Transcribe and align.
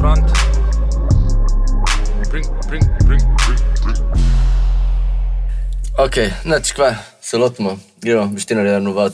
front. 0.00 0.24
Bring, 2.30 2.46
bring, 2.68 2.84
bring, 3.04 3.22
bring, 3.44 3.62
bring. 3.84 3.98
Ok, 5.98 6.16
neč 6.48 6.72
kva, 6.72 6.94
se 7.20 7.36
lotimo, 7.36 7.76
gremo, 8.00 8.30
boš 8.32 8.46
ti 8.48 8.56
naredil 8.56 8.88
uvod. 8.88 9.12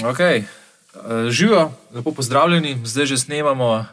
Ok, 0.00 0.20
uh, 0.22 1.28
živijo, 1.28 1.66
lepo 1.92 2.14
pozdravljeni, 2.16 2.78
zdaj 2.84 3.06
že 3.12 3.18
snemamo 3.18 3.68
uh, 3.74 3.84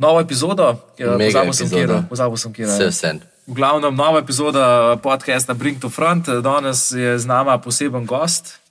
novo 0.00 0.20
epizodo, 0.24 0.72
pozabil 0.96 1.52
sem, 1.52 1.68
kjera, 1.68 2.00
pozabil 2.08 2.40
sem, 2.40 2.52
kjera 2.56 2.72
Vse 2.72 2.88
je. 2.88 2.90
vse. 2.96 3.12
V 3.46 3.58
glavnem, 3.58 3.92
nova 3.92 4.24
epizoda 4.24 4.96
podcasta 5.02 5.54
Bring 5.54 5.80
to 5.82 5.90
Front. 5.90 6.30
Danes 6.40 6.92
je 6.94 7.18
z 7.18 7.26
nama 7.26 7.58
poseben 7.58 8.06
gost, 8.06 8.61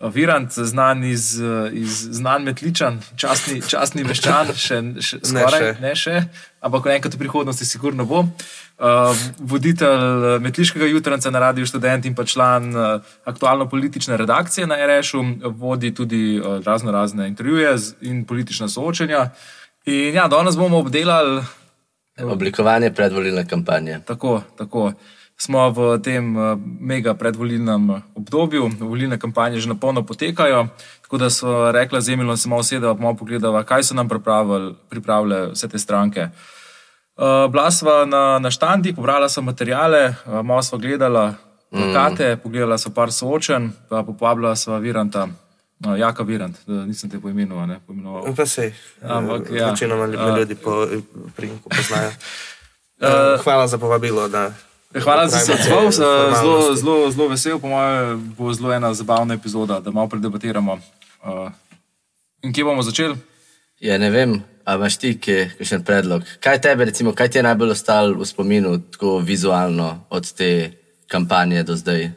Virant, 0.00 0.52
znan, 0.52 1.04
iz, 1.04 1.34
iz, 1.72 1.96
znan 2.16 2.44
metličan, 2.48 3.02
častni, 3.20 3.58
častni 3.60 4.00
meščan, 4.08 4.54
še, 4.56 4.78
še 4.96 5.18
skoraj 5.20 5.60
še. 5.60 5.74
ne 5.82 5.92
še, 5.92 6.22
ampak 6.64 6.88
enkrat 6.94 7.18
v 7.18 7.20
prihodnosti 7.20 7.68
sigurno 7.68 8.06
bo. 8.08 8.24
Uh, 8.80 9.12
voditelj 9.44 10.40
Metliškega 10.40 10.88
jutranca 10.88 11.28
na 11.28 11.44
Radiu 11.44 11.68
Student 11.68 12.08
in 12.08 12.16
pa 12.16 12.24
član 12.24 12.72
uh, 12.72 13.04
aktualno-politične 13.28 14.16
redakcije 14.16 14.64
na 14.64 14.80
RŠ-u, 14.80 15.20
vodi 15.60 15.92
tudi 15.92 16.40
uh, 16.40 16.64
razno 16.64 16.96
razne 16.96 17.28
intervjuje 17.28 17.76
in 18.08 18.24
politična 18.24 18.72
soočenja. 18.72 19.28
In 19.84 20.16
ja, 20.16 20.28
danes 20.32 20.56
bomo 20.56 20.80
obdelali 20.80 21.44
Oblikovanje 22.20 22.90
predvolilne 22.92 23.46
kampanje. 23.48 24.00
Tako, 24.06 24.42
tako. 24.58 24.92
Smo 25.40 25.70
v 25.72 25.96
tem 26.04 26.36
uh, 26.36 26.52
mega 26.80 27.14
predvolilnem 27.16 28.02
obdobju, 28.12 28.68
volilne 28.84 29.16
kampanje 29.16 29.64
že 29.64 29.72
na 29.72 29.74
polno 29.74 30.04
potekajo. 30.04 30.68
Tako 31.00 31.16
da 31.18 31.30
so 31.32 31.72
rekla 31.72 32.00
z 32.00 32.12
Emilom, 32.12 32.36
se 32.36 32.48
malo 32.48 32.62
sedela, 32.62 32.94
malo 32.94 33.16
pogledala, 33.16 33.64
kaj 33.64 33.88
so 33.88 33.96
nam 33.96 34.08
pripravili, 34.08 34.74
pripravile 34.88 35.50
vse 35.56 35.68
te 35.68 35.78
stranke. 35.78 36.28
Uh, 37.16 37.48
bila 37.52 37.70
sva 37.70 38.04
na, 38.04 38.38
na 38.38 38.50
štandi, 38.50 38.92
pobrala 38.92 39.28
sem 39.28 39.44
materijale, 39.44 40.14
uh, 40.28 40.44
malo 40.44 40.62
sva 40.62 40.78
gledala 40.78 41.34
plakate, 41.70 42.34
mm. 42.36 42.40
pogledala 42.44 42.78
sva 42.78 42.92
par 42.94 43.12
soočen, 43.12 43.72
pa 43.88 44.04
povabila 44.04 44.52
sva 44.56 44.78
Viranta, 44.78 45.24
uh, 45.24 45.96
Jaka 45.96 46.22
Virant, 46.22 46.56
nisem 46.68 47.10
te 47.10 47.20
poimenoval. 47.20 47.66
ne, 47.66 47.80
poimenoval. 47.86 48.28
Pa 48.36 48.46
sej, 48.46 48.72
Ampak, 49.02 49.50
ja. 49.50 49.70
večinoma 49.70 50.06
ljudi, 50.06 50.24
A. 50.24 50.38
ljudi 50.38 50.54
po 50.54 50.86
primku 51.36 51.68
poznajo. 51.68 52.12
Eh, 53.00 53.38
Hvala 53.44 53.66
za 53.66 53.78
povabilo. 53.78 54.28
Da, 54.28 54.52
Hvala, 54.98 55.26
da 55.26 55.38
si 55.38 55.46
se 55.46 55.52
odzval, 55.52 55.90
zelo, 55.90 56.74
zelo, 56.76 57.10
zelo 57.10 57.28
vesel, 57.28 57.58
po 57.60 57.68
mojem, 57.68 58.34
bo 58.38 58.52
zelo 58.52 58.72
ena 58.72 58.94
zabavna 58.94 59.34
epizoda, 59.34 59.80
da 59.80 59.90
malo 59.90 60.08
predebatiramo. 60.08 60.72
Uh, 61.22 61.50
in 62.42 62.52
kje 62.52 62.64
bomo 62.64 62.82
začeli? 62.82 63.14
Ja, 63.80 63.98
ne 63.98 64.10
vem, 64.10 64.40
a 64.64 64.74
imaš 64.74 64.98
ti 64.98 65.12
kakšen 65.14 65.84
predlog? 65.86 66.26
Kaj 66.42 66.58
tebe, 66.66 66.84
recimo, 66.84 67.14
kaj 67.14 67.30
ti 67.30 67.38
je 67.38 67.46
najbolj 67.46 67.70
ostalo 67.70 68.18
v 68.18 68.26
spominu, 68.26 68.80
tako 68.90 69.18
vizualno 69.18 70.06
od 70.10 70.32
te 70.32 70.72
kampanje 71.06 71.62
do 71.62 71.76
zdaj? 71.76 72.10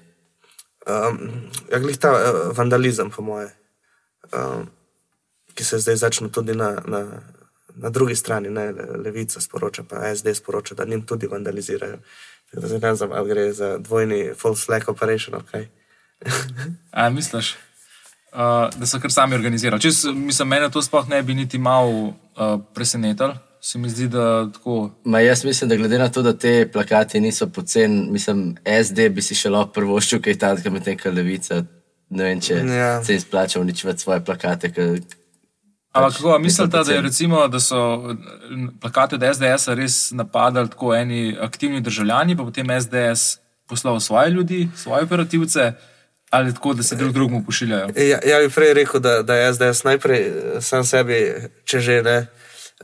Um, 0.89 1.21
ja, 1.69 1.77
glih 1.79 1.97
ta 2.01 2.09
uh, 2.09 2.57
vandalizem, 2.57 3.13
po 3.13 3.21
moje, 3.21 3.53
um, 4.33 4.65
ki 5.53 5.63
se 5.63 5.77
zdaj 5.77 5.95
začne 5.95 6.33
tudi 6.33 6.57
na, 6.57 6.73
na, 6.89 7.05
na 7.75 7.89
drugi 7.89 8.15
strani, 8.15 8.49
ne, 8.49 8.71
Le- 8.71 8.97
levica 8.97 9.41
sporoča, 9.41 9.85
pa 9.85 10.09
SD 10.15 10.33
sporoča, 10.33 10.75
da 10.75 10.89
njim 10.89 11.05
tudi 11.05 11.29
vandalizirajo. 11.29 12.01
Zdaj 12.01 12.32
ne 12.81 12.95
znam, 12.95 13.09
ali 13.11 13.29
gre 13.29 13.53
za 13.53 13.77
dvojni 13.77 14.31
false 14.37 14.65
flag 14.65 14.83
operation 14.87 15.35
ali 15.35 15.43
kaj. 15.51 15.67
A, 16.91 17.09
misliš, 17.09 17.55
uh, 18.31 18.39
da 18.77 18.85
so 18.85 18.99
kar 18.99 19.11
sami 19.11 19.35
organizirali? 19.35 19.81
Čez, 19.81 20.05
mislim, 20.05 20.47
mene 20.47 20.71
to 20.71 20.81
sploh 20.81 21.09
ne 21.09 21.23
bi 21.23 21.33
niti 21.33 21.57
malo 21.57 21.89
uh, 22.01 22.13
presenetilo. 22.73 23.35
Se 23.61 23.77
mi 23.79 23.89
zdi, 23.89 24.07
da 24.07 24.49
tako. 24.53 24.91
Ma 25.03 25.19
jaz 25.19 25.45
mislim, 25.45 25.69
da 25.69 25.75
glede 25.75 25.97
na 25.99 26.09
to, 26.09 26.21
da 26.21 26.37
te 26.37 26.69
plakati 26.71 27.19
niso 27.19 27.47
poceni, 27.47 28.11
mislim, 28.11 28.55
SD 28.83 29.09
bi 29.09 29.21
si 29.21 29.35
še 29.35 29.49
lahko 29.49 29.71
prvoščil 29.71 30.21
kaj 30.21 30.35
takega, 30.37 30.69
medtem 30.69 30.97
ko 30.97 31.09
levica, 31.09 31.61
ne 32.09 32.23
vem, 32.23 32.41
če 32.41 32.53
Ja. 32.67 33.03
se 33.03 33.13
jim 33.13 33.21
splača 33.21 33.59
uničevati 33.59 33.99
svoje 33.99 34.25
plakate. 34.25 34.71
Ker, 34.71 34.99
Ampak 35.93 36.11
Pač, 36.11 36.17
kako, 36.17 36.39
mislite, 36.39 36.83
da, 36.83 37.01
recimo, 37.01 37.47
da 37.47 37.59
so 37.61 37.77
eh, 38.11 38.67
plakate 38.81 39.15
od 39.15 39.25
SDS-a 39.35 39.75
res 39.77 40.11
napadali 40.11 40.69
tako 40.69 40.95
eni 40.95 41.37
aktivni 41.41 41.81
državljani, 41.81 42.37
pa 42.37 42.43
potem 42.43 42.67
SDS 42.81 43.37
poslal 43.69 43.99
svoje 43.99 44.29
ljudi, 44.29 44.69
svoje 44.75 45.03
operativce, 45.03 45.73
ali 46.29 46.53
tako, 46.53 46.73
da 46.73 46.83
se 46.83 46.95
drug 46.95 47.13
drugemu 47.13 47.43
pošiljajo? 47.45 47.87
Ja, 47.95 48.19
ja 48.25 48.39
bi 48.41 48.49
prej 48.49 48.73
rekel, 48.73 48.99
da, 48.99 49.21
da 49.21 49.35
je 49.35 49.53
SDS 49.53 49.83
najprej 49.83 50.21
eh, 50.21 50.61
sam 50.61 50.83
sebi, 50.83 51.19
če 51.63 51.79
že 51.79 52.01
ne, 52.01 52.17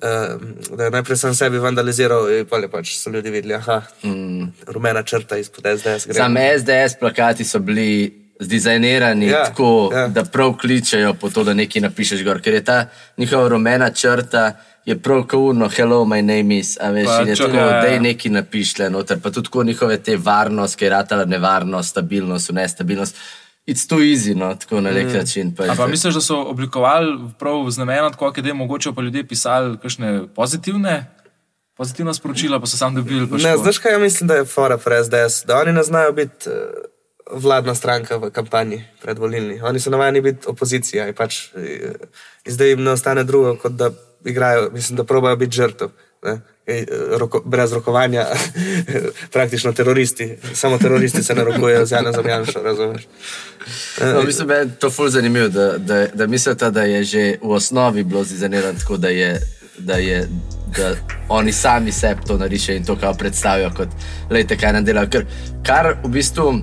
eh, 0.01 0.37
da 0.77 0.83
je 0.83 0.91
najprej 0.91 1.17
sam 1.17 1.33
sebi 1.35 1.57
vandaliziral, 1.57 2.29
in 2.29 2.45
pa 2.45 2.61
pač 2.71 2.93
so 2.93 3.09
ljudi 3.09 3.33
videli, 3.33 3.57
aha, 3.57 3.81
mm. 4.03 4.69
rumena 4.69 5.03
črta 5.03 5.41
izpod 5.41 5.65
SDS. 5.65 6.05
gre. 6.05 6.21
Sam 6.21 6.37
SDS 6.37 6.99
plakati 6.99 7.43
so 7.43 7.59
bili 7.59 8.28
zdizajnirani 8.39 9.27
Ja, 9.27 9.37
ja, 9.37 9.45
tako, 9.45 9.89
ja. 9.93 9.99
ja. 9.99 10.07
da 10.07 10.23
prav 10.23 10.53
kličejo 10.57 11.13
po 11.13 11.29
to, 11.29 11.43
da 11.43 11.53
nekaj 11.53 11.81
napišeš 11.81 12.23
gor, 12.23 12.41
ker 12.41 12.53
je 12.53 12.63
ta 12.63 12.85
njihova 13.17 13.47
rumena 13.47 13.89
črta. 13.89 14.51
Je 14.85 14.95
prav 14.99 15.23
kaurno, 15.23 15.67
hello, 15.69 16.05
my 16.05 16.21
name 16.21 16.57
is, 16.57 16.77
a 16.81 16.89
veš, 16.89 17.05
Pa 17.05 17.21
in 17.21 17.27
je 17.27 17.35
čo- 17.35 17.45
tako, 17.45 17.57
ja, 17.57 17.75
ja. 17.75 17.81
da 17.81 17.87
je 17.87 17.99
nekaj 17.99 18.31
napišle 18.31 18.89
noter, 18.89 19.19
pa 19.21 19.29
tudi 19.31 19.45
tako 19.45 19.63
njihove 19.63 19.97
te 19.97 20.17
varnost, 20.17 20.75
ki 20.75 20.85
je 20.85 20.89
ratala 20.89 21.25
nevarnost, 21.25 21.89
stabilnost, 21.89 22.51
nestabilnost. 22.51 23.15
It's 23.67 23.89
too 23.89 23.99
easy, 23.99 24.35
no, 24.35 24.55
tako 24.55 24.81
na 24.81 24.91
nek 24.91 25.07
mm. 25.07 25.17
način. 25.17 25.55
Pa, 25.55 25.63
A 25.63 25.75
pa 25.77 25.87
misliš, 25.87 26.13
da 26.13 26.21
so 26.21 26.41
oblikovali 26.41 27.17
prav 27.39 27.69
z 27.69 27.77
namenom, 27.77 28.11
tako 28.11 28.31
da 28.41 28.47
je 28.47 28.53
mogoče 28.53 28.91
pa 28.95 29.01
ljudje 29.01 29.27
pisali 29.27 29.77
kakšne 29.77 30.27
pozitivne, 30.35 31.05
pozitivna 31.77 32.13
sporočila, 32.13 32.59
pa 32.59 32.65
so 32.65 32.77
sam 32.77 32.95
dobili. 32.95 33.29
pač 33.29 33.43
Ne, 33.43 33.57
znaš 33.57 33.77
kaj, 33.77 33.91
ja 33.91 33.99
mislim, 33.99 34.27
da 34.27 34.33
je 34.35 34.45
fora 34.45 34.77
SDS, 34.77 35.45
da 35.45 35.59
oni 35.61 35.73
ne 35.73 35.83
znajo 35.83 36.11
biti 36.11 36.49
uh, 36.49 36.55
vladna 37.31 37.75
stranka 37.75 38.17
v 38.17 38.31
kampanji 38.31 38.83
predvolilni. 39.01 39.61
Oni 39.61 39.79
so 39.79 39.89
navajeni 39.89 40.21
biti 40.21 40.47
opozicija 40.47 41.07
in 41.07 41.15
pač 41.15 41.49
uh, 41.53 41.63
in 42.45 42.53
zdaj 42.53 42.69
jim 42.69 42.83
ne 42.83 42.91
ostane 42.91 43.23
drugo, 43.23 43.55
kot 43.55 43.71
da 43.71 43.91
igrajo, 44.25 44.69
mislim, 44.73 44.97
da 44.97 45.03
probajo 45.03 45.35
biti 45.35 45.55
žrtev. 45.55 45.89
ne. 46.23 46.39
Ej, 46.69 46.85
Roko, 47.17 47.41
brez 47.45 47.73
rokovanja, 47.73 48.25
praktično 49.33 49.71
teroristi, 49.73 50.37
samo 50.53 50.77
teroristi 50.77 51.23
se 51.23 51.35
ne 51.35 51.43
rokujejo 51.43 51.85
z 51.85 51.91
Janem 51.91 52.13
Zamjanšo, 52.13 52.61
razumeš? 52.63 53.07
No, 54.01 54.23
mislim, 54.23 54.47
da 54.47 54.55
je 54.55 54.75
to 54.75 54.91
ful 54.91 55.09
zanimivo, 55.09 55.47
da, 55.47 55.77
da, 55.77 56.07
da 56.13 56.27
mislite, 56.27 56.71
da 56.71 56.83
je 56.83 57.03
že 57.03 57.37
v 57.41 57.51
osnovi 57.51 58.03
bilo 58.03 58.23
zdizajnirano 58.23 58.79
tako, 58.79 58.97
da 58.97 59.09
je. 59.09 59.41
Da, 59.79 59.95
je, 59.95 60.27
da 60.77 60.95
oni 61.29 61.51
sami 61.51 61.91
sebi 61.91 62.21
to 62.27 62.37
narišejo 62.37 62.77
in 62.77 62.85
to 62.85 62.95
kao 62.95 63.13
predstavijo, 63.13 63.69
kot 63.77 63.87
lejte, 64.29 64.57
kaj 64.57 64.73
nam 64.73 64.85
delajo. 64.85 65.07
Ker, 65.09 65.25
kar 65.63 65.95
v 66.03 66.09
bistvu 66.09 66.61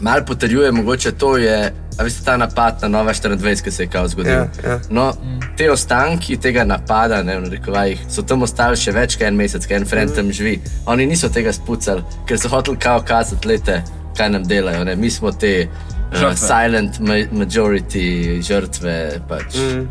malo 0.00 0.24
potrjuje, 0.24 0.72
mogoče 0.72 1.12
to 1.12 1.36
je, 1.36 1.72
a 1.98 2.02
veste, 2.02 2.24
ta 2.24 2.36
napad 2.36 2.78
na 2.82 2.88
Nova 2.88 3.12
24, 3.12 3.62
ki 3.64 3.70
se 3.70 3.82
je 3.82 3.86
kao 3.86 4.08
zgodil. 4.08 4.32
Ja, 4.32 4.48
ja. 4.64 4.80
No, 4.90 5.12
te 5.56 5.70
ostanki 5.70 6.36
tega 6.36 6.64
napada, 6.64 7.22
ne, 7.22 7.38
v 7.38 7.48
narekovajih, 7.48 8.06
so 8.10 8.22
tam 8.22 8.42
ostali 8.42 8.76
še 8.76 8.92
več 8.92 9.16
kot 9.16 9.28
en 9.28 9.36
mesec, 9.36 9.66
ker 9.66 9.80
en 9.80 9.88
friend 9.88 10.14
tam 10.16 10.32
živi. 10.32 10.58
Oni 10.86 11.06
niso 11.06 11.28
tega 11.32 11.52
spucali, 11.52 12.04
ker 12.28 12.38
so 12.38 12.52
hoteli 12.52 12.80
kao 12.80 13.02
kazati, 13.06 13.48
lejte, 13.48 13.82
kaj 14.16 14.30
nam 14.30 14.44
delajo. 14.44 14.84
Ne. 14.84 14.96
Mi 14.96 15.10
smo 15.10 15.32
te 15.32 15.68
uh, 15.68 16.32
silent 16.36 17.00
ma 17.00 17.20
majority 17.32 18.40
žrtve 18.44 18.96
pač, 19.28 19.56
mm. 19.56 19.86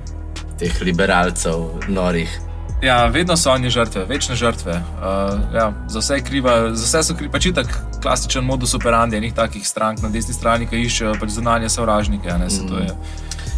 teh 0.62 0.82
liberalcev, 0.82 1.88
norih. 1.88 2.42
Ja, 2.86 3.06
vedno 3.06 3.38
so 3.38 3.52
oni 3.52 3.70
žrtve, 3.70 4.06
večne 4.06 4.36
žrtve. 4.36 4.72
Uh, 4.74 5.40
ja, 5.56 5.74
za 5.90 6.00
vse 6.00 6.20
kriva, 6.22 6.76
za 6.76 6.86
vse 6.86 7.04
so 7.04 7.16
krivi, 7.18 7.32
pač 7.32 7.48
tak 7.56 7.68
klasičen 8.02 8.46
modus 8.46 8.76
operandi 8.78 9.18
enih 9.18 9.34
takih 9.34 9.68
strank 9.68 10.04
na 10.06 10.10
desni 10.14 10.34
strani, 10.34 10.68
ki 10.70 10.84
iščejo 10.86 11.16
pač 11.20 11.34
zunanje 11.34 11.70
sovražnike. 11.70 12.30
a 12.30 12.38
Ne, 12.38 12.46
mm. 12.46 12.68
to 12.70 12.78
je. 12.78 12.92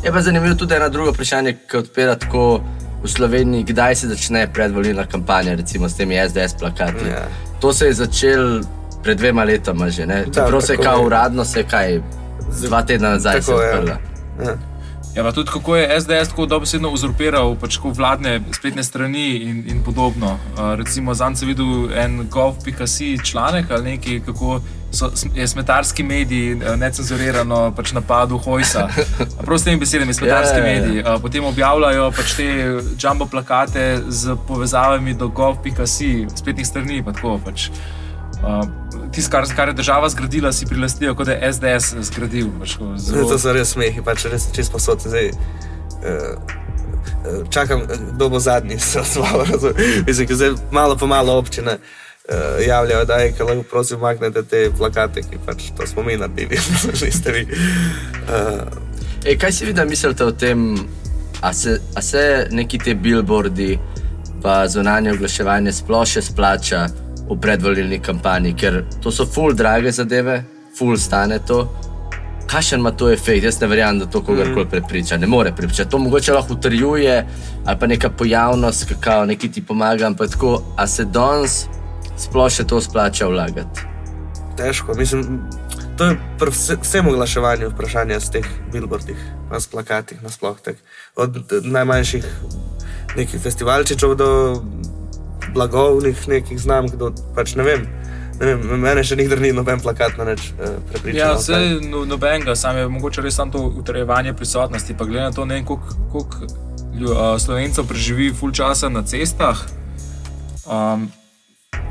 Je 0.03 0.11
pa 0.13 0.21
zanimivo 0.21 0.55
tudi 0.55 0.75
eno 0.75 0.89
drugo 0.89 1.11
vprašanje, 1.11 1.57
ki 1.67 1.77
odpira 1.77 2.15
tako 2.15 2.61
v 3.03 3.09
Sloveniji, 3.09 3.63
kdaj 3.63 3.95
se 3.95 4.07
začne 4.07 4.47
predvolilna 4.53 5.05
kampanja, 5.05 5.55
recimo 5.55 5.89
s 5.89 5.97
temi 5.97 6.15
SDS 6.29 6.55
plakati. 6.59 7.09
Ja. 7.09 7.27
To 7.59 7.73
se 7.73 7.85
je 7.85 7.93
začelo 7.93 8.61
pred 9.03 9.17
dvema 9.17 9.43
letoma 9.43 9.89
že. 9.89 10.05
ne? 10.05 10.23
Čeprav 10.25 10.61
se 10.61 10.73
je 10.73 10.77
kao 10.77 11.03
uradno, 11.03 11.45
se 11.45 11.59
je 11.59 11.63
kaj 11.63 12.01
dva 12.61 12.81
tedna 12.83 13.09
nazaj 13.09 13.41
se 13.41 13.51
Tako 13.51 13.61
je. 13.61 13.73
odprla. 13.73 13.97
Ja. 14.39 14.45
Ja, 14.45 14.55
pa 15.23 15.31
tudi 15.31 15.51
kako 15.51 15.75
je 15.75 16.01
SDS 16.01 16.29
tako 16.29 16.45
dobesedno 16.45 16.89
uzurpiral 16.89 17.55
pač 17.55 17.79
vladne 17.83 18.41
spletne 18.51 18.83
strani 18.83 19.27
in, 19.37 19.63
in 19.67 19.83
podobno. 19.83 20.37
Uh, 20.53 20.73
recimo, 20.77 21.13
zanj 21.13 21.35
sem 21.35 21.47
videl 21.47 21.89
en 21.95 22.27
gov.si 22.29 23.17
članek 23.23 23.71
ali 23.71 23.91
nekaj, 23.91 24.19
kako 24.25 24.59
so, 24.91 25.11
je 25.35 25.47
smetarski 25.47 26.03
medij 26.03 26.51
eh, 26.51 26.77
necenzurirano 26.77 27.71
pač 27.75 27.91
napadel 27.91 28.37
Hojsa. 28.37 28.87
Prav 29.45 29.57
s 29.57 29.63
temi 29.63 29.77
besedami, 29.77 30.13
smetarski 30.13 30.59
Ja, 30.59 30.65
ja, 30.65 30.73
ja. 30.73 30.81
mediji. 30.81 31.03
Uh, 31.03 31.21
potem 31.21 31.45
objavljajo 31.45 32.11
pač 32.11 32.33
te 32.37 32.47
jumbo 32.99 33.25
plakate 33.25 34.01
z 34.07 34.35
povezavami 34.47 35.13
do 35.13 35.27
gov.si, 35.27 36.27
spletnih 36.35 36.67
strani. 36.67 37.03
Pa 37.03 37.11
tako, 37.11 37.39
pač. 37.45 37.69
Uh, 38.43 38.65
Tisto, 39.11 39.31
kar, 39.31 39.45
kar 39.55 39.67
je 39.67 39.73
država 39.73 40.09
zgradila, 40.09 40.51
si 40.53 40.65
prilastijo, 40.65 41.15
kot 41.15 41.25
da 41.25 41.33
je 41.33 41.53
SDS 41.53 41.95
zgradil. 42.01 42.47
Pač, 42.59 42.77
Zdaj, 42.95 43.21
to 43.21 43.27
zelo- 43.27 43.39
so 43.39 43.53
res 43.53 43.69
smehi, 43.73 44.01
pač 44.05 44.25
res 44.25 44.49
čez 44.53 44.69
posod. 44.69 45.01
Zdaj, 45.01 45.31
uh, 45.31 46.37
čakam, 47.49 47.81
kdo 48.13 48.29
bo 48.29 48.39
zadnji 48.39 48.79
se 48.89 48.99
odzval. 48.99 49.45
Mislim, 50.07 50.27
zdaj 50.29 50.53
malo 50.71 50.95
po 50.95 51.07
malo 51.07 51.37
občine 51.37 51.77
uh, 51.77 52.67
javljajo, 52.67 53.05
da 53.05 53.13
je 53.13 53.33
lahko 53.39 53.63
prosim 53.63 53.99
maknete 53.99 54.43
te 54.43 54.69
plakate, 54.77 55.21
ki 55.21 55.37
pač 55.45 55.71
to 55.77 55.87
smo 55.87 56.03
mi 56.03 56.17
naredili, 56.17 56.57
niste 57.05 57.31
vi. 57.31 57.47
Uh, 58.29 58.87
E, 59.25 59.33
kaj 59.37 59.51
si 59.51 59.65
vi 59.65 59.73
da 59.73 59.85
mislite 59.85 60.23
o 60.25 60.31
tem, 60.31 60.77
a 61.41 61.53
se, 61.53 61.81
a 61.95 62.01
se 62.01 62.47
neki 62.51 62.77
te 62.79 62.93
billboardi 62.95 63.79
pa 64.41 64.67
zunanje 64.67 65.11
oglaševanje 65.11 65.71
sploh 65.73 66.05
še 66.07 66.21
splača 66.21 66.85
v 67.29 67.39
predvolilni 67.41 67.99
kampanji, 67.99 68.53
ker 68.53 68.83
to 69.03 69.11
so 69.11 69.25
full 69.25 69.53
drage 69.53 69.91
zadeve, 69.91 70.43
full 70.77 70.97
stane 70.97 71.39
to. 71.47 71.67
Kakšen 72.47 72.79
ima 72.79 72.91
to 72.91 73.09
efekt? 73.11 73.43
Jaz 73.43 73.59
ne 73.61 73.67
verjamem, 73.67 73.99
da 73.99 74.05
to 74.05 74.21
kogarkoli 74.23 74.69
prepriča. 74.69 75.17
Ne 75.17 75.27
more 75.27 75.51
prepričati. 75.51 75.91
To 75.91 75.97
mogoče 75.97 76.33
lahko 76.33 76.53
utrjuje 76.53 77.25
ali 77.65 77.79
pa 77.79 77.87
neka 77.87 78.09
pojavnost, 78.09 78.85
kako 79.01 79.25
neki 79.25 79.51
ti 79.51 79.65
pomaga, 79.65 80.07
ampak 80.07 80.31
tako, 80.31 80.63
a 80.77 80.87
se 80.87 81.05
danes 81.05 81.65
sploh 82.17 82.51
še 82.51 82.63
to 82.63 82.81
splača 82.81 83.27
vlagati. 83.27 83.81
težko, 84.57 84.93
mislim. 84.97 85.41
To 85.97 86.05
je 86.05 86.17
pri 86.39 86.51
vse- 86.51 86.77
vsem 86.81 87.07
oglaševanju 87.07 87.69
vprašanje 87.69 88.19
s 88.19 88.29
teh 88.29 88.45
billboardih, 88.71 89.17
na 89.51 89.57
plakatih, 89.71 90.23
nasploh. 90.23 90.57
Od 91.15 91.51
najmanjših 91.63 92.25
nekih 93.15 93.41
festivalčičev 93.41 94.15
do 94.15 94.61
blagovnih 95.57 96.27
nekih 96.29 96.59
znamk, 96.61 96.95
do 96.99 97.11
pač 97.35 97.55
ne 97.57 97.65
vem. 97.65 97.87
Ne 98.37 98.53
vem 98.53 98.81
mene 98.83 99.01
še 99.01 99.17
nikdar 99.17 99.41
ni 99.41 99.49
noben 99.55 99.81
plakat 99.81 100.17
na 100.19 100.27
nič 100.29 100.51
uh, 100.53 100.77
prepričal. 100.91 101.17
Ja, 101.17 101.29
no, 101.33 101.41
vse 101.41 101.89
no, 101.89 102.03
nobenega, 102.05 102.53
sam 102.55 102.77
je 102.77 102.89
mogoče 102.93 103.25
res 103.25 103.39
samo 103.39 103.55
to 103.55 103.63
utrjevanje 103.81 104.35
prisotnosti. 104.37 104.93
Pa 104.97 105.07
glede 105.09 105.25
na 105.25 105.33
to, 105.33 105.45
ne 105.49 105.57
vem, 105.57 105.65
koliko, 105.65 106.49
a, 107.17 107.31
slovencev 107.41 107.87
preživi 107.89 108.29
full 108.33 108.53
časa 108.53 108.91
na 108.93 109.01
cestah. 109.01 109.63
Um, 110.69 111.09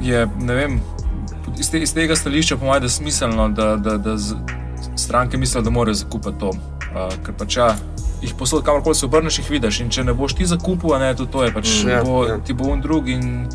je, 0.04 0.22
ne 0.46 0.54
vem, 0.54 0.78
iz, 1.58 1.72
te, 1.72 1.82
iz 1.82 1.94
tega 1.96 2.14
stališča, 2.16 2.60
po 2.60 2.70
mojem, 2.70 2.86
da 2.86 2.92
je 2.92 2.94
smiselno, 3.00 3.48
da, 3.48 3.68
da, 3.76 3.96
da 3.98 4.14
stranke 4.96 5.36
mislijo, 5.36 5.64
da 5.66 5.74
morajo 5.74 5.98
zakupiti 6.04 6.38
to. 6.44 6.54
Uh, 6.94 7.10
ker 7.26 7.34
pač 7.34 7.58
ja, 7.58 7.72
jih 8.22 8.34
posod, 8.38 8.64
kamorkoli 8.64 8.94
se 8.94 9.06
obrneš, 9.06 9.38
jih 9.38 9.50
vidiš. 9.50 9.80
In 9.80 9.90
če 9.90 10.04
ne 10.04 10.14
boš 10.14 10.34
ti 10.38 10.46
zakupil, 10.46 10.94
ne, 10.98 11.14
to, 11.16 11.26
to 11.26 11.44
je 11.44 11.52
pač, 11.54 11.68
Mm, 11.84 11.88
ja, 11.90 12.02
bo, 12.04 12.24
ja. 12.26 12.38
ti 12.38 12.52
bo 12.56 12.70
on 12.72 12.80
drug. 12.80 13.08
In, 13.08 13.48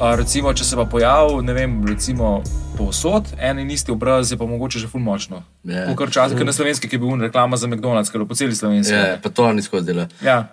a, 0.00 0.14
recimo, 0.16 0.52
če 0.54 0.64
se 0.64 0.76
pa 0.76 0.84
pojavi, 0.84 1.42
ne 1.44 1.52
vem, 1.56 1.74
recimo 1.86 2.42
povsod, 2.78 3.34
en 3.38 3.58
in 3.58 3.70
isti 3.70 3.92
obraz 3.92 4.30
je 4.32 4.38
pa 4.38 4.46
mogoče 4.48 4.78
že 4.78 4.88
ful 4.88 5.00
močno. 5.04 5.42
Ja. 5.64 5.84
Yeah. 5.90 5.96
Kar 5.98 6.10
čas, 6.10 6.32
ker 6.32 6.46
na 6.46 6.52
slovenski, 6.52 6.88
ki 6.88 6.96
je 6.96 7.02
bil 7.02 7.20
reklama 7.20 7.56
za 7.60 7.68
McDonald's, 7.68 8.08
ker 8.12 8.22
je 8.22 8.28
po 8.28 8.34
celi 8.38 8.56
slovenski. 8.56 8.94
Ja, 8.94 9.18
pa 9.22 9.28
to 9.28 9.52
ni 9.52 9.62
skozi 9.62 9.92
delo. 9.92 10.08
ja. 10.24 10.46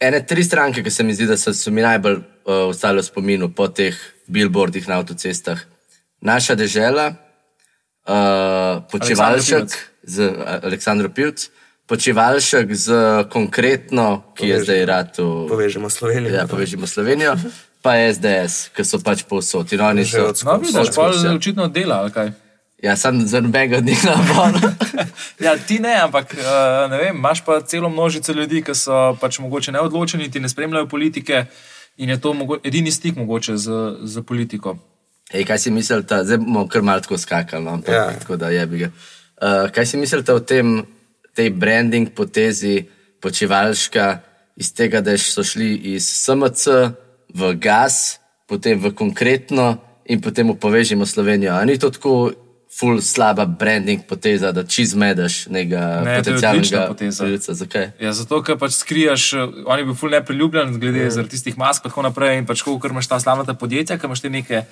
Ene 0.00 0.22
tri 0.24 0.40
stranke, 0.40 0.80
ki 0.80 0.90
se 0.90 1.04
mi 1.04 1.12
zdi, 1.12 1.26
da 1.28 1.36
so, 1.36 1.52
so 1.52 1.68
mi 1.70 1.82
najbolj 1.84 2.14
uh, 2.16 2.70
ostale 2.72 3.02
v 3.02 3.04
spominu 3.04 3.50
po 3.52 3.66
teh 3.68 3.92
billboardih 4.32 4.88
na 4.88 4.96
avtocestah. 4.96 5.60
Naša 6.24 6.54
dežela, 6.56 7.10
uh, 8.08 8.80
počivalšek 8.88 9.68
Pivec. 9.68 9.76
z 10.08 10.30
Aleksandrom 10.64 11.12
Pivc, 11.12 11.50
počivalšek 11.90 12.66
z 12.70 12.86
konkretno, 13.26 14.22
ki 14.32 14.46
je 14.46 14.54
Povežimo. 14.54 14.64
zdaj 14.64 14.80
rad 14.86 15.10
v 15.18 15.48
Povežemo 15.48 15.90
Slovenijo. 15.90 16.30
ja, 16.32 16.46
povežimo 16.46 16.86
Slovenijo, 16.86 17.34
pa 17.82 17.98
SDS, 17.98 18.70
ki 18.70 18.84
so 18.84 18.98
pač 18.98 19.24
povsod. 19.24 19.66
In 19.72 19.80
oni 19.82 20.06
so. 20.06 20.30
No, 20.44 20.56
vidiš, 20.56 20.94
pa 20.94 21.10
očitno 21.10 21.66
dela, 21.68 22.00
ali 22.00 22.10
kaj. 22.10 22.30
Ja, 22.78 22.94
sam 22.96 23.20
za 23.20 23.40
nobenega 23.40 23.76
od 23.76 23.84
njih 23.84 24.04
na 24.04 24.14
bono. 24.16 24.60
Ja, 25.40 25.56
ti 25.56 25.78
ne, 25.78 25.96
ampak 25.96 26.32
uh, 26.32 26.44
ne 26.86 26.98
vem, 26.98 27.16
imaš 27.16 27.40
pa 27.40 27.60
celo 27.60 27.88
množico 27.88 28.32
ljudi, 28.32 28.60
ki 28.60 28.74
so 28.74 29.16
pač 29.16 29.38
mogoče 29.38 29.72
neodločeni, 29.72 30.28
ti 30.28 30.40
ne 30.40 30.48
spremljajo 30.48 30.86
politike 30.86 31.46
in 31.96 32.08
je 32.08 32.20
to 32.20 32.32
mogo 32.32 32.58
edini 32.62 32.92
stik 32.92 33.16
mogoče 33.16 33.56
z, 33.56 33.68
z 34.02 34.22
politiko. 34.22 34.76
Ej, 35.32 35.44
kaj 35.44 35.58
si 35.58 35.70
mislite, 35.70 36.24
zdaj 36.24 36.38
bomo 36.38 36.66
kar 36.68 36.82
malo 36.82 37.00
tako 37.00 37.16
skakali, 37.16 37.64
no, 37.64 37.72
ampak, 37.72 37.88
Ja. 37.88 38.04
ja. 38.04 38.18
tako 38.18 38.36
da 38.36 38.48
je 38.48 38.66
bi 38.66 38.78
ga. 38.78 38.88
Uh, 39.36 39.70
kaj 39.72 39.86
si 39.86 39.96
mislite 39.96 40.32
o 40.32 40.40
tem, 40.40 40.84
tej 41.40 41.50
branding 41.56 42.12
potezi 42.12 42.84
počivalška, 43.20 44.20
iz 44.60 44.74
tega, 44.76 45.00
da 45.00 45.16
so 45.16 45.44
šli 45.44 45.72
iz 45.94 46.04
SMC 46.04 46.92
v 47.32 47.54
gas, 47.56 48.20
potem 48.44 48.76
v 48.76 48.92
konkretno 48.92 49.78
in 50.04 50.20
potem 50.20 50.52
v 50.52 50.58
povežimo 50.60 51.08
Slovenijo. 51.08 51.56
A 51.56 51.64
ni 51.64 51.78
to 51.80 51.88
tako 51.88 52.32
ful 52.70 53.00
slaba 53.02 53.46
branding 53.46 54.04
poteza, 54.06 54.52
da 54.52 54.62
čizmedeš 54.62 55.46
nekega 55.50 56.04
Ne, 56.04 56.12
je 56.12 56.22
potencialnega 56.22 56.84
poteza. 56.92 57.54
Zakaj? 57.56 57.90
Ja, 57.98 58.12
zato, 58.12 58.42
ker 58.44 58.60
pač 58.60 58.76
skrijaš, 58.78 59.32
eh, 59.32 59.64
on 59.64 59.80
je 59.80 59.88
bil 59.88 59.96
ful 59.96 60.12
nepriljubljen, 60.12 60.76
glede 60.78 61.08
mm. 61.08 61.10
zaradi 61.16 61.34
tistih 61.34 61.58
mask 61.58 61.84
in 61.84 61.90
tako 61.90 62.04
naprej. 62.06 62.38
In 62.38 62.46
pač, 62.46 62.62
ko 62.62 62.78
imaš 62.78 63.08
ta 63.10 63.20
slavna 63.20 63.48
podjetja, 63.48 63.98
ki 63.98 64.06
imaš 64.06 64.22
te 64.22 64.30
neke 64.30 64.62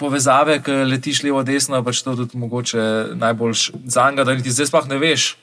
povezave, 0.00 0.62
ki 0.64 0.84
letiš 0.88 1.22
levo, 1.26 1.42
desno, 1.42 1.82
pač 1.84 2.00
to 2.02 2.16
tudi 2.16 2.38
mogoče 2.38 3.14
najboljš 3.18 3.70
za 3.84 4.10
njega, 4.10 4.24
da 4.24 4.34
niti 4.34 4.54
zdaj 4.54 4.72
sploh 4.72 4.88
ne 4.88 4.98
veš, 5.02 5.36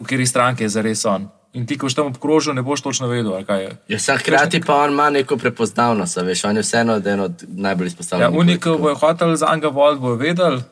v 0.00 0.04
kateri 0.04 0.26
stranki 0.26 0.64
je 0.64 0.68
zares 0.68 1.04
on. 1.04 1.28
In 1.52 1.66
ti, 1.66 1.74
ko 1.78 1.88
boš 1.88 1.94
tam 1.98 2.06
obkrožil, 2.06 2.54
ne 2.54 2.62
boš 2.62 2.82
točno 2.82 3.08
vedel, 3.10 3.34
ali 3.34 3.44
kaj 3.44 3.62
je. 3.62 3.70
Ja, 3.88 3.98
sam 3.98 4.18
hkrati 4.18 4.60
pa 4.66 4.76
on 4.84 4.92
ima 4.92 5.10
neko 5.10 5.36
prepoznavnost, 5.36 6.16
veš, 6.16 6.44
on 6.44 6.56
je 6.56 6.62
vseeno 6.62 6.96
eden 6.96 7.20
od 7.20 7.44
najbolj 7.48 7.86
Ja, 7.86 7.88
izpostavljenih. 7.88 8.38
Unik, 8.38 8.60
ko 8.62 8.70
politikov. 8.70 8.78
bojo 8.78 8.94
hoteli 8.94 9.36
za 9.36 9.54
njega 9.54 9.68
voliti, 9.68 10.00
bojo 10.00 10.14
vedeli. 10.14 10.62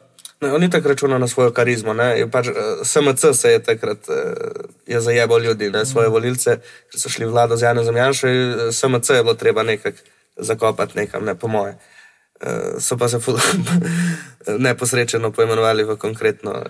Ne, 0.40 0.52
on 0.52 0.60
ni 0.60 0.70
tako 0.70 0.88
računal 0.88 1.20
na 1.20 1.28
svojo 1.28 1.50
karizmo. 1.50 1.94
Ne? 1.94 2.18
Je 2.18 2.30
Pač, 2.30 2.48
uh, 2.48 2.54
SMC 2.84 3.34
se 3.34 3.50
je 3.50 3.62
takrat 3.62 3.98
je 4.86 5.00
zajebal 5.00 5.42
ljudi, 5.42 5.70
ne? 5.70 5.86
svoje 5.86 6.08
volilce, 6.08 6.60
ki 6.92 7.00
so 7.00 7.08
šli 7.08 7.26
v 7.26 7.30
vlado 7.30 7.56
z 7.56 7.62
Janom 7.62 7.84
Zamjanšo. 7.84 8.28
SMC 8.72 9.10
je 9.10 9.22
bilo 9.22 9.34
treba 9.34 9.62
nekako 9.62 9.98
zakopati 10.36 10.98
nekam, 10.98 11.24
ne 11.24 11.34
po 11.34 11.48
moje. 11.48 11.72
Uh, 11.72 11.97
so 12.78 12.96
pa 12.96 13.08
se 13.08 13.18
neposrečeno 14.58 15.30
poimenovali 15.30 15.84
v 15.84 15.96
konkretno. 15.96 16.62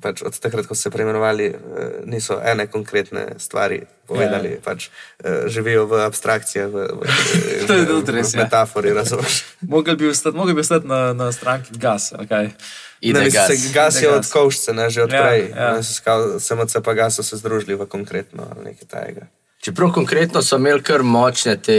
Pač 0.00 0.22
od 0.22 0.38
takrat, 0.38 0.66
ko 0.66 0.74
so 0.74 0.82
se 0.82 0.90
preimenovali, 0.90 1.50
uh, 1.50 1.58
niso 2.06 2.38
ene 2.44 2.66
konkretne 2.66 3.34
stvari 3.38 3.82
povedali. 4.06 4.48
Ja. 4.48 4.54
Ja. 4.54 4.64
Pač, 4.64 4.88
uh, 4.88 5.48
živijo 5.50 5.86
v 5.86 6.06
abstrakcijah, 6.06 6.70
v, 6.70 6.76
v, 6.76 7.00
v, 7.68 8.02
v, 8.02 8.10
res, 8.14 8.32
v 8.32 8.38
ja. 8.38 8.44
metafori. 8.44 8.94
Mogel 9.60 9.96
bi 9.96 10.08
ostati, 10.08 10.36
mogel 10.36 10.54
bi 10.54 10.60
ostati 10.60 10.86
na, 10.86 11.12
na 11.12 11.32
stranki 11.32 11.74
gas. 11.78 12.12
kaj. 12.28 12.54
Ide 13.02 13.18
Ne, 13.20 13.30
gas. 13.30 13.46
se 13.50 13.72
gas 13.74 13.96
Ide 13.98 14.06
je 14.06 14.10
gas. 14.10 14.26
od 14.26 14.32
kovšce, 14.32 14.72
ne, 14.72 14.86
že 14.90 15.02
odprej. 15.02 15.50
ja. 15.50 15.56
Ja, 15.58 15.82
ja. 15.82 16.38
SMC 16.38 16.72
pa 16.84 16.94
gas 16.94 17.18
so 17.18 17.22
se 17.22 17.36
združili 17.36 17.74
v 17.74 17.86
konkretno 17.86 18.46
ali 18.46 18.64
nekaj 18.70 18.88
tajega. 18.88 19.26
Čeprav 19.62 19.92
konkretno 19.94 20.40
so 20.42 20.56
imeli 20.58 20.82
kar 20.82 21.04
močne 21.06 21.52
te 21.56 21.74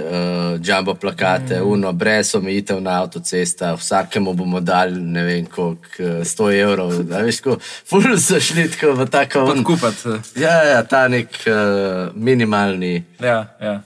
uh, 0.00 0.60
jumbo 0.64 0.94
plakate, 0.94 1.58
mm. 1.60 1.66
uno, 1.72 1.90
brez 1.92 2.30
omejitev 2.34 2.80
na 2.80 3.02
avtocestah, 3.02 3.74
vsakemu 3.76 4.32
bomo 4.32 4.60
dali 4.60 5.00
ne 5.00 5.24
vem 5.24 5.46
koliko, 5.46 5.82
eh, 5.98 6.24
100 6.24 6.46
evrov. 6.62 6.94
a 7.12 7.20
Veš, 7.26 7.40
ko 7.44 7.58
ful 7.60 8.16
so 8.16 8.40
šli 8.40 8.70
tako 8.70 8.94
v 8.96 9.06
tako. 9.12 9.42
un- 9.44 9.60
Podkupati. 9.60 10.16
Ja, 10.40 10.54
ja, 10.64 10.80
ta 10.82 11.08
nek 11.08 11.28
uh, 11.44 12.16
minimalni. 12.16 13.04
Ja, 13.20 13.44
ja. 13.60 13.82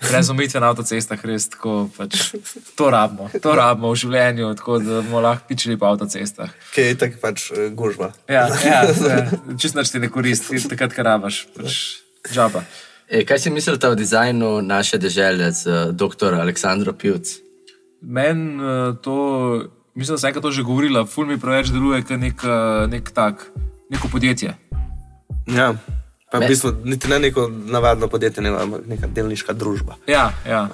Brez 0.00 0.30
omejitve 0.30 0.60
na 0.60 0.72
avtocestah, 0.72 1.20
res 1.24 1.50
tako. 1.52 1.90
Pač, 1.98 2.32
to 2.80 2.88
rabimo, 2.90 3.28
to 3.42 3.54
rabimo 3.56 3.92
v 3.92 4.00
življenju, 4.00 4.54
tako 4.56 4.78
da 4.80 5.02
bomo 5.02 5.20
lahko 5.20 5.44
pičili 5.48 5.76
po 5.76 5.92
avtocestah. 5.92 6.48
Ki 6.72 6.80
je 6.80 6.96
tako 7.04 7.20
pač 7.20 7.50
eh, 7.52 7.68
gužva. 7.76 8.14
Ja, 8.24 8.48
ja, 8.64 8.82
ja. 8.88 9.22
čisto 9.60 9.84
nič 9.84 9.92
ti 9.92 10.00
ne 10.00 10.08
koristi, 10.08 10.64
takrat, 10.64 10.96
ko 10.96 11.04
rabaš. 11.04 11.44
Pač, 11.52 12.05
žaba. 12.32 12.62
E, 13.08 13.24
kaj 13.24 13.38
si 13.38 13.50
mislite 13.50 13.88
o 13.88 13.94
dizajnu 13.94 14.62
naše 14.62 14.98
države 14.98 15.52
z 15.52 15.66
uh, 15.66 15.94
dr. 15.94 16.34
Aleksandrom 16.34 16.94
Pivc? 16.98 17.28
Meni 18.02 18.62
eh, 18.62 18.94
to, 19.02 19.14
mislim, 19.94 20.14
da 20.14 20.18
sem 20.18 20.28
enkrat 20.28 20.42
to 20.42 20.50
že 20.50 20.62
govorila, 20.62 21.06
ful 21.06 21.26
mi 21.26 21.38
preveč 21.40 21.70
deluje 21.72 22.02
kot 22.02 22.20
nek, 22.20 22.44
eh, 22.44 22.86
nek 22.86 23.10
tak, 23.10 23.46
neko 23.90 24.08
podjetje. 24.12 24.54
Ja. 25.46 25.74
Pa 26.32 26.38
Me- 26.38 26.46
v 26.46 26.48
bistvu 26.48 26.72
niti 26.84 27.08
ne 27.08 27.18
neko 27.18 27.48
navadno 27.48 28.08
podjetje, 28.08 28.42
ne, 28.42 28.50
ampak 28.50 28.86
neka 28.86 29.06
delniška 29.06 29.52
družba. 29.52 29.94
Ja, 30.06 30.32
ja. 30.46 30.68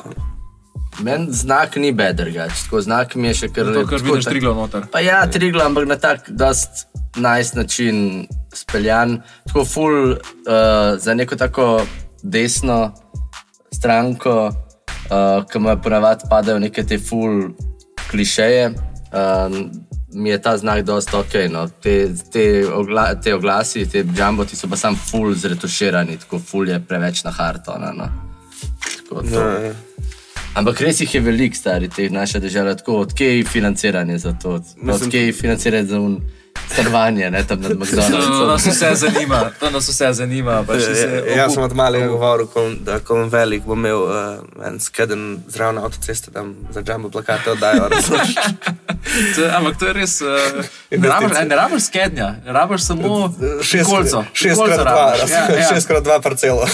Meni 1.01 1.33
znak 1.33 1.77
ni 1.77 1.93
bedrgač, 1.93 2.65
tako 2.65 2.81
znak 2.81 3.15
mi 3.15 3.29
je 3.29 3.35
še 3.35 3.49
kar 3.49 3.65
Zato, 3.65 3.87
ker 3.87 3.99
tako 4.01 4.13
vidiš 4.13 4.25
tak- 4.25 4.33
triglo 4.33 4.55
noter. 4.55 4.83
Pa 4.93 5.01
ja, 5.01 5.27
trigla, 5.27 5.65
ampak 5.67 5.87
na 5.89 5.97
tak 5.97 6.31
dost 6.31 6.87
nice 7.17 7.57
način 7.57 8.27
speljan. 8.53 9.21
Tako 9.47 9.65
ful 9.65 10.11
uh, 10.11 10.19
za 10.99 11.15
neko 11.15 11.37
tako 11.37 11.87
desno 12.23 12.93
stranko, 13.75 14.47
uh, 14.47 15.45
ki 15.53 15.59
mu 15.59 15.77
ponavadi 15.83 16.29
padajo 16.31 16.59
neke 16.59 16.85
te 16.87 16.99
ful 16.99 17.49
klišeje. 18.11 18.69
Uh, 19.13 19.57
mi 20.15 20.31
je 20.31 20.43
ta 20.43 20.57
znak 20.57 20.85
dost 20.85 21.15
ok. 21.15 21.35
No. 21.51 21.69
Te, 21.69 22.09
te, 22.33 22.67
ogla, 22.75 23.15
te 23.21 23.35
oglasi, 23.35 23.87
te 23.91 24.05
jumboti 24.19 24.57
so 24.57 24.69
pa 24.69 24.77
sam 24.77 24.97
ful 24.97 25.35
zretuširani, 25.35 26.19
tako 26.19 26.39
ful 26.39 26.69
je 26.69 26.81
preveč 26.89 27.25
na 27.25 27.31
hartona. 27.31 27.93
No. 27.93 28.09
Tako 28.99 29.23
to. 29.23 29.41
Ja, 29.41 29.59
ja. 29.59 29.75
Ampak 30.55 30.83
res 30.85 31.01
jih 31.01 31.15
je 31.15 31.21
veliko, 31.25 31.57
stari, 31.57 31.89
teh 31.89 32.11
naše 32.13 32.41
države, 32.41 32.77
tako 32.77 32.99
odkje 33.07 33.37
je 33.37 33.45
financiranje 33.45 34.19
za 34.19 34.33
to, 34.43 34.61
odkje 34.85 35.27
je 35.27 35.33
financiranje 35.33 35.87
za 35.87 36.01
un 36.01 36.19
stanovanje, 36.73 37.31
ne 37.31 37.43
tam 37.43 37.61
nad 37.61 37.71
To 37.71 37.77
McDonald'som. 37.77 38.47
nas 38.47 38.67
vse 38.67 38.95
zanima, 38.97 39.51
to 39.53 39.71
nas 39.71 39.89
vse 39.89 40.13
zanima. 40.13 40.63
Pa 40.63 40.75
še 40.75 40.95
se 40.95 41.07
Ja, 41.27 41.37
Jaz 41.37 41.55
sem 41.55 41.63
od 41.63 41.73
malega 41.73 42.07
govoril, 42.07 42.49
da 42.81 42.99
ko 42.99 43.15
bom 43.17 43.29
velik, 43.29 43.63
bom 43.63 43.79
imel 43.79 44.03
uh, 44.03 44.15
en 44.63 44.81
skeden 44.81 45.23
zraven 45.49 45.79
avtoceste, 45.79 46.31
da 46.31 46.43
za 46.71 46.83
džambo 46.83 47.11
plakate 47.11 47.51
oddajo. 47.51 47.89
To, 49.35 49.43
ampak 49.51 49.77
to 49.77 49.87
je 49.87 49.93
res. 49.95 50.21
Uh, 50.21 50.63
ne 50.91 51.05
rabiš- 51.05 51.45
ne 51.45 51.57
rabiš 51.57 51.83
skednja, 51.83 52.29
ne 52.41 52.53
rabiš 52.53 52.81
samo 52.83 53.29
Šest- 53.63 53.85
kolco. 53.87 54.25
Šest 54.33 54.57
Kolco 54.57 54.73
krat 54.73 54.87
dva, 54.87 55.07
rabiš, 55.13 55.31
ja, 55.31 55.43
ja. 55.53 55.69
šest 55.69 55.87
krat 55.87 56.03
dva 56.03 56.21
parcelo. 56.21 56.65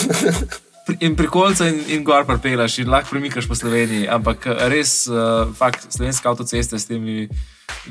Pri- 0.86 0.96
In 1.00 1.16
pri 1.16 1.26
kolcu 1.28 1.64
in, 1.64 1.80
in 1.88 2.04
gor 2.04 2.24
prepelaš 2.24 2.78
in 2.78 2.88
lahko 2.88 3.10
premikaš 3.10 3.44
po 3.44 3.54
Sloveniji. 3.54 4.06
Ampak 4.08 4.38
res, 4.68 5.06
uh, 5.06 5.16
fakt, 5.52 5.88
slovenska 5.88 6.28
avtocesta 6.28 6.78
s 6.78 6.86
temi 6.86 7.28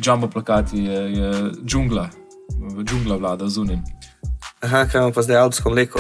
jumbo 0.06 0.28
plakati 0.28 0.84
je, 0.84 1.00
je 1.18 1.52
džungla, 1.66 2.10
džungla 2.84 3.16
vlada 3.16 3.48
zunaj. 3.48 3.78
Aha, 4.62 4.86
kaj 4.86 5.00
imamo 5.00 5.14
pa 5.14 5.22
zdaj 5.22 5.38
alpsko 5.38 5.70
mleko, 5.70 6.00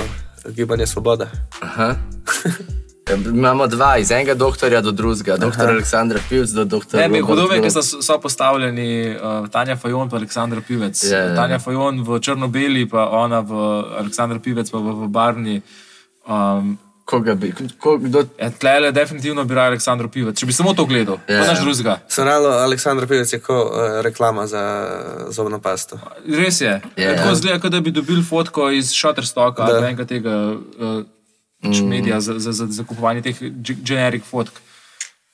gibanje 0.55 0.87
svoboda. 0.87 1.29
Aha. 1.61 1.95
Imamo 3.15 3.67
dva, 3.67 3.97
iz 3.97 4.11
enega 4.11 4.33
doktorja 4.33 4.81
do 4.81 4.91
drugega, 4.91 5.37
doktor 5.37 5.69
Aleksandra 5.69 6.19
Pivc 6.29 6.51
do 6.51 6.65
doktorja. 6.65 7.07
Ne, 7.07 7.21
hudo 7.21 7.47
je, 7.53 7.61
ker 7.61 7.71
so, 7.71 7.81
so 7.81 8.17
postavljeni 8.19 9.15
uh, 9.15 9.47
Tanja 9.51 9.75
Fajon 9.75 10.09
in 10.11 10.15
Aleksandr 10.15 10.61
Pivec. 10.67 11.03
Ja, 11.03 11.19
ja. 11.19 11.35
Tanja 11.35 11.59
Fajon 11.59 12.03
v 12.03 12.19
črno-beli, 12.19 12.83
pa 12.89 13.07
ona 13.07 13.39
v 13.39 13.61
Aleksandr 14.01 14.41
Pivec, 14.43 14.71
pa 14.71 14.77
v, 14.83 14.95
v 15.05 15.07
Barni. 15.07 15.61
Um, 16.27 16.75
Koga 17.07 17.35
bi, 17.39 17.53
ko, 17.79 17.93
kdo, 18.03 18.25
ja, 18.35 18.49
Tlele 18.51 18.89
definitivno 18.91 19.43
bi 19.47 19.55
raje 19.55 19.71
Aleksandr 19.71 20.09
Pivec, 20.11 20.35
če 20.35 20.45
bi 20.45 20.51
samo 20.51 20.73
to 20.75 20.83
gledal, 20.85 21.21
ja, 21.23 21.37
pa 21.39 21.45
naš 21.47 21.61
ja. 21.61 21.63
drugega. 21.63 21.93
Sonalo 22.11 22.49
Aleksandr 22.65 23.07
Pivec 23.07 23.31
je 23.33 23.39
kot 23.39 23.69
uh, 23.71 24.01
reklama 24.03 24.43
za 24.47 24.63
zobno 25.31 25.59
pasto. 25.63 25.99
Res 26.27 26.59
je. 26.61 26.73
Ja, 26.73 26.81
Ja, 27.05 27.15
tako 27.15 27.29
ja. 27.29 27.35
zgleda, 27.39 27.59
kot 27.63 27.71
da 27.71 27.79
bi 27.79 27.93
dobil 27.95 28.19
fotko 28.27 28.67
iz 28.75 28.91
Shutterstocka 28.91 29.63
ali 29.63 29.85
enega 29.85 30.03
tega 30.05 30.35
uh, 30.57 30.99
mm. 31.63 31.87
medija 31.87 32.19
za, 32.19 32.35
za, 32.43 32.51
za, 32.51 32.67
za 32.69 32.83
kupovanje 32.83 33.21
teh 33.21 33.39
ge- 33.41 33.79
generic 33.87 34.27
fotk. 34.27 34.59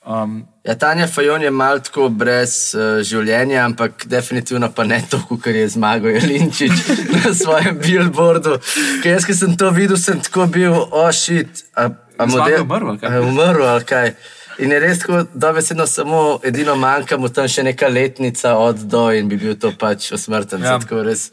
Um, 0.06 0.44
ja, 0.64 0.74
Tanja 0.74 1.06
Fajon 1.06 1.42
je 1.42 1.50
mal 1.50 1.80
tako 1.80 2.10
brez 2.12 2.74
uh, 2.76 3.00
življenja, 3.00 3.62
ampak 3.64 4.04
definitivno 4.06 4.68
pa 4.76 4.84
ne 4.84 4.98
to, 5.10 5.16
kar 5.40 5.56
je 5.56 5.64
zmagal 5.72 6.18
Jelinčič 6.18 6.82
na 7.14 7.32
svojem 7.32 7.78
billboardu. 7.80 8.58
Ker 9.00 9.14
jaz, 9.14 9.24
ki 9.24 9.36
sem 9.36 9.56
to 9.56 9.70
videl, 9.72 9.96
sem 10.00 10.20
tako 10.20 10.44
bil, 10.52 10.76
ošit. 10.92 11.64
Oh, 11.72 11.88
a, 11.88 11.88
a 12.20 12.28
model- 12.28 12.66
umrl, 12.66 12.98
kaj? 13.00 13.20
Umrl, 13.24 13.64
ali 13.64 13.88
kaj. 13.88 14.12
In 14.60 14.70
je 14.70 14.82
res 14.84 15.00
tako, 15.02 15.24
dobesedno 15.34 15.86
samo 15.88 16.20
edino 16.44 16.76
manjka 16.78 17.16
mu 17.18 17.32
tam 17.32 17.48
še 17.50 17.64
neka 17.66 17.88
letnica 17.88 18.54
od 18.60 18.84
do 18.86 19.08
in 19.10 19.28
bi 19.28 19.40
bil 19.40 19.56
to 19.58 19.72
pač 19.78 20.12
osmrten. 20.14 20.62
Ja. 20.62 20.76
Tako 20.84 21.00
res 21.08 21.30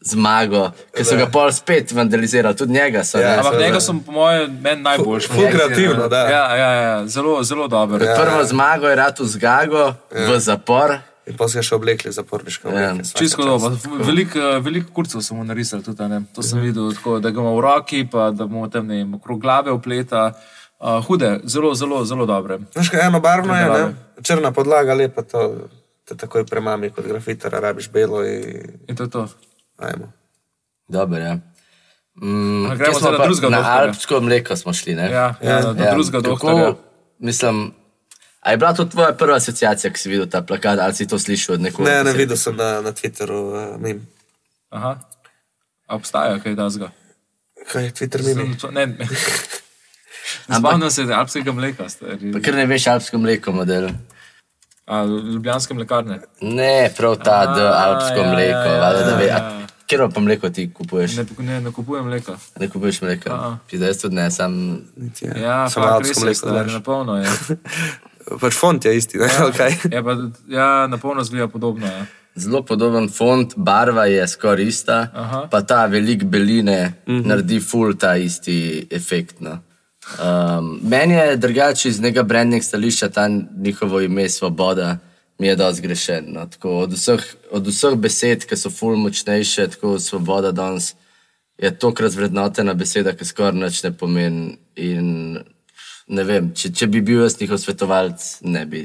zmago, 0.00 0.68
ker 0.94 1.06
so 1.06 1.16
ga 1.18 1.26
pol 1.32 1.50
spet 1.52 1.92
vandalizirali, 1.92 2.56
tudi 2.56 2.72
njega 2.72 3.02
so. 3.04 3.18
Ja, 3.18 3.30
ne. 3.30 3.42
ampak 3.42 3.58
njega 3.60 3.80
sem, 3.80 4.00
po 4.00 4.12
mojem, 4.12 4.58
meni 4.62 4.82
najboljši. 4.82 5.28
Ful 5.28 5.50
kreativno, 5.52 6.08
da. 6.08 6.22
Ja, 6.30 6.44
ja, 6.56 6.70
ja, 6.72 7.06
zelo, 7.06 7.42
zelo 7.42 7.68
dober. 7.68 8.02
Ja. 8.02 8.14
Prvo 8.20 8.44
zmago 8.44 8.88
je 8.88 8.96
rad 8.96 9.20
v 9.20 9.26
zgago, 9.26 9.84
ja. 10.14 10.26
v 10.30 10.38
zapor. 10.40 10.98
In 11.28 11.36
pa 11.36 11.48
so 11.48 11.58
ga 11.58 11.64
še 11.66 11.74
oblekli 11.76 12.12
zaporniško. 12.14 12.70
Ja. 12.72 12.92
Čisto 13.18 13.44
dobro. 13.44 13.74
Veliko 14.06 14.54
velik 14.64 14.86
kurcev 14.96 15.20
sem 15.24 15.36
mu 15.36 15.44
narisal 15.44 15.82
tudi. 15.84 16.00
a 16.02 16.08
Ne? 16.08 16.22
To 16.34 16.42
sem 16.46 16.62
videl, 16.62 16.92
tako, 16.96 17.18
da 17.20 17.34
ga 17.34 17.42
ima 17.42 17.52
v 17.52 17.64
roki, 17.66 18.04
pa 18.08 18.30
da 18.30 18.46
mu 18.46 18.64
tam 18.72 18.86
ne 18.88 19.02
vem, 19.02 19.18
okrog 19.18 19.42
glave 19.42 19.74
upleta. 19.74 20.30
Uh, 20.78 21.02
hude, 21.04 21.40
zelo, 21.44 21.74
zelo, 21.74 22.04
zelo 22.06 22.24
dobre. 22.26 22.60
Znaš, 22.72 22.92
kaj 22.94 23.08
eno 23.10 23.20
barvno 23.20 23.56
je, 23.58 23.66
ne? 23.66 24.22
Črna 24.22 24.52
podlaga, 24.54 24.94
lepa 24.94 25.26
to, 25.26 25.66
te 26.06 26.14
takoj 26.16 26.46
premami 26.46 26.92
kot 26.94 27.04
grafitera, 27.04 27.60
rabiš 27.60 27.90
belo 27.90 28.22
in 28.24 28.78
In 28.86 28.96
to 28.96 29.04
je 29.04 29.10
to. 29.10 29.26
Ajmo. 29.78 30.12
Dobro, 30.88 31.18
ja. 31.18 31.38
Mm, 32.14 32.66
A 32.66 32.74
gremo 32.74 32.98
zdaj 32.98 33.12
na 33.12 33.18
drugega 33.20 33.48
Na 33.48 33.56
doktorja? 33.56 33.80
alpsko 33.80 34.20
mleko 34.20 34.56
smo 34.56 34.72
šli. 34.72 34.94
Ne? 34.94 35.06
Ja, 35.06 35.34
ja, 35.40 35.60
do 35.62 35.74
Ja, 35.74 35.94
drugega 35.94 36.18
kako- 36.18 36.28
doktorja. 36.30 36.74
Mislim, 37.18 37.72
a 38.40 38.50
je 38.50 38.56
bila 38.56 38.72
to 38.72 38.84
tvoja 38.84 39.12
prva 39.12 39.36
asociacija, 39.36 39.92
ki 39.92 40.00
si 40.00 40.08
videl 40.08 40.26
ta 40.26 40.42
plakat, 40.42 40.78
ali 40.78 40.94
si 40.94 41.06
to 41.06 41.18
slišal 41.18 41.54
od 41.54 41.60
nekoga? 41.60 41.90
Ne, 41.90 42.04
ne, 42.04 42.12
videl 42.12 42.36
sem 42.36 42.56
na, 42.56 42.80
na 42.80 42.92
Twitterju 42.92 43.42
uh, 43.74 43.80
mim. 43.80 44.06
Aha. 44.70 44.98
A 45.86 45.94
obstaja 45.94 46.38
kaj 46.38 46.56
tasga? 46.56 46.90
Kaj 47.66 47.84
je 47.84 47.92
Twitter 47.92 48.22
mimi? 48.24 48.56
Ne, 48.70 48.86
ne. 48.88 49.08
Ne 50.48 50.56
Spomnim 50.56 50.90
se 50.90 51.02
alpskega 51.04 51.52
mleka, 51.52 51.88
stari. 51.88 52.32
Pa 52.32 52.40
ker 52.40 52.54
ne 52.54 52.66
veš 52.66 52.86
alpsko 52.86 53.18
mleko 53.18 53.52
model. 53.52 53.88
A, 54.86 55.02
Ljubljanske 55.04 55.74
mlekarne. 55.74 56.18
Ne, 56.40 56.90
prav 56.96 57.16
ta 57.16 57.38
A, 57.48 57.84
alpsko 57.84 58.18
ja, 58.18 58.32
mleko. 58.32 58.68
ja, 58.68 58.80
valjda, 58.80 59.04
da 59.04 59.16
ve- 59.16 59.26
ja, 59.26 59.38
ja. 59.38 59.66
Kjer 59.88 60.04
pa 60.14 60.20
mleko 60.20 60.50
ti 60.52 60.66
kupuješ? 60.74 61.16
Ne, 61.16 61.24
ne, 61.38 61.60
ne 61.60 61.70
kupujem 61.72 62.04
mleka. 62.06 62.36
Ne 62.60 62.68
kupuješ 62.68 63.00
mleka. 63.02 63.30
A. 63.32 63.56
Zdaj 63.72 63.94
tudi 64.02 64.14
ne, 64.14 64.30
sam. 64.30 64.52
Ja, 65.22 65.68
samo 65.70 65.86
fakt, 65.86 65.94
alpsko 65.94 66.20
mleko. 66.20 66.34
stari, 66.34 66.72
na 66.72 66.80
polno 66.80 67.16
je. 67.16 67.28
Pač 68.40 68.52
font 68.54 68.84
je 68.84 68.92
isti, 68.96 69.18
ne? 69.18 69.28
ali 69.40 69.52
kaj? 69.52 69.72
Ja, 69.92 70.02
pa, 70.04 70.16
ja 70.48 70.86
na 70.86 70.98
polno 71.00 71.24
zgleda 71.24 71.48
podobno. 71.48 71.86
Ja. 71.86 72.04
Zelo 72.36 72.60
podoben 72.62 73.08
font, 73.08 73.54
barva 73.56 74.04
je 74.06 74.28
skoraj 74.28 74.66
ista, 74.66 74.98
Aha. 75.14 75.40
pa 75.50 75.62
ta 75.62 75.86
velik 75.86 76.24
beline 76.24 76.92
Mhm. 77.06 77.12
mm 77.14 77.22
-hmm. 77.22 77.26
naredi 77.26 77.60
full 77.60 77.96
ta 77.96 78.16
isti 78.16 78.86
efekt. 78.90 79.40
No. 79.40 79.58
Um, 80.18 80.80
meni 80.82 81.14
je 81.14 81.36
drugače 81.36 81.88
iz 81.88 82.00
nekega 82.00 82.22
branding 82.22 82.62
stališča 82.62 83.08
ta 83.08 83.28
njihovo 83.56 84.00
ime 84.00 84.28
Svoboda, 84.28 84.98
mi 85.38 85.46
je 85.46 85.56
dosti 85.56 85.82
grešen. 85.82 86.24
No. 86.28 86.46
Tako, 86.46 86.78
od, 86.84 86.92
vseh, 86.92 87.24
od 87.50 87.66
vseh 87.66 87.94
besed, 87.94 88.46
ki 88.48 88.56
so 88.56 88.70
full 88.70 88.96
močnejše, 88.96 89.68
tako 89.74 89.98
Svoboda 89.98 90.52
danes 90.52 90.94
je 91.58 91.70
tokrat 91.78 92.14
vrednotena 92.14 92.74
beseda, 92.74 93.14
ki 93.14 93.26
skoraj 93.26 93.58
nič 93.58 93.82
ne 93.82 93.92
pomeni. 93.92 94.58
In, 94.78 95.38
ne 96.08 96.24
vem, 96.24 96.52
če, 96.54 96.70
če 96.72 96.86
bi 96.90 97.02
bil 97.04 97.22
jaz 97.24 97.36
njihov 97.40 97.58
svetovalec, 97.60 98.26
ne 98.46 98.64
bi. 98.66 98.84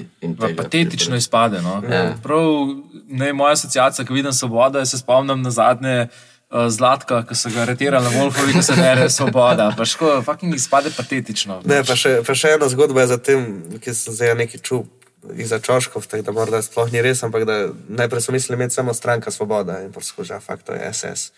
patetično 0.57 1.15
izpade. 1.15 1.61
No? 1.61 1.79
Ja. 1.89 2.15
Prav, 2.23 2.73
ne, 3.07 3.33
moja 3.33 3.53
asociacija, 3.57 4.05
ko 4.05 4.17
vidim 4.17 4.33
svobodo, 4.33 4.81
se 4.85 4.97
spomnim 4.97 5.41
na 5.41 5.51
zadnje 5.53 6.07
uh, 6.07 6.65
zlatka, 6.73 7.21
ki 7.29 7.37
so 7.37 7.53
ga 7.53 7.63
aretirali 7.67 8.09
na 8.09 8.11
Wolfovi, 8.17 8.57
ki 8.57 8.65
se 8.65 8.75
bere 8.77 9.05
svoboda. 9.09 9.69
Pa 9.77 9.85
ško, 9.85 10.17
fucking 10.25 10.57
izpade 10.57 10.91
patetično. 10.97 11.61
Ne, 11.69 11.83
pa 11.87 11.95
še, 11.95 12.19
pa 12.25 12.35
še 12.37 12.57
ena 12.57 12.69
zgodba 12.73 13.05
je 13.05 13.13
za 13.13 13.21
tem, 13.29 13.47
ki 13.77 13.95
sem 13.95 14.17
zdaj 14.17 14.35
neki 14.43 14.61
čup 14.65 15.02
iza 15.35 15.59
Čoškov, 15.59 16.07
tako 16.07 16.23
da 16.23 16.31
morda 16.31 16.61
sploh 16.61 16.91
ni 16.91 17.01
res, 17.01 17.23
ampak 17.23 17.43
da 17.43 17.67
najprej 17.89 18.21
so 18.21 18.31
mislili 18.31 18.55
imeti 18.55 18.73
samo 18.73 18.93
stranka 18.93 19.31
Svoboda 19.31 19.81
in 19.81 19.91
poskuša, 19.91 20.39
fakt 20.39 20.65
to 20.65 20.73
je 20.73 20.93
SS. 20.93 21.31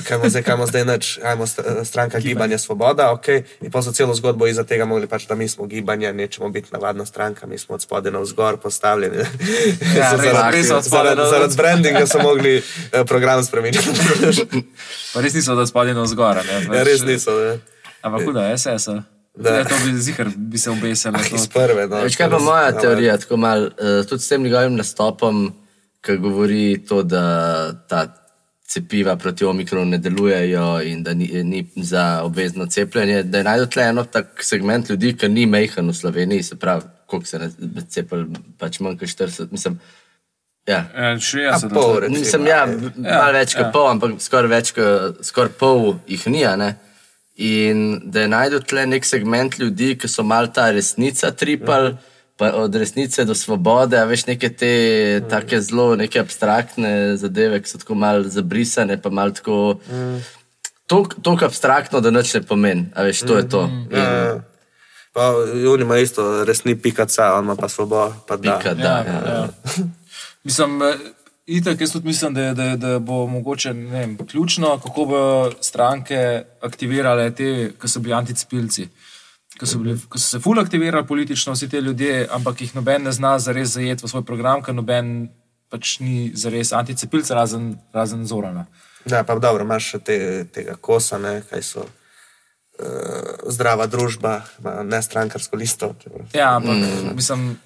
Kaj 0.00 0.18
bomo 0.18 0.30
zdaj, 0.30 0.42
kaj 0.42 0.54
bomo 0.54 0.66
zdaj 0.66 0.84
neč, 0.84 1.18
ajmo 1.18 1.46
st- 1.46 1.84
stranka 1.84 2.18
gibanja 2.18 2.58
Svoboda, 2.58 3.10
ok. 3.10 3.28
In 3.60 3.70
pa 3.70 3.82
so 3.82 3.92
celo 3.92 4.14
zgodbo 4.14 4.46
iza 4.46 4.64
tega 4.64 4.84
mogli 4.84 5.06
pač, 5.06 5.26
da 5.26 5.34
mi 5.34 5.48
smo 5.48 5.66
gibanje, 5.66 6.12
nećemo 6.12 6.48
biti 6.48 6.68
navadna 6.72 7.06
stranka, 7.06 7.46
mi 7.46 7.58
smo 7.58 7.74
od 7.74 7.82
spodaj 7.82 8.12
na 8.12 8.18
vzgor 8.18 8.56
postavljeni. 8.56 9.16
Ja, 9.16 10.14
zaradi- 10.16 10.72
od 10.72 10.84
spodaj 10.84 10.86
zaradi, 11.04 11.20
na- 11.20 11.26
zaradi 11.28 11.56
brandinga 11.56 12.06
so 12.06 12.18
mogli 12.18 12.62
eh, 12.92 13.04
program 13.04 13.44
spremeniti. 13.44 13.88
Pa 15.14 15.20
res 15.20 15.34
niso, 15.34 15.54
da 15.54 15.66
spadi 15.66 15.94
na 15.94 16.02
vzgora. 16.02 16.42
Ne? 16.42 16.66
Pač, 16.68 16.76
ja, 16.76 16.82
res 16.82 17.02
niso. 17.02 17.30
Ne. 17.34 17.58
Ampak 18.02 18.24
huda, 18.24 18.58
SS. 18.58 18.86
-a. 18.88 19.02
Da. 19.34 19.64
To 19.64 19.74
bi 19.84 19.92
zihar 19.98 20.28
bi 20.36 20.58
se 20.58 20.70
to. 20.70 20.86
Iz 21.36 21.48
prve. 21.48 21.86
No, 21.86 22.02
Več 22.04 22.16
kaj 22.18 22.30
pa 22.30 22.38
moja 22.42 22.64
ja, 22.64 22.72
teorija, 22.80 23.18
tako 23.22 23.38
mal, 23.40 23.68
uh, 23.70 24.00
tudi 24.08 24.22
s 24.22 24.28
tem 24.28 24.42
njegovim 24.42 24.76
nastopom, 24.76 25.44
ki 26.04 26.16
govori 26.18 26.80
to, 26.88 27.02
da 27.02 27.22
ta 27.88 28.06
cepiva 28.70 29.16
proti 29.16 29.44
omikronu 29.44 29.90
ne 29.90 29.98
delujejo 29.98 30.80
in 30.86 31.02
da 31.02 31.14
ni, 31.14 31.26
ni 31.44 31.64
za 31.76 32.22
obvezno 32.24 32.66
cepljenje, 32.66 33.22
da 33.22 33.38
je 33.38 33.44
najdel 33.44 33.66
tle 33.66 33.82
eno 33.82 34.04
tak 34.04 34.44
segment 34.46 34.90
ljudi, 34.90 35.16
ki 35.16 35.28
ni 35.28 35.46
mejhen 35.46 35.88
v 35.90 35.94
Sloveniji, 35.94 36.42
se 36.42 36.58
pravi, 36.58 36.82
koliko 37.06 37.26
se 37.26 37.38
ne 37.38 37.50
cepili, 37.88 38.28
pač 38.58 38.78
manj 38.80 38.98
kot 38.98 39.08
40, 39.08 39.50
mislim, 39.50 39.80
ja. 40.66 40.84
Ja, 40.94 41.16
60. 41.16 41.50
A 41.50 41.74
pol, 41.74 41.96
recimo. 42.00 42.18
Nisem, 42.18 42.46
ja, 42.46 42.62
malo 42.66 43.32
več 43.34 43.56
kot 43.56 43.66
ja. 43.66 43.72
pol, 43.74 43.88
ampak 43.90 44.14
skoraj 44.22 44.54
več 44.54 44.72
kot 44.76 45.18
skoraj 45.26 45.56
pol 45.58 45.98
jih 46.06 46.26
ni. 46.30 46.44
a 46.46 46.54
ne. 46.56 46.70
In 47.36 48.00
da 48.04 48.20
je 48.20 48.28
najdel 48.28 48.62
tle 48.62 48.86
nek 48.86 49.04
segment 49.06 49.58
ljudi, 49.58 49.94
ki 49.98 50.08
so 50.08 50.22
mal 50.22 50.50
ta 50.52 50.70
resnica 50.70 51.30
tripali, 51.30 51.94
pa 52.36 52.52
od 52.56 52.74
resnice 52.74 53.24
do 53.24 53.34
svobode, 53.34 53.98
a 54.00 54.04
veš 54.08 54.26
neke 54.26 54.48
te 54.48 54.72
take 55.28 55.60
zelo, 55.60 55.94
neke 55.96 56.20
abstraktne 56.20 57.16
zadeve, 57.20 57.60
ki 57.62 57.68
so 57.68 57.80
tako 57.80 57.94
mal 58.00 58.24
zabrisane, 58.28 58.96
pa 59.02 59.12
mal 59.12 59.32
tako. 59.36 59.80
Tako 60.90 61.44
abstraktno, 61.46 62.00
da 62.00 62.10
nič 62.10 62.34
ne 62.34 62.42
pomeni, 62.42 62.88
a 62.94 63.04
veš, 63.06 63.22
to 63.28 63.36
je 63.38 63.48
to. 63.48 63.66
In 63.90 63.98
Ja. 63.98 64.40
Pa 65.12 65.34
oni 65.72 65.82
imajo 65.82 66.02
isto, 66.02 66.44
resni 66.44 66.76
pikaca, 66.78 67.34
on 67.34 67.44
ima 67.44 67.56
pa 67.56 67.68
svobodo. 67.68 68.14
Pa 68.26 68.36
da. 68.36 68.58
pika, 68.58 68.74
da. 68.74 68.82
Ja, 68.82 69.32
ja. 69.32 69.48
Mislim, 70.44 70.82
eh, 70.82 70.94
itak, 71.58 71.80
jaz 71.80 71.92
tudi 71.92 72.06
mislim, 72.08 72.34
da, 72.34 72.42
je- 72.42 72.54
da, 72.54 72.76
da 72.76 72.98
bo 72.98 73.26
mogoče 73.26 73.72
vem, 73.72 74.16
ključno, 74.26 74.78
kako 74.78 75.04
bo 75.04 75.22
stranke 75.60 76.42
aktivirale 76.62 77.30
te, 77.34 77.72
ki 77.80 77.88
so 77.88 78.00
bili 78.00 78.14
anticipilci. 78.14 78.88
Ko 79.60 79.66
so, 79.66 79.78
bili, 79.78 79.98
ko 80.08 80.18
so 80.18 80.36
se 80.36 80.40
ful 80.40 80.60
aktivirali 80.60 81.06
politično, 81.06 81.52
vsi 81.52 81.68
ti 81.68 81.78
ljudje, 81.78 82.28
ampak 82.30 82.60
jih 82.60 82.74
noben 82.74 83.02
ne 83.02 83.12
zna 83.12 83.38
zares 83.38 83.74
zajeti 83.74 84.06
v 84.06 84.08
svoj 84.08 84.24
program, 84.24 84.62
ker 84.62 84.74
noben 84.74 85.28
pač 85.70 85.98
ni 86.00 86.30
zares 86.34 86.72
anticepilca, 86.72 87.34
razen, 87.34 87.74
razen 87.92 88.26
zorana. 88.26 88.66
Da, 89.04 89.22
pa 89.24 89.38
dobro, 89.38 89.64
imaš 89.64 89.94
še 89.94 89.98
te, 90.04 90.18
tega 90.52 90.76
kosa, 90.80 91.18
ne, 91.18 91.40
kaj 91.50 91.62
so. 91.62 91.86
Uh, 92.80 93.50
zdrava 93.52 93.84
družba, 93.86 94.38
ima 94.60 94.82
ne 94.82 95.02
strankarsko 95.02 95.56
listo. 95.60 95.92
Ja, 96.32 96.54
ampak 96.56 96.78
mm. 96.80 97.10
mislim, 97.14 97.58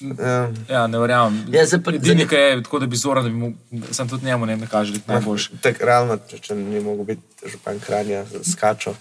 Ja, 0.00 0.48
ja, 0.68 0.86
ne 0.86 0.98
verjamem. 0.98 1.44
Ja, 1.52 1.66
zdaj 1.66 1.82
pa- 1.84 1.92
Edini, 1.92 2.24
ki 2.28 2.34
je 2.34 2.62
tako, 2.62 2.78
da 2.78 2.86
bi 2.86 2.96
zoran, 2.96 3.24
da 3.24 3.30
bi 3.30 3.36
mu, 3.36 3.52
sem 3.92 4.08
tudi 4.08 4.26
njemu 4.26 4.46
ne, 4.46 4.56
ne 4.56 4.66
kaže, 4.66 4.92
da 4.92 4.98
je 4.98 5.18
najboljši. 5.18 5.58
tak, 5.60 5.80
realno, 5.80 6.16
če, 6.30 6.38
če 6.38 6.54
ni 6.54 6.80
mogel 6.80 7.04
biti 7.04 7.50
župan 7.52 7.80
Kranja, 7.80 8.24
skačo. 8.52 8.94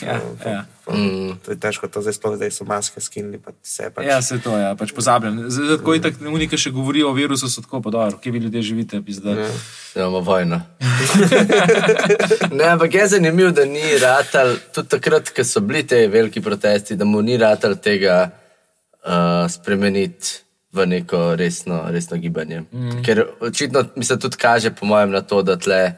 Ja, 0.00 0.16
ja. 0.46 0.64
Mm. 0.88 1.34
To 1.44 1.52
je 1.52 1.58
težko, 1.60 1.88
to 1.92 2.00
zdaj 2.00 2.14
sploh 2.16 2.36
zdaj 2.36 2.50
so 2.50 2.64
maske 2.64 3.00
skinili, 3.04 3.36
pa 3.36 3.52
vse 3.52 3.90
pač. 3.92 4.06
Ja, 4.08 4.22
se 4.22 4.38
to 4.40 4.56
je, 4.56 4.62
ja, 4.64 4.70
pač 4.74 4.94
pozabljen. 4.96 5.42
Zdaj, 5.52 5.76
tako 5.76 5.94
je 5.94 6.00
tako, 6.02 6.24
unike 6.32 6.56
še 6.56 6.70
govorijo 6.72 7.10
o 7.10 7.12
virusu, 7.12 7.50
so 7.52 7.60
tako, 7.60 7.82
pa 7.84 7.92
dobro, 7.92 8.16
kje 8.16 8.32
vi 8.32 8.38
ljudje 8.38 8.62
živite, 8.62 9.02
pizda. 9.04 9.30
Ja. 9.36 9.50
Imamo 9.96 10.20
vojno. 10.24 10.62
ne, 12.58 12.64
ampak 12.64 12.94
je 12.94 13.06
zanimivo, 13.08 13.50
da 13.50 13.64
ni 13.64 13.84
ratal, 14.00 14.56
tudi 14.72 14.88
takrat, 14.88 15.28
ko 15.36 15.44
so 15.44 15.60
bili 15.60 15.84
te 15.86 16.06
veliki 16.08 16.40
protesti, 16.40 16.96
da 16.96 17.04
mu 17.04 17.20
ni 17.22 17.36
ratal 17.36 17.76
tega 17.76 18.30
uh, 19.04 19.50
spremeniti 19.50 20.44
v 20.72 20.86
neko 20.86 21.36
resno, 21.36 21.84
resno 21.90 22.16
gibanje. 22.16 22.64
Mm. 22.72 23.02
Ker 23.04 23.24
očitno 23.40 23.84
mi 23.96 24.04
se 24.04 24.18
tudi 24.18 24.36
kaže, 24.36 24.70
po 24.74 24.86
mojem, 24.86 25.10
na 25.10 25.20
to, 25.20 25.42
da 25.42 25.56
tle 25.56 25.92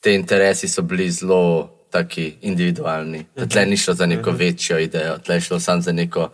te 0.00 0.14
interesi 0.14 0.68
so 0.68 0.82
bili 0.82 1.10
zelo 1.10 1.70
taki 1.90 2.34
individualni. 2.40 3.24
Da 3.36 3.46
tle 3.46 3.66
ni 3.66 3.76
šlo 3.76 3.94
za 3.94 4.06
neko 4.06 4.30
večjo 4.30 4.78
idejo, 4.78 5.18
tle 5.18 5.34
je 5.34 5.40
šlo 5.40 5.60
samo 5.60 5.82
za 5.82 5.92
neko, 5.92 6.30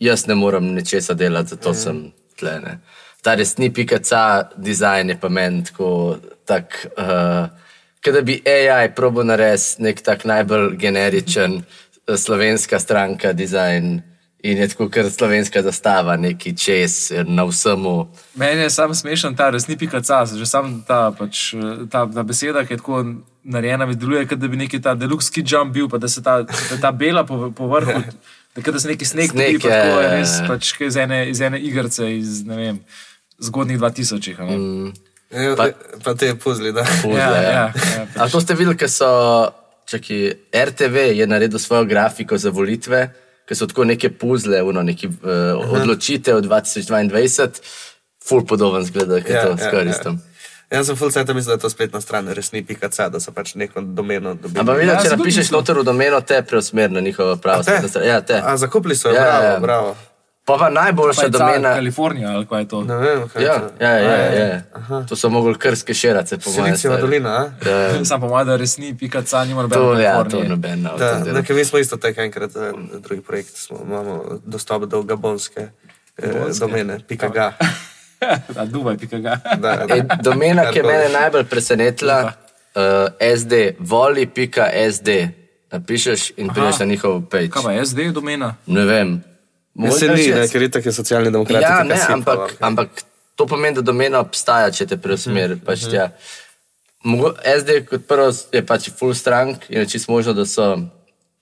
jaz 0.00 0.26
ne 0.26 0.34
morem 0.34 0.72
nečesa 0.74 1.14
delati, 1.14 1.50
zato 1.50 1.74
sem 1.74 2.12
tle. 2.38 2.60
Ne. 2.60 2.78
Ta 3.22 3.34
resni 3.34 3.72
pikaca 3.72 4.48
dizajn 4.56 5.08
je 5.08 5.20
pa 5.20 5.28
meni 5.28 5.64
tako, 5.64 6.16
tak, 6.44 6.86
uh, 6.96 7.46
kot 8.04 8.14
da 8.14 8.20
bi 8.20 8.42
AI 8.46 8.94
probo 8.94 9.22
narediti 9.22 9.82
nek 9.82 10.00
tak 10.02 10.24
najbolj 10.24 10.76
generičen 10.76 11.60
eh, 11.60 12.16
slovenska 12.16 12.78
stranka 12.78 13.32
dizajn. 13.32 14.11
In 14.42 14.58
je 14.58 14.68
tako, 14.68 14.88
ker 14.88 15.06
slovenska 15.06 15.62
zastava, 15.62 16.16
neki 16.16 16.50
čez 16.56 16.96
na 17.24 17.44
vsemu. 17.44 18.08
Meni 18.34 18.60
je 18.60 18.70
samo 18.70 18.94
smešen 18.94 19.36
ta 19.36 19.50
resni 19.50 19.76
pikaca, 19.78 20.24
že 20.26 20.46
sam 20.46 20.82
ta, 20.82 21.12
pač, 21.12 21.52
ta, 21.86 22.08
ta 22.08 22.22
beseda, 22.22 22.64
ki 22.66 22.74
je 22.74 22.78
tako 22.78 23.04
narejena, 23.44 23.86
mi 23.86 23.94
deluje, 23.94 24.24
kot 24.26 24.38
da 24.38 24.48
bi 24.48 24.56
neki 24.56 24.80
ta 24.80 24.94
deluxe 24.94 25.30
kid 25.30 25.46
jump 25.46 25.70
bil, 25.72 25.86
pa 25.88 25.98
da 25.98 26.08
se 26.08 26.22
ta, 26.22 26.40
da 26.42 26.80
ta 26.80 26.90
bela 26.92 27.22
po, 27.22 27.50
po 27.50 27.70
vrhu, 27.70 28.02
da, 28.54 28.62
kot 28.62 28.74
da 28.74 28.80
se 28.80 28.88
neki 28.88 29.04
sneg 29.04 29.30
dobi, 29.30 29.58
pa 29.58 29.68
tako 29.68 30.00
je 30.00 30.10
res 30.10 30.34
ja. 30.34 30.48
pač 30.48 30.72
iz 30.80 30.96
ene, 30.96 31.22
iz 31.30 31.40
ene 31.40 31.60
igrice 31.60 32.10
iz, 32.12 32.42
vem, 32.42 32.82
zgodnjih 33.38 33.78
2000. 33.78 34.34
a 34.38 34.44
ne. 34.44 34.56
Mm, 34.58 34.92
Ja, 35.32 35.54
Pa- 35.56 35.70
pa, 36.04 36.12
te 36.14 36.34
puzli, 36.34 36.72
da. 36.72 36.82
puzle, 37.02 37.16
Ja, 37.16 37.30
ja, 37.32 37.42
ja, 37.42 37.72
ja, 37.96 38.02
A 38.16 38.28
to 38.28 38.36
ste 38.36 38.52
videli, 38.52 38.76
ker 38.76 38.90
so, 38.90 39.08
čaki, 39.86 40.18
RTV 40.52 40.96
je 41.16 41.26
naredil 41.26 41.58
svojo 41.58 41.84
grafiko 41.84 42.36
za 42.36 42.50
volitve, 42.50 43.06
ker 43.48 43.58
so 43.58 43.66
tako 43.70 43.84
neke 43.88 44.10
puzle, 44.18 44.62
uno, 44.62 44.82
neki 44.82 45.08
uh, 45.08 45.72
odločitev 45.78 46.42
2022, 46.44 47.62
ful 48.22 48.44
podoben 48.46 48.84
zgleda, 48.86 49.22
ker 49.24 49.36
ja, 49.36 49.46
to 49.46 49.56
ja, 49.56 49.70
skoristim. 49.70 50.20
Ja. 50.22 50.28
Jaz 50.72 50.88
sem 50.88 50.96
full 50.96 51.12
center 51.12 51.34
mislil, 51.36 51.52
da 51.52 51.60
je 51.60 51.64
to 51.66 51.70
spletna 51.70 52.00
stran, 52.00 52.28
resni.ca, 52.32 53.08
da 53.12 53.20
so 53.20 53.32
pač 53.36 53.54
neko 53.60 53.82
domeno 53.84 54.32
dobili. 54.34 54.60
Ampak 54.60 54.78
vidiš, 54.78 54.92
Ja, 54.94 55.02
če 55.04 55.16
napišeš 55.16 55.50
noter 55.52 55.76
v 55.82 55.84
domeno, 55.84 56.20
te 56.24 56.38
preusmer 56.48 56.90
na 56.90 57.02
njihovo 57.04 57.36
pravo 57.36 57.64
A. 57.66 58.04
Ja, 58.06 58.22
te. 58.24 58.40
A 58.40 58.56
zakupili 58.56 58.96
so 58.96 59.10
jo, 59.10 59.14
Ja, 59.14 59.26
bravo, 59.26 59.44
ja. 59.44 59.58
bravo. 59.60 59.96
Pa 60.44 60.56
pa 60.56 60.70
najboljša 60.70 61.28
domena. 61.28 61.74
Kalifornija 61.74 62.30
ali 62.30 62.46
kaj 62.46 62.60
je 62.60 62.68
to. 62.68 62.82
Ne 62.82 62.96
vem, 62.96 63.28
kaj 63.28 63.44
Ja, 63.44 63.52
je 63.52 63.60
to. 63.60 63.70
ja, 63.80 63.90
ja, 63.90 64.16
ja, 64.16 64.46
ja. 64.46 64.60
To 65.04 65.16
so 65.16 65.28
mogli 65.28 65.54
kar 65.54 65.76
skešerati, 65.76 66.36
po 66.36 66.50
mojem. 66.50 66.64
Silicijeva 66.66 66.96
dolina, 66.96 67.28
a? 67.30 67.68
Ja, 67.70 68.04
Sam 68.04 68.20
po 68.20 68.28
mojem, 68.28 68.46
da 68.46 68.56
resni 68.56 68.98
pikaca 68.98 69.44
nima 69.44 69.62
to, 69.62 69.80
nobene 69.80 70.02
ja, 70.02 70.24
to 70.24 70.42
noben 70.44 70.82
na 70.82 70.96
Da, 70.96 71.24
tem. 71.24 71.34
nekaj 71.34 71.56
mi 71.56 71.64
smo 71.64 71.78
isto 71.78 71.96
tek 71.96 72.18
enkrat 72.18 72.50
za 72.50 72.72
drugi 72.98 73.22
projekt, 73.22 73.56
smo, 73.56 73.78
imamo 73.84 74.24
dostop 74.44 74.84
do 74.84 75.02
gabonske 75.02 75.60
eh, 75.60 75.68
Gabonske? 76.28 76.60
domene, 76.60 76.98
pika 77.00 77.28
ga. 77.28 77.52
A 78.56 78.64
Dubaj, 78.64 78.96
pika 78.98 79.18
ga. 79.18 79.38
Da, 79.56 79.86
E, 79.88 80.02
domena, 80.20 80.64
ki 80.64 80.78
je 80.78 80.82
mene 80.84 81.08
najbolj 81.10 81.44
presenetila, 81.44 82.32
uh, 82.74 82.82
SD, 83.36 83.52
voli.sd. 83.80 85.08
Napišeš 85.72 86.32
in 86.36 86.48
prideš 86.48 86.78
na 86.78 86.84
njihov 86.84 87.22
page. 87.22 87.48
Kaj 87.48 87.62
pa 87.62 87.84
SD 87.84 88.10
domena? 88.12 88.54
Ne 88.66 88.84
vem. 88.84 89.22
Se 89.90 90.08
ni, 90.08 90.26
ne, 90.28 90.48
ker 90.48 90.62
je 90.62 90.70
tako 90.70 90.92
socialni 90.92 91.30
demokrati. 91.30 91.64
Ja, 91.64 91.82
ne, 91.82 91.96
sipa, 91.96 92.12
ampak, 92.12 92.38
ok. 92.38 92.56
ampak 92.60 92.88
to 93.36 93.46
pomeni, 93.46 93.74
da 93.74 93.80
domena 93.80 94.20
obstaja, 94.20 94.70
če 94.70 94.86
te 94.86 94.96
preusmeri. 94.96 95.54
Mhm, 95.54 95.64
Pač 95.64 95.86
tja. 95.88 96.10
Mogo- 97.04 97.34
SD 97.42 97.80
kot 97.88 98.04
prvo 98.06 98.28
je 98.52 98.62
pač 98.62 98.90
full 98.90 99.14
strank 99.14 99.64
in 99.68 99.80
je 99.80 99.86
čisto 99.86 100.12
možno, 100.12 100.32
da 100.32 100.44
so 100.46 100.76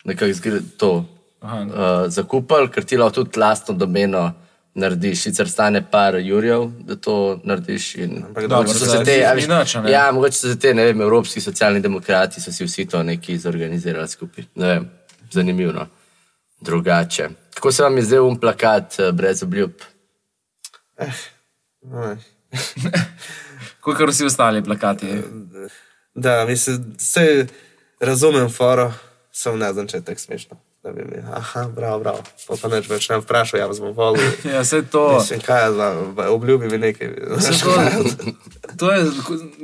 nekako 0.05 0.61
to 0.79 1.05
Aha. 1.41 1.59
uh, 1.61 2.09
zakupili, 2.09 2.69
ker 2.71 2.85
ti 2.85 2.97
lahko 2.97 3.15
tudi 3.15 3.39
lastno 3.39 3.75
domeno 3.75 4.33
narediš. 4.75 5.23
Sicer 5.23 5.49
stane 5.51 5.83
par 5.83 6.15
jurjev, 6.15 6.71
da 6.81 6.97
to 6.97 7.41
narediš. 7.45 7.95
In, 7.97 8.25
Ampak 8.27 8.47
dobro, 8.47 8.57
mogoče 8.63 8.79
so 8.79 8.87
se 8.87 9.05
te, 9.05 9.17
ni- 9.17 9.25
a 9.25 9.35
ni 9.35 9.41
veš, 9.43 9.49
nič, 9.49 9.77
a 9.77 9.83
ne? 9.83 9.91
ja, 9.91 10.13
mogoče 10.13 10.39
so 10.39 10.49
se 10.49 10.59
te, 10.59 10.75
ne 10.75 10.85
vem, 10.85 11.01
evropski 11.01 11.41
socialni 11.41 11.81
demokrati, 11.81 12.41
so 12.41 12.53
si 12.53 12.65
vsi 12.65 12.87
to 12.87 13.03
neki 13.03 13.39
zorganizirali 13.39 14.09
skupaj. 14.09 14.45
Ne 14.55 14.67
vem, 14.67 14.91
zanimivo. 15.31 15.73
no. 15.73 15.87
Drugače. 16.61 17.29
Kako 17.55 17.73
se 17.73 17.83
vam 17.83 17.97
je 17.97 18.03
zdel 18.03 18.27
um 18.27 18.41
plakat 18.41 18.99
eh, 18.99 19.13
brez 19.13 19.43
obljub? 19.43 19.71
Oj. 21.93 22.17
Kot 23.81 23.97
kar 23.99 24.09
vsi 24.09 24.25
ostali 24.25 24.65
plakati. 24.65 25.07
Da, 26.15 26.45
mislim, 26.45 26.95
se 26.99 27.47
razumem 28.01 28.51
foro, 28.51 28.93
sem 29.33 29.59
ne 29.59 29.73
znam, 29.73 29.89
če 29.89 29.97
je 29.97 30.05
tako 30.05 30.21
smešno. 30.21 30.57
Da 30.83 30.93
bi 30.93 31.03
mi, 31.05 31.19
aha, 31.33 31.69
bravo, 31.69 31.99
bravo. 31.99 32.23
Pa 32.49 32.55
pa 32.57 32.69
neč 32.69 32.87
več 32.89 33.09
ne 33.11 33.19
vprašal, 33.21 33.61
ja 33.61 33.67
vas 33.67 33.81
bom 33.81 33.93
volil. 33.93 34.23
Ja, 34.49 34.63
vse 34.63 34.81
to. 34.83 35.03
Mislim, 35.13 35.41
kaj 35.41 35.67
je 35.67 35.73
za, 35.73 35.89
obljubi 36.31 36.69
mi 36.69 36.79
nekaj. 36.79 37.11
Vse 37.37 37.53
to, 37.61 37.75
to 38.81 38.93
je 38.93 39.03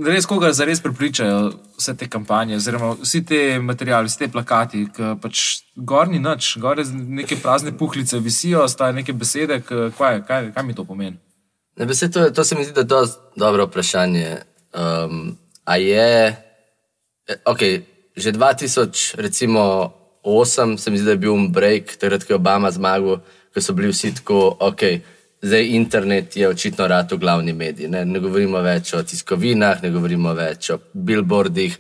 res, 0.04 0.26
koga 0.26 0.52
zares 0.52 0.80
prepričajo 0.80 1.38
vse 1.78 1.94
te 1.96 2.08
kampanje, 2.08 2.56
oziroma 2.56 2.92
vsi 3.00 3.24
te 3.24 3.40
materijali, 3.60 4.08
vsi 4.08 4.18
te 4.18 4.28
plakati, 4.28 4.84
ki 4.92 5.14
pač 5.22 5.44
gor 5.74 6.08
ni 6.08 6.20
nič, 6.20 6.58
gor 6.58 6.78
je 6.78 6.84
neke 6.92 7.36
prazne 7.36 7.72
puhlice, 7.72 8.20
visijo, 8.20 8.68
sta 8.68 8.92
neke 8.92 9.12
besede, 9.14 9.62
kaj, 9.64 10.20
kaj, 10.20 10.52
kaj 10.52 10.64
mi 10.64 10.74
to 10.74 10.84
pomeni. 10.84 11.16
Ne, 11.76 11.88
pa 11.88 11.94
saj 11.94 12.10
to, 12.10 12.20
je- 12.20 12.32
to 12.32 12.44
se 12.44 12.56
mi 12.56 12.64
zdi, 12.64 12.72
da 12.72 12.80
je 12.80 12.92
dosti 12.92 13.16
dobro 13.36 13.64
vprašanje. 13.66 14.36
Um, 14.74 15.36
a 15.64 15.76
je, 15.76 16.36
eh, 17.28 17.40
ok, 17.44 17.62
že 18.16 18.32
2000, 18.32 19.14
recimo 19.16 19.92
8, 20.26 20.76
se 20.78 20.90
mi 20.90 20.98
zdi, 20.98 21.06
da 21.06 21.14
je 21.14 21.22
bil 21.22 21.48
break, 21.54 21.96
takrat, 22.00 22.24
ko 22.26 22.34
je 22.34 22.40
Obama 22.40 22.70
zmagal, 22.74 23.20
ko 23.54 23.62
so 23.62 23.72
bili 23.78 23.92
vsi 23.92 24.10
tako, 24.18 24.56
ok, 24.60 24.82
zdaj 25.42 25.68
internet 25.76 26.36
je 26.36 26.48
očitno 26.48 26.88
rad 26.90 27.12
v 27.12 27.18
glavni 27.22 27.52
mediji. 27.52 27.88
Ne, 27.88 28.04
ne 28.04 28.20
govorimo 28.20 28.58
več 28.64 28.90
o 28.98 29.02
tiskovinah, 29.06 29.84
ne 29.84 29.92
govorimo 29.94 30.34
več 30.34 30.72
o 30.74 30.80
billboardih. 30.92 31.78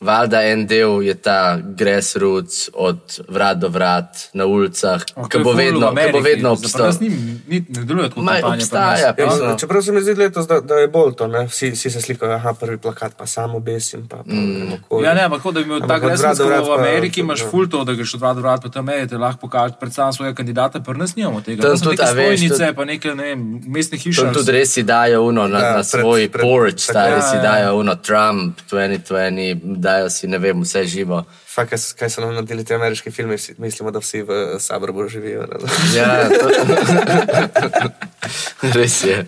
Valjda 0.00 0.42
en 0.44 0.66
del 0.66 1.02
je 1.02 1.14
ta 1.16 1.56
grassroots 1.68 2.70
od 2.74 2.98
vrat 3.28 3.58
do 3.58 3.68
vrat 3.68 4.28
na 4.32 4.44
ulicah, 4.44 5.00
Oh, 5.14 5.24
ki 5.24 5.38
bo 5.38 5.52
vedno, 5.52 5.88
ki 5.90 6.12
bo 6.12 6.20
vedno 6.20 6.50
obstajal. 6.50 6.92
Ni, 7.00 7.08
ni, 7.48 7.64
ne 7.68 7.84
deluje 7.84 8.08
tako 8.08 8.20
Ma, 8.20 8.32
kampanja. 8.32 8.54
obstaja, 8.54 9.14
pa 9.14 9.22
Ja, 9.22 9.56
čeprav 9.56 9.82
se 9.82 9.92
mi 9.92 10.02
zdi 10.02 10.14
letos, 10.14 10.46
da, 10.46 10.60
da 10.60 10.74
je 10.74 10.88
bolj 10.88 11.14
to, 11.14 11.26
ne? 11.26 11.46
Vsi, 11.46 11.70
vsi 11.70 11.90
se 11.90 12.00
slikajo, 12.00 12.32
aha, 12.32 12.52
prvi 12.54 12.76
plakat, 12.78 13.16
pa 13.16 13.26
samo 13.26 13.60
besim, 13.60 14.06
pa, 14.06 14.16
pa 14.18 14.22
mm. 14.26 15.02
Ja, 15.02 15.14
ne, 15.14 15.22
ampak 15.22 15.42
kot 15.42 15.54
da 15.54 15.60
bi 15.60 15.66
imel 15.66 15.80
do 15.80 15.86
vrat 15.86 16.38
v 16.38 16.66
pa- 16.66 16.74
Ameriki, 16.76 17.20
imaš 17.20 17.40
ja. 17.40 17.48
ful 17.48 17.66
to, 17.66 17.84
da 17.84 17.92
greš 17.92 18.14
od 18.14 18.20
vrat 18.20 18.36
do 18.36 18.42
vrat, 18.42 18.62
pa 18.62 18.68
tam 18.68 18.88
je, 18.88 19.06
te 19.06 19.16
lahko 19.16 19.40
pokažeš 19.40 19.76
predstavljam 19.80 20.12
svojega 20.12 20.36
kandidata, 20.36 20.80
pa 20.80 20.92
nas 20.94 21.16
nimamo 21.16 21.40
tega. 21.40 21.62
Tam 21.62 21.70
Tam 21.70 21.78
so 21.78 21.84
tudi, 21.86 21.96
stojnice, 22.04 22.72
pa 22.72 22.84
neke, 22.84 23.14
ne 23.14 23.24
vem, 23.24 23.40
mestne 23.66 23.98
hiše. 23.98 24.20
To 24.22 24.32
tudi 24.34 24.52
res 24.52 24.70
si 24.70 24.82
dajo 24.84 25.22
uno 25.22 25.48
na, 25.48 25.58
Ja, 25.58 25.64
ja, 25.64 25.76
na 25.76 25.84
svoj 25.84 26.28
porch, 26.30 26.78
stari 26.80 27.12
Ja, 27.12 27.22
si 27.22 27.36
ja. 27.36 27.42
dajo 27.42 27.76
uno 27.76 27.94
Trump 27.96 28.60
2020, 28.70 29.85
dajo 29.86 30.10
si 30.10 30.26
ne 30.26 30.38
vem, 30.42 30.60
vse 30.66 30.82
živo. 30.90 31.22
Fak, 31.54 31.72
kaj, 31.98 32.10
so 32.10 32.24
nam 32.24 32.34
naredili 32.34 32.64
ti 32.66 32.74
ameriški 32.74 33.10
filmi, 33.14 33.38
mislimo, 33.62 33.94
da 33.94 34.02
vsi 34.02 34.22
v 34.26 34.58
Sabrbu 34.60 35.08
živijo. 35.08 35.46
Ja, 35.94 36.28
to... 36.28 36.46
res 38.76 39.04
je. 39.04 39.24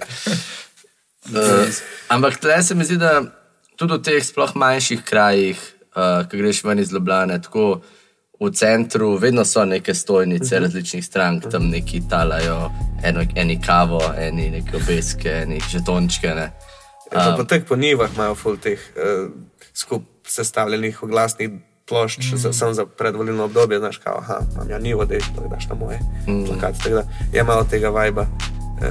Uh, 1.29 1.69
ampak 2.09 2.41
tle 2.41 2.63
se 2.63 2.75
mi 2.75 2.85
zdi, 2.85 2.97
da 2.97 3.21
tudi 3.77 3.99
v 3.99 4.03
teh 4.03 4.25
sploh 4.25 4.55
manjših 4.57 5.05
krajih, 5.07 5.61
uh, 5.95 6.25
ki 6.29 6.41
greš 6.41 6.65
ven 6.65 6.83
iz 6.83 6.93
Ljubljana, 6.93 7.39
tako 7.43 7.81
v 8.39 8.51
centru, 8.55 9.17
vedno 9.19 9.45
so 9.45 9.65
neke 9.65 9.95
stojnice 9.95 10.55
uh 10.55 10.61
-huh. 10.61 10.65
različnih 10.65 11.05
strank, 11.05 11.51
tam 11.51 11.69
neki 11.69 12.03
talajo, 12.11 12.71
eno, 13.03 13.25
eni 13.35 13.61
kavo, 13.63 14.03
eni 14.19 14.51
neke 14.51 14.77
obeske, 14.77 15.31
eni 15.43 15.61
žetončke. 15.71 16.29
Ne. 16.29 16.51
Ja, 17.13 17.19
pa, 17.19 17.35
pa 17.37 17.45
tek 17.45 17.67
po 17.67 17.77
njivah 17.77 18.11
imajo 18.15 18.35
ful 18.35 18.57
teh 18.57 18.79
uh, 18.79 19.31
skup 19.75 20.03
sestavljenih 20.31 21.03
oglasnih 21.03 21.51
plošč 21.89 22.33
mm. 22.33 22.37
za, 22.37 22.53
samo 22.53 22.75
za 22.75 22.87
predvolilno 22.87 23.45
obdobje, 23.45 23.79
znaš, 23.79 23.97
kao, 23.97 24.19
aha, 24.19 24.39
imam 24.55 24.71
ja 24.71 24.79
nivo, 24.79 25.05
da 25.05 25.15
jih 25.15 25.25
daš 25.51 25.69
na 25.69 25.75
moje 25.75 25.99
mm. 26.29 26.45
plakat. 26.45 26.79
Tako 26.79 26.95
da 26.95 27.05
je 27.33 27.45
malo 27.45 27.65
tega 27.65 27.89
vajba. 27.89 28.27
Uh, 28.79 28.87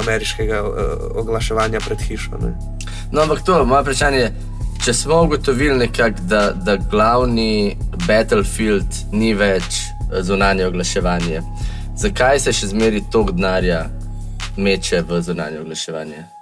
ameriškega 0.00 0.62
uh, 0.62 0.74
oglaševanja 1.14 1.80
pred 1.80 2.00
hišo. 2.00 2.30
Ne. 2.42 2.54
No, 3.12 3.22
ampak 3.22 3.42
to, 3.44 3.64
moje 3.64 3.82
vprašanje 3.82 4.18
je, 4.18 4.34
če 4.84 4.94
smo 4.94 5.22
ugotovili 5.22 5.78
nekako, 5.78 6.20
da, 6.20 6.52
da 6.52 6.76
glavni 6.76 7.76
battlefield 8.06 9.02
ni 9.12 9.34
več 9.34 9.64
eh, 9.82 10.22
zunanje 10.22 10.66
oglaševanje, 10.66 11.42
zakaj 11.96 12.40
se 12.40 12.52
še 12.52 12.70
zmeri 12.70 13.02
tok 13.12 13.32
denarja 13.34 13.86
meče 14.56 15.02
v 15.08 15.20
zunanje 15.22 15.60
oglaševanje? 15.60 16.37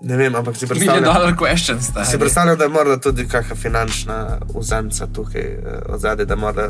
Ne 0.00 0.16
vem, 0.16 0.34
ampak 0.34 0.56
si 0.56 0.66
predstavljam, 0.66 1.36
questions. 1.36 1.80
stari. 1.90 2.06
si 2.06 2.18
predstavljam 2.18 2.58
da 2.58 2.64
je 2.64 2.70
morda 2.70 3.00
tudi 3.00 3.28
kakšna 3.28 3.56
finančna 3.56 4.38
vzemca 4.54 5.06
tukaj 5.06 5.42
uh, 5.42 5.94
od 5.94 6.00
zadaj, 6.00 6.26
da 6.26 6.36
mora 6.36 6.68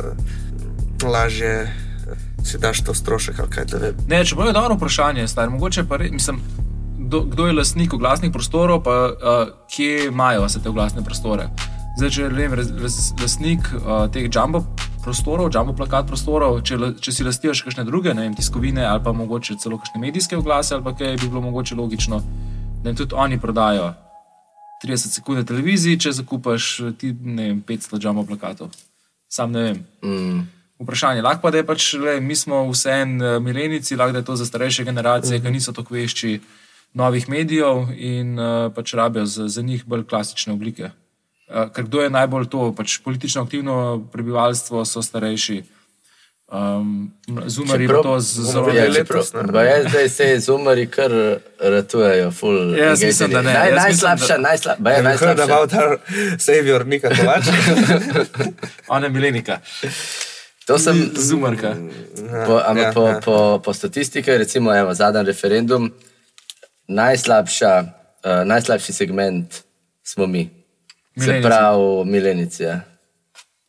lažje 1.03 1.63
uh, 1.63 2.47
si 2.47 2.59
daš 2.59 2.85
to 2.85 2.95
strošek 2.95 3.37
da 3.71 3.79
ne- 3.79 3.93
Ne, 4.09 4.25
če 4.25 4.35
bo 4.35 4.45
je 4.45 4.53
dobro 4.53 4.75
vprašanje, 4.75 5.29
stari, 5.29 5.51
mogoče 5.51 5.85
pa 5.85 5.97
re, 5.97 6.11
mislim, 6.11 6.41
kdo, 6.99 7.21
kdo 7.21 7.47
je 7.47 7.53
lastnik 7.53 7.93
oglasnih 7.95 8.33
prostorov, 8.33 8.83
pa 8.83 9.11
uh, 9.11 9.49
kje 9.71 10.07
imajo 10.07 10.45
vse 10.47 10.63
te 10.63 10.69
oglasne 10.69 11.05
prostore. 11.05 11.49
Zdaj, 11.99 12.11
če 12.11 12.23
je 12.23 12.49
lastnik 13.23 13.61
uh, 13.73 14.07
teh 14.13 14.29
jumbo 14.35 14.63
prostorov, 15.05 15.51
jumbo 15.55 15.73
plakat 15.73 16.07
prostorov, 16.07 16.61
če, 16.63 16.79
če 17.01 17.13
si 17.13 17.25
lastijo 17.25 17.55
še 17.55 17.65
kakšne 17.65 17.85
druge, 17.85 18.15
ne 18.15 18.27
vem, 18.27 18.35
tiskovine 18.35 18.85
ali 18.87 19.03
pa 19.05 19.13
mogoče 19.13 19.57
celo 19.63 19.79
kakšne 19.79 20.01
medijske 20.01 20.37
oglase 20.37 20.75
ali 20.75 20.85
pa 20.85 20.93
kaj, 20.99 21.17
bi 21.23 21.29
bilo 21.29 21.41
mogoče 21.41 21.75
logično, 21.79 22.21
da 22.87 22.91
jim 22.91 22.97
tudi 22.97 23.15
oni 23.15 23.41
prodajo 23.41 23.95
30 24.85 24.97
sekund 24.97 25.47
televiziji, 25.49 25.99
če 25.99 26.13
zakupaš 26.21 26.67
ti, 26.99 27.11
ne 27.25 27.49
vem, 27.49 27.63
500 27.67 27.99
jumbo 27.99 28.23
plakatov. 28.29 28.71
Sam 29.29 29.51
ne 29.51 29.63
vem. 29.65 29.81
Mm. 30.05 30.45
Vprašanje. 30.79 31.25
Lahko 31.25 31.43
pa 31.43 31.51
da 31.51 31.59
je 31.59 31.67
pač, 31.67 31.87
le, 31.99 32.21
mi 32.21 32.37
smo 32.39 32.61
vseeno 32.71 33.41
milenici, 33.43 33.97
lahko 33.99 34.15
da 34.15 34.23
je 34.23 34.29
to 34.29 34.37
za 34.37 34.47
starejše 34.47 34.85
generacije, 34.87 35.41
ki 35.43 35.51
niso 35.51 35.75
tako 35.75 35.97
vešči 35.97 36.39
novih 36.95 37.27
medijev 37.29 37.91
in 37.97 38.39
uh, 38.39 38.71
pač 38.77 38.95
rabijo 38.95 39.27
za, 39.27 39.49
za 39.49 39.67
njih 39.67 39.83
bolj 39.85 40.07
klasične 40.07 40.55
oblike. 40.55 40.93
Uh, 41.49 41.67
ker 41.75 41.89
kdo 41.91 42.05
je 42.05 42.15
najbolj 42.15 42.47
to, 42.53 42.71
pač 42.77 43.01
politično 43.03 43.43
aktivno 43.43 44.07
prebivalstvo 44.13 44.85
so 44.85 45.03
starejši. 45.03 45.65
Um, 46.49 47.11
Zumari 47.47 47.85
Čeprav- 47.85 47.97
pa 47.97 48.03
to 48.05 48.21
z- 48.21 48.41
zelo 48.45 48.69
Ja, 48.69 48.75
Ja, 48.77 48.91
letos, 48.91 49.33
je 49.57 49.89
zdaj 49.89 50.09
se 50.09 50.41
zumari 50.41 50.87
kar 50.87 51.11
ratujejo, 51.61 52.31
full. 52.31 52.75
Jaz 52.77 53.03
mislim, 53.03 53.31
da 53.31 53.43
ne. 53.43 53.53
Naj, 53.53 53.69
Jaz 53.69 53.77
najslabša, 53.77 54.23
mislim, 54.23 54.43
najsla, 54.43 54.77
ba 54.79 54.91
je 54.91 54.97
Have 54.97 55.09
you 55.09 55.19
heard 55.19 55.39
najslabša. 55.39 55.55
about 55.55 55.73
our 55.75 55.99
savior 56.39 56.87
Nika 56.87 57.09
Kovač? 57.11 57.45
Ona 58.89 59.07
je 59.07 59.13
milenika, 59.13 59.59
To 60.65 60.79
sem, 60.79 61.11
zumarka. 61.15 61.75
po, 62.47 62.61
ampak 62.61 62.85
ja, 62.85 62.93
po, 62.93 63.09
ja. 63.09 63.21
po, 63.21 63.37
po 63.59 63.73
statistiki, 63.73 64.31
recimo, 64.33 64.71
evo, 64.73 64.95
zadnji 64.95 65.23
referendum, 65.25 65.93
najslabša, 66.89 67.85
uh, 68.25 68.45
najslabši 68.45 68.93
segment 68.93 69.55
smo 70.05 70.27
mi. 70.27 70.51
Se 71.15 71.21
Milenici. 71.21 71.43
pravi, 71.43 71.79
milenici. 72.05 72.63
Ja. 72.63 72.81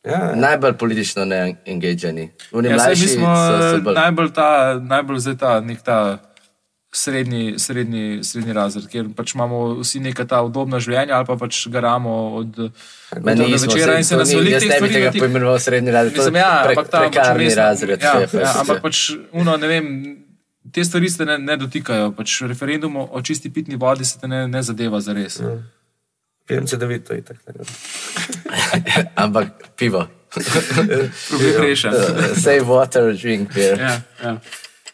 Ja, 0.04 0.32
Najbolj 0.36 0.72
politično 0.74 1.24
neengageni. 1.24 2.30
Oni 2.52 2.68
Ja, 2.68 2.76
mlajši 2.76 3.02
mi 3.02 3.08
smo 3.08 3.26
so, 3.26 3.70
so 3.70 3.80
bolj. 3.80 3.94
najbolj 3.94 4.30
ta, 4.30 4.48
najbolj 4.80 5.18
zdaj 5.18 5.36
ta, 5.36 5.60
nek 5.60 5.82
ta 5.82 6.18
srednji, 6.90 7.58
srednji, 7.58 8.24
srednji 8.24 8.52
razred, 8.52 8.86
kjer 8.86 9.08
pač 9.12 9.34
imamo 9.34 9.58
vsi 9.74 10.00
neka 10.00 10.24
ta 10.24 10.38
udobna 10.40 10.78
življenja 10.78 11.16
ali 11.16 11.26
pa 11.26 11.36
pač 11.36 11.66
garamo 11.68 12.14
od, 12.34 12.58
od 13.12 13.24
večera 13.60 13.98
in 13.98 14.04
se 14.04 14.16
nas 14.16 14.30
veliko 14.30 14.60
teh 14.60 14.72
stvari 14.72 14.92
tega 14.94 15.10
poimenoval 15.12 15.58
srednji 15.58 15.90
razred, 15.90 16.16
Mislim, 16.16 16.36
ja, 16.36 16.62
pre, 16.64 16.72
ampak 16.72 16.88
ta 16.88 16.98
pač 16.98 17.10
prekarni 17.10 17.44
resno- 17.44 17.56
razred. 17.58 18.02
Ja, 18.02 18.14
je 18.14 18.28
ja, 18.34 18.54
ampak 18.54 18.76
ja. 18.76 18.82
pač 18.82 19.02
uno, 19.32 19.56
ne 19.56 19.68
vem, 19.68 19.90
te 20.72 20.84
stvari 20.84 21.10
se 21.10 21.24
ne, 21.24 21.38
ne 21.40 21.56
dotikajo. 21.56 22.12
Pač 22.12 22.40
referendum 22.42 22.96
o- 22.98 23.22
čisti 23.22 23.50
pitni 23.50 23.76
vodi 23.76 24.04
se 24.04 24.18
te 24.18 24.28
ne, 24.28 24.46
ne 24.48 24.62
zadeva 24.62 25.00
za 25.00 25.12
res. 25.12 25.42
Pijem 26.48 26.66
CD-vito 26.66 27.14
in 27.14 27.22
tako 27.22 27.40
naprej. 27.46 27.66
Ampak 29.24 29.46
pivo. 29.76 30.08
Problem 31.28 31.62
rešen. 31.62 31.92
Save 32.36 32.60
water, 32.60 33.12
drink 33.22 33.54
beer. 33.54 33.80
Ja, 33.80 34.00
ja. 34.22 34.36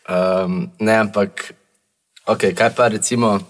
Um, 0.09 0.71
ne, 0.79 0.99
ampak, 0.99 1.55
okay, 2.27 2.55
kaj 2.55 2.75
pa 2.77 2.89
recimo 2.89 3.41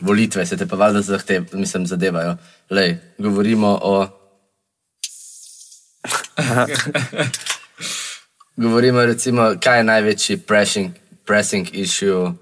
volitve, 0.00 0.46
se 0.46 0.56
te 0.56 0.66
pa 0.66 0.76
valjda 0.76 1.00
zahtev, 1.00 1.44
mislim, 1.52 1.86
zadevajo. 1.86 2.36
Lej, 2.70 2.96
govorimo 3.18 3.78
o. 3.82 4.06
govorimo 8.62 9.04
recimo, 9.06 9.54
kaj 9.60 9.78
je 9.78 9.84
največji 9.84 10.36
pressing, 10.36 10.90
pressing 11.26 11.68
issue 11.72 12.32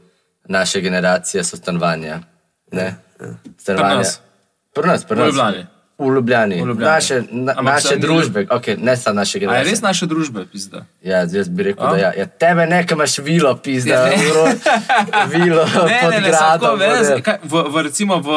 naše 0.48 0.80
generacije, 0.80 1.44
so 1.44 1.56
stanovanja. 1.56 2.20
Ne? 2.72 2.94
Stanovanja. 3.58 4.29
Nas. 4.72 4.74
Pri 4.74 4.86
nas, 4.86 5.04
pri 5.04 5.14
V 5.14 5.18
nas. 5.18 5.26
Ljubljani. 5.28 5.66
V 5.98 6.06
Ljubljani. 6.06 6.54
V 6.54 6.66
Ljubljani. 6.66 6.92
Naše, 6.92 7.22
na, 7.30 7.52
Ampak 7.52 7.74
naše 7.74 7.96
družbe, 7.98 8.46
okay, 8.46 8.78
ne 8.78 8.96
samo 8.96 9.14
naše 9.16 9.32
A 9.32 9.36
je 9.36 9.40
generacije. 9.40 9.70
res 9.70 9.80
naša 9.82 10.06
družba, 10.06 10.44
pizda? 10.46 10.84
Ja, 11.02 11.18
jaz 11.22 11.48
bi 11.48 11.62
rekel, 11.64 11.82
A? 11.82 11.90
da 11.90 11.96
ja. 11.98 12.12
ja. 12.14 12.26
Tebe 12.26 12.66
nekaj 12.66 12.94
imaš 12.94 13.18
vilo, 13.18 13.56
pizda, 13.56 13.90
Ja, 13.90 14.04
ne. 14.06 14.16
uro, 14.24 14.44
vilo 15.34 15.64
Ne, 15.64 16.00
pod 16.00 16.10
ne, 16.10 16.20
ne, 16.20 16.28
gradom. 16.28 16.78
ne, 16.78 16.88
ne. 17.06 17.20
kaj, 17.20 17.38
v, 17.44 17.64
v, 17.66 17.82
recimo 17.82 18.18
v, 18.18 18.30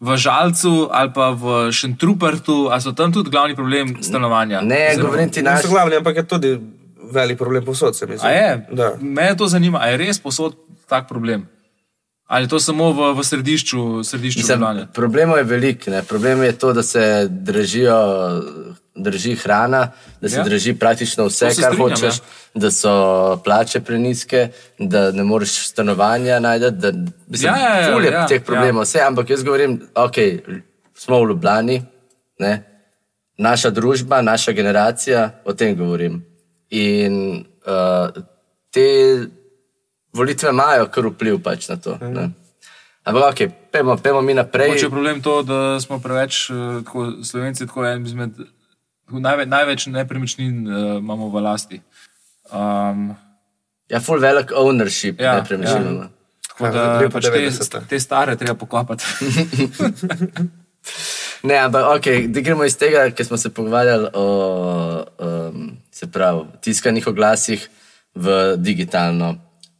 v 0.00 0.16
Žalcu 0.16 0.88
ali 0.90 1.10
pa 1.12 1.30
v 1.32 1.44
Šentrupertu, 1.70 2.68
ali 2.68 2.80
so 2.80 2.92
tam 2.92 3.12
tudi 3.12 3.30
glavni 3.30 3.54
problem 3.54 4.02
stanovanja? 4.02 4.60
Ne, 4.60 4.88
Oziroma- 4.88 5.02
govorim 5.04 5.30
ti 5.30 5.40
Niso 5.40 5.52
naš. 5.52 5.66
glavni, 5.66 5.96
ampak 5.96 6.16
je 6.16 6.24
tudi 6.24 6.50
velik 7.06 7.38
problem 7.38 7.62
posod, 7.62 7.94
se 7.94 8.06
mi 8.06 8.18
zdi. 8.18 8.26
A 8.26 8.30
je? 8.30 8.66
Da. 8.72 8.92
Me 8.98 9.30
to 9.32 9.46
zanima, 9.46 9.78
ali 9.78 9.92
je 9.92 9.96
res 10.00 10.18
posod 10.18 10.56
tak 10.84 11.06
problem? 11.06 11.46
Ali 12.26 12.44
je 12.44 12.48
to 12.48 12.60
samo 12.60 12.92
v, 12.92 13.14
v 13.14 13.24
središču, 13.24 14.04
središču 14.04 14.38
Mislim, 14.38 14.58
Ljubljane? 14.60 14.86
problemov 14.92 15.38
je 15.38 15.44
veliko. 15.44 15.90
ne. 15.90 16.02
Problem 16.02 16.42
je 16.42 16.52
to, 16.52 16.72
da 16.72 16.82
se 16.82 17.26
držijo, 17.30 17.96
drži 18.94 19.34
hrana, 19.34 19.92
da 20.20 20.28
se 20.28 20.36
Ja. 20.36 20.40
ja. 20.40 20.44
drži 20.44 20.74
praktično 20.74 21.26
vse, 21.26 21.50
se 21.50 21.62
kar 21.62 21.72
strinjam, 21.72 21.90
hočeš, 21.90 22.18
ja. 22.18 22.24
da 22.54 22.70
so 22.70 23.36
plače 23.44 23.80
preniske, 23.80 24.48
da 24.78 25.10
ne 25.12 25.24
moreš 25.24 25.68
stanovanja 25.68 26.40
najti. 26.40 26.70
Da, 26.70 26.92
mislim, 27.28 27.52
Ja, 27.54 27.58
ja, 27.58 27.80
ja, 27.80 28.10
ja, 28.12 28.26
teh 28.26 28.42
problemov, 28.42 28.82
vse, 28.82 29.00
ampak 29.00 29.30
jaz 29.30 29.42
govorim, 29.44 29.80
ok, 29.94 30.16
smo 30.94 31.20
v 31.24 31.28
Ljubljani, 31.28 31.82
ne, 32.38 32.62
naša 33.38 33.70
družba, 33.70 34.22
naša 34.22 34.52
generacija, 34.52 35.30
o 35.44 35.52
tem 35.52 35.76
govorim. 35.76 36.24
In 36.70 37.44
uh, 37.66 38.22
te 38.70 38.86
volitve 40.16 40.50
imajo 40.50 40.88
kar 40.92 41.06
vpliv 41.12 41.38
pač 41.44 41.68
na 41.68 41.76
to. 41.76 41.98
Ne. 42.00 42.30
Ampak, 43.06 43.22
ok, 43.30 43.40
pojmo, 43.70 43.96
pojmo 44.02 44.20
mi 44.26 44.34
naprej. 44.34 44.72
Mogoče 44.72 44.86
je 44.86 44.90
problem 44.90 45.22
to, 45.22 45.42
da 45.46 45.58
smo 45.80 46.00
preveč, 46.02 46.48
eh, 46.50 46.80
tako, 46.84 47.06
slovenci, 47.22 47.66
tako 47.68 47.86
en 47.86 48.06
izmed 48.06 48.34
tako 49.06 49.22
največ, 49.22 49.48
največ 49.48 49.86
nepremičnin 49.94 50.66
uh, 50.66 50.98
imamo 50.98 51.30
v 51.30 51.44
lasti. 51.44 51.80
Um, 52.50 53.14
Ja, 53.86 54.00
full 54.02 54.18
velik 54.18 54.50
ownership, 54.50 55.20
Ja, 55.22 55.24
ja, 55.24 55.34
nepremičnin. 55.38 55.84
ja. 55.86 56.02
Ja. 56.02 56.08
tako 56.48 56.70
da 56.74 56.98
lepa 56.98 57.12
pač 57.20 57.28
te, 57.28 57.38
90-ta. 57.38 57.80
te 57.86 58.00
stare 58.00 58.36
treba 58.36 58.58
pokopati. 58.58 59.04
Ne, 61.42 61.58
ampak 61.58 61.84
ok, 61.98 62.06
da 62.30 62.40
gremo 62.42 62.64
iz 62.64 62.74
tega, 62.78 63.10
ker 63.14 63.26
smo 63.26 63.36
se 63.38 63.50
pogovarjali 63.54 64.08
o 64.14 64.24
um, 65.18 65.76
se 65.90 66.06
pravi, 66.10 66.46
tiskanih 66.62 67.06
oglasih 67.06 67.68
v 68.14 68.56
digitalno 68.56 69.34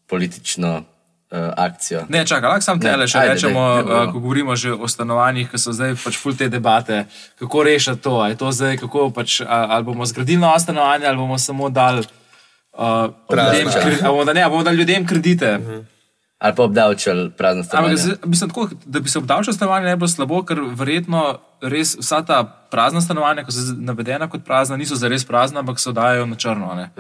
politično 0.07 0.77
uh, 0.77 1.38
akcijo. 1.57 2.05
Ne, 2.09 2.27
čakaj, 2.27 2.49
lahko 2.49 2.62
sam 2.64 2.81
tele 2.81 3.07
še 3.09 3.19
ajde, 3.19 3.33
rečemo, 3.35 3.61
daj, 3.75 3.83
uh, 3.83 3.88
daj, 3.88 4.07
ko 4.12 4.21
govorimo 4.21 4.57
že 4.57 4.73
o 4.73 4.88
stanovanjih, 4.88 5.51
ki 5.51 5.59
so 5.59 5.73
zdaj 5.73 5.97
pač 6.05 6.19
ful 6.19 6.37
te 6.37 6.49
debate, 6.49 7.07
kako 7.38 7.62
rešiti 7.62 8.03
to. 8.03 8.27
Je 8.27 8.37
to 8.37 8.53
zdaj, 8.53 8.79
kako 8.79 9.11
pač, 9.11 9.40
ali 9.47 9.85
bomo 9.85 10.07
zgradili 10.07 10.38
nova 10.38 10.59
stanovanja, 10.59 11.09
ali 11.09 11.16
bomo 11.19 11.38
samo 11.38 11.69
dali 11.71 12.07
uh, 12.73 13.11
ljudem, 13.31 13.69
ali 13.75 14.01
bomo, 14.03 14.25
da 14.25 14.33
ne, 14.33 14.49
bomo 14.49 14.62
dali 14.62 14.77
ljudem 14.77 15.07
kredite. 15.07 15.59
Ali 16.38 16.53
pa 16.55 16.62
obdavčali 16.62 17.31
prazno 17.31 17.61
Ampak, 17.61 17.69
stanovanje. 17.69 17.97
zdaj- 17.97 18.16
mislim, 18.25 18.51
tako, 18.51 18.69
da 18.85 19.01
bi 19.01 19.09
se 19.09 19.19
obdavčil 19.19 19.53
stanovanje, 19.53 19.87
ne 19.87 19.97
bi 19.97 20.01
bilo 20.01 20.09
slabo, 20.09 20.42
ker 20.45 20.61
verjetno 20.61 21.38
res 21.62 21.97
vsa 21.97 22.23
ta 22.23 22.42
prazna 22.45 23.01
stanovanja, 23.01 23.45
ki 23.45 23.53
so 23.53 23.73
navedena 23.73 24.29
kot 24.29 24.45
prazna, 24.45 24.77
niso 24.77 24.95
zares 24.95 25.25
prazna, 25.25 25.61
ampak 25.61 25.81
se 25.81 25.92
dajo 25.92 26.27
na 26.27 26.37
črno. 26.37 26.75
ne. 26.75 26.90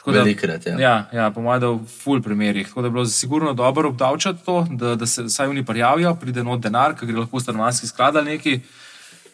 Tako 0.00 0.12
da- 0.12 0.22
Velikokrat, 0.22 0.66
ja. 0.66 0.78
Ja, 0.80 0.94
ja 1.12 1.30
po 1.30 1.42
mojem, 1.44 1.60
da 1.60 1.68
v 1.68 1.84
ful 1.84 2.22
primerih. 2.24 2.64
Tako 2.66 2.80
da 2.80 2.88
je 2.88 2.90
bilo 2.90 3.04
sigurno 3.06 3.52
dobro 3.52 3.88
obdavčati 3.88 4.44
to, 4.44 4.66
da, 4.70 4.94
da 4.96 5.06
se 5.06 5.22
vsaj 5.22 5.46
oni 5.46 5.64
prijavijo, 5.64 6.14
pride 6.14 6.44
not 6.44 6.60
denar, 6.60 6.94
ki 6.96 7.06
gre 7.06 7.18
lahko 7.18 7.36
v 7.36 7.40
stanovanski 7.40 7.86
sklad 7.86 8.16
ali 8.16 8.30
neki. 8.30 8.60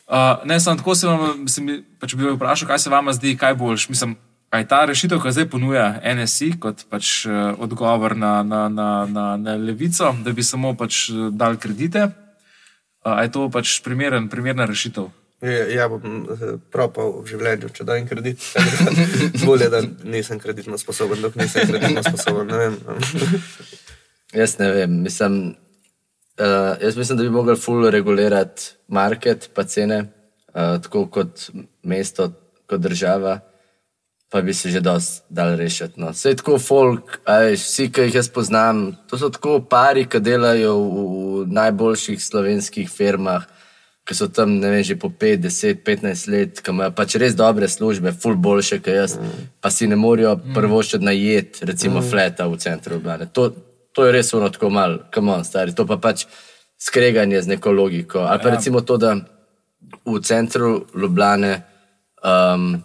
Uh, 0.07 0.43
ne, 0.45 0.61
samo 0.61 0.77
tako 0.77 0.95
se 0.95 1.07
vam, 1.07 1.49
se 1.49 1.63
mi, 1.63 1.83
pač 2.01 2.15
bi 2.15 2.25
vas 2.25 2.35
vprašal, 2.35 2.69
kaj 2.69 2.79
se 2.79 2.91
vam 2.91 3.13
zdi, 3.13 3.37
kaj 3.37 3.55
boljš. 3.55 3.89
Mislim, 3.89 4.17
kaj 4.51 4.67
ta 4.67 4.85
rešitev, 4.85 5.23
ki 5.23 5.33
zdaj 5.33 5.49
ponuja 5.49 5.87
NSI 6.15 6.53
kot 6.61 6.83
pač, 6.91 7.27
uh, 7.27 7.55
odgovor 7.59 8.17
na, 8.17 8.43
na, 8.43 8.69
na, 8.69 9.07
na, 9.07 9.37
na 9.37 9.55
levico, 9.55 10.15
da 10.25 10.33
bi 10.33 10.43
samo 10.43 10.75
pač 10.75 11.11
uh, 11.11 11.29
dal 11.31 11.57
kredite. 11.57 12.09
Uh, 13.07 13.23
je 13.23 13.31
to 13.31 13.47
pač 13.51 13.79
primeren, 13.83 14.27
primerna 14.29 14.67
rešitev? 14.67 15.11
Ja, 15.47 15.87
bom 15.89 16.25
eh, 16.33 16.47
propal 16.73 17.13
v 17.21 17.31
življenju, 17.31 17.71
če 17.75 17.87
dajem 17.87 18.09
kredit. 18.09 18.43
Bolje, 19.47 19.69
da 19.71 19.83
nisem 20.05 20.41
kreditno 20.43 20.79
sposoben, 20.81 21.23
dok 21.23 21.37
nisem 21.39 21.69
kreditno 21.71 22.03
sposoben. 22.07 22.51
ne 22.51 22.59
vem. 22.65 22.81
Jaz 24.41 24.57
ne 24.59 24.73
vem, 24.75 24.97
mislim, 25.05 25.37
uh, 26.43 26.73
jaz 26.83 26.97
mislim, 26.99 27.19
da 27.19 27.25
bi 27.25 27.31
mogli 27.31 27.55
ful 27.57 27.87
regulirati 27.89 28.73
market, 28.93 29.47
pa 29.55 29.65
cene, 29.65 30.01
uh, 30.51 30.77
tako 30.83 31.07
kot 31.15 31.47
mesto, 31.87 32.27
kot 32.67 32.83
država, 32.83 33.39
pa 34.29 34.43
bi 34.43 34.55
se 34.55 34.71
že 34.71 34.83
dosti 34.83 35.23
dal 35.31 35.55
rešiti. 35.57 36.01
No. 36.01 36.11
Vse 36.11 36.35
tako 36.37 36.59
folk, 36.59 37.21
aj, 37.25 37.55
vsi, 37.55 37.87
ki 37.93 38.09
jih 38.09 38.19
jaz 38.19 38.29
poznam, 38.35 38.91
to 39.07 39.19
so 39.19 39.31
tako 39.31 39.61
pari, 39.63 40.09
ki 40.11 40.21
delajo 40.21 40.75
v, 40.75 41.07
v 41.07 41.47
najboljših 41.55 42.21
slovenskih 42.25 42.91
firmah, 42.91 43.47
ki 44.07 44.15
so 44.15 44.29
tam, 44.31 44.61
vem, 44.63 44.83
že 44.87 44.95
po 44.95 45.11
5, 45.11 45.41
10, 45.43 45.83
15 45.83 46.29
let, 46.31 46.61
ki 46.63 46.71
imajo 46.71 46.93
pač 46.95 47.17
res 47.19 47.35
dobre 47.35 47.67
službe, 47.69 48.13
ful 48.15 48.39
boljše, 48.39 48.79
kot 48.79 48.95
jaz, 48.95 49.17
mm. 49.19 49.47
pa 49.61 49.73
si 49.75 49.89
ne 49.91 49.99
morejo 49.99 50.37
prvoščiti 50.55 51.05
najet, 51.05 51.59
recimo, 51.67 51.99
mm. 51.99 52.11
fleta 52.11 52.47
v 52.47 52.61
centru 52.63 53.01
Ljubljane. 53.01 53.27
To, 53.35 53.51
to 53.91 54.07
je 54.07 54.15
res 54.15 54.31
ono 54.39 54.53
tako 54.55 54.71
malo, 54.71 55.03
kamon, 55.11 55.43
stari. 55.45 55.75
To 55.75 55.89
pa 55.91 55.99
pač 55.99 56.27
skreganje 56.79 57.43
z 57.43 57.57
neko 57.57 57.75
logiko. 57.75 58.23
Ali 58.23 58.43
pa 58.43 58.53
ja. 58.53 58.55
recimo 58.55 58.87
to, 58.87 58.97
da 58.97 59.17
v 60.07 60.21
centru 60.23 60.87
Ljubljane, 60.95 61.55
um, 62.23 62.77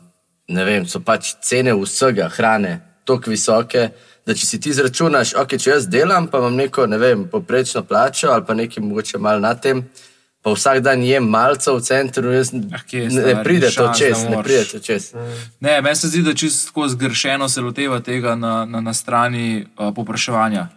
ne 0.49 0.63
vem, 0.65 0.89
so 0.89 1.05
pač 1.05 1.35
cene 1.45 1.77
vsega, 1.77 2.31
hrane, 2.33 2.79
tako 3.05 3.29
visoke. 3.29 3.91
Da, 4.25 4.33
če 4.37 4.45
si 4.45 4.57
ti 4.61 4.73
izračunaš, 4.73 5.35
ok, 5.37 5.57
če 5.57 5.75
jaz 5.75 5.85
delam, 5.89 6.27
pa 6.29 6.41
imam 6.41 6.57
neko, 6.57 6.85
ne 6.89 6.97
vem, 7.01 7.25
poprečno 7.29 7.81
plačo 7.85 8.29
ali 8.29 8.45
pa 8.45 8.53
nekaj 8.53 8.83
mogoče 8.85 9.17
malo 9.17 9.41
na 9.41 9.55
tem, 9.57 9.81
pa 10.41 10.51
vsak 10.51 10.79
dan 10.81 11.03
jem 11.03 11.23
malce 11.29 11.71
v 11.71 11.81
centru, 11.85 12.31
jaz, 12.33 12.49
Ah, 12.73 12.81
kje 12.81 13.03
je 13.03 13.09
ne, 13.09 13.43
pride 13.43 13.69
to 13.71 13.91
čez, 13.97 14.25
ne 14.29 14.43
pride 14.43 14.65
to 14.71 14.79
čez. 14.79 15.13
Ne, 15.59 15.81
meni 15.81 15.95
se 15.95 16.07
zdi, 16.07 16.21
da 16.25 16.33
čisto 16.33 16.71
tako 16.71 16.87
zgrešeno 16.87 17.49
se 17.49 17.61
loteva 17.61 17.99
tega 17.99 18.35
na, 18.35 18.65
na, 18.65 18.81
na 18.81 18.93
strani 18.93 19.65
uh, 19.77 19.93
popraševanja. 19.95 20.67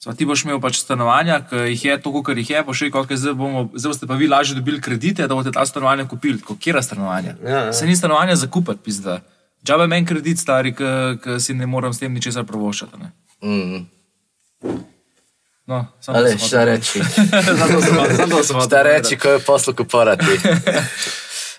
Sva, 0.00 0.14
ti 0.16 0.24
boš 0.24 0.46
imel 0.46 0.60
pač 0.64 0.78
stanovanja, 0.80 1.42
ki 1.50 1.56
jih 1.74 1.84
je 1.84 1.96
toliko, 2.00 2.22
kar 2.22 2.38
jih 2.40 2.50
je, 2.50 2.62
pa 2.64 2.72
še 2.72 2.88
kako 2.90 3.16
zdaj 3.20 3.34
bomo, 3.36 3.66
zdaj 3.74 3.90
boste 3.92 4.06
pa 4.08 4.16
vi 4.16 4.30
lažje 4.32 4.56
dobili 4.56 4.80
kredite, 4.80 5.26
da 5.28 5.36
boste 5.36 5.52
ta 5.52 5.66
stanovanja 5.68 6.06
kupili. 6.08 6.40
Kjera 6.40 6.80
stanovanja? 6.82 7.36
Ja, 7.44 7.58
ja. 7.68 7.72
Se 7.76 7.86
ni 7.86 7.96
stanovanja 7.96 8.36
za 8.40 8.48
kupiti, 8.48 8.80
pizda. 8.84 9.20
Džabe 9.60 9.84
meni 9.86 10.08
kredit, 10.08 10.40
stari, 10.40 10.72
ki 10.72 11.36
si 11.40 11.52
ne 11.54 11.68
morem 11.68 11.92
s 11.92 12.00
tem 12.00 12.14
ničesar 12.16 12.48
provoščati. 12.48 12.96
ne. 12.96 13.12
Mm. 13.44 13.84
No, 15.70 15.86
samo 16.00 16.18
Ale, 16.18 16.32
šta 16.32 16.46
hotel 16.48 16.64
reči? 16.66 16.98
Samo 17.58 17.70
to 17.70 17.80
sem 17.80 17.96
hotel 17.96 18.42
Šta 18.42 18.54
povedati. 18.54 18.84
reči, 18.84 19.16
ko 19.16 19.28
je 19.28 19.38
poslu 19.40 19.74
kuporati? 19.74 20.24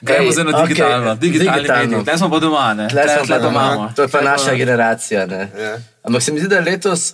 Gremo 0.01 0.31
zdaj 0.31 0.45
na 0.45 0.61
digitalno. 0.61 1.07
Okay, 1.07 1.19
digitalni 1.19 1.55
digitalno. 1.55 1.87
medij. 1.87 2.03
Tle 2.03 2.17
smo 2.17 2.29
pa 2.29 2.39
doma, 2.39 2.73
ne? 2.73 2.87
Tle 2.89 3.03
smo 3.05 3.25
tle 3.25 3.35
pa 3.35 3.39
doma. 3.39 3.63
imamo. 3.65 3.93
To 3.95 4.01
je 4.01 4.07
pa 4.07 4.19
Tle 4.19 4.29
naša 4.29 4.53
generacija. 4.53 5.25
Ne? 5.25 5.41
Ja. 5.57 5.77
Ampak 6.03 6.21
se 6.21 6.31
mi 6.31 6.39
zdi, 6.39 6.47
da 6.47 6.55
je 6.55 6.61
letos 6.63 7.13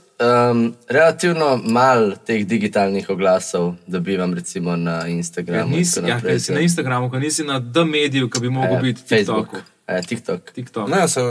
um, 0.49 0.60
relativno 0.89 1.47
malo 1.65 2.15
teh 2.17 2.45
digitalnih 2.45 3.10
oglasov 3.10 3.75
dobivam 3.88 4.33
recimo 4.33 4.75
na 4.77 4.91
Ja, 4.93 5.07
Instagramu. 5.07 5.67
in 5.67 5.77
nisi, 5.77 5.99
ja, 5.99 6.15
naprej. 6.15 6.31
ker 6.31 6.41
si 6.41 6.53
na 6.53 6.60
Instagramu, 6.60 7.10
nisi 7.19 7.43
na 7.43 7.60
D-mediju, 7.60 8.29
ki 8.29 8.39
bi 8.39 8.49
mogel 8.49 8.73
Ja, 8.73 8.81
biti 8.81 9.01
Facebook. 9.10 9.47
TikTok. 9.88 9.95
Ja, 9.95 10.02
TikTok. 10.02 10.52
TikTok. 10.52 10.89
Ne, 10.89 11.08
so, 11.08 11.23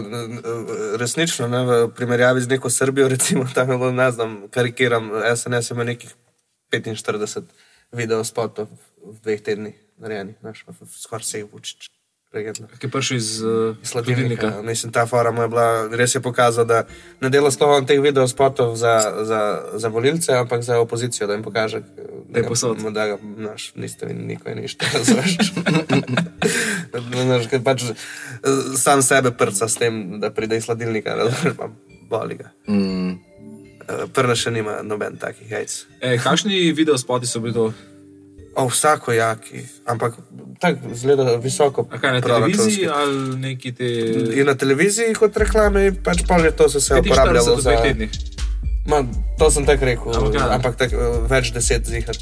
resnično, 0.97 1.49
ne, 1.49 1.62
v 1.66 1.88
primerjavi 1.97 2.40
z 2.40 2.49
neko 2.49 2.71
Srbijo, 2.71 3.09
recimo, 3.14 3.45
tam 3.55 3.71
je 3.71 3.79
bilo, 3.79 3.92
ne 3.92 4.11
znam, 4.11 4.49
karikiram, 4.51 5.11
SNS 5.37 5.71
ima 5.71 5.85
nekih 5.85 6.14
45 6.73 7.42
videospotov 7.92 8.69
v 9.05 9.19
dveh 9.23 9.42
tednih 9.42 9.77
narejenih, 9.99 10.37
skoraj 10.88 11.23
vse 11.25 11.38
je 11.38 11.45
vučič. 11.53 11.90
Prejetno. 12.31 12.67
Ki 12.79 12.87
je 12.87 12.91
prišel 12.91 13.17
iz 13.17 13.43
uh, 13.43 13.77
Sladilnika. 13.83 14.43
hladilnika. 14.43 14.62
Mislim, 14.62 14.93
ta 14.93 15.07
fora 15.07 15.31
mu 15.31 15.43
je 15.43 15.49
bila, 15.49 15.89
res 15.95 16.15
je 16.15 16.21
pokazal, 16.21 16.65
da 16.67 16.83
ne 17.21 17.31
dela 17.31 17.51
sploh 17.51 17.79
on 17.79 17.87
teh 17.87 18.01
videospotov 18.03 18.75
za, 18.77 18.99
za, 19.23 19.62
za 19.75 19.89
volilce, 19.89 20.35
ampak 20.35 20.62
za 20.62 20.81
opozicijo, 20.81 21.27
da 21.27 21.33
jim 21.39 21.43
pokaže, 21.43 21.83
Da 22.29 22.41
je 22.41 22.49
posod. 22.49 22.83
ga, 22.83 22.91
da 22.91 23.07
ga 23.07 23.19
naš, 23.37 23.73
niste 23.75 24.07
vi 24.07 24.15
nikoli 24.15 24.55
ništa, 24.55 24.87
ker 27.51 27.62
pač 27.62 27.83
eh, 27.83 27.95
sam 28.77 29.03
sebe 29.03 29.31
prca 29.31 29.69
s 29.69 29.77
tem, 29.79 30.21
da 30.21 30.31
pride 30.31 30.57
iz 30.57 30.65
sladilnika, 30.65 31.15
razumeš, 31.15 31.57
pa 31.57 31.69
boli 32.11 32.35
ga. 32.35 32.51
Mm. 32.69 33.15
Prna 34.12 34.35
še 34.35 34.51
nima 34.51 34.83
noben 34.83 35.17
takih 35.17 35.51
jajc. 35.51 35.87
E, 36.03 36.19
kakšni 36.19 36.73
videospoti 36.75 37.27
so 37.27 37.41
bili 37.41 37.55
to? 37.55 37.73
O, 38.57 38.69
vsako 38.69 39.12
jaki, 39.12 39.62
ampak 39.85 40.14
tako 40.61 40.95
zgleda 40.95 41.37
visoko. 41.37 41.88
A 41.92 41.99
kaj 42.01 42.12
na 42.12 42.21
televiziji 42.21 42.88
ali 42.88 43.37
neki 43.37 43.73
te. 43.75 43.88
In 44.35 44.47
na 44.47 44.55
televiziji 44.55 45.14
kot 45.14 45.37
reklame, 45.37 45.90
pač 46.05 46.25
pol 46.29 46.45
je 46.45 46.55
to 46.57 46.69
se 46.69 46.79
45 46.79 47.05
uporabljalo 47.05 47.61
za... 47.61 47.77
Ma, 48.87 49.03
to 49.38 49.51
sem 49.51 49.66
tako 49.66 49.85
rekel, 49.85 50.16
Ampak 50.16 50.42
ampak 50.51 50.77
tak, 50.77 50.92
eh, 50.92 51.19
več 51.29 51.51
deset 51.53 51.87
zihar. 51.87 52.16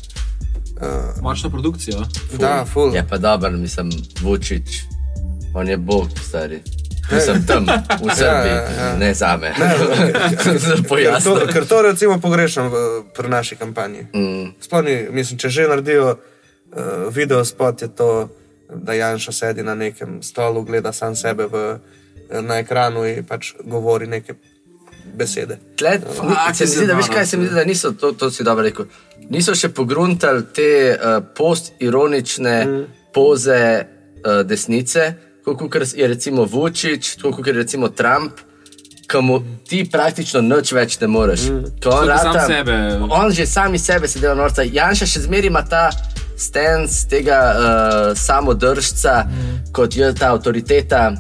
Uh, 0.75 1.23
Močna 1.23 1.51
produkcija. 1.51 2.03
da, 2.39 2.65
ful. 2.67 2.95
Je 2.95 3.05
pa 3.09 3.19
dober, 3.19 3.53
mislim, 3.53 3.93
Vučić. 4.21 4.81
On 5.55 5.69
je 5.69 5.77
bog, 5.77 6.09
stari. 6.19 6.63
Mislim 7.13 7.47
tam, 7.47 7.67
v 7.67 8.15
Srbiji, 8.15 8.53
ja, 8.53 8.87
ja. 8.87 8.97
ne 8.97 9.15
za 9.15 9.37
me. 9.37 9.53
Ker 10.85 11.23
to, 11.25 11.41
ker 11.53 11.67
to 11.67 11.83
recimo 11.83 12.19
pogrešam 12.21 12.69
v, 12.73 13.03
pri 13.17 13.29
naši 13.29 13.57
kampanji. 13.57 14.07
Mm. 14.15 14.55
Sploh 14.61 14.85
ni, 14.85 14.97
mislim, 15.11 15.39
če 15.39 15.49
že 15.49 15.69
naredijo 15.69 16.15
uh, 16.15 16.19
video 17.13 17.45
spot, 17.45 17.83
je 17.83 17.89
to, 17.89 18.29
da 18.69 18.93
Janša 18.93 19.33
sedi 19.33 19.63
na 19.63 19.75
nekem 19.75 20.23
stolu, 20.23 20.63
gleda 20.63 20.93
sam 20.93 21.17
sebe 21.17 21.47
v, 21.47 21.79
na 22.41 22.59
ekranu 22.59 23.05
in 23.05 23.25
pač 23.25 23.53
govori 23.65 24.07
neke 24.07 24.35
besede. 25.15 25.59
Tle, 25.77 25.99
ni, 25.99 26.35
Fak, 26.35 26.57
se 26.57 26.65
mi 26.65 26.71
zdi, 26.71 26.87
da, 26.87 26.97
veš, 26.97 27.11
kaj, 27.13 27.27
se 27.27 27.37
mi 27.37 27.47
zdi, 27.47 27.55
da 27.55 27.65
niso, 27.65 27.93
to, 27.93 28.13
to 28.13 28.31
si 28.31 28.45
dobro 28.45 28.65
rekel, 28.65 28.89
niso 29.31 29.55
še 29.55 29.69
pogruntali 29.77 30.47
te 30.55 30.71
uh, 30.95 31.21
postironične 31.37 32.57
mm. 32.65 32.83
poze 33.15 33.61
uh, 33.85 34.41
desnice, 34.49 35.13
kot 35.45 35.77
je 35.95 36.09
recimo 36.09 36.45
Vučić, 36.45 37.17
kot 37.23 37.47
je 37.47 37.53
recimo 37.53 37.89
Trump. 37.89 38.33
Ki 39.05 39.21
mu 39.21 39.43
ti 39.69 39.83
praktično 39.93 40.41
nič 40.41 40.73
več 40.73 40.97
ne 41.01 41.07
moreš. 41.07 41.43
Mm. 41.53 41.65
On, 41.93 42.07
rata, 42.09 42.47
sebe. 42.47 42.99
on 43.11 43.33
že 43.33 43.47
sami 43.47 43.79
sebe 43.79 44.09
se 44.09 44.19
dela 44.19 44.35
norca. 44.35 44.65
Janša 44.65 45.07
še 45.07 45.21
zmeraj 45.27 45.53
ima 45.53 45.61
ta 45.63 45.91
stance 46.37 47.05
tega 47.09 47.39
uh, 47.53 48.17
samodržca, 48.19 49.27
mm. 49.29 49.61
kot 49.73 49.97
je 49.97 50.09
ta 50.15 50.33
avtoriteta, 50.33 51.13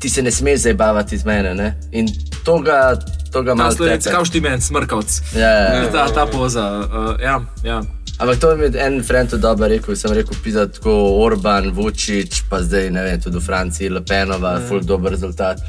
ti 0.00 0.08
se 0.08 0.22
ne 0.22 0.30
smeš 0.30 0.60
zabavati 0.60 1.14
iz 1.14 1.24
mene. 1.24 1.54
Ne? 1.54 1.74
In 1.92 2.08
to 2.44 2.58
ga, 2.58 2.96
to 3.32 3.42
ga 3.42 3.54
malo 3.54 3.74
tepe. 3.74 4.10
kao 4.10 4.24
štimen, 4.24 4.60
smrkavc. 4.60 5.20
Ja, 5.36 5.48
ja, 5.48 5.74
ja. 5.74 5.92
Ta, 5.92 6.08
ta 6.14 6.26
poza. 6.26 6.88
Uh, 6.88 7.20
ja, 7.20 7.40
ja. 7.64 7.82
Ampak 8.20 8.36
to 8.40 8.56
mi 8.56 8.64
je 8.68 8.76
en 8.76 9.02
friend 9.02 9.30
tudi 9.30 9.42
dobro 9.42 9.68
rekel. 9.68 9.96
Sem 9.96 10.12
rekel, 10.12 10.36
pisa 10.44 10.66
tako 10.68 10.92
Orban, 11.24 11.70
Vučić, 11.72 12.42
pa 12.50 12.60
zdaj 12.62 12.90
ne 12.90 13.02
vem, 13.02 13.20
tudi 13.20 13.38
v 13.38 13.40
Franciji, 13.40 13.88
Le 13.88 14.04
Penova, 14.04 14.58
mm. 14.58 14.68
full 14.68 14.84
dober 14.84 15.12
rezultat. 15.12 15.62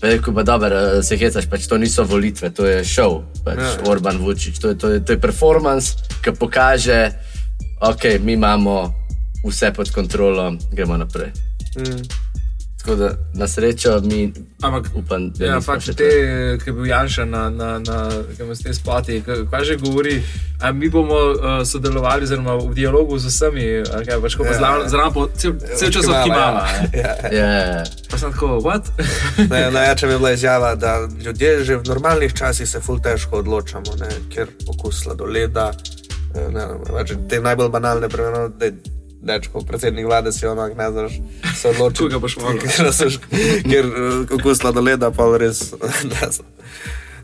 Pa 0.00 0.06
je 0.06 0.16
rekel, 0.16 0.34
pa 0.34 0.42
dobro, 0.46 1.02
se 1.02 1.18
hecaš, 1.18 1.48
pač 1.50 1.66
to 1.66 1.78
niso 1.78 2.04
volitve, 2.06 2.52
to 2.54 2.66
je 2.66 2.84
šov, 2.84 3.18
pač 3.44 3.58
Ja. 3.58 3.72
Orban, 3.90 4.22
Vučić, 4.22 4.60
to 4.62 4.68
je, 4.68 4.78
to 4.78 4.92
je, 4.94 5.02
to 5.04 5.12
je 5.12 5.18
performance, 5.18 5.98
ki 6.22 6.36
pokaže, 6.38 7.10
ok, 7.82 8.22
mi 8.22 8.38
imamo 8.38 8.94
vse 9.42 9.72
pod 9.74 9.90
kontrolo, 9.90 10.52
gremo 10.70 10.96
naprej. 10.96 11.34
Mm. 11.82 12.27
Tako 12.78 12.94
da 12.94 13.08
na 13.34 13.48
srečo 13.48 14.00
mi 14.00 14.32
Ampak, 14.62 14.86
upam, 14.94 15.30
da 15.30 15.44
ja, 15.46 15.60
fakt, 15.60 15.86
te, 15.96 16.08
ki 16.62 16.70
je 16.70 16.72
bil 16.72 16.86
Janša 16.86 17.24
na, 17.24 17.50
na, 17.50 17.78
na 17.78 17.96
kam 18.38 18.54
s 18.54 18.62
te 18.62 18.74
spoti, 18.74 19.22
kaj 19.50 19.64
že 19.64 19.76
govori, 19.76 20.22
a 20.60 20.72
mi 20.72 20.88
bomo 20.88 21.14
uh, 21.14 21.36
sodelovali 21.66 22.22
oziroma 22.22 22.54
v 22.56 22.74
dialogu 22.74 23.18
z 23.18 23.26
vsemi, 23.26 23.66
kaj 24.06 24.20
pač 24.22 24.34
ko 24.34 24.42
pa 24.42 24.50
Ja. 24.50 24.58
zraven, 24.58 24.88
zraven 24.88 25.12
po 25.12 25.28
cel, 25.36 25.52
cel 25.76 25.90
čas 25.90 26.06
Odkimava, 26.06 26.22
odkimava. 26.22 26.66
ja. 26.66 26.82
ne. 26.82 26.98
Ja, 26.98 27.14
ja. 27.22 27.30
Ja, 27.38 27.46
ja, 27.50 27.66
ja. 27.78 27.84
Pa 28.10 28.18
sem 28.18 28.32
tako, 28.32 28.58
what? 28.62 28.84
Ne, 29.50 29.70
Najjača 29.70 30.06
je 30.06 30.16
bila 30.18 30.30
izjava, 30.32 30.74
da 30.74 31.08
ljudje 31.24 31.64
že 31.64 31.76
v 31.76 31.82
normalnih 31.86 32.34
časih 32.34 32.68
se 32.68 32.80
ful 32.80 32.98
težko 33.00 33.38
odločamo, 33.38 33.94
ne, 34.00 34.08
ker 34.34 34.46
okus 34.66 35.02
sladoleda, 35.02 35.70
eh, 36.34 36.48
ne, 36.50 36.66
pač 36.90 37.12
te 37.28 37.40
najbolj 37.40 37.68
banalne 37.68 38.08
premeno, 38.08 38.48
da 38.48 38.64
je 38.64 38.74
dečko, 39.22 39.60
predsednik 39.60 40.06
vlade 40.06 40.32
si 40.32 40.46
ono, 40.46 40.68
ne 40.68 40.90
znaš 40.90 41.12
se 41.56 41.68
odločiti. 41.68 42.02
Koga 42.02 42.18
boš 42.18 42.36
volil? 42.36 42.60
Ker, 43.70 43.84
eh, 43.84 44.34
okus 44.34 44.58
sladoleda 44.58 45.10
pa 45.10 45.26
res 45.38 45.72
ne 46.14 46.30
znam. 46.30 46.46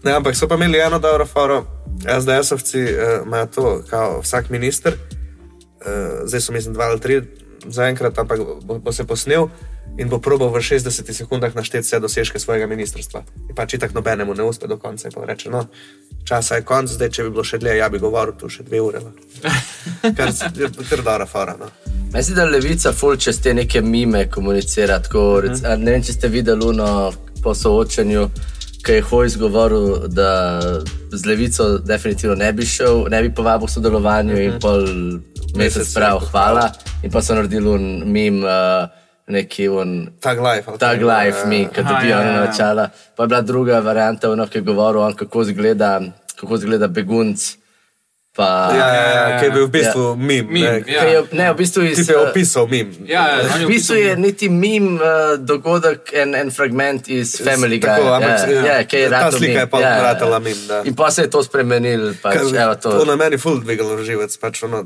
Ne, 0.04 0.12
ampak 0.12 0.36
so 0.36 0.48
pa 0.48 0.54
imeli 0.54 0.78
eno 0.78 0.98
dobro 0.98 1.26
foro, 1.26 1.64
SDS-ovci 2.04 2.78
eh, 2.78 3.20
imajo 3.26 3.46
to, 3.46 3.82
kao 3.90 4.20
vsak 4.20 4.50
minister, 4.50 4.92
uh, 4.92 6.28
zdaj 6.28 6.40
so 6.40 6.52
mislim 6.52 6.74
dva 6.74 6.84
ali 6.84 7.00
tri 7.00 7.22
zaenkrat, 7.66 8.18
ampak 8.18 8.40
bo, 8.62 8.78
bo 8.78 8.92
se 8.92 9.04
posnel 9.04 9.48
in 9.98 10.08
bo 10.08 10.18
probal 10.18 10.50
v 10.50 10.58
60 10.58 11.12
sekundah 11.14 11.54
našteti 11.54 11.86
vse 11.86 12.00
dosežke 12.00 12.38
svojega 12.38 12.66
ministrstva. 12.66 13.22
In 13.48 13.54
pač 13.54 13.78
itak 13.78 13.94
nobenemu 13.94 14.34
ne 14.34 14.42
uspe 14.42 14.66
do 14.66 14.76
konca. 14.76 15.10
Pa 15.14 15.26
reče, 15.26 15.50
no, 15.50 15.66
časa 16.26 16.58
je 16.58 16.66
konc, 16.66 16.90
zdaj 16.90 17.10
če 17.14 17.26
bi 17.26 17.30
bilo 17.30 17.44
še 17.46 17.60
dlje, 17.62 17.76
ja 17.78 17.88
bi 17.88 18.02
govoril 18.02 18.34
tu 18.34 18.50
še 18.50 18.66
dve 18.66 18.80
ure. 18.82 19.02
no." 19.04 19.14
Kar 20.16 20.32
je 20.32 20.68
kar 20.88 21.02
dobra 21.04 21.26
fora. 21.26 21.56
No. 21.60 21.70
Mislim, 22.14 22.36
da 22.36 22.44
levica 22.44 22.92
ful 22.92 23.16
čez 23.16 23.40
te 23.42 23.54
neke 23.54 23.80
mime 23.80 24.26
komunicira. 24.30 24.98
Tako, 25.02 25.40
rec, 25.46 25.62
mm. 25.62 25.84
Ne 25.84 25.94
vem, 25.96 26.02
če 26.02 26.12
ste 26.12 26.28
videli 26.28 26.66
uno 26.66 27.12
po 27.42 27.54
soočanju, 27.54 28.28
ki 28.84 28.98
je 28.98 29.02
Hojs 29.02 29.36
govoril, 29.40 30.08
da 30.08 30.60
z 31.12 31.26
levico 31.26 31.78
definitivno 31.78 32.36
ne 32.36 32.52
bi 32.52 32.66
šel, 32.66 33.06
ne 33.10 33.22
bi 33.22 33.32
povabil 33.34 33.66
k 33.66 33.74
sodelovanju 33.76 34.40
in 34.42 34.58
pol 34.60 34.84
mesec 35.54 35.80
Mesec 35.84 35.94
prav, 35.94 36.18
rekel, 36.18 36.28
hvala. 36.30 36.66
In 37.02 37.10
pa 37.10 37.22
so 37.22 37.34
naredili 37.34 37.68
un 37.68 38.12
mim, 38.12 38.42
uh, 38.44 38.88
neki 39.26 39.68
un 39.68 40.08
Tag 40.20 40.38
life. 40.40 40.70
Tag 40.78 41.02
life, 41.02 41.38
ja. 41.38 41.46
mi, 41.46 41.68
ki 41.74 41.82
dobijo 41.82 42.16
ja, 42.16 42.20
ja, 42.20 42.26
ja, 42.26 42.32
ja. 42.32 42.44
načela. 42.44 42.88
Pa 43.16 43.22
je 43.22 43.28
bila 43.28 43.40
druga 43.40 43.78
varianta, 43.80 44.30
ono, 44.30 44.46
ki 44.46 44.58
je 44.58 44.62
govoril, 44.62 45.00
on, 45.02 45.14
kako 45.14 45.42
izgleda, 45.42 46.00
kako 46.40 46.54
izgleda 46.54 46.88
begunc. 46.88 47.40
Pa, 48.36 48.70
Ja, 48.74 48.86
ja, 48.94 49.30
ja, 49.30 49.38
ki 49.38 49.44
je 49.44 49.50
bil 49.50 49.66
v 49.66 49.70
bistvu 49.70 50.02
Ja. 50.02 50.14
mim. 50.14 50.46
Mim, 50.50 50.62
ne, 50.64 50.82
ja. 50.86 51.02
Je, 51.06 51.22
ne, 51.32 51.52
v 51.52 51.56
bistvu 51.56 51.82
iz, 51.82 52.08
je 52.08 52.18
opisal 52.18 52.66
mim. 52.66 52.90
Ja, 53.06 53.28
ja, 53.28 53.46
on 53.54 53.60
je 53.60 53.66
V 53.66 53.70
bistvu 53.70 53.94
je 53.94 54.16
niti 54.16 54.48
mim 54.48 54.94
uh, 54.98 55.38
dogodek, 55.38 56.10
en, 56.12 56.34
en 56.34 56.50
fragment 56.50 57.08
iz 57.08 57.38
Family 57.38 57.78
Guy. 57.78 57.86
tako, 57.86 58.10
ampak 58.12 58.30
ja, 58.30 58.50
ja, 58.50 58.64
ja, 58.82 58.98
je 58.98 59.10
ta 59.10 59.30
slika 59.30 59.46
meme. 59.46 59.60
je 59.60 59.66
pa 59.70 59.80
ja, 59.80 60.02
ratala 60.02 60.38
meme, 60.38 60.66
da. 60.68 60.82
In 60.84 60.94
pa 60.94 61.10
se 61.10 61.22
je 61.22 61.30
to 61.30 61.42
spremenil. 61.42 62.12
Pač, 62.22 62.34
evo, 62.34 62.74
to. 62.74 62.90
To 62.90 63.04
na 63.04 63.16
meni 63.16 63.38
ful 63.38 63.60
dvigalo 63.62 64.02
živec. 64.02 64.36
Pač, 64.36 64.62
ono, 64.62 64.84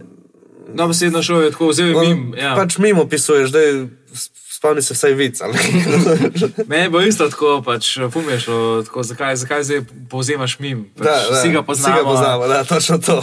No, 0.68 0.84
besedno 0.88 1.22
šel 1.22 1.42
je 1.42 1.50
tako, 1.50 1.68
vzel 1.72 1.86
je 1.88 1.96
on, 1.96 2.06
mim. 2.06 2.34
Ja. 2.36 2.52
pač 2.52 2.76
mimo 2.78 3.02
opisuješ, 3.02 3.50
da 3.50 3.60
spomni 4.58 4.82
se 4.82 4.94
vsaj 4.94 5.12
vic. 5.12 5.40
ali 5.40 5.52
nekaj. 5.52 6.48
Meni 6.68 6.82
je 6.82 6.90
bilo 6.90 7.02
isto 7.02 7.28
tako, 7.28 7.62
pač 7.62 7.98
fumeš, 8.12 8.44
tako, 8.86 9.02
zakaj, 9.02 9.36
zakaj 9.36 9.62
zdaj 9.64 9.80
povzemaš 10.10 10.58
mim. 10.58 10.90
Pač, 10.98 11.04
Da, 11.04 11.10
da, 11.30 11.38
Vsi 11.38 11.52
ga 11.52 11.62
poznamo. 11.62 11.94
Vsi 11.94 12.04
ga 12.04 12.10
poznamo, 12.10 12.46
da, 12.46 12.64
točno 12.64 12.98
to. 12.98 13.22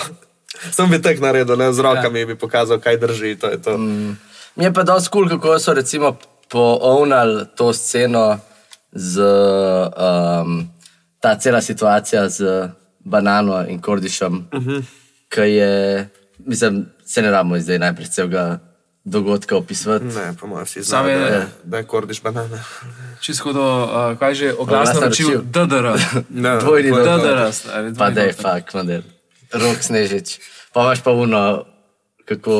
Sem 0.71 0.89
bi 0.89 1.01
tek 1.01 1.19
naredil, 1.19 1.57
ne, 1.57 1.73
z 1.73 1.79
rokami 1.79 2.19
ja. 2.19 2.25
bi 2.25 2.35
pokazal, 2.35 2.79
kaj 2.79 2.97
drži. 2.97 3.35
To 3.35 3.51
je 3.51 3.61
to. 3.61 3.77
Mm. 3.77 4.17
Mi 4.55 4.63
je 4.63 4.73
pa 4.73 4.83
dosti 4.83 5.09
kul, 5.09 5.27
cool, 5.27 5.39
kako 5.39 5.59
so 5.59 5.73
recimo 5.73 6.15
poovnali 6.49 7.45
to 7.55 7.73
sceno 7.73 8.39
z 8.91 9.19
um, 9.19 10.69
ta 11.19 11.35
cela 11.35 11.61
situacija 11.61 12.29
z 12.29 12.69
banano 12.99 13.65
in 13.67 13.81
kordišem, 13.81 14.47
uh 14.53 14.63
-huh. 14.63 14.83
ki 15.29 15.41
je, 15.41 16.09
mislim, 16.39 16.85
se 17.05 17.21
ne 17.21 17.31
rabimo 17.31 17.59
zdaj 17.59 17.79
najprej 17.79 18.07
celega 18.07 18.59
dogodka 19.05 19.55
opisovati. 19.55 20.05
Ne, 20.05 20.33
po 20.33 20.47
mojem, 20.47 20.65
vsi 20.65 20.83
Sam 20.83 21.03
znajo, 21.03 21.19
je- 21.19 21.29
da, 21.31 21.45
da 21.63 21.77
je 21.77 21.83
kordiš 21.83 22.21
banane. 22.21 22.63
Čisto 23.19 23.53
do, 23.53 23.83
uh, 23.83 24.17
kaj 24.19 24.33
že, 24.33 24.53
oglas 24.53 24.89
Oglas 24.89 24.95
naročil, 24.95 25.27
naročil. 25.27 25.41
DDR. 25.43 25.85
Ja, 26.43 26.59
Dvojni. 26.59 26.89
DDR, 26.91 27.51
Pa 27.97 28.09
da 28.09 28.21
je 28.21 28.33
fakt, 28.33 28.73
vendar. 28.73 29.01
Rok 29.53 29.77
snežič. 29.79 30.39
Pa 30.73 30.81
imaš 30.81 30.99
pa 30.99 31.11
uno, 31.11 31.63
kako 32.25 32.53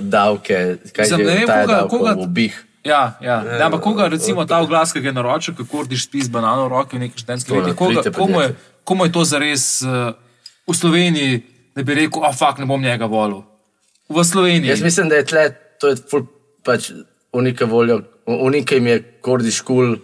davke, 0.00 0.54
kaj 0.92 1.02
Mislim, 1.02 1.18
že 1.18 1.24
ne 1.24 1.34
vem, 1.36 1.46
koga- 1.48 1.88
koga- 1.88 2.16
obih. 2.18 2.64
Ja, 2.84 3.14
ja. 3.20 3.44
ja 3.48 3.66
ampak 3.66 3.80
koga 3.80 4.08
recimo 4.08 4.44
ta 4.44 4.58
oglas, 4.58 4.92
ki 4.92 5.00
ga 5.00 5.08
je 5.08 5.12
naročil, 5.12 5.54
kako 5.54 5.70
kordiš 5.70 6.04
spis 6.04 6.26
banano 6.28 6.66
v 6.66 6.70
roki 6.70 6.96
v 6.96 7.00
neki 7.00 7.14
študentski 7.16 7.52
leti, 7.52 7.76
koga, 7.76 8.02
komu, 8.10 8.40
je, 8.40 8.48
komu 8.84 9.06
je 9.06 9.12
to 9.12 9.22
zares 9.24 9.82
uh, 9.82 10.10
v 10.66 10.74
Sloveniji, 10.74 11.46
da 11.72 11.82
bi 11.82 11.94
rekel, 11.94 12.18
a 12.20 12.32
fakt 12.32 12.58
ne 12.58 12.66
bom 12.66 12.82
njega 12.82 13.06
volil. 13.06 13.46
V 14.08 14.18
Sloveniji. 14.20 14.68
Jaz 14.68 14.82
mislim, 14.82 15.08
da 15.08 15.14
je 15.14 15.24
tle, 15.24 15.44
to 15.82 15.90
je 15.90 15.98
ful, 16.10 16.26
pač 16.62 16.92
unika 17.34 17.66
voljo, 17.66 18.00
unika 18.26 18.78
jim 18.78 18.86
je 18.86 19.02
kordiš 19.20 19.60
kul. 19.66 19.96
Cool. 19.96 20.00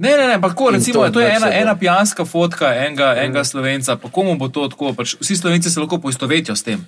Ne, 0.00 0.16
ne, 0.16 0.26
ne, 0.26 0.34
ampak 0.34 0.54
tako, 0.56 0.70
recimo, 0.74 1.04
to 1.06 1.12
to 1.12 1.20
je 1.20 1.28
pač 1.28 1.36
ena, 1.36 1.50
ena 1.52 1.74
pijanska 1.76 2.24
fotka 2.24 2.72
enega, 2.74 3.12
enega 3.20 3.44
slovenca, 3.44 3.98
pa 4.00 4.08
komu 4.10 4.34
bo 4.40 4.48
to 4.48 4.64
tako, 4.72 4.94
pač 4.96 5.14
vsi 5.20 5.36
slovenci 5.36 5.70
se 5.70 5.80
lahko 5.80 6.00
poistovetijo 6.00 6.56
s 6.56 6.64
tem. 6.64 6.80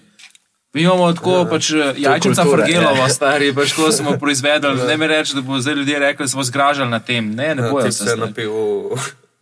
Mi 0.72 0.86
imamo 0.86 1.10
tako 1.12 1.44
pač 1.50 1.68
eh, 1.76 1.92
kultura, 2.24 2.46
Frgelova, 2.48 3.04
ja. 3.04 3.08
stari, 3.12 3.52
pač 3.52 3.76
ko 3.76 3.92
smo 3.92 4.16
proizvedli, 4.22 4.88
ne 4.88 4.96
mi 4.96 5.06
reči, 5.06 5.36
da 5.36 5.44
bo 5.44 5.60
zdaj 5.60 5.76
ljudje 5.82 5.98
rekli, 5.98 6.24
da 6.24 6.32
smo 6.32 6.44
zgražali 6.48 6.90
na 6.90 7.02
tem. 7.04 7.28
Ne, 7.36 7.54
ne 7.54 7.68
bojo 7.68 7.84
Ti 7.84 7.92
se. 7.92 8.08
se 8.08 8.16
napil. 8.16 8.52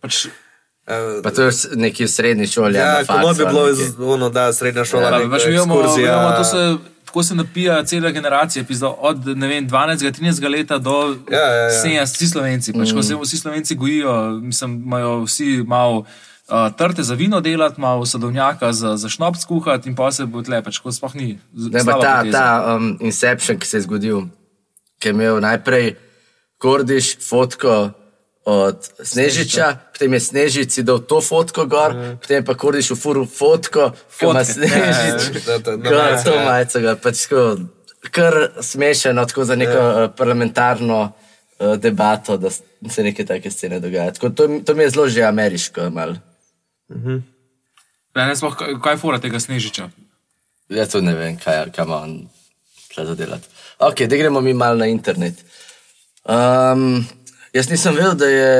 Pač, 0.03 0.25
eh, 0.27 1.21
Pa 1.23 1.31
to 1.31 1.47
je 1.47 1.55
v 1.55 1.79
neki 1.87 2.07
srednji 2.11 2.51
šoli. 2.51 2.75
Ja, 2.75 3.05
kot 3.07 3.37
bi 3.37 3.47
bilo 3.47 4.13
ono, 4.13 4.29
da 4.29 4.51
srednja 4.53 4.83
šola. 4.83 5.09
Pa, 5.09 5.23
neka 5.23 5.31
pač 5.31 5.47
mi 5.47 5.55
imamo, 5.55 5.79
imamo 5.95 6.29
to 6.37 6.43
se, 6.43 6.67
tako 7.11 7.23
se 7.23 7.35
napija 7.35 7.83
cela 7.83 8.09
generacija, 8.11 8.63
pizda, 8.63 8.93
od 8.97 9.27
ne 9.37 9.47
vem, 9.47 9.69
12. 9.69 10.19
13. 10.19 10.49
leta 10.49 10.77
do 10.77 11.17
Ja, 11.31 11.39
ja, 11.39 11.63
ja. 11.63 12.05
70. 12.05 12.13
Vsi 12.13 12.27
slovenci, 12.27 12.73
pač, 12.73 12.93
ko 12.93 13.03
se 13.03 13.15
vsi 13.15 13.37
slovenci 13.37 13.75
gojijo, 13.75 14.29
mislim, 14.39 14.81
imajo 14.85 15.23
vsi 15.23 15.63
malo. 15.67 16.05
Uh, 16.47 16.75
trte 16.77 17.03
za 17.03 17.13
vino 17.13 17.41
delati, 17.41 17.81
malo 17.81 18.05
sadovnjaka 18.05 18.73
za, 18.73 18.97
za 18.97 19.09
šnop 19.09 19.35
skuhati, 19.35 19.89
in 19.89 19.95
pa 19.95 20.11
se 20.11 20.25
bo 20.25 20.41
tle, 20.41 20.63
pač 20.63 20.79
ko 20.79 20.91
sploh 20.91 21.15
ni. 21.15 21.39
Ne, 21.53 21.83
ta, 21.83 21.95
poteza. 21.95 22.31
ta 22.31 22.75
um, 22.75 22.97
Inception, 22.99 23.59
ki 23.59 23.67
se 23.67 23.77
je 23.77 23.81
zgodil, 23.81 24.23
ki 24.99 25.11
je 25.11 25.15
imel 25.15 25.39
najprej 25.43 25.95
Kordiš 26.57 27.17
fotko 27.27 27.91
od 28.45 28.77
Snežiča, 29.03 29.93
potem 29.93 30.13
je 30.13 30.19
Snežič 30.19 30.69
si 30.71 30.81
dal 30.83 30.99
to 31.05 31.21
fotko 31.21 31.65
gor, 31.69 31.93
potem 32.21 32.41
je 32.41 32.45
pa 32.45 32.53
Kordiš 32.57 32.91
v 32.91 32.97
furu 32.97 33.25
fotko, 33.29 33.91
ki 34.17 34.25
ima. 34.25 34.41
Snežič. 34.41 35.21
Ja, 35.45 35.53
ja, 35.53 35.57
da- 35.61 35.77
Gor, 35.77 36.17
to 36.25 36.33
ja. 36.33 36.45
majico 36.45 36.95
pač 36.97 37.27
tako, 37.29 37.41
kar 38.09 38.33
smešeno, 38.61 39.25
tako 39.29 39.45
za 39.45 39.55
neko 39.55 39.77
ja. 39.77 40.07
parlamentarno 40.17 41.13
uh, 41.13 41.75
debato, 41.77 42.37
da 42.37 42.49
se 42.89 43.03
neke 43.03 43.25
take 43.25 43.51
scene 43.51 43.79
dogajajo. 43.79 44.17
Tako, 44.17 44.29
to, 44.29 44.49
to 44.65 44.73
mi 44.73 44.83
je 44.83 44.89
zelo 44.89 45.07
že 45.07 45.21
ameriško. 45.23 45.89
Mal. 45.93 46.17
Ne, 46.89 48.25
ne, 48.27 48.35
sploh, 48.35 48.57
kaj, 48.57 48.93
je 48.93 48.99
fora 48.99 49.21
tega 49.21 49.39
snežiča? 49.39 49.87
Jaz 50.71 50.89
tudi 50.91 51.05
ne 51.05 51.13
vem, 51.15 51.37
kaj, 51.37 51.69
kaj 51.75 51.85
ima 51.85 52.01
on 52.03 52.17
šla 52.91 53.05
za 53.05 53.15
delati. 53.15 53.47
Ok, 53.79 54.03
da 54.09 54.17
gremo 54.17 54.41
mi 54.41 54.53
malo 54.53 54.81
na 54.81 54.89
internet. 54.89 55.45
Um, 56.25 57.05
jaz 57.53 57.69
nisem 57.69 57.95
vedel, 57.95 58.15
da 58.15 58.25
je 58.25 58.53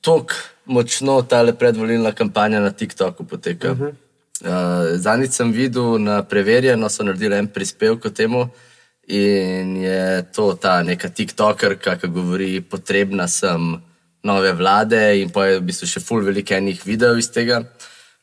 tako 0.00 0.34
močno 0.64 1.22
ta 1.22 1.44
predvolilna 1.58 2.12
kampanja 2.12 2.60
na 2.60 2.70
TikToku 2.70 3.24
poteka. 3.24 3.72
Uh 3.72 3.78
-huh. 3.78 3.88
uh, 3.88 4.98
Zadnjič 4.98 5.32
sem 5.32 5.52
videl 5.52 5.98
na 5.98 6.22
preverjeno, 6.22 6.88
so 6.88 7.02
naredili 7.02 7.36
en 7.36 7.48
prispevek 7.48 8.04
o 8.04 8.10
temu. 8.10 8.48
In 9.06 9.76
je 9.76 10.24
to 10.32 10.54
ta 10.54 10.82
neka 10.82 11.08
TikTokerka, 11.08 11.96
ki 11.96 12.06
govori, 12.06 12.60
potrebna 12.60 13.28
sem 13.28 13.82
nove 14.22 14.52
vlade, 14.52 15.20
in 15.20 15.30
pa 15.30 15.46
je 15.46 15.58
v 15.58 15.62
bistvu 15.62 15.86
še 15.86 16.00
full 16.00 16.24
veliko 16.24 16.54
enih 16.54 16.86
videov 16.86 17.18
iz 17.18 17.30
tega. 17.30 17.64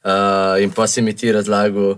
Uh, 0.04 0.64
in 0.64 0.72
pa 0.72 0.88
si 0.88 1.02
mi 1.02 1.14
ti 1.14 1.32
razlagal 1.32 1.98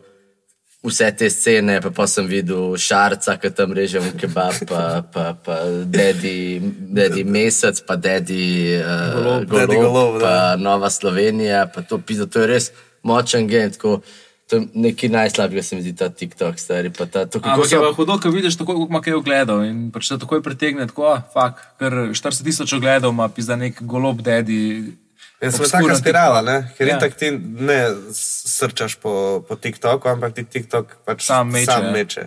vse 0.83 1.11
te 1.11 1.29
scene, 1.29 1.81
pa, 1.81 1.91
pa 1.91 2.07
sem 2.07 2.27
videl 2.27 2.77
šarca, 2.79 3.35
ki 3.39 3.51
tam 3.51 3.73
reže 3.75 3.99
v 3.99 4.13
kebab, 4.15 4.61
pa, 4.69 4.83
pa, 5.03 5.25
pa 5.35 5.57
dedi, 5.83 6.61
dedi 6.95 7.25
mesec, 7.27 7.81
pa 7.83 7.99
dedi 7.99 8.77
uh, 8.79 8.87
Golob, 9.17 9.43
golob, 9.43 9.59
Daddy 9.59 9.81
Golob, 9.83 10.15
da. 10.15 10.23
pa 10.23 10.33
Nova 10.55 10.89
Slovenija, 10.89 11.67
pa 11.73 11.83
to 11.83 11.99
pizza, 11.99 12.29
to 12.31 12.45
je 12.45 12.47
res 12.47 12.71
močen 13.03 13.47
game. 13.51 13.75
Tako, 13.75 13.99
to 14.49 14.55
je 14.55 14.67
nekaj 14.73 15.11
najslabšega, 15.13 15.63
se 15.63 15.75
mi 15.75 15.83
zdi 15.83 15.93
ta 15.99 16.07
TikTok, 16.09 16.55
stari. 16.59 16.93
Pa 16.95 17.05
ta, 17.05 17.25
to, 17.27 17.43
kako 17.43 17.59
Ampak 17.59 17.71
je 17.71 17.75
so, 17.75 17.83
pa 17.83 17.91
hudo, 17.99 18.15
ko 18.23 18.31
vidiš, 18.31 18.57
tako 18.57 18.79
kot 18.79 18.89
ima 18.89 19.03
kaj 19.03 19.19
ogledov 19.19 19.67
in 19.67 19.89
pač 19.91 20.07
te 20.09 20.17
takoj 20.23 20.41
pritegne, 20.47 20.87
tako, 20.87 21.11
ah, 21.11 21.27
fak, 21.35 21.59
ker 21.75 22.15
40 22.15 22.47
tisoč 22.47 22.73
ogledov 22.79 23.11
ima 23.11 23.27
pizda 23.27 23.59
nek 23.59 23.83
golob 23.83 24.23
dedi. 24.23 24.95
Sem 25.41 25.49
obskuren 25.55 25.87
taka 25.87 25.95
spirala, 25.95 26.41
ne? 26.41 26.57
ker 26.77 26.87
Ja. 26.87 26.97
itak 26.97 27.13
ti 27.15 27.31
ne 27.31 27.79
srčaš 28.13 28.95
po, 28.99 29.11
po 29.47 29.55
TikToku, 29.55 30.09
ampak 30.09 30.33
ti 30.33 30.43
TikTok 30.43 30.97
pač 31.05 31.23
Sam 31.23 31.47
meče, 31.51 31.65
Sam 31.65 31.91
meče. 31.91 32.23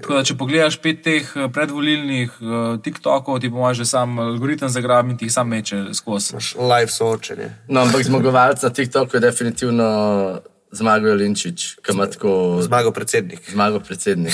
Tako 0.00 0.14
da, 0.14 0.22
če 0.24 0.34
pogledaš 0.34 0.78
pet 0.80 1.02
teh 1.04 1.26
eh, 1.28 1.48
predvolilnih 1.52 2.30
uh, 2.40 2.50
TikTokov, 2.80 3.36
ti 3.38 3.50
pomaže 3.52 3.84
sam 3.84 4.16
algoritem 4.18 4.68
zagrab 4.68 5.04
in 5.06 5.16
ti 5.16 5.28
jih 5.28 5.32
sam 5.32 5.48
meče 5.48 5.92
skozi. 5.92 6.38
Live 6.56 6.88
soočenje. 6.88 7.50
no, 7.68 7.82
ampak 7.82 8.00
zmagovalec 8.02 8.62
na 8.62 8.70
TikToku 8.70 9.16
je 9.16 9.20
definitivno 9.20 9.88
zmagal 10.72 11.14
Linčič, 11.14 11.76
ki 11.84 11.92
ima 11.92 12.06
tako 12.06 12.62
Zmagal 12.62 12.92
predsednik. 12.92 13.44
zmagal 13.50 13.80
predsednik. 13.80 14.32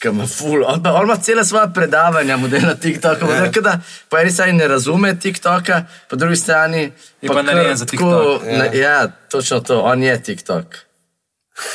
Ki 0.00 0.08
ima 0.08 0.26
ful, 0.26 0.64
on, 0.64 0.82
pa, 0.82 0.92
on 0.92 1.04
ima 1.04 1.16
cele 1.16 1.44
svoje 1.44 1.68
predavanja, 1.74 2.36
model 2.36 2.60
na 2.62 2.74
TikToku. 2.74 3.26
Ja. 3.26 3.44
Yeah. 3.44 3.60
Da, 3.60 3.80
po 4.08 4.18
eni 4.18 4.30
strani 4.30 4.52
ne 4.52 4.68
razume 4.68 5.14
TikToka, 5.20 5.84
po 6.10 6.16
drugi 6.16 6.36
strani 6.36 6.92
Je 7.22 7.28
pa 7.28 7.34
kar 7.34 7.44
narejen 7.44 7.76
za 7.76 7.84
tako- 7.86 8.38
TikTok. 8.40 8.48
Ja. 8.48 8.80
ja, 8.80 9.08
točno 9.30 9.60
to, 9.60 9.80
on 9.80 10.02
je 10.02 10.22
TikTok. 10.22 10.64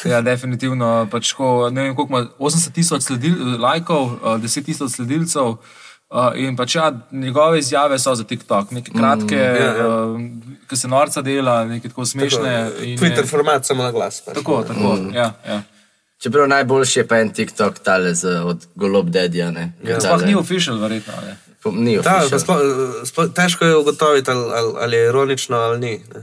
Ja, 0.06 0.22
definitivno. 0.22 1.08
Pač, 1.12 1.34
ko, 1.34 1.70
ne 1.70 1.82
vem, 1.84 1.96
koliko 1.96 2.18
ima 2.18 2.28
80 2.40 2.72
tisoč 2.74 3.04
lajkov, 3.60 4.04
uh, 4.04 4.38
10 4.42 4.66
tisoč 4.66 4.92
sledilcev. 4.92 5.58
Uh, 6.10 6.32
in 6.36 6.56
pač 6.58 6.76
ja, 6.76 6.92
njegove 7.12 7.60
izjave 7.60 8.00
so 8.00 8.16
za 8.16 8.24
TikTok, 8.24 8.72
neke 8.72 8.92
kratke, 8.94 9.36
mm, 9.36 9.62
ja, 9.62 9.76
ja. 9.76 9.88
uh, 9.88 10.20
ki 10.70 10.78
se 10.78 10.88
norca 10.88 11.22
dela, 11.22 11.66
neke 11.66 11.90
tako 11.90 12.06
smešne. 12.06 12.72
in 12.82 12.98
Twitter 12.98 13.26
je- 13.26 13.30
format 13.30 13.66
samo 13.66 13.84
na 13.84 13.92
glas. 13.92 14.22
Pač. 14.22 14.36
Tako, 14.36 14.64
tako. 14.64 14.96
Mm. 14.96 15.14
Ja, 15.14 15.34
ja. 15.48 15.62
Čeprav 16.26 16.48
najboljši 16.48 17.00
je 17.00 17.08
pa 17.08 17.18
en 17.18 17.30
TikTok 17.30 17.80
tale 17.80 18.16
z, 18.16 18.26
od 18.42 18.66
Golob 18.76 19.10
Dedija. 19.10 19.52
Ja. 19.84 20.00
Sploh 20.00 20.24
ni 20.24 20.36
official, 20.36 20.78
verjetno. 20.78 21.14
Ne. 21.22 21.38
Ni 21.68 21.98
Da, 21.98 22.02
official. 22.16 22.30
pa 22.32 22.40
sploh, 22.40 22.58
sploh, 23.04 23.28
težko 23.32 23.66
je 23.66 23.76
ugotoviti, 23.76 24.32
ali, 24.32 24.46
ali, 24.52 24.74
ali 24.78 24.96
je 24.96 25.06
ironično 25.06 25.58
ali 25.60 25.80
ni. 25.80 25.94
Ne? 26.10 26.22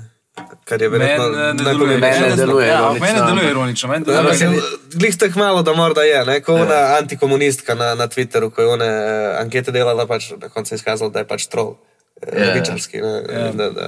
Kar 0.64 0.82
je 0.82 0.88
verjetno 0.88 1.24
Meni 1.24 1.36
eh, 1.38 1.54
ne 1.54 1.62
najbolj 1.62 1.88
deluje, 1.88 1.98
ironično. 2.10 2.36
deluje 2.36 2.66
ja, 2.66 2.74
ironično, 2.74 3.00
meni 3.02 3.20
ne 3.20 3.26
deluje 3.26 3.50
ironično. 3.50 3.94
Ja, 4.08 4.34
se- 4.34 4.50
Glih 4.94 5.16
tako 5.16 5.38
malo, 5.38 5.62
da 5.62 5.72
morda 5.74 6.02
je, 6.02 6.24
ne? 6.24 6.40
ko 6.40 6.54
ona 6.56 6.96
antikomunistka 6.98 7.74
na, 7.74 7.94
na 7.94 8.08
Twitterju, 8.08 8.50
ko 8.50 8.62
je 8.62 8.68
ona 8.68 8.84
eh, 8.84 9.36
ankete 9.38 9.70
delala, 9.70 10.06
pač 10.06 10.32
na 10.32 10.48
koncu 10.48 10.74
je 10.74 10.76
izkazala, 10.76 11.10
da 11.10 11.18
je 11.18 11.26
pač 11.26 11.46
troll. 11.46 11.76
Ja. 12.22 12.38
levičarski. 12.46 13.00
Ne, 13.02 13.22
Ja. 13.32 13.52
da, 13.52 13.70
da. 13.76 13.86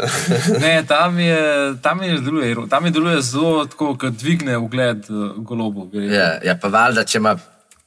Ne, 0.61 0.83
tam 0.89 1.19
je, 1.19 1.75
tam 1.83 2.03
je 2.03 2.19
deluje, 2.21 2.57
tam 2.71 2.85
je 2.85 2.91
deluje 2.91 3.23
zelo 3.23 3.65
tako, 3.67 3.93
kot 3.99 4.13
dvigne 4.19 4.57
ugled 4.59 5.07
uh, 5.11 5.37
golobu. 5.37 5.91
Ja, 5.95 6.39
ja, 6.45 6.57
pa 6.59 6.69
valjda, 6.69 7.05
če 7.05 7.19
ima 7.23 7.37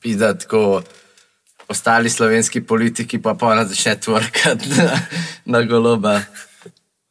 pida 0.01 0.33
tako 0.33 0.81
ostali 1.67 2.09
slovenski 2.09 2.61
politiki, 2.63 3.19
pa 3.19 3.33
pa 3.35 3.47
ona 3.51 3.65
začne 3.67 3.97
tvorkati 3.99 4.69
na, 4.77 4.99
na 5.45 5.61
goloba. 5.67 6.21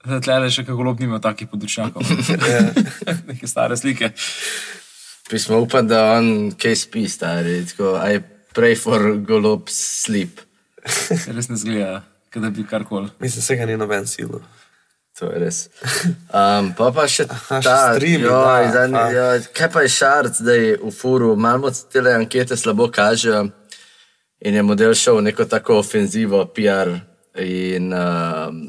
Tle 0.07 0.39
le 0.39 0.49
še 0.55 0.63
kako 0.65 0.79
golob 0.79 1.01
nima 1.03 1.19
takih 1.21 1.49
podočnjakov. 1.51 2.03
Ja. 2.53 2.63
Neke 3.27 3.47
stare 3.51 3.77
slike. 3.77 4.13
Pismo 5.29 5.59
upam, 5.59 5.89
da 5.91 6.13
on 6.17 6.53
kaj 6.55 6.77
spi, 6.79 7.09
stari. 7.11 7.59
Tako, 7.67 7.97
I 8.01 8.21
pray 8.55 8.77
for 8.79 9.03
golob 9.27 9.67
sleep. 9.69 10.41
Res 11.27 11.51
ne 11.51 11.59
zgleda, 11.59 12.05
da 12.41 12.51
bi 12.51 12.67
karkoli. 12.67 13.09
Mislim, 13.21 13.43
vsega 13.43 13.67
ni 13.67 13.77
noben 13.77 14.07
silo. 14.07 14.41
To 15.19 15.31
je 15.33 15.39
res. 15.41 15.63
Um, 16.29 16.75
pa 16.77 16.91
pa 16.93 17.07
še 17.09 17.25
Aha, 17.25 17.61
ta 17.65 17.77
streami, 17.97 18.27
joj, 18.29 18.67
da, 18.67 18.73
zadnji, 18.75 18.99
fakt. 18.99 19.15
joj, 19.17 19.45
kaj 19.57 19.71
pa 19.73 19.85
je 19.87 19.93
šarc, 19.95 20.41
da 20.45 20.57
je 20.57 20.75
v 20.83 20.93
furu, 20.93 21.31
malo 21.41 21.71
te 21.73 22.03
ankete 22.13 22.57
slabo 22.57 22.91
kažejo 22.93 23.47
in 24.45 24.59
je 24.61 24.63
model 24.63 24.93
šel 24.95 25.23
v 25.23 25.31
neko 25.31 25.47
tako 25.49 25.79
ofenzivo, 25.81 26.43
PR 26.53 26.93
in 27.41 27.89
um, 27.97 28.61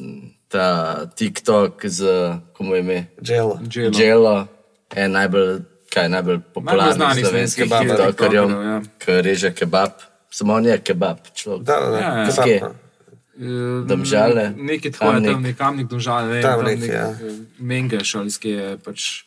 ta 0.48 0.68
TikTok 1.12 1.86
z, 1.86 2.16
komu 2.56 2.76
je 2.76 2.80
ime? 2.80 3.00
Dželo. 3.22 3.60
Dželo. 3.68 3.92
Dželo 3.92 4.36
je 4.96 5.10
najbolj, 5.10 5.54
kaj, 5.92 6.10
najbolj 6.16 6.42
znanih 6.56 7.28
slovenskih 7.28 7.28
slovenskih 7.28 7.64
TikTokerjev, 7.68 8.08
tiktokerjev, 8.16 8.50
ja. 8.72 8.82
ki 9.04 9.22
reže 9.22 9.52
kebab. 9.52 10.00
Samo 10.32 10.56
on 10.56 10.66
je 10.66 10.80
kebab, 10.80 11.28
človek. 11.36 11.68
Da, 11.68 11.80
da, 11.84 11.90
da. 11.92 12.00
Ja, 12.00 12.18
ja. 12.24 12.44
kebab. 12.44 12.87
Domžale, 13.86 14.54
Nekaj 14.58 14.92
tako 14.92 15.06
je 15.06 15.12
Kamnik. 15.14 15.32
tam, 15.32 15.42
nekamnik 15.44 15.88
domžale, 15.88 16.28
ne, 16.30 16.42
Tam 16.42 16.56
tam 16.56 16.66
nek, 16.66 16.80
nek, 16.80 16.90
ja. 16.90 17.14
Mengeš 17.60 18.16
ali 18.16 18.32
skje 18.32 18.52
je 18.52 18.78
pač. 18.78 19.24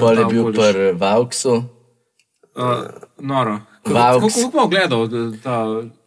Pol 0.00 0.12
je 0.12 0.16
ta 0.16 0.28
bil 0.28 0.44
pri 0.48 0.92
Vauxu. 0.94 1.54
Uh, 2.54 2.88
noro. 3.18 3.60
Vaux. 3.84 4.16
Kako 4.16 4.28
kako 4.28 4.50
bomo 4.50 4.66
gledal 4.66 5.08
ta 5.42 5.56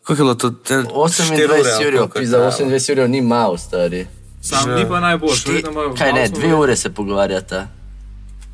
Koliko 0.01 0.11
je 0.11 0.17
bilo 0.17 0.35
to? 0.35 0.49
Te- 0.51 0.83
štiri 0.83 0.87
28 0.87 1.31
ali 1.31 1.87
ur, 1.87 2.09
za 2.25 2.37
trajalo? 2.37 2.69
28 2.69 2.91
ur 2.93 3.09
ni 3.09 3.21
malo, 3.21 3.57
stari. 3.57 4.07
sam 4.41 4.63
Že- 4.65 4.75
ni 4.75 4.89
pa 4.89 4.99
najboljši. 4.99 5.37
Šti, 5.37 5.51
verjetno 5.51 5.71
ima- 5.83 5.95
kaj 5.95 6.13
ne, 6.13 6.27
dve 6.29 6.55
ure 6.55 6.75
se 6.75 6.89
pogovarjata. 6.89 7.67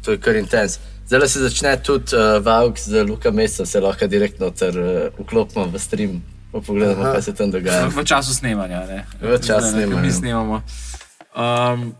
To 0.01 0.11
je 0.11 0.17
kar 0.17 0.36
intens. 0.36 0.78
Zdaj 1.07 1.28
se 1.28 1.39
začne 1.39 1.78
tudi 1.78 2.11
uh, 2.11 2.43
Vaux 2.43 2.80
z 2.80 3.03
Luka 3.03 3.32
Mestom, 3.32 3.65
se 3.65 3.80
lahko 3.80 4.07
direktno 4.07 4.49
ter 4.51 4.73
uh, 4.73 4.86
vklopimo 5.19 5.65
v 5.65 5.80
stream, 5.80 6.21
pa 6.56 6.62
pogledamo, 6.62 7.03
Aha. 7.03 7.12
kaj 7.14 7.22
se 7.22 7.34
tam 7.36 7.51
dogaja. 7.51 7.88
V, 7.88 7.99
v 7.99 8.03
času 8.08 8.32
snemanja. 8.34 8.86
Ne? 8.88 9.03
V 9.20 9.36
času 9.43 9.66
ne, 9.66 9.72
snemanja. 9.72 10.01
Mi 10.01 10.12
snemamo. 10.12 10.62
Um, 11.36 11.91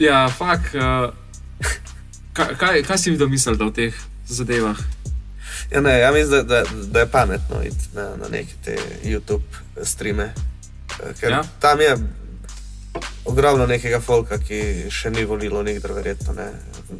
ja, 0.00 0.28
fak. 0.28 0.60
Uh, 0.72 1.12
kaj, 2.32 2.56
kaj, 2.56 2.82
kaj 2.82 2.98
si 2.98 3.12
videl 3.12 3.28
misliti 3.28 3.60
o 3.62 3.68
teh 3.70 3.92
zadevah? 4.24 4.80
Ja, 5.70 5.80
ne, 5.80 5.98
ja 5.98 6.12
mislim, 6.12 6.30
da, 6.30 6.42
da, 6.42 6.62
da 6.88 7.00
je 7.00 7.06
pametno 7.06 7.60
iti 7.62 7.92
na, 7.92 8.16
na 8.16 8.28
neke 8.32 8.52
te 8.64 8.76
YouTube 9.04 9.44
streame. 9.84 10.32
Eh, 11.02 11.12
Ker 11.20 11.30
Ja. 11.30 11.42
tam 11.60 11.80
je 11.80 11.96
ogromno 13.24 13.66
nekega 13.66 14.00
folka, 14.00 14.38
ki 14.38 14.86
še 14.90 15.10
ni 15.10 15.24
volilo 15.24 15.62
nikdar, 15.62 15.92
verjetno. 15.92 16.32
Ne. 16.32 16.48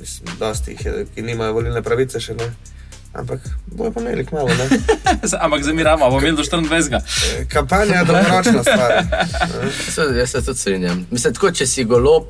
Mislim, 0.01 0.29
dosti 0.39 0.71
jih 0.77 0.85
je, 0.87 1.07
ki 1.15 1.23
nimajo 1.23 1.53
volilne 1.53 1.83
pravice 1.83 2.21
še 2.21 2.35
ne. 2.35 2.51
Ampak 3.17 3.41
bojo 3.69 3.93
pa 3.93 4.01
imeli 4.01 4.25
kmalo. 4.25 4.49
ne. 4.51 4.79
Ampak 5.41 5.63
zamiramo, 5.63 6.05
bomo 6.07 6.21
imeli 6.21 6.37
do 6.37 6.43
24. 6.43 6.95
Eh, 6.97 7.47
Kampanja 7.47 7.95
je 7.95 8.05
dolgoročna 8.05 8.63
stvar. 8.63 8.91
ne. 9.03 9.27
Se, 9.95 10.03
jaz 10.15 10.31
se 10.31 10.43
tudi 10.43 10.59
strinjam. 10.59 11.07
Mislim, 11.11 11.35
tako, 11.35 11.51
če 11.51 11.67
si 11.67 11.85
golob, 11.85 12.25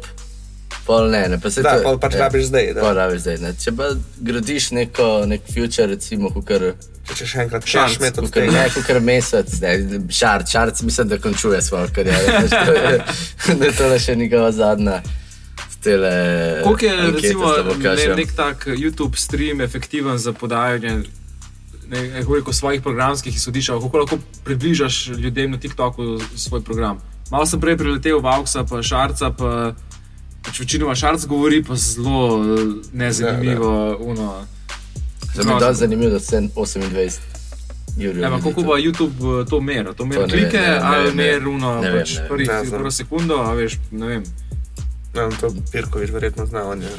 pol 0.87 1.11
ne, 1.11 1.29
ne 1.29 1.41
pa 1.41 1.51
se 1.51 1.63
Da, 1.63 1.73
to- 1.73 1.83
pol 1.83 1.99
pač 1.99 2.15
ja. 2.15 2.21
rabiš 2.21 2.45
zdaj. 2.45 2.73
da. 2.75 2.81
Pol 2.81 2.95
rabiš 2.95 3.21
zdaj. 3.21 3.39
Ne. 3.39 3.55
Če 3.55 3.73
pa 3.73 3.89
gradiš 4.21 4.71
neko, 4.73 5.09
nek 5.27 5.41
future, 5.49 5.87
recimo, 5.89 6.31
kukar, 6.31 6.73
Če 7.09 7.23
še, 7.25 7.39
enkrat 7.41 7.63
šarš 7.65 7.99
met 8.01 8.17
od 8.19 8.25
kukar, 8.25 8.43
tega. 8.43 8.53
ne, 8.55 8.71
kukar 8.71 9.01
mesec, 9.01 9.53
ne, 9.61 9.75
šarc, 10.11 10.51
šarc 10.51 10.83
mislim, 10.83 11.09
da 11.09 11.19
končuje 11.19 11.63
svojo 11.63 11.87
kariero. 11.89 12.19
veš, 12.39 12.51
to 12.51 12.73
je- 12.75 13.01
Da 13.59 13.65
je 13.65 13.73
to 13.73 13.99
še 13.99 14.17
njegova 14.17 14.53
zadnja. 14.53 15.03
Tele, 15.87 16.13
Koliko 16.65 16.85
je 16.85 16.93
ankete 16.99 17.29
recimo, 17.29 17.53
ne, 17.79 18.15
nek 18.17 18.33
tak 18.37 18.67
YouTube 18.67 19.17
stream 19.17 19.61
efektiven 19.61 20.19
za 20.19 20.33
podajanje 20.33 21.03
ne, 21.89 22.03
ne, 22.03 22.23
rekel, 22.35 22.53
svojih 22.53 22.83
programskih 22.83 23.37
izhodišč, 23.37 23.69
kako 23.69 23.99
lahko 23.99 24.19
približaš 24.45 25.07
ljudem 25.07 25.51
na 25.51 25.59
TikToku 25.59 26.19
svoj 26.37 26.61
program? 26.61 26.99
Malo 27.31 27.47
sem 27.47 27.61
prej 27.61 27.77
priletel 27.77 28.21
v 28.21 28.27
Avksa, 28.27 28.65
pa 28.65 28.83
Šarca, 28.83 29.31
pa 29.31 29.75
pač 30.43 30.61
večinoma 30.61 30.95
Šarc 30.95 31.27
govori, 31.27 31.63
pa 31.65 31.75
zelo 31.75 32.43
eh, 32.43 32.67
nezanimivo. 32.93 33.97
uno. 34.01 34.47
Za 35.35 35.43
me 35.43 35.53
je 35.53 35.61
dosti 35.61 35.81
zanimivo, 35.81 36.11
da 36.11 36.21
sem 36.21 36.51
28 36.51 37.19
Jurij. 37.97 38.25
Evo, 38.25 38.39
kako 38.45 38.63
bo 38.63 38.77
YouTube 38.77 39.43
eh, 39.43 39.47
to 39.51 39.61
meril? 39.61 39.95
To 39.95 40.05
ne 40.05 40.19
vem, 40.19 40.29
klike 40.29 40.59
ne 40.59 40.69
ne 40.69 40.81
ali 40.83 41.07
vem, 41.07 41.17
ne 41.17 41.23
vem. 41.23 41.33
meri 41.33 41.47
uno, 41.47 41.81
Ne 41.81 41.91
vem, 41.91 42.01
pač 42.01 42.19
ne 42.19 42.29
prvih 42.29 42.49
Ne 42.49 42.71
prvo 42.71 42.91
sekundo, 42.91 43.39
a 43.41 43.55
veš, 43.55 43.79
ne 43.91 44.07
vem. 44.07 44.25
No, 45.17 45.31
to 45.41 45.49
Pirkovič 45.73 46.11
verjetno 46.11 46.47
zna, 46.47 46.65
on 46.69 46.83
je 46.83 46.91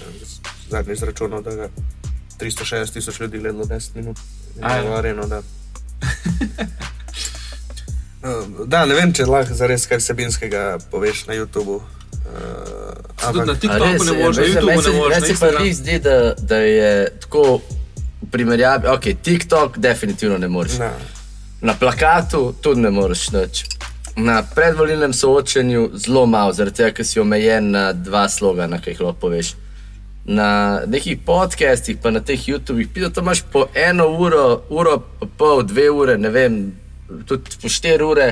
zadnji 0.70 0.94
izračunal, 0.94 1.42
da 1.42 1.56
ga 1.56 1.68
360 2.40 2.94
tisoč 2.94 3.20
ljudi 3.20 3.40
gledalo 3.40 3.66
10 3.66 3.96
minut. 3.96 4.18
A, 4.62 4.76
ja. 4.76 4.84
Na 4.84 4.96
areno, 4.98 5.28
da. 5.28 5.42
Eh, 5.42 6.66
Da, 8.66 8.86
ne 8.86 8.96
vem, 8.98 9.14
če 9.16 9.26
lahko 9.30 9.56
zares 9.56 9.86
kaj 9.88 10.02
vsebinskega 10.02 10.64
poveš 10.92 11.26
na 11.30 11.36
YouTubu. 11.38 11.78
Uh, 11.78 11.84
Tudi 13.22 13.46
na 13.48 13.54
TikToku 13.56 13.86
res, 13.86 14.04
ne 14.10 14.16
ja, 14.18 14.24
moreš, 14.26 14.38
na 14.38 14.44
YouTubu 14.44 14.66
ne 14.66 14.96
moreš. 14.98 15.14
meni 15.22 15.28
se 15.28 15.40
pa 15.40 15.52
res 15.56 15.78
zdi, 15.78 16.00
da, 16.04 16.16
da 16.36 16.58
je 16.60 16.90
tako 17.24 17.44
v 17.62 18.32
primerjavi, 18.34 18.90
ok, 18.92 19.08
TikTok 19.24 19.78
definitivno 19.80 20.38
ne 20.38 20.50
moreš. 20.52 20.80
na, 20.82 20.92
Na 21.62 21.74
plakatu 21.74 22.52
tudi 22.62 22.82
ne 22.84 22.92
moreš 22.92 23.30
nič. 23.34 23.64
Na 24.18 24.42
predvolilnem 24.56 25.14
soočenju 25.14 25.90
zelo 25.94 26.26
malo, 26.26 26.54
zaradi 26.54 26.78
tega, 26.78 26.92
ker 26.98 27.06
si 27.06 27.20
omejen 27.22 27.70
na 27.72 27.92
dva 27.94 28.26
slogana, 28.30 28.80
ki 28.82 28.96
jih 28.96 29.02
lahko 29.06 29.20
poveš. 29.28 29.54
Na 30.26 30.82
nekih 30.90 31.20
podcastih, 31.26 32.00
pa 32.02 32.10
na 32.12 32.20
teh 32.20 32.48
YouTubih, 32.50 32.90
pide, 32.94 33.12
to 33.14 33.22
imaš 33.22 33.44
po 33.54 33.68
eno 33.78 34.08
uro, 34.10 34.64
uro, 34.70 34.98
pa 35.20 35.30
pol, 35.38 35.62
dve 35.64 35.86
ure, 35.94 36.18
ne 36.18 36.34
vem, 36.34 36.58
tudi 37.30 37.62
po 37.62 37.70
štiri 37.70 38.04
ure 38.04 38.28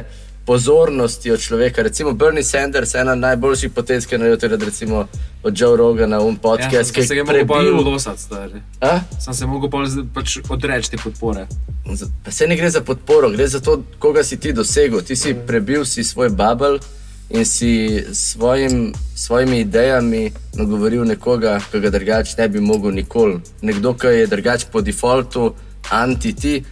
pozornosti 0.45 1.31
od 1.31 1.39
človeka. 1.39 1.81
Recimo 1.81 2.11
Bernie 2.13 2.43
Sanders, 2.43 2.95
ena 2.95 3.15
najboljših 3.15 3.71
potez, 3.71 4.05
ki 4.05 4.15
je 4.15 4.19
naredil, 4.19 4.59
recimo 4.59 5.07
od 5.43 5.61
Joe 5.61 5.77
Rogana, 5.77 6.19
un 6.19 6.33
Ja, 6.33 6.39
podcast, 6.39 6.93
sem 6.93 6.93
ki 6.93 7.07
se 7.07 7.15
je 7.15 7.23
mogel 7.23 7.45
bolj 7.45 7.65
prebil. 7.65 7.83
losati, 7.83 8.21
stari. 8.21 8.61
A? 8.81 8.99
Sem 9.19 9.33
se 9.33 9.45
mogel 9.45 9.69
bolj 9.69 9.87
pač 10.13 10.37
odreči 10.49 10.91
te 10.91 10.97
podpore. 10.97 11.47
Pa 12.23 12.31
se 12.31 12.47
ne 12.47 12.55
gre 12.55 12.69
za 12.69 12.81
podporo, 12.81 13.29
gre 13.29 13.47
za 13.47 13.59
to, 13.59 13.83
koga 13.99 14.23
si 14.23 14.37
ti 14.37 14.53
dosegel. 14.53 15.01
Ti 15.01 15.15
si 15.15 15.35
prebil 15.37 15.85
si 15.85 16.03
svoj 16.03 16.29
bubble 16.29 16.79
in 17.29 17.45
si 17.45 17.71
s 18.01 18.31
svojim, 18.31 18.93
svojimi 19.15 19.59
idejami 19.59 20.23
nagovoril 20.53 21.03
nekoga, 21.03 21.59
ki 21.71 21.79
ga 21.79 21.89
drugače 21.89 22.35
ne 22.37 22.47
bi 22.49 22.59
mogel 22.59 22.91
nikoli. 22.91 23.39
Nekdo, 23.61 23.93
ki 23.93 24.07
je 24.07 24.27
drugače 24.27 24.67
po 24.71 24.81
defaultu 24.81 25.53
anti-ti 25.91 26.63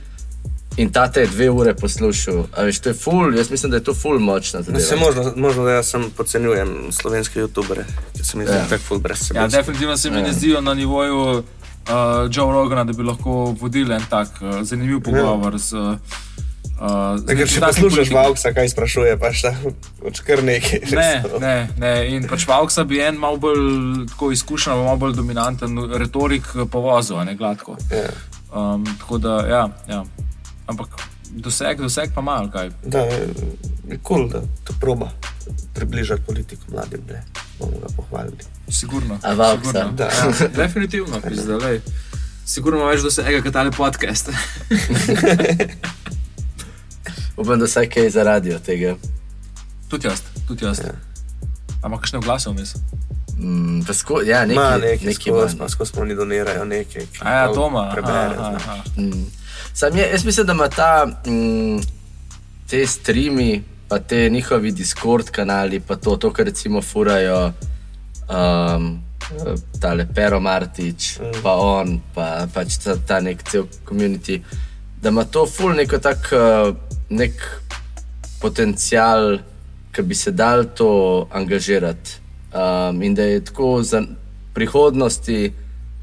in 0.78 0.92
ta 0.92 1.08
te 1.12 1.26
dve 1.26 1.50
ure 1.50 1.74
poslušal. 1.74 2.46
A 2.58 2.64
veš, 2.64 2.80
to 2.80 2.90
je 2.90 2.94
full, 2.94 3.38
jaz 3.38 3.52
mislim, 3.52 3.72
da 3.72 3.78
je 3.78 3.84
to 3.84 3.94
full 3.94 4.20
močna 4.20 4.62
ne, 4.68 4.80
se 4.80 4.96
možno, 4.96 5.34
možno, 5.36 5.64
da 5.64 5.72
jaz 5.72 5.88
sem 5.88 6.10
podcenjujem 6.18 6.92
slovenske 6.92 7.40
YouTubere, 7.40 7.84
ki 8.18 8.24
se 8.24 8.38
mi 8.38 8.46
zdi 8.46 8.54
Ja. 8.54 8.60
ja. 8.60 8.68
tako 8.70 8.84
ful 8.84 9.00
brez 9.00 9.28
sebe. 9.28 9.40
Ja, 9.40 9.48
definitivno 9.48 9.98
se 9.98 10.12
mi 10.12 10.22
ne 10.22 10.34
zdijo 10.34 10.62
na 10.62 10.74
nivoju 10.74 11.44
uh, 11.90 12.30
Joe 12.32 12.54
Rogana, 12.54 12.84
da 12.84 12.94
bi 12.94 13.04
lahko 13.04 13.56
vodili 13.60 13.96
en 13.96 14.02
tak 14.10 14.28
uh, 14.42 14.62
zanimiv 14.62 15.02
pogovor 15.02 15.58
z. 15.58 15.74
Uh, 15.74 17.18
z 17.18 17.36
Ker 17.38 17.50
če 17.50 17.62
poslušaš. 17.62 18.10
Vauxa, 18.10 18.52
kaj 18.54 18.70
sprašuje, 18.70 19.18
pač 19.20 20.20
kar 20.26 20.44
nekaj. 20.44 20.80
Ne, 20.92 21.24
no. 21.32 21.40
ne, 21.40 21.70
ne. 21.78 21.94
In 22.16 22.28
pač 22.28 22.48
Vauxa 22.50 22.84
bi 22.84 23.00
en 23.00 23.20
malo 23.22 23.38
bolj 23.38 24.08
tako 24.10 24.32
izkušen, 24.32 24.74
malo 24.74 24.98
bolj 24.98 25.16
dominanten 25.16 25.78
retorik 25.94 26.50
povozil, 26.72 27.20
a 27.22 27.24
ne 27.24 27.36
gladko. 27.36 27.78
Ja. 27.92 28.10
Um, 28.54 28.86
tako 29.00 29.18
da, 29.18 29.38
ja, 29.50 29.64
ja. 29.88 30.04
Ampak 30.68 30.88
doseg, 31.30 31.78
doseg 31.82 32.12
pa 32.16 32.22
malo 32.22 32.50
kaj. 32.52 32.70
Da, 32.84 33.00
je 33.00 33.28
kul, 33.88 33.98
cool, 34.04 34.30
da 34.30 34.42
to 34.64 34.74
proba 34.80 35.10
približati 35.74 36.22
politiko 36.28 36.64
mladim, 36.72 37.02
ne. 37.10 37.24
bomo 37.60 37.72
ga 37.82 37.88
pohvalili. 37.96 38.38
Sigurno. 38.70 39.20
Sigurno. 39.22 39.92
Da. 39.92 40.04
Ja, 40.04 40.48
definitivno, 40.56 41.22
pizda. 41.22 41.58
Sigurno 42.46 42.80
ima 42.80 42.90
več 42.92 43.02
dosega, 43.02 43.42
kot 43.44 43.54
tale 43.54 43.72
podcast. 43.72 44.30
Upam, 47.38 47.60
da 47.60 47.66
vsaj 47.66 47.90
kaj 47.90 48.10
za 48.10 48.24
radio 48.24 48.60
tega. 48.60 48.96
tudi 49.90 50.08
jaz, 50.08 50.22
tudi 50.48 50.66
jaz. 50.66 50.80
Ja. 50.80 50.92
Ampak 51.82 52.00
kakšne 52.00 52.18
oglase 52.20 52.50
vmes? 52.50 52.76
Mm, 53.38 53.82
pa 53.88 53.94
sko, 53.94 54.22
ja, 54.22 54.46
neki, 54.46 54.60
Ma 54.60 54.78
neki, 54.78 55.06
neki 55.06 55.30
skozi, 55.30 55.56
ima. 55.56 55.66
pa 55.66 55.70
skozi 55.70 55.92
oni 55.98 56.16
donirajo 56.16 56.66
nekaj. 56.66 57.06
ki 57.12 57.20
A 57.22 57.32
ja, 57.32 57.46
pol 57.48 57.56
doma. 57.56 57.90
Prebere, 57.94 58.36
aha, 58.38 58.50
znaš. 58.50 58.64
aha. 58.64 58.84
Mm. 58.98 59.26
Sam 59.74 59.98
je, 59.98 60.10
jaz 60.12 60.26
mislim, 60.26 60.48
da 60.48 60.54
ima 60.54 60.70
ta, 60.70 61.08
mm, 61.28 61.80
te 62.70 62.88
streami, 62.88 63.64
pa 63.88 64.00
te 64.00 64.30
njihovi 64.30 64.72
Discord 64.72 65.30
kanali, 65.30 65.80
pa 65.80 65.96
to, 65.96 66.18
to 66.18 66.34
kar 66.34 66.46
recimo 66.46 66.82
furajo. 66.82 67.52
Um, 68.30 69.02
Tale 69.80 70.08
Pero 70.16 70.40
Martič, 70.40 71.20
mm. 71.20 71.42
pa 71.44 71.56
on, 71.56 72.00
pa 72.14 72.48
pač 72.54 72.78
ta, 72.84 72.96
ta 73.08 73.20
nek 73.24 73.44
cel 73.50 73.66
komunity, 73.86 74.42
da 75.02 75.10
ima 75.10 75.24
to 75.24 75.46
ful 75.48 75.74
neko 75.76 75.98
tak 76.00 76.30
uh, 76.36 76.76
nek 77.10 77.34
potencial, 78.42 79.40
ki 79.94 80.02
bi 80.02 80.16
se 80.16 80.32
dal 80.32 80.66
to 80.76 81.28
angažirati. 81.32 82.20
Um, 82.54 83.02
in 83.02 83.16
da 83.16 83.24
je 83.24 83.46
tako 83.46 83.82
za 83.84 84.04
prihodnosti 84.54 85.54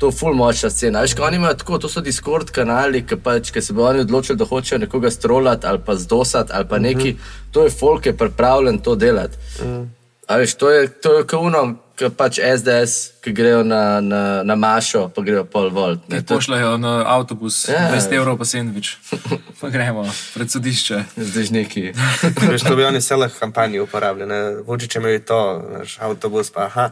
to 0.01 0.11
ful 0.11 0.33
močna 0.35 0.71
scena. 0.71 1.01
Veš, 1.05 1.15
oni 1.21 1.37
imajo 1.37 1.55
tako, 1.55 1.79
to 1.79 1.89
so 1.89 2.01
Discord 2.01 2.51
kanali, 2.57 3.03
ki 3.07 3.19
pač, 3.21 3.51
ki 3.53 3.61
se 3.63 3.73
bodo 3.77 3.91
oni 3.91 4.01
odločili, 4.07 4.39
da 4.41 4.47
hočejo 4.49 4.79
nekoga 4.81 5.11
strolati 5.11 5.67
ali 5.67 5.79
pa 5.87 5.97
zdosati 5.97 6.53
ali 6.55 6.69
pa 6.69 6.79
mm 6.79 6.85
-hmm. 6.85 6.97
neki, 6.97 7.17
to 7.51 7.65
je 7.65 7.71
folk, 7.71 8.03
ki 8.03 8.09
je 8.09 8.17
pripravljen 8.17 8.79
to 8.79 8.95
delati. 8.95 9.37
Mm. 9.63 9.91
Veš, 10.39 10.55
to 10.55 10.71
je, 10.71 10.89
to 10.89 11.19
je 11.19 11.27
kauno, 11.27 11.77
ki 11.97 12.09
pač 12.17 12.39
SDS, 12.59 13.21
ki 13.21 13.33
grejo 13.33 13.63
na, 13.65 14.01
na, 14.01 14.43
na 14.43 14.55
mašo, 14.55 15.09
pa 15.09 15.23
grejo 15.23 15.45
pol 15.45 15.69
volt. 15.71 16.09
Ne 16.09 16.23
pošljajo 16.27 16.77
na 16.77 17.05
avtobus, 17.07 17.69
ja. 17.69 17.91
20 17.93 18.17
evrov 18.17 18.39
pa 18.39 18.45
sendvič. 18.45 18.97
Pa 19.61 19.69
gremo 19.69 20.09
pred 20.35 20.51
sodišče. 20.51 21.05
Zdaj 21.17 21.51
neki. 21.51 21.93
Veš, 22.51 22.63
to 22.63 22.77
bi 22.77 22.85
oni 22.85 22.99
vse 22.99 23.17
lahko 23.17 23.39
kampanji 23.41 23.81
uporabljali. 23.81 24.63
Vučič 24.67 24.95
je 24.95 25.01
imel 25.01 25.21
to, 25.21 25.63
naš 25.79 25.99
avtobus, 26.01 26.51
pa 26.51 26.61
aha, 26.61 26.91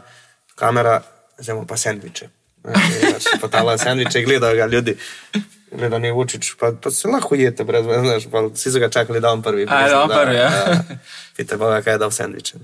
kamera, 0.55 1.01
zdaj 1.39 1.65
pa 1.67 1.77
sendviče. 1.77 2.38
Potala 3.41 3.77
sendviče, 3.77 4.21
gledajo 4.21 4.55
ga 4.55 4.65
ljudi. 4.65 4.97
Gleda 5.71 5.99
ni 5.99 6.11
Vučič, 6.11 6.55
pa, 6.59 6.71
pa 6.83 6.91
se 6.91 7.07
lahko 7.07 7.35
jete, 7.35 7.63
brez 7.63 7.85
veze, 7.85 8.15
vsi 8.53 8.71
so 8.71 8.79
ga 8.79 8.89
čakali, 8.89 9.21
da 9.21 9.31
on 9.31 9.41
prvi. 9.41 9.67
Aj, 9.69 9.89
da 9.89 10.01
on 10.01 10.09
prvi, 10.09 10.35
ja. 10.35 10.49
Pite 11.37 11.57
pa, 11.57 11.81
kaj 11.81 11.93
je 11.93 11.97
dal 11.97 12.11
sendviče. 12.11 12.57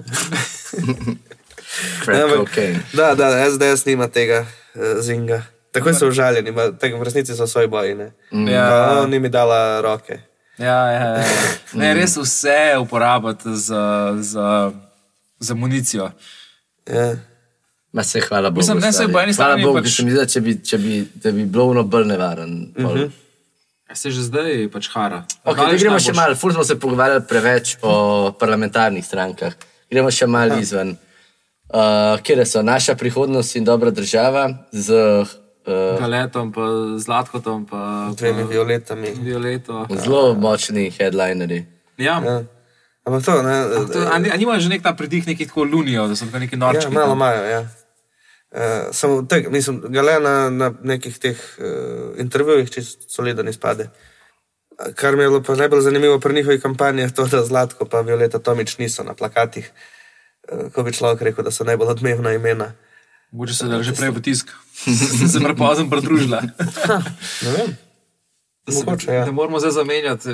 Crack, 2.04 2.34
okay. 2.40 2.78
Da, 2.94 3.16
da, 3.16 3.52
SDS 3.52 3.86
nima 3.86 4.08
tega 4.08 4.42
uh, 4.42 4.82
zinga. 5.00 5.44
Tako 5.72 5.94
so 5.94 6.08
užaljeni, 6.08 6.52
v 6.52 7.04
resnici 7.04 7.36
so 7.36 7.48
svoji 7.48 7.68
boji. 7.68 7.96
Mm. 8.32 8.48
Ja. 8.48 8.96
No, 8.96 9.08
ni 9.08 9.20
mi 9.20 9.30
dala 9.30 9.82
roke. 9.82 10.20
Ja, 10.58 10.92
ja, 10.92 11.18
ja. 11.18 11.24
Ne, 11.74 11.94
res 11.94 12.18
vse 12.18 12.78
uporabljati 12.80 13.56
za, 13.56 14.16
za, 14.20 14.72
za 15.40 15.56
municijo. 15.56 16.12
Ja. 16.88 17.16
Ma 17.96 18.04
se 18.04 18.20
hvala 18.20 18.50
Bogu. 18.50 18.60
Mislim, 18.60 18.80
ne 18.84 18.92
se 18.94 19.08
po 19.08 19.20
eni 19.20 19.34
strani. 19.34 19.62
Hvala 19.62 19.74
Bogu, 19.74 19.84
pač... 19.84 20.00
mi 20.04 20.12
zda, 20.12 20.26
če, 20.28 20.42
bi, 20.44 20.58
če 20.60 20.78
bi, 20.84 20.98
bi 21.24 21.46
bilo 21.46 21.70
ono 21.72 21.84
bolj 21.88 22.10
nevaren. 22.10 22.52
Mm 22.76 22.90
-hmm. 22.90 23.12
Se 23.94 24.12
že 24.12 24.24
zdaj 24.28 24.68
pač 24.74 24.90
hara. 24.92 25.24
Okay, 25.46 25.80
gremo 25.80 26.00
še 26.00 26.14
malo, 26.14 26.36
ful 26.36 26.52
smo 26.52 26.64
se 26.64 26.76
pogovarjali 26.80 27.24
preveč 27.30 27.78
o 27.82 28.32
parlamentarnih 28.40 29.06
strankah. 29.06 29.54
Gremo 29.92 30.12
še 30.12 30.28
malo 30.28 30.58
ja. 30.58 30.60
izven. 30.60 30.98
Uh, 31.70 32.20
kje 32.24 32.46
so 32.46 32.62
naša 32.62 32.96
prihodnost 32.96 33.56
in 33.56 33.64
dobra 33.64 33.92
država 33.92 34.50
z 34.72 34.92
uh, 34.92 36.00
Galetom, 36.00 36.52
pa 36.52 36.62
Zlatkotom, 36.98 37.66
pa 37.66 38.12
dvemi 38.18 38.44
violetami. 38.44 39.14
Violeto. 39.22 39.88
Zelo 39.90 40.34
močni 40.34 40.92
headlineri. 41.00 41.66
Ja. 41.98 42.20
ja. 42.26 42.44
Ampak 43.06 43.26
to, 43.26 43.42
ne. 43.44 43.56
Ali 44.12 44.44
imajo 44.44 44.60
že 44.60 44.70
nek 44.70 44.84
ta 44.84 44.94
pridih, 44.94 45.28
neki 45.28 45.48
tako 45.48 45.64
lunijo, 45.64 46.08
da 46.08 46.16
so 46.16 46.26
tako 46.26 46.40
neki 46.40 46.58
norčki? 46.58 46.94
Ja, 46.94 47.00
malo 47.00 47.14
imajo, 47.14 47.44
ja. 47.46 47.64
Uh, 48.56 48.62
samo 48.96 49.22
tek, 49.28 49.50
mislim, 49.52 49.82
gale 49.92 50.20
na, 50.24 50.50
na 50.50 50.72
nekih 50.84 51.18
teh 51.20 51.40
uh, 51.60 52.16
intervjujih, 52.24 52.70
če 52.72 52.84
so 52.88 53.26
ledeni 53.26 53.52
spade. 53.54 53.90
Kar 54.96 55.16
mi 55.16 55.24
je 55.24 55.30
bilo 55.30 55.42
pa 55.44 55.58
najbolj 55.60 55.82
zanimivo 55.84 56.20
pri 56.24 56.36
njihovi 56.36 56.60
kampanji, 56.64 57.04
je 57.04 57.14
to, 57.14 57.28
da 57.28 57.44
Zlatko 57.44 57.86
pa 57.86 58.02
Violeta 58.02 58.40
Tomič 58.40 58.78
niso 58.78 59.04
na 59.04 59.14
plakatih. 59.14 59.68
Uh, 60.48 60.70
ko 60.72 60.88
bi 60.88 60.96
človek 60.96 61.28
rekel, 61.28 61.44
da 61.44 61.52
so 61.52 61.68
najbolj 61.68 61.98
odmevna 61.98 62.32
imena. 62.32 62.72
Mogoče 63.32 63.54
se 63.54 63.68
da 63.68 63.84
že 63.84 63.96
prej 63.96 64.16
v 64.16 64.22
tisk, 64.24 64.52
da 64.88 65.28
se 65.34 65.44
prepozem 65.44 65.90
pridružila. 65.90 66.42
ne 67.46 67.52
vem. 67.58 67.76
Mogoče, 68.68 69.14
ja. 69.14 69.26
Ne 69.26 69.32
moramo 69.32 69.60
zdaj 69.60 69.72
zamenjati, 69.72 70.30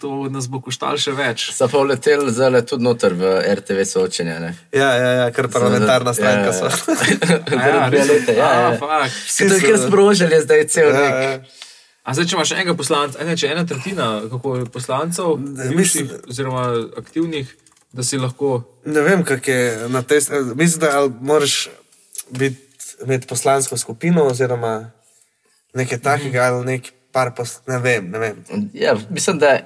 to 0.00 0.28
nas 0.30 0.48
bo 0.48 0.62
koštalo 0.64 0.96
še 0.96 1.12
več. 1.12 1.50
So 1.52 1.68
pa 1.68 1.82
leteli 1.84 2.32
zelo 2.32 2.62
tudi 2.64 2.84
noter 2.84 3.12
v 3.12 3.34
RTV 3.52 3.84
soočenja. 3.84 4.38
Ja, 4.72 4.88
ja, 4.96 5.10
ja, 5.20 5.26
kar 5.36 5.50
parlamentarna 5.52 6.14
stranka 6.16 6.54
so. 6.56 6.70
Ja, 7.52 7.66
ja, 7.68 7.84
res 7.92 8.08
je. 8.08 8.22
Ja, 8.38 8.48
ja. 8.64 9.02
Vsi 9.12 9.50
so 9.52 9.60
kar 9.60 9.78
sprožili, 9.84 10.40
zdaj 10.46 10.64
je 10.64 10.68
cel 10.72 10.90
nek. 10.96 11.12
Ja, 11.12 11.28
ja. 11.36 11.62
A 12.06 12.16
zdaj, 12.16 12.30
če 12.30 12.36
imaš 12.38 12.54
enega 12.56 12.76
poslanca, 12.78 13.20
ene, 13.20 13.36
če 13.36 13.52
ena 13.52 13.66
tretjina 13.68 14.08
poslancev, 14.72 15.36
mislim, 15.76 16.12
oziroma 16.30 16.68
aktivnih, 16.96 17.50
da 17.92 18.06
si 18.06 18.16
lahko. 18.22 18.60
Ne 18.88 19.04
vem, 19.04 19.24
kak 19.26 19.52
je 19.52 19.88
na 19.92 20.00
tej 20.06 20.24
strani. 20.24 20.56
Mislim, 20.56 20.86
da 20.86 21.08
moraš 21.20 21.66
biti 22.30 23.04
med 23.04 23.26
poslansko 23.28 23.76
skupino, 23.76 24.24
oziroma 24.30 24.78
nekaj 25.76 26.00
takega, 26.06 26.46
ali 26.54 26.64
nekaj 26.72 26.95
par 27.16 27.32
pos, 27.32 27.60
ne 27.64 27.78
vem. 27.80 28.10
Ne 28.12 28.20
vem. 28.20 28.42
Ja, 28.76 28.92
mislim, 29.08 29.38
da 29.40 29.56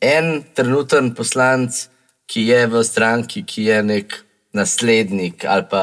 en 0.00 0.42
trenuten 0.56 1.12
poslanc, 1.14 1.86
ki 2.26 2.46
je 2.48 2.60
v 2.72 2.80
stranki, 2.84 3.42
ki 3.44 3.66
je 3.68 3.82
nek 3.84 4.16
naslednik 4.56 5.44
ali 5.44 5.66
pa 5.70 5.82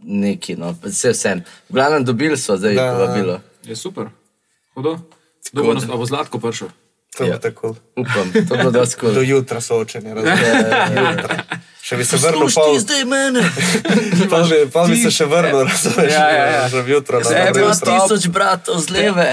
neki, 0.00 0.54
no, 0.60 0.70
vse 0.84 1.10
vsem. 1.16 1.42
V 1.68 1.74
glavnem 1.74 2.06
dobili 2.06 2.38
so 2.38 2.54
zdaj 2.56 2.78
da, 2.78 2.86
povabilo. 2.94 3.40
Je 3.66 3.76
super, 3.76 4.12
hudo. 4.78 4.98
Dobro, 5.52 5.74
da 5.82 5.98
bo 5.98 6.06
zlatko 6.06 6.38
prišel. 6.38 6.70
To 7.18 7.24
ja. 7.24 7.38
tako. 7.38 7.74
Upam, 7.96 8.32
to 8.48 8.56
bo 8.64 8.70
da 8.70 8.86
skoro. 8.86 9.12
Do 9.12 9.22
jutra 9.22 9.60
soočenje, 9.60 10.14
razumete? 10.14 11.60
Še 11.82 11.96
bi 11.96 12.04
se 12.04 12.18
vrnil 12.22 12.44
po 12.44 12.50
svetu. 12.50 12.80
Zdaj 12.84 13.04
mene. 13.04 13.42
pa, 14.30 14.42
bi, 14.46 14.58
pa 14.72 14.84
bi 14.86 14.98
se 15.00 15.10
še 15.10 15.26
vrnil, 15.26 15.64
razumete? 15.66 16.06
Ja, 16.12 16.26
ja, 16.30 16.44
ja. 16.54 16.62
Že 16.70 16.84
jutro. 16.86 17.22
Zdaj 17.24 17.46
je 17.46 17.54
bilo 17.56 17.72
tisoč 17.74 18.28
bratov 18.30 18.78
z 18.84 18.94
leve. 18.94 19.32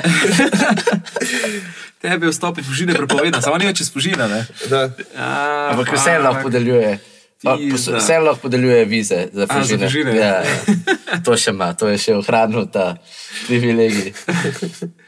Tebi 2.02 2.30
je 2.30 2.32
vstopiti 2.34 2.66
v 2.70 2.78
žine 2.78 2.98
prepovedano, 2.98 3.44
samo 3.46 3.62
nekaj 3.62 3.78
čez 3.78 3.94
požina. 3.94 4.26
Ampak 4.32 5.94
vse 5.94 6.18
lahko 6.24 6.50
podeljuje. 6.50 6.98
Vse 7.44 8.20
lahko 8.26 8.48
podeljuje 8.48 8.86
vize 8.90 9.28
za 9.34 9.46
požine. 9.50 9.90
Ja, 10.18 10.42
ja. 10.42 11.22
To 11.26 11.38
še 11.38 11.54
ima, 11.54 11.74
to 11.78 11.94
je 11.94 11.98
še 12.02 12.18
ohranil 12.18 12.66
ta 12.74 12.96
privilegij. 13.46 14.14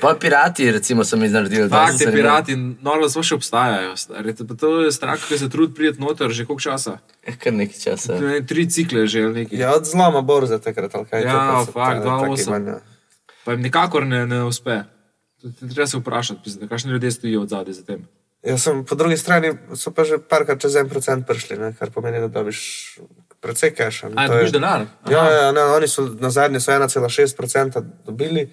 Pa 0.00 0.14
pirati, 0.20 0.72
recimo, 0.72 1.04
so 1.04 1.16
mi 1.16 1.28
naredili. 1.28 1.70
Tak, 1.70 1.98
te 1.98 2.10
pirati, 2.12 2.56
normalno 2.56 3.06
so 3.08 3.22
še 3.22 3.36
obstajajo. 3.38 3.92
Stari. 3.96 4.34
To 4.34 4.70
je 4.82 4.90
strah, 4.92 5.20
ki 5.28 5.38
se 5.38 5.48
trudi 5.50 5.74
priti 5.74 6.02
noter 6.02 6.34
že 6.34 6.46
koliko 6.46 6.64
časa. 6.64 6.98
Eh, 7.22 7.36
kar 7.38 7.54
nekaj 7.54 7.78
časa. 7.84 8.18
Ne, 8.18 8.40
tri 8.46 8.66
cikle 8.66 9.06
že 9.06 9.28
nekaj. 9.30 9.58
Ja, 9.58 9.76
od 9.78 9.86
zloma 9.86 10.24
borze 10.26 10.58
takrat, 10.58 10.94
ali 10.94 11.06
kaj. 11.06 11.22
Ja, 11.22 11.62
fakt, 11.70 12.02
dva 12.02 12.18
osem. 12.34 12.68
Pa 13.46 13.54
jim 13.54 13.62
nikakor 13.62 14.06
ne, 14.06 14.26
ne 14.26 14.42
uspe. 14.44 14.82
Treba 15.60 15.86
se 15.86 16.02
vprašati, 16.02 16.66
kakšni 16.66 16.90
ljudje 16.90 17.10
stojijo 17.10 17.46
od 17.46 17.54
zadaj 17.54 17.78
za 17.78 17.86
tem. 17.86 18.08
Ja, 18.42 18.58
sem, 18.58 18.84
po 18.84 18.94
drugi 18.94 19.16
strani 19.16 19.54
so 19.74 19.90
pa 19.94 20.02
že 20.04 20.18
parkrat 20.18 20.58
čez 20.62 20.74
en 20.76 20.90
procent 20.90 21.26
prišli, 21.26 21.58
ne, 21.58 21.72
kar 21.78 21.90
pomeni, 21.94 22.18
da 22.22 22.28
dobiš 22.28 22.60
precej 23.38 23.70
cache. 23.78 24.10
Aj, 24.14 24.28
dobiš 24.30 24.50
denar? 24.54 24.86
Ja, 25.10 25.22
ja, 25.30 25.52
ne, 25.54 25.62
oni 25.78 25.86
so 25.86 26.08
na 26.18 26.30
zadnji 26.30 26.60
so 26.60 26.74
1,6 26.74 27.36
procenta 27.38 27.80
dobili 27.80 28.50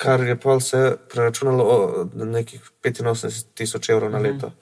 kar 0.00 0.22
je 0.24 0.36
pa 0.40 0.60
se 0.60 0.96
preračunalo 1.12 2.08
na 2.14 2.24
nekih 2.24 2.60
85 2.84 3.44
tisoč 3.54 3.88
evrov 3.88 4.10
na 4.10 4.18
mhm. 4.18 4.26
leto. 4.26 4.52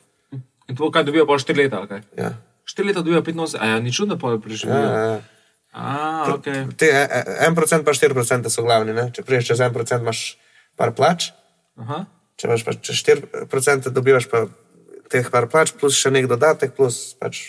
In 0.68 0.76
to, 0.76 0.91
kaj 0.93 1.05
dobijo, 1.05 1.26
pa 1.26 1.39
4 1.39 1.57
leta? 1.57 1.80
Okay? 1.86 2.03
Ja. 2.18 2.34
4 2.76 2.86
leta 2.86 3.01
dobijo 3.01 3.22
85, 3.22 3.57
a 3.61 3.66
ja, 3.66 3.80
ni 3.80 3.93
čudno, 3.93 4.18
pa 4.18 4.34
je 4.34 4.41
preživel. 4.41 4.76
Ja, 4.76 4.91
ja, 4.91 5.05
ja. 5.12 5.20
A, 5.72 6.24
okay. 6.34 6.66
Te 6.76 6.91
1% 7.47 7.84
pa 7.84 7.95
4% 7.95 8.51
so 8.51 8.64
glavni. 8.66 8.93
Ne? 8.93 9.09
Če 9.14 9.22
priješ 9.22 9.53
čez 9.53 9.62
1%, 9.62 10.03
imaš 10.03 10.24
par 10.76 10.93
plač. 10.99 11.30
Aha. 11.78 12.03
Če 12.36 12.51
imaš 12.51 12.66
pa 12.66 12.74
čez 12.74 13.01
4%, 13.07 13.95
dobivaš 13.95 14.28
pa 14.32 14.45
teh 15.09 15.30
par 15.32 15.47
plač, 15.49 15.72
plus 15.78 15.97
še 15.97 16.12
nek 16.12 16.28
dodatek, 16.28 16.74
plus 16.76 17.14
pač. 17.20 17.45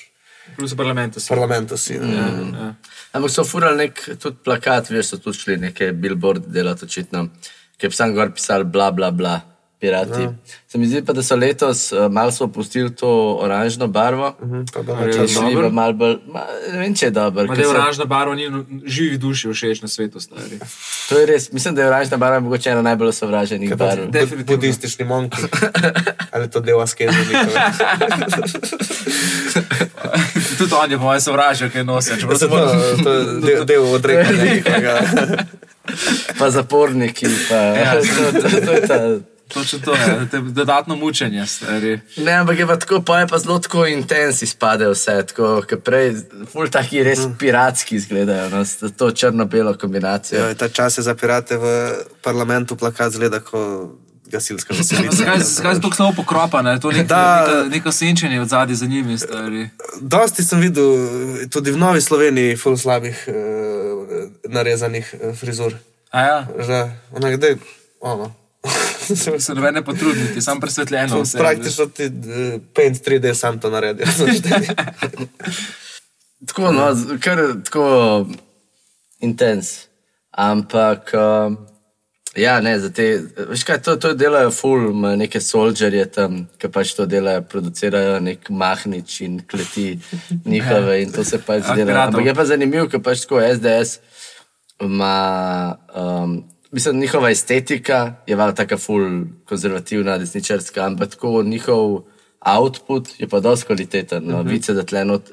Plus 0.56 0.78
parlamentu 0.78 1.20
si. 1.20 1.30
Parlamentu 1.34 1.78
si. 1.78 1.98
Ja, 1.98 2.30
ja. 2.38 2.72
Ampak 3.18 3.34
so 3.34 3.44
furali 3.50 3.90
nek 3.90 4.06
plakat, 4.46 4.94
veš, 4.94 5.16
so 5.16 5.24
tu 5.24 5.34
šli 5.36 5.58
neke 5.60 5.92
billboardi 5.98 6.54
delati 6.54 6.88
očitno 6.88 7.28
ki 7.80 7.88
je 7.88 7.96
sam 7.96 8.14
gor 8.16 8.34
pisal, 8.36 8.64
bla, 8.68 8.92
bla, 8.92 9.12
bla, 9.12 9.40
pirati. 9.80 10.22
Ja. 10.22 10.34
Se 10.68 10.78
mi 10.78 10.88
zdi 10.88 11.02
pa, 11.06 11.14
da 11.14 11.24
so 11.24 11.36
letos 11.36 11.92
uh, 11.92 12.12
malo 12.12 12.32
opustili 12.40 12.96
to 12.96 13.38
oranžno 13.42 13.88
barvo. 13.88 14.36
Uh 14.42 14.50
-huh, 14.50 15.72
malo 15.72 15.94
bolj, 15.94 16.18
ma, 16.28 16.44
ne 16.72 16.80
vem, 16.80 16.96
če 16.96 17.06
je 17.06 17.12
dobro. 17.12 17.46
Da 17.48 17.62
je 17.62 17.68
oranžna 17.68 18.06
barva, 18.06 18.36
ni 18.36 18.52
živi 18.86 19.18
duši 19.18 19.54
všeč 19.54 19.82
na 19.82 19.88
svetu. 19.88 20.20
Stari. 20.20 20.60
To 21.10 21.20
je 21.20 21.26
res, 21.26 21.52
mislim, 21.52 21.76
da 21.76 21.82
je 21.82 21.88
oranžna 21.88 22.18
barva 22.18 22.40
mogoče 22.40 22.70
ena 22.70 22.82
najbolj 22.82 23.12
sovraženih 23.12 23.76
barv. 23.76 24.12
Definitivno. 24.12 24.58
Budistični 24.58 25.06
monki. 25.06 25.38
Ali 26.34 26.50
to 26.50 26.60
del 26.60 26.82
askeze? 26.86 27.18
Tudi 30.58 30.74
on 30.84 30.92
je 30.92 30.98
po 30.98 31.04
mojem 31.04 31.22
sovražil, 31.22 31.70
kaj 31.70 31.84
nosi. 31.84 32.20
To, 32.20 32.38
to 33.04 33.14
je 33.14 33.26
del, 33.42 33.66
del 33.66 33.84
odrekanja. 33.84 35.00
pa 36.40 36.50
zaporniki. 36.52 37.28
Pa, 37.50 37.56
ja, 37.56 37.94
to, 38.02 38.32
to, 38.42 38.50
to, 38.50 38.66
to 38.66 38.72
je 38.72 38.88
ta 38.88 39.00
Točno 39.54 39.80
to 39.80 39.94
je, 39.94 40.28
te 40.32 40.40
dodatno 40.40 40.96
mučenje, 40.96 41.46
stari. 41.48 42.00
Ne, 42.18 42.32
ampak 42.32 42.60
je 42.60 42.68
pa 42.68 42.76
tako, 42.76 43.02
pa 43.02 43.20
je 43.20 43.28
pa 43.28 43.38
zelo 43.38 43.60
tako 43.60 43.86
intens 43.86 44.42
izpade 44.42 44.88
vse, 44.90 45.24
tako, 45.28 45.64
prej, 45.84 46.14
ful 46.52 46.70
taki 46.70 47.04
res 47.04 47.20
piratski 47.40 47.96
izgledajo, 47.96 48.50
no, 48.50 48.64
to 48.98 49.12
črno-belo 49.12 49.74
kombinacijo. 49.78 50.40
Ja, 50.40 50.54
ta 50.54 50.70
čas 50.70 50.98
je 50.98 51.04
za 51.04 51.16
pirate 51.16 51.58
v 51.58 51.90
parlamentu 52.22 52.76
plakat 52.76 53.12
zgleda 53.12 53.40
kot 53.40 53.98
gasilska 54.32 54.74
veselica. 54.74 55.16
Zakaj 55.16 55.40
se 55.76 55.82
tako 55.82 55.96
slabo 55.96 56.14
pokropa, 56.16 56.62
ne? 56.62 56.80
To 56.80 56.92
je 56.92 56.98
nek, 56.98 57.08
Da. 57.08 57.46
neka, 57.48 57.70
neko 57.70 57.92
senčenje 57.92 58.42
od 58.42 58.48
zadaj 58.48 58.76
za 58.76 58.86
njimi, 58.86 59.18
stari. 59.18 59.70
Dosti 60.02 60.44
sem 60.44 60.60
videl 60.60 60.96
tudi 61.50 61.72
v 61.72 61.78
Novi 61.78 62.02
Sloveniji 62.02 62.58
ful 62.58 62.78
slabih 62.78 63.26
uh, 63.28 63.34
narezanih 64.44 65.16
eh, 65.22 65.34
frizur. 65.36 65.74
A 66.12 66.22
ja, 66.22 66.48
Že, 66.60 66.92
ona, 67.16 67.30
kdaj, 67.32 67.56
ono. 68.02 68.34
se 69.40 69.54
noben 69.56 69.74
ne 69.74 69.82
potruditi, 69.86 70.42
sam 70.42 70.60
presvetljeno 70.60 71.22
vse. 71.22 71.38
Praktično 71.38 71.86
ti 71.86 72.06
uh, 72.06 72.62
Paint 72.76 73.08
3D 73.08 73.34
sam 73.34 73.60
to 73.60 73.70
naredi. 73.70 74.04
Tako, 76.48 76.72
no, 76.72 76.96
kar 77.20 77.38
tako 77.64 78.26
intens. 79.20 79.78
Ampak, 80.32 81.12
um, 81.14 81.58
ja, 82.36 82.60
ne, 82.62 82.80
za 82.80 82.90
te, 82.94 83.06
veš 83.50 83.64
kaj, 83.68 83.82
to, 83.86 83.96
to 84.02 84.14
delajo 84.14 84.52
ful, 84.54 84.90
neke 85.18 85.42
soldiерje 85.42 86.06
tam, 86.14 86.44
ki 86.62 86.70
pač 86.74 86.94
to 86.98 87.08
delajo, 87.10 87.42
producirajo 87.50 88.20
nek 88.24 88.50
mahnič 88.50 89.22
in 89.26 89.40
kleti 89.50 90.00
njihove 90.46 91.02
in 91.04 91.12
to 91.16 91.24
se 91.24 91.42
pač 91.42 91.64
dela. 91.64 91.74
Akkuratno. 91.74 92.06
Ampak 92.08 92.30
je 92.30 92.36
pa 92.38 92.46
zanimivo, 92.46 92.88
ker 92.92 93.04
pač 93.04 93.26
tako 93.26 93.42
SDS 93.42 94.00
ima, 94.80 95.76
um, 95.96 96.38
mislim, 96.72 97.00
njihova 97.00 97.32
estetika 97.32 98.16
je 98.28 98.36
vala 98.36 98.56
taka 98.56 98.78
ful 98.78 99.26
konzervativna, 99.50 100.18
desničarska, 100.18 100.86
ampak 100.86 101.18
tako 101.18 101.44
njihov 101.44 102.04
output 102.40 103.10
je 103.20 103.28
pa 103.28 103.40
dosti 103.40 103.66
kvaliteten. 103.66 104.24
No, 104.24 104.40
uh 104.40 104.46
-huh. 104.46 104.50
Vice, 104.50 104.74
da 104.74 104.84
tle 104.84 105.06
not, 105.06 105.32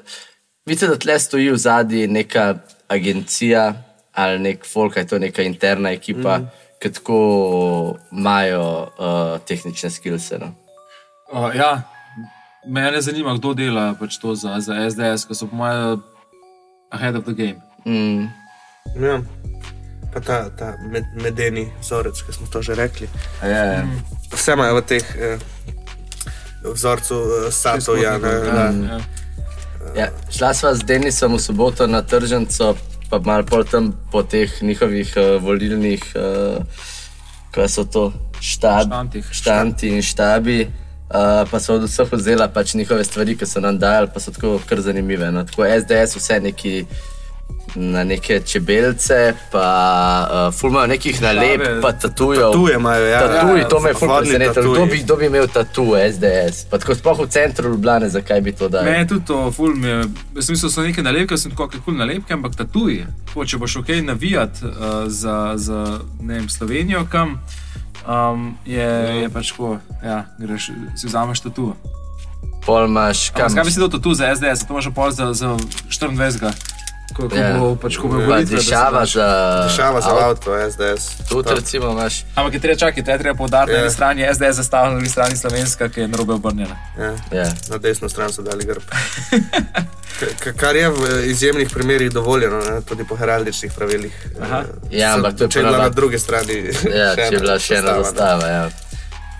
Vidite, 0.67 0.87
da 0.87 0.97
tle 0.99 1.19
stoji 1.19 1.51
v 1.51 1.57
zadnji 1.57 2.07
neka 2.07 2.57
agencija 2.87 3.73
ali 4.11 4.39
nek 4.39 4.65
folk, 4.65 4.97
je 4.97 5.07
to 5.07 5.19
neka 5.19 5.43
interna 5.45 5.91
ekipa, 5.91 6.37
mm. 6.37 6.49
Ki 6.79 6.91
tako 6.93 7.19
imajo 8.11 8.87
uh, 8.99 9.39
tehnične 9.47 9.89
skillse. 9.89 10.37
No. 10.37 10.53
Uh, 11.31 11.55
ja, 11.55 11.81
mene 12.67 13.01
zanima, 13.01 13.33
kdo 13.37 13.53
dela 13.53 13.95
pač 13.99 14.17
to 14.17 14.35
za, 14.35 14.59
za 14.59 14.89
SDS, 14.89 15.25
ki 15.27 15.35
so 15.35 15.47
po 15.47 15.55
mojem 15.55 16.03
ahead 16.91 17.15
of 17.15 17.23
the 17.23 17.33
game. 17.33 17.61
Mm. 17.85 18.29
ja. 19.03 19.21
Pa 20.13 20.19
ta, 20.19 20.49
ta 20.49 20.73
med, 20.91 21.05
medeni 21.21 21.67
vzorec, 21.81 22.21
ki 22.21 22.33
smo 22.33 22.47
to 22.47 22.61
že 22.61 22.75
rekli. 22.75 23.09
Ja, 23.43 23.49
ja. 23.49 23.83
Vse 24.31 24.53
imajo 24.55 24.79
v 24.79 24.81
teh 24.87 25.05
eh, 25.19 25.39
vzorcu 26.63 27.15
eh, 27.15 27.51
Satoja. 27.51 28.17
Ne, 28.17 28.27
Ja, 28.27 28.51
da, 28.51 28.71
ja. 28.71 28.99
Ja, 29.95 30.07
šla 30.29 30.53
sva 30.53 30.73
z 30.75 30.83
Denisom 30.83 31.33
v 31.33 31.39
soboto 31.39 31.87
na 31.87 32.01
tržnico, 32.01 32.75
pa 33.09 33.19
malo 33.19 33.43
pol 33.43 33.63
tam 33.63 33.93
po 34.11 34.23
teh 34.23 34.51
njihovih 34.61 35.13
uh, 35.17 35.43
volilnih, 35.43 36.03
uh, 36.15 36.63
kaj 37.51 37.69
so 37.69 37.83
to, 37.83 38.11
štab, 38.41 38.87
Štantih. 38.87 39.25
štanti 39.31 39.89
in 39.89 40.01
štabi. 40.01 40.67
Uh, 41.07 41.47
pa 41.51 41.59
so 41.59 41.77
od 41.79 41.87
vseh 41.87 42.09
vzela 42.11 42.49
pač 42.51 42.73
njihove 42.75 43.03
stvari, 43.03 43.37
ki 43.39 43.45
so 43.47 43.63
nam 43.63 43.79
dali, 43.79 44.09
pa 44.13 44.19
so 44.19 44.31
tako 44.31 44.59
kar 44.67 44.81
zanimive. 44.83 45.31
No. 45.31 45.45
Tako 45.47 45.63
SDS, 45.63 46.19
vse 46.19 46.39
neki 46.43 46.85
na 47.75 48.03
neke 48.03 48.39
čebelce, 48.39 49.33
pa 49.51 49.67
uh, 50.47 50.59
fulmajo 50.59 50.87
nekih 50.87 51.21
nalep, 51.21 51.61
pa 51.81 51.91
tatujev. 51.91 52.41
Tatuje 52.41 52.75
imajo, 52.75 53.05
ja. 53.05 53.19
Tatuji, 53.19 53.61
Ja, 53.61 53.67
to 53.67 53.79
me 53.79 53.89
je 53.89 53.93
ful 53.93 54.07
vodni 54.07 54.29
presenetilo. 54.29 54.53
tatuji. 54.53 54.75
Kdo 54.75 54.85
bi, 54.85 55.03
kdo 55.03 55.15
bi 55.15 55.25
imel 55.25 55.47
tatu 55.47 55.85
SDS? 56.13 56.65
Pa 56.69 56.77
tako 56.77 56.95
sploh 56.95 57.19
v 57.19 57.27
centru 57.27 57.69
Ljubljane, 57.69 58.09
zakaj 58.09 58.41
bi 58.41 58.51
to 58.51 58.69
dal? 58.69 58.87
Je 58.87 59.07
tudi 59.07 59.25
to, 59.25 59.51
ful 59.51 59.75
mi 59.75 59.87
je, 59.87 59.97
jaz 60.35 60.49
mislim, 60.49 60.57
da 60.61 60.69
so 60.69 60.81
neke 60.81 61.03
nalepke, 61.03 61.37
sem 61.37 61.51
tako 61.51 61.69
kul 61.85 61.93
nalepke, 61.93 62.33
ampak 62.33 62.55
tatuji. 62.55 63.05
Tako, 63.25 63.45
če 63.45 63.57
boš 63.57 63.75
ok 63.75 63.89
navijati 64.03 64.65
uh, 64.65 64.71
za, 65.07 65.53
za 65.55 65.99
ne 66.21 66.33
vem, 66.33 66.49
Slovenijo, 66.49 67.05
kam 67.11 67.37
um, 68.07 68.57
je, 68.65 68.89
je 69.21 69.29
pač 69.29 69.51
tako, 69.51 69.77
ja, 70.03 70.25
greš, 70.39 70.71
si 70.95 71.07
vzameš 71.07 71.39
tatu. 71.45 71.75
Pol 72.65 72.85
imaš, 72.85 73.29
kam 73.29 73.53
Kaj 73.53 73.63
bi 73.63 73.71
si 73.71 73.79
dal 73.79 73.89
tatu 73.89 74.13
za 74.13 74.33
SDS, 74.35 74.65
to 74.67 74.73
imaš 74.73 74.89
pol 74.95 75.11
za, 75.11 75.33
za 75.33 75.53
24. 75.87 76.51
Ko, 77.17 77.25
ko 77.25 77.35
Ja. 77.35 77.57
bo 77.57 77.75
pač, 77.75 77.97
ko 77.97 78.07
bo 78.07 78.19
volitve, 78.19 78.55
dišava 78.55 79.01
za, 79.07 79.25
Šava 79.67 80.01
za 80.01 80.13
avto. 80.21 80.53
SDS. 80.63 81.25
Tudi 81.25 81.47
To. 81.47 81.55
recimo 81.55 81.89
imaš. 81.89 82.23
Ampak 82.35 82.53
je 82.53 82.59
treba 82.59 82.77
čakati, 82.77 83.01
je 83.01 83.17
treba 83.17 83.33
poudariti, 83.35 83.71
na 83.71 83.79
Ja. 83.79 83.83
eni 83.83 83.91
strani 83.91 84.21
je 84.21 84.29
SDS 84.29 84.55
zastavljena, 84.55 84.89
na 84.89 84.99
drugi 84.99 85.09
strani 85.09 85.37
slovenska, 85.37 85.89
ki 85.89 85.99
je 85.99 86.07
narobe 86.07 86.33
obrnjena. 86.33 86.75
Ja. 86.95 87.11
Ja. 87.33 87.49
Na 87.67 87.77
desno 87.77 88.05
stran 88.07 88.29
so 88.29 88.41
dali 88.41 88.65
grb. 88.65 88.83
Kar 90.55 90.75
je 90.75 90.89
v 90.89 90.97
izjemnih 91.25 91.69
primerih 91.69 92.11
dovoljeno, 92.11 92.57
ne? 92.59 92.81
tudi 92.81 93.03
po 93.03 93.15
heraldičnih 93.15 93.71
pravilih. 93.71 94.13
Aha. 94.41 94.59
Eh, 94.59 94.97
Ja, 94.97 95.13
ampak 95.13 95.37
to 95.37 95.43
je 95.45 95.63
bila 95.63 95.77
na 95.79 95.89
drugi 95.89 96.19
strani. 96.19 96.53
Ja, 96.85 97.15
če 97.17 97.21
je 97.31 97.39
bila 97.39 97.59
še 97.59 97.75
ena 97.75 97.93
zastava, 97.93 98.03
zastava. 98.03 98.47
Ja. 98.47 98.69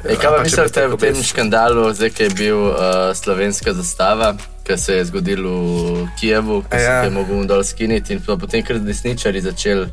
Ej, 0.04 0.16
kaj 0.16 0.30
pa 0.30 0.44
mislite 0.44 0.70
tako 0.72 0.98
tem 0.98 1.24
škandalu, 1.24 1.94
zdaj, 1.94 2.10
ki 2.10 2.24
je 2.24 2.30
bil 2.32 2.60
uh, 2.60 2.76
slovenska 3.14 3.74
zastava, 3.74 4.36
ki 4.68 4.78
se 4.78 4.94
je 4.94 5.06
zgodil 5.06 5.48
v 5.48 6.08
Kijevu, 6.20 6.62
ki 6.62 6.76
A 6.76 6.80
se 6.80 6.84
ja. 6.86 7.04
je 7.04 7.10
mogel 7.10 7.46
dol 7.48 7.64
skiniti 7.64 8.14
in 8.14 8.20
potem 8.20 8.64
kar 8.64 8.80
desničari 8.80 9.42
začeli 9.42 9.88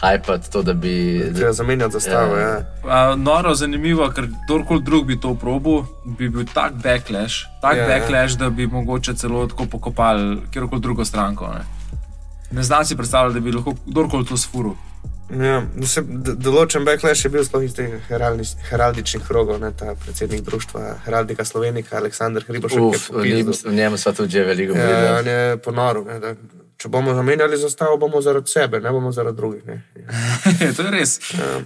hajpati 0.00 0.50
to, 0.50 0.62
da 0.62 0.72
bi. 0.74 1.22
Treba 1.34 1.52
zamenjati 1.52 1.92
zastavo. 1.92 2.36
Ja. 2.36 2.48
Ja. 2.48 2.64
A, 2.84 3.14
noro, 3.16 3.54
zanimivo, 3.54 4.10
ker 4.14 4.28
kdorkoli 4.44 4.82
drug 4.82 5.06
bi 5.06 5.16
to 5.20 5.34
probil, 5.34 5.82
bi 6.04 6.28
bil 6.28 6.44
tak 6.54 6.72
backlash, 6.82 7.46
tak 7.62 7.76
Ja, 7.76 7.82
ja, 7.82 7.88
ja. 7.88 7.98
backlash, 7.98 8.36
da 8.38 8.50
bi 8.50 8.66
mogoče 8.66 9.14
celo 9.14 9.46
tako 9.46 9.66
pokopali 9.66 10.38
kjerkoli 10.52 10.80
drugo 10.80 11.04
stranko. 11.04 11.48
Ne, 11.54 11.64
ne 12.50 12.62
znam 12.62 12.84
si 12.84 12.96
predstavljati, 12.96 13.34
da 13.34 13.40
bi 13.40 13.52
lahko 13.52 13.74
kdorkoli 13.86 14.26
to 14.26 14.36
sfuril. 14.36 14.72
Ja, 15.28 15.60
d- 15.60 16.34
določen 16.34 16.84
backlash 16.84 17.24
je 17.24 17.30
bil 17.30 17.44
sploh 17.44 17.60
iz 17.62 17.74
teh 17.76 17.98
heraldi- 18.08 18.56
heraldičnih 18.70 19.22
krogov, 19.22 19.58
ne, 19.60 19.72
ta 19.72 19.92
predsednik 19.94 20.40
društva 20.40 21.02
Heraldika 21.04 21.44
Slovenika, 21.44 21.98
Aleksandr 21.98 22.46
Hribošek. 22.48 22.80
Uf, 22.80 23.10
v 23.10 23.26
njemu 23.72 23.98
smo 23.98 24.12
tudi 24.12 24.32
že 24.32 24.44
veliko 24.44 24.72
Ja, 24.72 24.86
govorili. 24.86 25.18
on 25.18 25.26
je 25.26 25.56
ponoril, 25.58 26.04
ne, 26.04 26.16
da 26.18 26.32
če 26.78 26.88
bomo 26.88 27.12
zamenjali 27.14 27.58
zastavo, 27.58 27.98
bomo 27.98 28.22
zaradi 28.22 28.48
sebe, 28.48 28.80
ne 28.80 28.90
bomo 28.90 29.12
zaradi 29.12 29.36
drugih. 29.36 29.66
Ne. 29.66 29.82
to 30.76 30.82
je 30.82 30.90
res. 30.90 31.18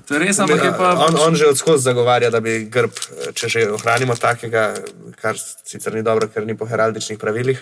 To 0.08 0.14
je 0.14 0.20
res, 0.20 0.38
ampak 0.38 0.64
je 0.64 0.72
pa. 0.72 0.90
on, 1.06 1.16
on 1.20 1.34
že 1.34 1.46
odskozi 1.46 1.84
zagovarja, 1.84 2.30
da 2.30 2.40
bi 2.40 2.64
grb, 2.66 2.90
če 3.32 3.48
že 3.48 3.70
ohranimo 3.70 4.16
takega, 4.16 4.74
kar 5.20 5.36
sicer 5.38 5.94
ni 5.94 6.02
dobro, 6.02 6.26
ker 6.28 6.42
ni 6.42 6.56
po 6.56 6.66
heraldičnih 6.66 7.18
pravilih, 7.18 7.60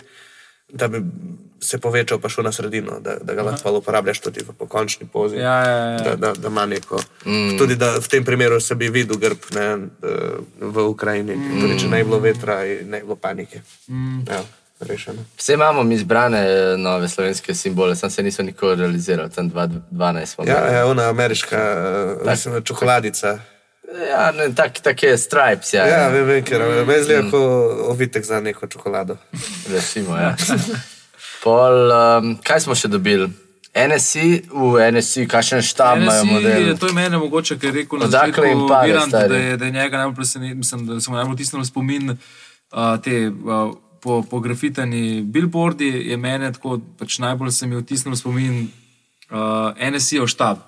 da 0.73 0.89
bi 0.89 1.03
se 1.61 1.79
povečal 1.79 2.19
pa 2.19 2.29
šel 2.29 2.45
na 2.45 2.53
sredino, 2.53 3.01
da, 3.01 3.17
da 3.23 3.35
ga 3.35 3.43
lahko 3.43 3.73
uporabljaš 3.73 4.21
tudi 4.21 4.41
v 4.41 4.53
pokončni 4.59 5.07
pozi. 5.13 5.37
Ja, 5.37 5.57
ja, 5.69 5.77
ja. 5.77 5.99
Da, 5.99 6.17
da, 6.17 6.33
da 6.33 6.49
ima 6.49 6.67
neko. 6.67 7.01
Mm. 7.27 7.59
Tudi 7.59 7.77
da 7.77 7.99
v 7.99 8.09
tem 8.09 8.25
primeru 8.25 8.61
se 8.61 8.75
bi 8.75 8.89
videl 8.89 9.19
grb 9.19 9.39
ne, 9.55 9.67
eh, 9.67 10.19
v 10.61 10.87
Ukrajini, 10.89 11.37
mm. 11.37 11.61
tudi 11.61 11.79
če 11.81 11.89
ne 11.89 12.01
bi 12.01 12.09
bilo 12.09 12.19
vetra 12.19 12.65
in 12.65 12.91
ne 12.91 13.01
bi 13.01 13.05
bilo 13.05 13.17
panike. 13.17 13.61
Mm. 13.89 14.25
Ja, 14.31 14.41
rešeno. 14.81 15.25
Vse 15.37 15.55
imamo 15.55 15.83
mi 15.83 15.95
izbrane 15.95 16.41
eh, 16.41 16.77
nove 16.77 17.09
slovenske 17.09 17.55
simbole, 17.55 17.97
sam 17.97 18.11
se 18.11 18.23
niso 18.23 18.43
nikoli 18.43 18.77
realizirali, 18.77 19.31
tam 19.31 19.51
2012 19.51 20.27
smo 20.27 20.45
Ja, 20.45 20.67
ja, 20.73 20.87
ona 20.87 21.09
ameriška 21.09 21.59
uh, 22.21 22.31
mislim, 22.31 22.63
čokoladica. 22.65 23.39
Ja, 23.91 24.31
ne, 24.33 24.55
tak, 24.55 24.79
tak 24.81 25.03
je 25.03 25.19
stripes, 25.19 25.73
ja. 25.75 25.87
Ja, 25.87 26.09
vem, 26.09 26.27
vem, 26.27 26.45
ker 26.47 26.63
me 26.87 27.01
zdi 27.03 27.19
kot 27.31 27.87
ovitek 27.91 28.25
za 28.25 28.41
neko 28.41 28.69
čokolado. 28.71 29.17
Recimo, 29.73 30.17
ja. 30.17 30.37
Pol, 31.43 31.91
um, 31.91 32.35
kaj 32.45 32.67
smo 32.67 32.77
še 32.79 32.91
dobili? 32.93 33.27
NSI, 33.71 34.51
v 34.51 34.87
NSI, 34.93 35.27
kakšen 35.31 35.63
štab 35.63 36.03
imajo 36.03 36.25
model. 36.29 36.51
NSI, 36.51 36.79
to 36.79 36.91
je 36.91 36.95
meni 36.95 37.19
mogoče, 37.19 37.59
ker 37.59 37.71
je 37.71 37.83
rekel 37.83 38.03
jim 38.03 38.11
začetku 38.11 38.67
pare, 38.69 38.91
Virant, 38.91 39.15
da 39.15 39.37
je, 39.37 39.57
da 39.57 39.69
je 39.69 39.75
njega 39.75 40.03
najbolj 40.03 40.17
presenetil, 40.19 40.59
mislim, 40.59 40.87
da 40.87 41.01
se 41.01 41.11
mu 41.11 41.17
najbolj 41.17 41.39
tisnilo 41.39 41.65
spomin 41.65 42.11
uh, 42.11 42.19
te 43.03 43.29
uh, 43.31 43.73
po, 44.03 44.23
po 44.23 44.41
grafitani 44.41 45.23
billboardi, 45.23 45.91
je 46.11 46.17
mene 46.17 46.53
tako 46.53 46.81
pač 46.99 47.19
najbolj 47.19 47.53
se 47.55 47.67
mi 47.67 47.79
je 47.79 47.85
vtisnil 47.85 48.17
spomin 48.19 48.69
uh, 49.31 49.91
NSI-ov 49.91 50.31
štab. 50.31 50.67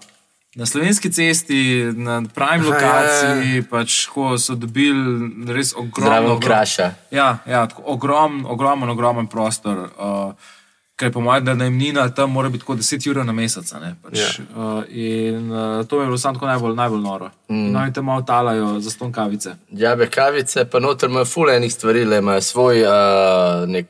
Na 0.55 0.67
slovenski 0.67 1.13
cesti, 1.13 1.85
na 1.97 2.23
prime 2.35 2.61
Aha, 2.61 2.61
ja, 2.61 2.73
lokaciji, 2.73 3.57
ja, 3.57 3.63
pač, 3.71 4.07
ko 4.13 4.35
so 4.39 4.55
dobili 4.55 5.31
res 5.49 5.73
ogromno. 5.77 6.41
Kraša. 6.41 6.91
Ja, 7.11 7.39
ja 7.47 7.67
tako 7.67 7.83
ogrom, 7.87 8.43
ogromen, 8.47 8.91
ogromen 8.93 9.27
prostor. 9.27 9.89
Uh, 9.99 10.33
Ker 10.97 11.09
po 11.13 11.21
mojem, 11.25 11.45
da 11.45 11.55
najemnina 11.57 12.05
tam 12.15 12.31
mora 12.37 12.51
biti 12.53 12.65
kot 12.69 12.79
10 12.79 13.07
ur 13.11 13.23
na 13.25 13.33
mesec. 13.33 13.73
a 13.73 13.79
ne, 13.81 13.95
Pač, 14.03 14.19
Ja. 14.19 14.29
uh, 14.55 14.85
in 14.89 15.49
uh, 15.53 15.87
to 15.89 15.97
mi 15.97 16.03
je 16.03 16.07
bilo 16.07 16.19
samo 16.19 16.35
tako 16.35 16.47
najbolj, 16.47 16.75
najbolj 16.77 17.01
noro. 17.01 17.31
Mm. 17.49 17.67
In 17.67 17.77
oni 17.77 17.93
tam 17.93 18.05
malo 18.05 18.23
talajo 18.23 18.81
za 18.81 18.91
ston 18.91 19.13
kavice. 19.13 19.55
Džabe 19.75 20.07
kavice, 20.07 20.65
pa 20.65 20.79
noter 20.79 21.09
imajo 21.11 21.25
ful 21.25 21.51
enih 21.51 21.73
stvari, 21.73 22.05
le 22.05 22.19
imajo 22.19 22.41
svoj 22.41 22.83
uh, 22.85 22.93
nek. 23.69 23.89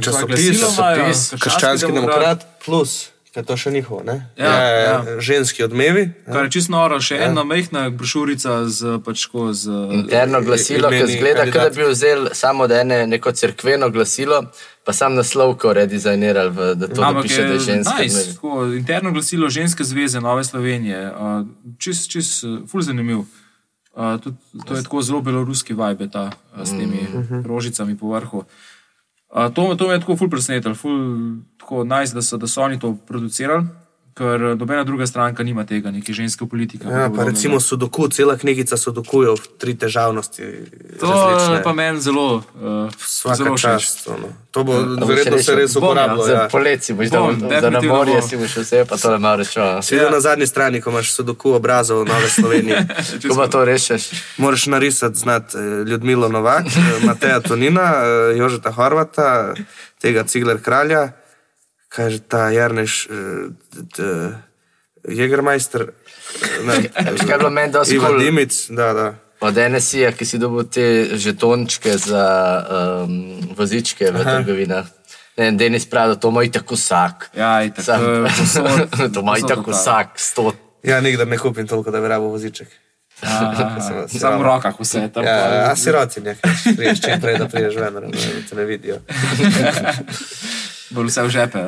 Časopis, 0.00 0.60
časopis, 0.60 1.34
Krščanski 1.40 1.92
demokrat 1.92 2.46
plus. 2.66 3.08
Kaj 3.36 3.42
je 3.42 3.46
to 3.46 3.56
še 3.58 3.70
njihovo, 3.70 4.00
ne? 4.02 4.14
Ja, 4.34 4.52
ja. 4.80 5.20
Ženski 5.20 5.60
odmevi. 5.62 6.06
Kar 6.24 6.44
je 6.44 6.50
čisto 6.50 6.72
noro, 6.72 6.96
še 6.98 7.18
ena 7.18 7.42
majhna 7.44 7.90
brošurica 7.92 8.64
z 8.66 8.96
pač 8.98 9.26
ko 9.26 9.52
z. 9.52 9.68
Interno 9.92 10.40
glasilo, 10.40 10.88
ki 10.88 11.02
zgleda, 11.06 11.44
kot 11.44 11.60
da 11.60 11.68
bi 11.70 11.84
vzel 11.84 12.30
samo 12.32 12.64
od 12.64 12.72
ene 12.72 13.02
neko 13.06 13.28
cerkveno 13.30 13.90
glasilo, 13.90 14.38
pa 14.80 14.94
sam 14.94 15.14
naslovko 15.14 15.74
redizajnirali, 15.74 16.50
v- 16.50 16.74
da 16.76 16.88
to 16.88 17.02
Ampak 17.02 17.14
napiše, 17.18 17.42
da 17.42 17.52
je 17.52 17.60
ženska. 17.60 17.98
nice, 17.98 18.24
tako, 18.30 18.64
interno 18.72 19.12
glasilo 19.12 19.50
ženske 19.50 19.84
zveze 19.84 20.16
Nove 20.18 20.40
Slovenije, 20.42 21.12
čist, 21.78 22.08
čist, 22.08 22.40
ful 22.66 22.80
zanimiv. 22.82 23.26
Uh, 23.92 24.16
tudi, 24.18 24.36
to 24.62 24.72
je 24.72 24.82
tako 24.82 25.02
zelo 25.02 25.20
beloruski 25.20 25.74
vibe, 25.74 26.08
ta, 26.08 26.30
s 26.54 26.70
temi 26.70 27.04
Mhm. 27.04 27.44
rožicami 27.44 27.92
po 27.94 28.08
vrhu. 28.08 28.38
Uh, 28.38 28.75
to, 29.54 29.74
to 29.76 29.88
me 29.88 29.94
je 29.94 30.00
tako 30.00 30.16
ful 30.16 30.30
presenetilo, 30.30 30.74
ful 30.74 31.00
tako 31.60 31.84
nice, 31.84 32.14
da 32.14 32.22
so, 32.22 32.36
da 32.36 32.46
so 32.46 32.62
oni 32.62 32.80
to 32.80 32.94
producirali, 33.06 33.66
ker 34.16 34.40
nobena 34.56 34.84
druga 34.84 35.06
stranka 35.06 35.42
nima 35.42 35.64
tega, 35.64 35.90
neke 35.90 36.12
ženske 36.12 36.46
politike. 36.46 36.88
Ja, 36.88 37.10
pa 37.10 37.24
recimo 37.24 37.60
Sudoku, 37.60 38.08
cela 38.08 38.36
knjigica 38.36 38.76
Sudokujev, 38.76 39.36
tri 39.58 39.74
težavnosti. 39.74 40.42
to 41.00 41.06
različne. 41.06 41.54
je 41.54 41.62
pa 41.62 41.72
meni 41.72 42.00
zelo, 42.00 42.34
uh, 42.36 42.88
Vsaka 42.96 43.34
zelo 43.34 43.56
všeč. 43.56 43.62
čast. 43.62 44.08
ono. 44.08 44.28
To 44.50 44.64
bo 44.64 44.72
boš 44.72 45.08
verjetno 45.08 45.38
se 45.38 45.54
res 45.54 45.74
Bom, 45.74 45.82
ja, 45.82 45.88
uporabljalo. 45.88 46.24
Za 46.24 46.32
Ja. 46.32 46.48
poletje 46.48 46.94
boš 46.94 47.10
Bom, 47.10 47.38
dal, 47.38 47.60
da 47.60 47.70
na 47.70 47.80
morje 47.82 48.14
bom. 48.14 48.22
si 48.22 48.36
boš 48.36 48.56
vse, 48.56 48.84
pa 48.84 48.96
to 48.96 49.10
le 49.10 49.18
malo 49.18 49.36
rečeš. 49.36 49.56
Si 49.82 49.94
videl 49.94 50.10
na 50.10 50.20
zadnji 50.20 50.46
strani, 50.46 50.80
ko 50.80 50.90
imaš 50.90 51.12
Sudoku 51.12 51.52
obrazov 51.52 52.06
Nove 52.06 52.28
Slovenije. 52.30 52.86
Ko 53.28 53.36
pa 53.36 53.46
to 53.48 53.64
rešiš? 53.64 54.02
Moraš 54.38 54.66
narisati 54.66 55.18
znat 55.18 55.54
eh, 55.54 55.58
Ljudmilo 55.84 56.28
Novak, 56.28 56.64
eh, 56.66 56.70
Mateja 57.02 57.40
Tonina, 57.40 57.92
eh, 57.94 58.38
Jožeta 58.38 58.72
Horvata, 58.72 59.54
tega 60.00 60.24
Cigler 60.24 60.56
Kralja, 60.58 61.12
kaj 61.96 62.04
je 62.04 62.10
že 62.10 62.20
ta 62.22 62.50
Jarneš, 62.50 63.08
Jägermeister, 65.08 65.86
ne, 66.62 66.74
Veš, 67.12 67.20
kaj 67.20 67.30
je 67.30 67.38
bilo 67.38 67.50
meni 67.50 67.72
dosti 67.72 67.94
Ivan 67.94 68.10
kul? 68.10 68.18
Dimic, 68.20 68.52
da, 68.70 68.92
da. 68.92 69.06
Od 69.40 69.54
NSI-ja, 69.54 70.10
ki 70.12 70.24
si 70.24 70.38
dobil 70.38 70.64
te 70.66 70.84
žetončke 71.14 71.92
za 71.94 72.24
um, 73.04 73.16
vozičke 73.52 74.08
v 74.08 74.24
trgovinah. 74.24 74.86
Ne, 75.36 75.50
Denis 75.52 75.84
pravi, 75.84 76.14
da 76.14 76.18
to 76.18 76.28
ima 76.28 76.40
tako 76.50 76.74
vsak. 76.74 77.30
Ja, 77.32 77.60
itak, 77.62 77.84
Sam- 77.84 78.00
to 78.00 78.12
je 78.12 78.32
povsod- 78.38 79.12
to 79.12 79.20
ima 79.20 79.34
totalno. 79.36 79.68
vsak, 79.68 80.16
sto. 80.16 80.52
Ja, 80.82 81.00
nikdar 81.00 81.28
ne 81.28 81.38
kupim 81.38 81.66
toliko, 81.66 81.90
da 81.90 82.00
bi 82.00 82.08
rabo 82.08 82.26
voziček. 82.26 82.68
Sem- 83.16 83.80
sem- 84.08 84.18
Samo 84.18 84.38
v 84.38 84.44
rokah 84.44 84.74
vse 84.76 85.08
tam. 85.08 85.24
Ja, 85.24 85.68
a 85.68 85.76
siroti 85.76 86.20
nekaj, 86.20 86.50
priješ 86.76 87.00
čim 87.00 87.20
prej, 87.20 87.38
da 87.38 87.48
priješ 87.48 87.76
ven, 87.76 87.94
da 87.94 88.00
te 88.42 88.54
ne 88.54 88.64
vidijo. 88.64 88.98
Bolj 90.90 91.06
vse 91.06 91.22
v 91.22 91.28
žepe. 91.28 91.62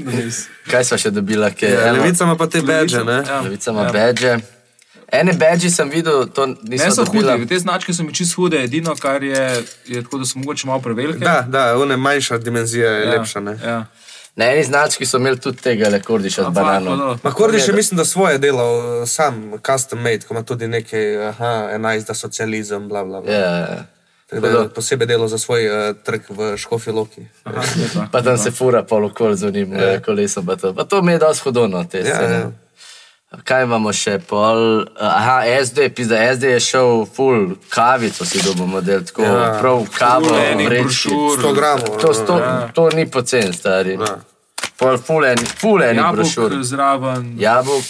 Kaj 0.70 0.84
smo 0.84 0.98
še 0.98 1.10
dobila? 1.10 1.50
Ja, 1.60 1.92
Levica 1.92 2.24
ima 2.24 2.36
pa 2.36 2.46
te 2.46 2.60
badge, 2.62 3.04
ne? 3.04 3.22
Ja. 3.28 3.40
Levica 3.40 3.70
ima 3.70 3.86
badge. 3.92 4.36
Ene 5.12 5.32
badge 5.36 5.70
sem 5.70 5.90
videl, 5.92 6.26
to 6.32 6.46
Ne 6.46 6.56
nisem 6.62 6.92
so 6.92 7.04
dobila. 7.04 7.36
hudi, 7.36 7.46
te 7.48 7.58
značke 7.58 7.92
so 7.92 8.04
mi 8.04 8.14
čisto 8.14 8.40
hude, 8.40 8.62
edino 8.64 8.94
kar 8.96 9.24
je, 9.24 9.64
je 9.86 10.02
tako, 10.02 10.18
da 10.18 10.28
so 10.28 10.38
mogoče 10.38 10.66
malo 10.66 10.80
prevelike. 10.80 11.24
Da, 11.24 11.44
da, 11.48 11.78
one 11.78 11.96
manjša 11.96 12.38
dimenzija 12.38 12.90
je 12.90 13.04
ja, 13.06 13.10
lepša, 13.10 13.40
ne? 13.40 13.58
Ja. 13.64 13.84
Na 14.36 14.46
eni 14.48 14.64
znački 14.64 15.06
so 15.06 15.16
imeli 15.20 15.40
tudi 15.40 15.60
tega 15.60 15.88
lekordiša 15.92 16.42
z 16.42 16.46
Ampak, 16.46 16.64
banano. 16.64 16.96
no, 16.96 17.18
Ma 17.22 17.32
Kordiš 17.32 17.68
je 17.68 17.74
mislim, 17.74 17.96
da 17.96 18.04
svoje 18.04 18.38
delal 18.38 19.06
sam, 19.06 19.52
custom 19.66 20.00
made, 20.00 20.24
ko 20.28 20.34
ima 20.34 20.42
tudi 20.42 20.68
nekaj, 20.68 21.26
aha, 21.28 21.68
enajst, 21.72 22.06
da 22.08 22.14
socializem, 22.14 22.88
bla, 22.88 23.04
bla, 23.04 23.20
bla. 23.20 23.32
Ja, 23.32 23.40
ja. 23.40 23.66
Tako 23.66 23.82
da 24.40 24.48
je 24.48 24.68
posebej 24.68 25.06
delal 25.06 25.28
za 25.28 25.38
svoj 25.38 25.66
uh, 25.68 25.96
trg 26.04 26.22
v 26.28 26.56
Škofi 26.56 26.90
Loki. 26.90 27.26
Aha. 27.44 28.08
Pa 28.12 28.22
tam 28.22 28.38
se 28.38 28.50
fura 28.50 28.82
pol 28.82 29.04
okol 29.04 29.34
z 29.34 29.48
unim 29.48 29.72
ja. 29.72 30.00
kolesom. 30.00 30.46
Pa 30.46 30.56
to. 30.56 30.74
pa 30.74 30.84
to 30.84 31.02
mi 31.02 31.12
je 31.12 31.18
dosti 31.18 31.42
hodno, 31.44 31.84
te 31.84 31.98
Ja, 31.98 32.14
scene. 32.16 32.34
ja. 32.34 32.50
Kaj 33.44 33.62
imamo 33.64 33.92
še? 33.96 34.18
Pol, 34.28 34.84
aha, 35.00 35.42
SD, 35.64 35.88
pizda, 35.96 36.18
SD 36.34 36.50
je 36.52 36.60
šel 36.60 37.06
full 37.08 37.54
kavico 37.72 38.24
si 38.28 38.42
dobil 38.44 38.66
model, 38.66 39.04
tako 39.08 39.22
ja. 39.22 39.32
Ja. 39.32 39.58
prav 39.60 39.86
kavo, 39.96 40.28
Full 40.28 40.66
brošur. 40.68 41.38
100 41.40 41.54
gramov. 41.56 41.94
To, 42.00 42.08
no, 42.08 42.14
sto, 42.14 42.36
ja. 42.38 42.68
to 42.76 42.88
ni 42.92 43.06
pocen, 43.10 43.52
stari. 43.56 43.96
Ja. 43.96 44.18
Pol 44.76 44.98
full 44.98 45.24
enih 45.24 45.48
ful 45.60 45.80
eni 45.82 46.04
brošur. 46.12 46.52
Jabolk 46.52 46.64
zraven. 46.68 47.32
Jabolk, 47.40 47.84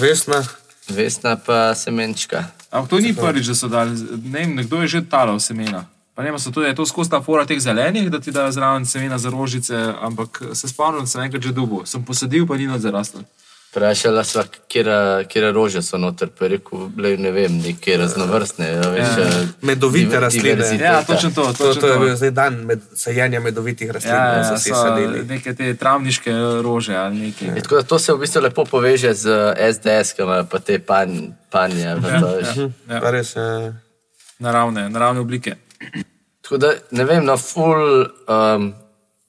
Vesna, 0.00 0.42
vesna 0.88 1.36
pa 1.36 1.74
semenčka. 1.74 2.50
Ampak 2.70 2.90
to 2.90 3.00
ni 3.00 3.14
prvič, 3.14 3.46
da 3.46 3.54
so 3.54 3.68
dali. 3.68 3.96
Ne 4.24 4.44
vem, 4.44 4.56
nekdo 4.56 4.82
je 4.82 4.88
že 4.88 5.00
talal 5.08 5.40
semena. 5.40 5.86
Pa 6.18 6.26
ne 6.26 6.34
so 6.38 6.50
to, 6.50 6.66
je 6.66 6.74
to 6.74 6.82
skozi 6.82 7.10
ta 7.10 7.22
fora 7.22 7.46
teh 7.46 7.60
zelenih, 7.60 8.10
da 8.10 8.18
ti 8.18 8.34
da 8.34 8.50
zraven 8.50 8.82
semena 8.86 9.18
za 9.18 9.30
rožice, 9.30 9.94
ampak 10.02 10.42
se 10.52 10.68
spomnim, 10.68 11.00
da 11.00 11.06
sem 11.06 11.22
enkrat 11.22 11.42
že 11.42 11.52
dubo. 11.52 11.86
Sem 11.86 12.02
posadil, 12.02 12.46
pa 12.46 12.58
ni 12.58 12.66
nad 12.66 12.82
zarastel. 12.82 13.22
Vprašala 13.68 14.24
sva, 14.24 14.44
kje 14.68 15.50
rože 15.52 15.82
so 15.82 15.98
noter, 15.98 16.28
pa 16.28 16.44
je 16.44 16.50
rekel, 16.50 16.88
le 16.96 17.16
ne 17.16 17.30
vem, 17.30 17.58
neke 17.58 17.96
raznovrstne. 17.96 18.66
Ja, 18.66 18.80
veš, 18.88 19.10
Ja. 19.10 19.24
eh, 19.24 19.48
Medovite 19.62 20.20
rastline. 20.20 20.42
diverziteta. 20.50 20.84
Ja, 20.86 21.02
točno 21.02 21.30
to. 21.30 21.42
to, 21.44 21.52
Točno 21.54 21.80
to 21.80 21.86
je 21.86 21.92
to. 21.92 22.00
bil 22.00 22.16
zdaj 22.16 22.30
dan 22.30 22.54
med 22.64 22.80
sajenja 22.94 23.40
medovitih 23.40 23.90
rastlin, 23.90 24.14
Ja, 24.14 24.24
ja, 24.26 24.36
ja, 24.38 24.58
so 24.58 24.70
ja, 24.70 24.76
so 24.76 24.94
neke 25.24 25.54
te 25.54 25.74
travniške 25.74 26.32
rože 26.62 26.96
ali 26.96 27.16
nekaj. 27.18 27.48
Je, 27.48 27.62
tako 27.62 27.74
da 27.74 27.82
to 27.82 27.98
se 27.98 28.12
v 28.12 28.18
bistvu 28.18 28.40
lepo 28.40 28.64
poveže 28.64 29.14
z 29.14 29.28
SDS, 29.68 30.12
ki 30.12 30.22
imajo 30.22 30.46
pa 30.46 30.58
te 30.60 30.78
pan, 30.80 31.12
panje. 31.50 31.82
Ja, 31.82 31.96
to, 31.96 32.32
ja. 32.36 32.70
Ja. 32.88 33.00
Pa 33.00 33.10
res, 33.10 33.36
ja. 33.36 33.72
Naravne, 34.38 34.88
naravne 34.88 35.20
oblike. 35.20 35.54
Tako 36.40 36.56
da 36.56 36.72
ne 36.90 37.04
vem, 37.04 37.24
no, 37.24 37.36
ful, 37.36 37.84
um, 38.26 38.72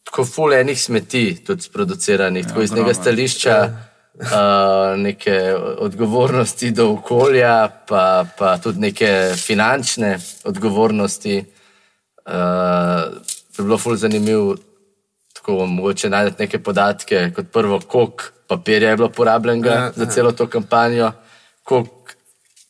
tako 0.03 0.25
ful 0.25 0.53
enih 0.53 0.81
smeti 0.81 1.43
tudi 1.43 1.61
sproduciranih, 1.61 2.47
tako 2.47 2.61
iz 2.61 2.71
ogromno. 2.71 2.87
nekega 2.87 3.01
stališča. 3.01 3.55
Uh, 4.19 4.97
neke 5.05 5.55
odgovornosti 5.77 6.71
do 6.71 6.89
okolja, 6.91 7.69
pa, 7.87 8.25
pa 8.37 8.57
tudi 8.57 8.79
neke 8.79 9.33
finančne 9.35 10.19
odgovornosti. 10.43 11.45
Uh, 12.25 12.33
bi 13.57 13.63
bilo 13.63 13.77
ful 13.77 13.95
zanimivo, 13.95 14.55
tako 15.33 15.65
mogoče 15.65 16.09
najti 16.09 16.35
neke 16.39 16.59
podatke, 16.59 17.31
kot 17.35 17.45
prvo, 17.51 17.79
koliko 17.87 18.23
papirja 18.47 18.89
je 18.89 18.95
bilo 18.95 19.09
porabljenega 19.09 19.69
Ja, 19.69 19.91
za 19.95 20.05
celo 20.05 20.31
to 20.31 20.47
kampanjo, 20.47 21.11
koliko 21.63 21.99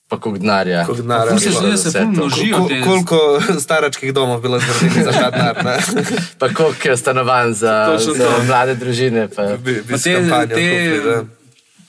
pa 0.09 0.19
koliko 0.19 0.39
denarja. 0.39 0.85
Koliko 0.85 1.01
je 1.01 1.03
bilo 1.03 1.25
da 1.25 1.31
za 1.31 1.39
se 1.39 1.89
vse 1.89 1.91
ful 1.91 2.01
to. 2.01 2.07
množijo 2.07 2.57
Ko, 2.57 2.67
te. 2.67 2.81
koliko 2.81 3.41
staračkih 3.59 4.13
domov 4.13 4.41
bilo 4.41 4.59
zgradili 4.59 5.03
za 5.03 5.11
ta 5.11 5.31
denar? 5.31 5.83
Pa 6.39 6.49
koliko 6.53 6.87
je 6.87 6.97
stanovanj 6.97 7.53
za, 7.53 7.97
za 8.17 8.29
mlade 8.47 8.75
družine. 8.75 9.27
Pa. 9.35 9.43
Bi, 9.43 9.73
bi 9.73 9.93
Pa 9.93 9.97
te, 9.97 10.13
kampanjo 10.15 10.55
te, 10.55 11.01
da. 11.05 11.38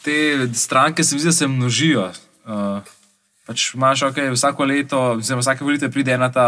Te 0.05 0.49
stranke 0.55 1.05
se 1.05 1.15
mi 1.15 1.21
zdi, 1.21 1.29
da 1.29 1.33
se 1.33 1.49
množijo. 1.49 2.13
Uh, 2.45 2.81
pač 3.47 3.75
imaš, 3.75 4.03
okay, 4.11 4.31
vsako 4.33 4.65
leto, 4.65 5.01
oziroma 5.19 5.41
vsake 5.41 5.65
volitve 5.65 5.91
pride 5.91 6.17
ta, 6.35 6.47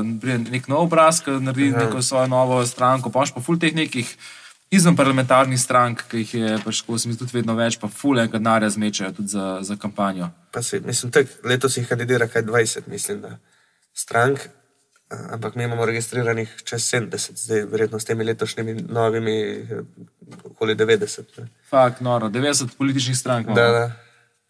uh, 0.00 0.06
pride 0.20 0.38
nek 0.50 0.68
nov 0.68 0.86
obraz, 0.88 1.20
ki 1.24 1.30
naredi 1.40 1.72
Ja. 1.72 1.84
neko 1.84 2.02
svojo 2.02 2.26
novo 2.26 2.66
stranko, 2.66 3.10
pa 3.10 3.18
imaš 3.18 3.34
pa 3.34 3.40
ful 3.40 3.58
teh 3.58 3.74
nekih 3.74 4.16
izven 4.70 4.96
parlamentarnih 4.96 5.60
strank, 5.60 6.04
ki 6.10 6.24
jih 6.24 6.34
je 6.34 6.58
pač, 6.64 6.80
ko 6.82 6.98
se 6.98 7.08
mi 7.08 7.16
tudi 7.16 7.36
vedno 7.36 7.54
več, 7.54 7.78
pa 7.80 7.88
ful 7.88 8.18
enega 8.18 8.38
denarja 8.38 8.70
zmečajo 8.70 9.12
tudi 9.12 9.28
za, 9.28 9.58
za 9.62 9.76
kampanjo. 9.76 10.30
Pa 10.50 10.62
si, 10.62 10.80
mislim, 10.80 11.12
tak, 11.12 11.30
letos 11.44 11.76
jih 11.76 11.88
kandidira 11.88 12.28
kaj 12.28 12.42
20, 12.42 12.88
mislim, 12.90 13.20
da 13.20 13.36
strank, 13.94 14.48
ampak 15.10 15.54
mi 15.54 15.64
imamo 15.64 15.86
registriranih 15.86 16.62
čez 16.64 16.82
70, 16.94 17.36
zdaj 17.36 17.64
verjetno 17.70 18.00
s 18.00 18.04
temi 18.04 18.24
letošnjimi 18.24 18.74
novimi 18.88 19.68
okoli 20.44 20.76
90. 20.76 21.22
Ne. 21.38 21.48
Fakt, 21.70 22.00
noro, 22.00 22.28
90 22.28 22.76
političnih 22.78 23.18
strank. 23.18 23.46
imamo. 23.46 23.60
Da, 23.60 23.68
da. 23.68 23.92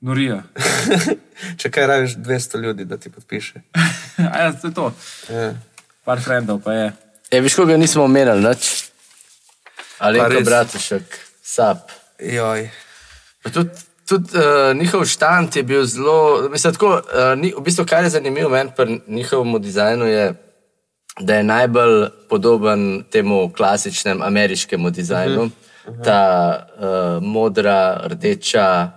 Norija. 0.00 0.42
Če 1.60 1.70
kaj 1.70 1.86
rabiš 1.86 2.16
200 2.16 2.60
ljudi, 2.62 2.84
da 2.84 2.96
ti 2.96 3.10
podpiše. 3.10 3.62
A 4.16 4.38
ja, 4.44 4.52
to 4.52 4.68
je 4.68 4.74
to. 4.74 4.92
Ja. 5.32 5.54
Par 6.04 6.20
frendov 6.20 6.60
pa 6.64 6.72
je. 6.72 6.92
E, 7.30 7.40
viš, 7.40 7.56
koga 7.56 7.76
nismo 7.80 8.04
omenjali, 8.04 8.44
nič? 8.44 8.90
Ali 9.98 10.20
res. 10.20 10.44
bratušek, 10.44 11.18
sap. 11.42 11.88
Joj. 12.20 12.68
Pa 13.42 13.50
Tudi, 13.50 13.70
tudi 14.08 14.36
uh, 14.36 14.76
njihov 14.76 15.06
štand 15.08 15.56
je 15.56 15.62
bil 15.62 15.84
zelo, 15.88 16.48
mislim, 16.52 16.72
tako, 16.76 17.00
uh, 17.00 17.32
ni, 17.40 17.54
v 17.56 17.64
bistvu, 17.64 17.86
kar 17.88 18.04
je 18.04 18.10
zanimivo 18.10 18.50
meni 18.50 18.70
pri 18.76 19.00
njihovem 19.08 19.62
dizajnu, 19.62 20.06
je, 20.06 20.34
da 21.20 21.34
je 21.34 21.42
najbolj 21.42 22.08
podoben 22.28 23.04
temu 23.10 23.52
klasičnemu 23.56 24.24
ameriškemu 24.24 24.90
dizajnu. 24.90 25.42
Uh 25.42 25.50
-huh. 25.86 26.04
Ta 26.04 26.66
uh, 26.76 27.22
modra, 27.22 28.00
rdeča, 28.04 28.90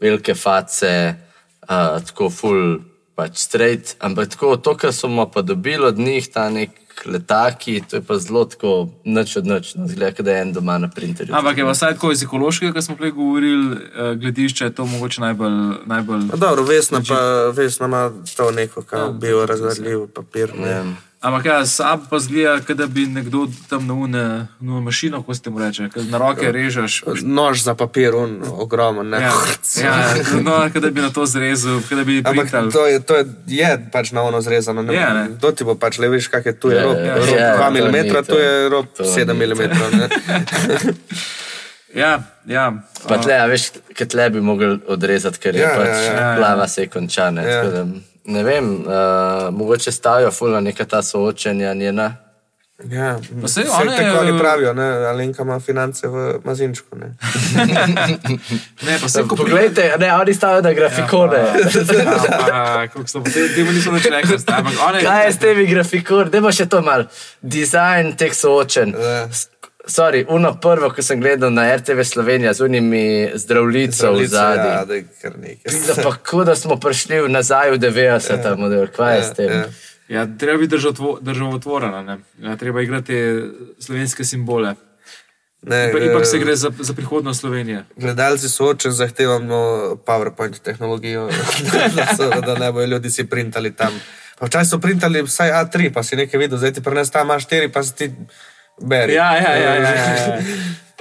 velike 0.00 0.34
face, 0.34 1.14
uh, 1.62 2.04
tako 2.06 2.30
full, 2.30 2.78
pač 3.14 3.38
straight, 3.38 3.96
ampak 3.98 4.28
tako 4.28 4.56
to, 4.56 4.76
kar 4.76 4.92
smo 4.92 5.30
pa 5.30 5.42
dobili 5.42 5.86
od 5.86 5.98
njih, 5.98 6.28
ta 6.28 6.50
nek 6.50 6.70
letaki, 7.06 7.82
to 7.90 7.96
je 7.96 8.02
pa 8.02 8.18
zelo 8.18 8.44
tako 8.44 8.88
noč 9.04 9.36
od 9.36 9.46
noč, 9.46 9.74
no, 9.74 9.86
zgleda, 9.88 10.12
kot 10.16 10.26
da 10.26 10.32
je 10.32 10.42
en 10.42 10.52
doma 10.52 10.78
na 10.78 10.88
printerju. 10.88 11.34
Ampak 11.34 11.58
je 11.58 11.64
pa 11.64 11.70
vsaj 11.70 11.94
tako 11.94 12.12
iz 12.12 12.22
ekološkega, 12.22 12.72
kar 12.72 12.82
smo 12.82 12.96
prej 12.96 13.10
govorili, 13.10 13.76
eh, 13.76 14.14
gledišče 14.14 14.64
je 14.64 14.74
to 14.74 14.86
mogoče 14.86 15.20
najbolj. 15.20 15.58
najbolj 15.86 16.22
dobro, 16.34 16.62
vesna 16.62 17.00
pa 17.08 17.20
vesna 17.54 17.86
ima 17.86 18.10
to 18.36 18.50
neko, 18.50 18.82
kao 18.82 19.12
bio 19.12 19.46
razgradljiv 19.46 20.06
papir. 20.14 20.54
Ne. 20.58 20.70
Ja. 20.70 20.84
Ampak 21.24 21.44
ja, 21.44 21.64
sam 21.64 22.04
pa 22.04 22.18
zgleda, 22.18 22.74
da 22.74 22.86
bi 22.86 23.06
nekdo 23.06 23.46
tam 23.64 23.86
na 23.86 23.94
une, 23.96 24.24
na 24.60 24.80
mašino, 24.80 25.22
ko 25.22 25.32
ste 25.32 25.48
mu 25.48 25.56
reče, 25.56 25.88
ko 25.88 26.02
na 26.04 26.18
roke 26.18 26.52
režeš. 26.52 26.98
Nož 27.22 27.62
za 27.62 27.72
papir, 27.74 28.12
on 28.14 28.42
ogromen. 28.44 29.08
Ne? 29.08 29.22
Ja, 29.22 29.32
ja, 29.80 29.94
no, 30.36 30.58
da 30.70 30.90
bi 30.90 31.00
na 31.00 31.08
to 31.08 31.24
zrezal, 31.24 31.80
da 31.90 32.04
bi 32.04 32.18
Ampak 32.18 32.34
printal. 32.44 32.68
to 32.70 32.84
je, 32.86 33.00
to 33.00 33.16
je, 33.16 33.24
je 33.48 33.70
pač 33.88 34.12
na 34.12 34.22
ono 34.22 34.40
zrezano. 34.40 34.82
Ne, 34.82 34.92
Je, 34.94 35.08
ne. 35.14 35.24
To 35.40 35.48
ti 35.48 35.64
bo 35.64 35.74
pač 35.74 35.96
le 35.98 36.08
veš, 36.08 36.28
kak 36.28 36.44
je 36.44 36.52
tu 36.52 36.68
je 36.68 36.76
Ja, 36.76 36.84
rob. 36.84 36.96
ja, 36.96 37.14
rob 37.16 37.28
ja, 37.32 37.56
2 37.56 37.72
to 37.72 38.12
mm, 38.12 38.12
to. 38.12 38.22
tu 38.22 38.36
je 38.36 38.68
rob 38.68 38.86
To 38.92 39.04
7 39.04 39.32
ni 39.32 39.56
to. 39.56 39.64
mm. 39.88 40.94
Ja, 41.94 42.22
ja. 42.44 42.72
Pa 43.08 43.18
tle, 43.18 43.38
a 43.38 43.46
veš, 43.46 43.70
kaj 43.94 44.08
tle 44.08 44.24
bi 44.30 44.40
mogel 44.40 44.80
odrezati, 44.86 45.38
ker 45.38 45.54
je 45.54 45.62
Ja, 45.62 45.70
ja, 45.70 45.76
pač 45.76 45.86
ja, 45.86 45.94
ja, 45.94 46.02
ja, 46.02 46.12
ja, 46.12 46.30
ja. 46.30 46.36
plava 46.36 46.68
se 46.68 46.86
konča. 46.86 47.30
Ne, 47.30 47.42
Ja. 47.46 47.86
Ja. 48.24 48.32
ne 48.32 48.42
vem, 48.42 48.74
uh, 48.74 49.54
mogoče 49.54 49.92
stavijo 49.92 50.30
fulno 50.30 50.60
neka 50.60 50.84
ta 50.84 51.02
soočenja 51.02 51.74
njena. 51.74 52.24
Ja, 52.90 53.18
Pa 53.40 53.46
Vse 53.46 53.60
one, 53.80 53.96
tako 53.96 54.20
oni 54.20 54.30
eh, 54.36 54.38
pravijo, 54.38 54.74
ne? 54.74 54.82
Alenka 54.82 55.42
ima 55.42 55.60
finance 55.60 56.08
v 56.08 56.40
Mazinčku. 56.44 56.96
Ne? 56.96 57.14
Ne, 58.86 58.98
pa 59.02 59.08
se 59.08 59.22
ko 59.28 59.36
Poglejte, 59.36 59.96
ne, 59.98 60.14
oni 60.14 60.34
stavijo 60.34 60.62
na 60.62 60.72
grafikone. 60.72 61.38
Ja, 62.48 62.88
te, 63.24 63.54
temu 63.54 63.72
nismo 63.72 63.92
več 63.92 64.08
rekli, 64.10 64.36
one. 64.88 65.00
Kaj 65.00 65.26
je 65.26 65.32
s 65.32 65.38
temi 65.38 65.66
grafikoni? 65.66 66.30
Dajmo 66.30 66.52
še 66.52 66.66
to 66.66 66.82
mal. 66.82 67.06
Dizajn 67.40 68.16
teh 68.18 68.34
soočen. 68.34 68.94
Ja. 69.84 69.88
Sorry, 69.88 70.24
uno 70.28 70.54
prvo, 70.56 70.90
ko 70.90 71.02
sem 71.02 71.20
gledal 71.20 71.50
na 71.50 71.76
RTV 71.76 72.02
Slovenija 72.02 72.52
z 72.52 72.60
unimi 72.62 73.04
zdravlico 73.34 74.12
v 74.12 74.20
Ja, 74.22 74.28
zadnji. 74.28 74.86
da 74.86 74.94
je 74.94 75.04
kar 75.22 75.32
nekaj. 75.38 75.72
Kako 76.02 76.44
da 76.44 76.54
smo 76.54 76.76
prišli 76.76 77.28
nazaj 77.28 77.70
v 77.70 77.78
90-ta 77.78 78.56
model, 78.56 78.86
kaj 78.88 79.16
je 79.16 79.22
s 79.22 79.32
tem? 79.32 79.50
Ja. 79.50 79.64
Ja, 80.10 80.26
treba 80.28 80.58
biti 80.58 80.76
državotvo- 80.76 81.18
državotvorena, 81.20 82.02
ne. 82.02 82.18
Ja, 82.40 82.56
treba 82.56 82.80
igrati 82.80 83.14
slovenske 83.78 84.24
simbole. 84.24 84.74
Ne, 85.62 85.88
Pa 85.92 85.98
ipak 85.98 86.26
se 86.26 86.38
gre 86.38 86.56
za, 86.56 86.70
za 86.78 86.92
prihodnost 86.92 87.40
Slovenije. 87.40 87.84
Gledalci 87.96 88.48
soočen 88.48 88.92
zahtevamo 88.92 89.56
PowerPoint 89.96 90.58
tehnologijo, 90.60 91.28
da, 91.96 92.06
so, 92.16 92.30
da 92.40 92.54
ne 92.56 92.72
bojo 92.72 92.86
ljudi 92.86 93.10
si 93.10 93.24
printali 93.24 93.72
tam. 93.72 94.00
Pa 94.38 94.46
Včasih 94.46 94.70
so 94.70 94.78
printali 94.78 95.22
vsaj 95.22 95.50
A3, 95.50 95.92
pa 95.92 96.02
si 96.02 96.16
nekaj 96.16 96.38
videl, 96.38 96.58
zdaj 96.58 96.72
ti 96.72 96.82
prenes 96.82 97.10
tam 97.10 97.28
A4, 97.28 97.68
pa 97.68 97.82
si 97.82 97.94
ti 97.94 98.10
beri. 98.80 99.14
Ja, 99.14 99.36
ja, 99.36 99.52
ja. 99.56 99.74
ja, 99.74 99.90
ja, 99.94 100.14
ja. 100.14 100.38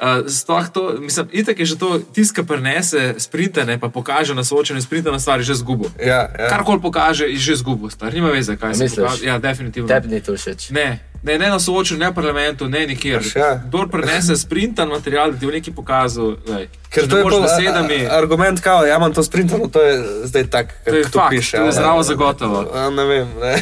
Uh, 0.01 0.27
Sploh 0.41 0.69
to, 0.69 0.97
mislim, 0.99 1.29
itak 1.31 1.59
je 1.59 1.65
že 1.65 1.75
to 1.77 1.99
tiska 1.99 2.43
prenese, 2.43 3.15
sprintane, 3.17 3.79
pa 3.79 3.89
pokaže 3.89 4.35
na 4.35 4.43
soočenju 4.43 4.81
sprintane 4.81 5.19
stvari, 5.19 5.43
že 5.43 5.55
zgubo. 5.55 5.89
Ja, 5.99 6.29
ja. 6.39 6.49
Karkoli 6.49 6.81
pokaže, 6.81 7.29
je 7.29 7.37
že 7.37 7.55
zgubo, 7.55 7.89
star. 7.89 8.13
Nima 8.13 8.29
veze, 8.29 8.57
kaj 8.57 8.73
se 8.73 8.89
pokaže. 8.89 9.25
Ja, 9.25 9.39
definitivno. 9.39 9.87
Tebi 9.87 10.07
ni 10.07 10.21
to 10.21 10.33
všeč. 10.33 10.69
Ne, 10.69 10.99
ne, 11.23 11.37
ne 11.37 11.49
na 11.49 11.59
soočenju, 11.59 11.99
ne 11.99 12.09
v 12.09 12.13
parlamentu, 12.13 12.67
ne 12.67 12.85
nikjer. 12.85 13.23
Ja. 13.35 13.55
Kdor 13.57 13.87
prenese 13.87 14.35
sprintan 14.35 14.89
material, 14.89 15.31
da 15.31 15.39
ti 15.39 15.45
bo 15.45 15.51
nekaj 15.51 15.73
pokazal, 15.73 16.35
lej, 16.45 16.67
Ker 16.89 17.07
to 17.07 17.17
je 17.17 17.23
pol, 17.23 17.31
z 17.31 17.35
a- 17.35 17.41
besedami. 17.41 17.99
a- 18.01 18.11
argument, 18.13 18.59
kao, 18.59 18.83
ja 18.83 18.95
imam 18.95 19.09
to 19.09 19.23
sprintano, 19.23 19.67
to 19.67 19.81
je 19.81 19.93
zdaj 20.25 20.43
tak, 20.45 20.67
To 20.83 20.91
je 20.91 21.01
kako 21.01 21.11
tu 21.11 21.19
fakt, 21.19 21.29
piše. 21.31 21.57
to 21.57 21.63
je 21.63 21.71
zdravo 21.71 22.03
zagotovo. 22.03 22.59
A, 22.69 22.89
ne 22.89 23.05
vem, 23.05 23.27
ne. 23.41 23.55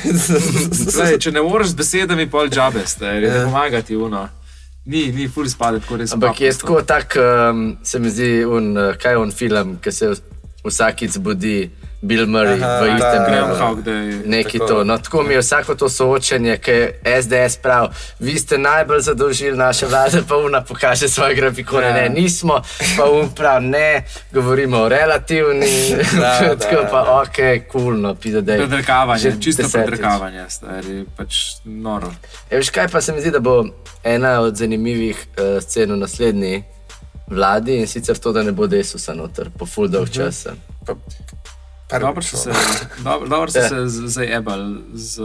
Lej, 0.99 1.17
če 1.19 1.31
ne 1.31 1.41
moreš 1.41 1.67
z 1.67 1.75
besedami, 1.75 2.25
pol 2.27 2.49
džabe, 2.49 2.81
star, 2.85 3.15
Ja. 3.15 3.33
ne 3.33 3.45
pomagati 3.45 3.95
uno. 3.95 4.27
Ni, 4.85 5.07
ni 5.07 5.27
ful 5.27 5.45
spade, 5.45 5.79
tako 5.79 5.97
res. 5.97 6.11
Ampak 6.11 6.41
je 6.41 6.51
tako, 6.53 6.81
tak, 6.81 7.13
um, 7.15 7.77
se 7.83 7.99
mi 7.99 8.09
zdi, 8.09 8.43
un, 8.43 8.71
kaj 8.97 9.11
je 9.11 9.17
on 9.19 9.31
film, 9.31 9.77
ki 9.77 9.91
se 9.91 10.09
vsakič 10.63 11.11
zbudi 11.11 11.69
Bill 12.01 12.25
Murray 12.25 12.57
Aha, 12.57 12.79
v 12.79 12.87
da, 12.87 12.93
istem 12.95 13.23
da, 13.23 13.75
da 13.75 13.91
je. 13.91 14.21
Neki 14.25 14.57
Tako. 14.57 14.67
to. 14.67 14.83
No, 14.83 14.97
tako 14.97 15.23
mi 15.23 15.33
je 15.33 15.39
vsako 15.39 15.75
to 15.75 15.89
soočenje, 15.89 16.57
ki 16.57 16.71
je 16.71 16.93
SDS 17.21 17.57
prav. 17.57 17.87
Vi 18.19 18.39
ste 18.39 18.57
najbolj 18.57 18.99
zadolžili 19.01 19.57
naše 19.57 19.85
vlade, 19.85 20.21
pa 20.27 20.37
una 20.37 20.63
pokaže 20.63 21.07
svoje 21.07 21.35
grafikone. 21.35 21.87
Ja. 21.87 21.93
Ne, 21.93 22.09
nismo, 22.11 22.61
pa 22.97 23.05
un 23.05 23.29
prav 23.29 23.61
ne, 23.63 24.03
govorimo 24.31 24.77
o 24.79 24.89
relativni. 24.89 25.67
Da, 26.19 26.39
tako 26.59 26.75
da, 26.75 26.87
pa 26.87 27.21
ok, 27.21 27.37
kulno, 27.71 28.15
pide 28.15 28.41
da 28.41 28.53
je. 28.53 28.57
Predrkavanje, 28.59 29.35
čisto 29.39 29.61
desetič. 29.63 29.71
predrkavanje, 29.73 30.45
stari, 30.49 31.05
pač 31.17 31.35
noro. 31.63 32.11
E, 32.49 32.57
veš 32.57 32.69
kaj 32.69 32.87
pa 32.87 33.01
se 33.01 33.13
mi 33.13 33.21
zdi, 33.21 33.31
da 33.31 33.39
bo 33.39 33.65
ena 34.03 34.39
od 34.39 34.55
zanimivih 34.55 35.25
uh, 35.29 35.63
scen 35.63 35.91
v 35.91 35.97
naslednji 35.97 36.63
vladi 37.27 37.75
in 37.75 37.87
sicer 37.87 38.17
to, 38.17 38.31
da 38.31 38.43
ne 38.43 38.51
bo 38.51 38.67
desusa 38.67 39.13
noter 39.13 39.49
po 39.49 39.65
full 39.65 39.87
dolg 39.87 40.07
Mhm. 40.07 40.15
časa. 40.15 40.53
Dobro 41.99 42.21
so 42.21 42.37
se, 42.37 42.51
dobro, 42.99 43.27
dobro 43.27 43.51
so 43.51 43.59
Ja. 43.59 43.69
se 43.69 43.87
z- 43.87 44.07
zajebali. 44.07 44.77
Z, 44.93 45.19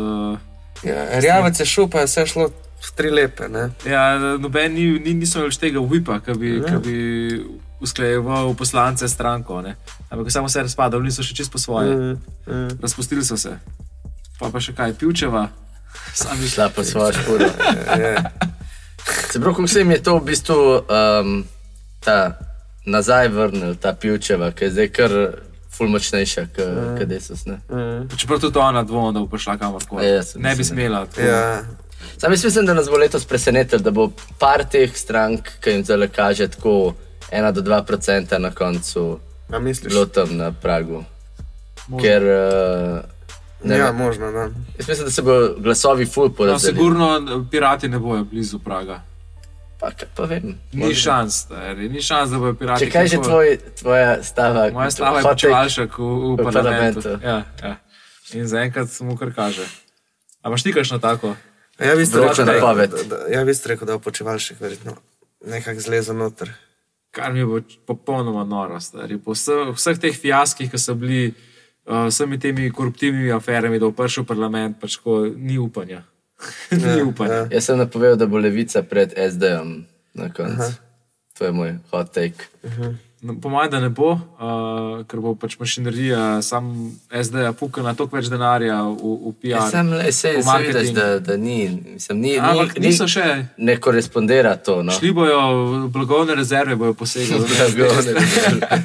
Ja, 0.82 1.20
Rjavec 1.20 1.60
je 1.60 1.66
šel, 1.66 1.88
pa 1.88 1.98
je 1.98 2.06
vse 2.06 2.26
šlo 2.26 2.48
v 2.48 2.90
tri 2.94 3.10
lepe. 3.10 3.48
Ne? 3.48 3.70
ja, 3.84 4.02
noben 4.38 4.74
ni, 4.74 4.98
ni, 5.00 5.14
niso 5.14 5.38
imeli 5.38 5.56
tega 5.56 5.80
upa, 5.80 6.20
ki 6.20 6.32
bi, 6.32 6.50
Ja. 6.56 6.64
ki 6.64 6.76
bi 6.78 6.96
usklajeval 7.80 8.54
poslance 8.54 9.08
s 9.08 9.12
stranko. 9.12 9.62
Ne? 9.62 9.76
Ampak 10.10 10.32
samo 10.32 10.48
se 10.48 10.58
je 10.58 10.62
razpadal, 10.62 11.00
niso 11.02 11.22
še 11.22 11.34
čisto 11.34 11.52
po 11.52 11.58
svoje. 11.58 11.96
Mm, 11.96 12.20
mm. 12.46 12.68
Razpustili 12.82 13.24
so 13.24 13.36
se. 13.36 13.56
Pa 14.38 14.50
pa 14.50 14.60
še 14.60 14.72
kaj, 14.72 14.92
pivčeva. 14.94 15.48
Sami 16.14 16.48
Šla 16.48 16.68
po 16.68 16.84
svojo. 16.84 17.12
Je. 17.96 18.16
Se 19.30 19.40
pravi, 19.40 19.54
kako 19.54 19.66
se 19.68 19.78
jim 19.78 19.90
je 19.90 20.02
to 20.02 20.18
v 20.18 20.24
bistvu 20.24 20.56
um, 20.78 21.44
ta 22.00 22.38
nazaj 22.86 23.28
vrnil, 23.28 23.74
ta 23.74 23.92
pivčeva, 23.92 24.50
ki 24.50 24.64
je 24.64 24.70
zdaj 24.70 24.88
kar 24.88 25.10
ful 25.76 25.88
močnejša 25.88 26.46
kot 26.56 27.02
desus. 27.04 27.46
Ne? 27.46 27.60
Mm. 27.70 28.08
Čeprav 28.16 28.40
tudi 28.40 28.58
ona 28.58 28.82
dvoma, 28.82 29.12
da 29.12 29.20
bo 29.20 29.26
prišla 29.26 29.56
kamorkoli. 29.56 30.06
Ja, 30.06 30.22
ne 30.36 30.54
bi 30.56 30.64
smela. 30.64 31.06
Ja. 31.18 31.62
Sam 32.18 32.32
jaz 32.32 32.44
mislim, 32.44 32.66
da 32.66 32.74
nas 32.74 32.88
bo 32.88 32.96
letos 32.96 33.24
presenetilo, 33.24 33.80
da 33.80 33.90
bo 33.90 34.10
par 34.38 34.64
teh 34.64 34.96
strank, 34.96 35.40
ki 35.60 35.70
jim 35.70 35.84
zdaj 35.84 36.08
kaže 36.08 36.48
tako 36.48 36.94
1 37.30 37.52
do 37.52 37.60
2 37.62 37.84
procenta 37.84 38.38
na 38.38 38.50
koncu, 38.50 39.18
bilo 39.82 40.06
tam 40.06 40.36
na 40.36 40.52
pragu. 40.52 41.04
Možno. 41.88 42.02
Ker 42.02 42.22
uh, 42.22 43.00
ne, 43.64 43.76
Ja, 43.76 43.86
ja. 43.86 43.92
možno, 43.92 44.32
da. 44.32 44.40
jaz 44.78 44.88
mislim, 44.88 45.04
da 45.04 45.10
se 45.10 45.22
bo 45.22 45.32
glasovi 45.58 46.06
ful 46.06 46.24
No, 46.24 46.32
porazdelili. 46.32 46.78
sigurno 46.78 47.20
pirati 47.50 47.88
ne 47.88 47.98
bojo 47.98 48.24
blizu 48.24 48.58
Praga. 48.58 49.00
Pa, 49.80 49.90
pa 50.16 50.24
vem. 50.24 50.54
Ni 50.72 50.94
šans, 50.96 51.42
stari, 51.44 51.88
ni 51.92 52.02
šans, 52.02 52.30
da 52.32 52.38
bojo 52.40 52.54
pirati. 52.56 52.86
Če 52.86 52.92
kaj 52.92 53.04
je 53.04 53.08
že 53.12 53.18
tvoj, 53.24 53.50
tvoja 53.80 54.12
stava? 54.24 54.70
Moja 54.72 54.90
stava 54.90 55.20
je 55.20 55.26
počevalšek 55.28 55.98
v, 55.98 56.06
v, 56.06 56.30
v 56.32 56.46
parlamentu. 56.48 57.02
parlamentu. 57.02 57.26
Ja, 57.26 57.36
ja. 57.62 57.74
In 58.40 58.48
zaenkrat 58.48 58.88
mu 59.04 59.18
kar 59.20 59.34
kaže. 59.36 59.66
A 60.40 60.48
imaš 60.48 60.64
ti 60.64 60.72
kakšno 60.72 60.98
tako? 60.98 61.36
Ja, 61.76 61.92
vi 61.92 62.06
ste 62.08 62.24
rekel, 62.24 62.48
da, 62.48 62.86
da, 62.86 63.02
da, 63.04 63.18
ja, 63.28 63.42
vi 63.44 63.54
ste 63.54 63.74
rekel, 63.74 63.86
da 63.86 63.98
je 63.98 64.04
počevalšek 64.08 64.60
verjetno 64.60 64.96
nekako 65.44 65.80
zlezel 65.80 66.16
noter. 66.16 66.50
Kar 67.10 67.32
mi 67.32 67.44
bo 67.44 67.60
popolnoma 67.86 68.44
noro. 68.44 68.80
stari. 68.80 69.18
Po 69.18 69.36
vseh, 69.36 69.72
vseh 69.76 70.00
teh 70.00 70.16
fiaskih, 70.16 70.70
ki 70.72 70.78
so 70.80 70.94
bili, 70.94 71.34
uh, 71.84 72.08
vsemi 72.08 72.40
temi 72.40 72.70
koruptivnimi 72.72 73.32
aferami, 73.32 73.78
da 73.78 73.88
bo 73.88 73.96
prišel 73.96 74.24
v 74.24 74.32
parlament, 74.32 74.80
pač 74.80 74.96
ko 74.96 75.24
ni 75.28 75.58
upanja. 75.58 76.02
ni 76.70 77.02
upanja. 77.02 77.34
ja. 77.34 77.46
Jaz 77.50 77.64
sem 77.64 77.78
napovedal, 77.78 78.16
da 78.16 78.26
bo 78.26 78.38
levica 78.38 78.82
pred 78.82 79.12
SD-om 79.32 79.84
na 80.14 80.32
koncu. 80.32 80.72
To 81.38 81.44
je 81.44 81.52
moj 81.52 81.74
hot 81.90 82.12
take. 82.12 82.48
No, 83.22 83.34
po 83.40 83.48
mojem, 83.48 83.70
da 83.70 83.80
ne 83.80 83.88
bo, 83.88 84.12
uh, 84.12 85.00
ker 85.08 85.20
bo 85.20 85.32
pač 85.34 85.56
mašinerija, 85.58 86.42
sam 86.44 86.68
SD-ja 87.10 87.52
pukala 87.56 87.94
toliko 87.96 88.16
več 88.16 88.28
denarja 88.30 88.76
v, 88.84 89.14
v 89.24 89.32
PR. 89.40 89.48
Ja, 89.50 89.62
sam 89.72 89.88
le 89.96 90.12
se, 90.12 90.12
v 90.12 90.12
se 90.12 90.28
vidiš, 90.36 90.44
marketing. 90.46 90.94
da, 90.96 91.06
da 91.18 91.36
ni, 91.36 91.56
mislim, 91.96 92.20
ni, 92.20 92.34
Ampak 92.38 92.76
ni, 92.78 92.86
niso 92.86 93.08
ni, 93.08 93.14
še. 93.16 93.24
ne 93.56 93.76
korespondira 93.80 94.54
to. 94.56 94.82
No. 94.84 94.92
Šli 94.92 95.10
bojo 95.16 95.40
blagovne 95.88 96.36
rezerve, 96.36 96.76
bojo 96.76 96.94
posegali. 96.94 97.48
Blagovne 97.76 98.14
rezerve. 98.20 98.80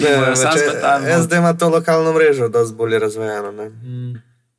Ne, 0.00 0.16
bojo 0.16 0.36
sam 0.36 0.50
pač, 0.50 0.60
smetarno. 0.64 1.18
SD 1.22 1.32
ima 1.38 1.52
to 1.52 1.68
lokalno 1.68 2.12
mrežo, 2.12 2.48
da 2.48 2.64
je 2.64 2.72
bolje 2.74 2.98
razvejano. 2.98 3.52
Ne? 3.52 3.68
Mm, 3.68 4.14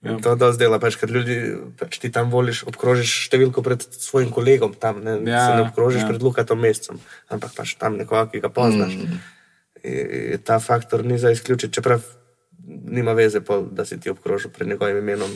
ja. 0.06 0.14
In 0.14 0.22
To 0.22 0.36
dosti 0.38 0.62
dela, 0.62 0.78
pač, 0.80 1.00
ker 1.02 1.10
ljudi, 1.10 1.38
pač 1.80 1.98
ti 2.00 2.12
tam 2.14 2.30
voliš, 2.30 2.64
obkrožiš 2.70 3.14
številko 3.26 3.64
pred 3.66 3.82
svojim 3.82 4.30
kolegom, 4.34 4.76
tam 4.78 5.02
ne, 5.02 5.18
Ja, 5.26 5.48
se 5.48 5.56
ne 5.58 5.64
obkrožiš 5.68 6.06
ja. 6.06 6.10
pred 6.12 6.22
Lukatom 6.22 6.62
mesecem, 6.62 7.02
ampak 7.34 7.58
pač 7.58 7.74
tam 7.82 7.98
nekoga, 7.98 8.28
ki 8.30 8.44
ga 8.46 8.54
poznaš. 8.54 8.94
Mm. 8.94 9.24
In 9.86 10.42
ta 10.46 10.60
faktor 10.62 11.04
ni 11.06 11.18
za 11.22 11.30
izključiti, 11.34 11.74
čeprav 11.74 12.06
nima 12.66 13.14
veze, 13.14 13.42
pol, 13.42 13.68
da 13.72 13.86
si 13.86 14.00
ti 14.00 14.10
obkrožil 14.10 14.50
pred 14.50 14.68
njegovim 14.68 14.98
imenom, 14.98 15.30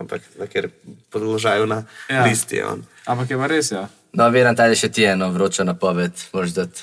ampak 0.00 0.22
na 0.38 0.46
kjer 0.46 0.68
položaju 1.10 1.66
na 1.66 1.84
Ja. 2.10 2.24
listi 2.24 2.56
je 2.56 2.66
on. 2.66 2.84
Ampak 3.06 3.30
je 3.30 3.36
pa 3.38 3.46
res, 3.46 3.70
ja. 3.70 3.88
No, 4.12 4.28
Viran, 4.28 4.56
taj 4.56 4.74
še 4.74 4.90
ti 4.92 5.04
eno 5.04 5.30
vročo 5.32 5.64
napoved, 5.64 6.12
moraš 6.32 6.50
dati. 6.50 6.82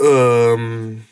Um, 0.00 1.04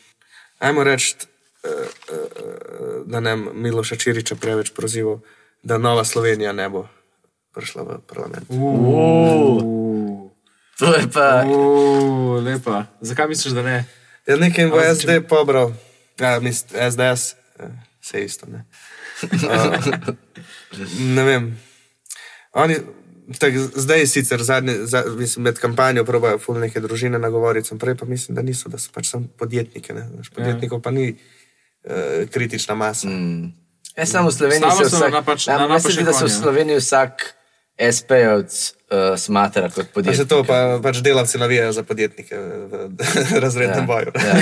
ajmo 0.59 0.83
reči, 0.83 1.15
uh, 1.63 1.71
uh, 1.71 3.05
da 3.05 3.19
ne 3.19 3.35
Miloša 3.35 3.95
Čiriča 3.95 4.35
preveč 4.35 4.73
prozival, 4.75 5.19
da 5.63 5.77
Nova 5.77 6.03
Slovenija 6.03 6.51
ne 6.51 6.69
bo 6.69 6.87
prišla 7.53 7.83
v 7.83 7.99
parlament. 8.05 8.45
Uh, 8.49 10.29
To 10.77 10.93
je 10.93 11.09
pa. 11.09 11.41
uh, 11.41 12.43
lepa. 12.43 12.85
Zakaj 13.01 13.27
misliš, 13.27 13.53
da 13.53 13.63
ne? 13.65 13.85
Ja, 14.27 14.37
nekaj 14.37 14.69
bo 14.69 14.77
Ampak 14.77 14.97
SD 14.97 15.21
pobral, 15.29 15.73
ja, 16.19 16.39
mislim, 16.39 16.91
SDS, 16.91 17.33
eh, 17.59 17.71
vse 18.01 18.25
isto. 18.25 18.45
Ne, 18.45 18.65
uh, 19.23 19.87
ne 21.17 21.23
vem. 21.23 21.59
Oni, 22.53 22.75
tak, 23.39 23.57
zdaj 23.57 24.05
sicer 24.07 24.43
zadnji, 24.43 24.75
za, 24.85 25.03
mislim, 25.17 25.43
med 25.43 25.57
kampanjo 25.57 26.05
probajo 26.05 26.37
ful 26.39 26.59
neke 26.59 26.79
družine 26.79 27.19
nagovoriti, 27.19 27.77
prej 27.79 27.97
pa 27.97 28.05
mislim, 28.05 28.35
da 28.35 28.41
niso, 28.41 28.69
da 28.69 28.77
so 28.77 28.93
pač 28.93 29.09
samo 29.09 29.27
podjetniki. 29.37 29.93
Ne? 29.93 30.05
Znaš, 30.13 30.29
podjetnikov 30.29 30.81
pa 30.81 30.91
ni 30.91 31.09
uh, 31.09 32.29
kritična 32.29 32.75
masa. 32.75 33.09
Mm. 33.09 33.53
Ja, 33.97 34.05
samo 34.05 34.29
v 34.29 34.33
Sloveniji 34.33 34.71
se 34.73 34.85
so 34.85 34.95
vsak, 34.95 35.13
napač- 35.13 35.47
ja, 35.47 35.57
na 35.57 35.79
se 35.79 35.89
zdi, 35.89 35.97
napačni 35.97 36.03
da 36.03 36.13
se 36.13 36.23
v 36.23 36.27
ja. 36.27 36.35
Sloveniji 36.35 36.77
vsak 36.77 37.33
SP-jevc 37.79 38.51
uh, 38.51 39.15
smatra 39.15 39.69
kot 39.69 39.85
Pa 39.85 39.93
podjetje. 39.93 40.17
se 40.17 40.25
to 40.25 40.43
pa, 40.43 40.79
pač 40.79 40.97
delavci 40.97 41.37
navijajo 41.37 41.71
za 41.71 41.83
podjetnike 41.83 42.35
v, 42.35 42.89
razrednem 43.39 43.79
ja. 43.79 43.85
boju. 43.85 44.11
Ja. 44.15 44.33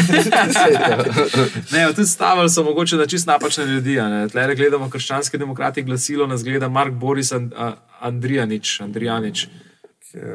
Ne, 1.72 1.88
tudi 1.90 2.06
stavili 2.06 2.50
so 2.50 2.64
mogoče 2.64 2.96
na 2.96 3.06
čist 3.06 3.28
napačne 3.28 3.66
ljudi. 3.66 4.00
a 4.00 4.10
ne. 4.10 4.28
Tlele 4.30 4.56
gledamo 4.56 4.90
krščanske 4.90 5.38
demokrati, 5.38 5.84
glasilo 5.84 6.28
nas 6.28 6.44
gleda 6.44 6.70
Mark 6.70 6.94
Boris 6.94 7.32
And, 7.32 7.54
a, 7.54 7.72
Andrijanič. 8.02 8.82
Andrijanič. 8.82 9.48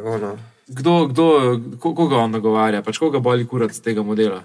Ono, 0.05 0.39
Kdo, 0.69 1.07
kdo, 1.07 1.25
ko- 1.79 1.95
koga 1.95 2.17
on 2.17 2.31
nagovarja, 2.31 2.83
pač 2.83 2.99
koga 2.99 3.19
boli 3.19 3.43
kurat 3.45 3.73
tega 3.75 4.03
modela? 4.03 4.43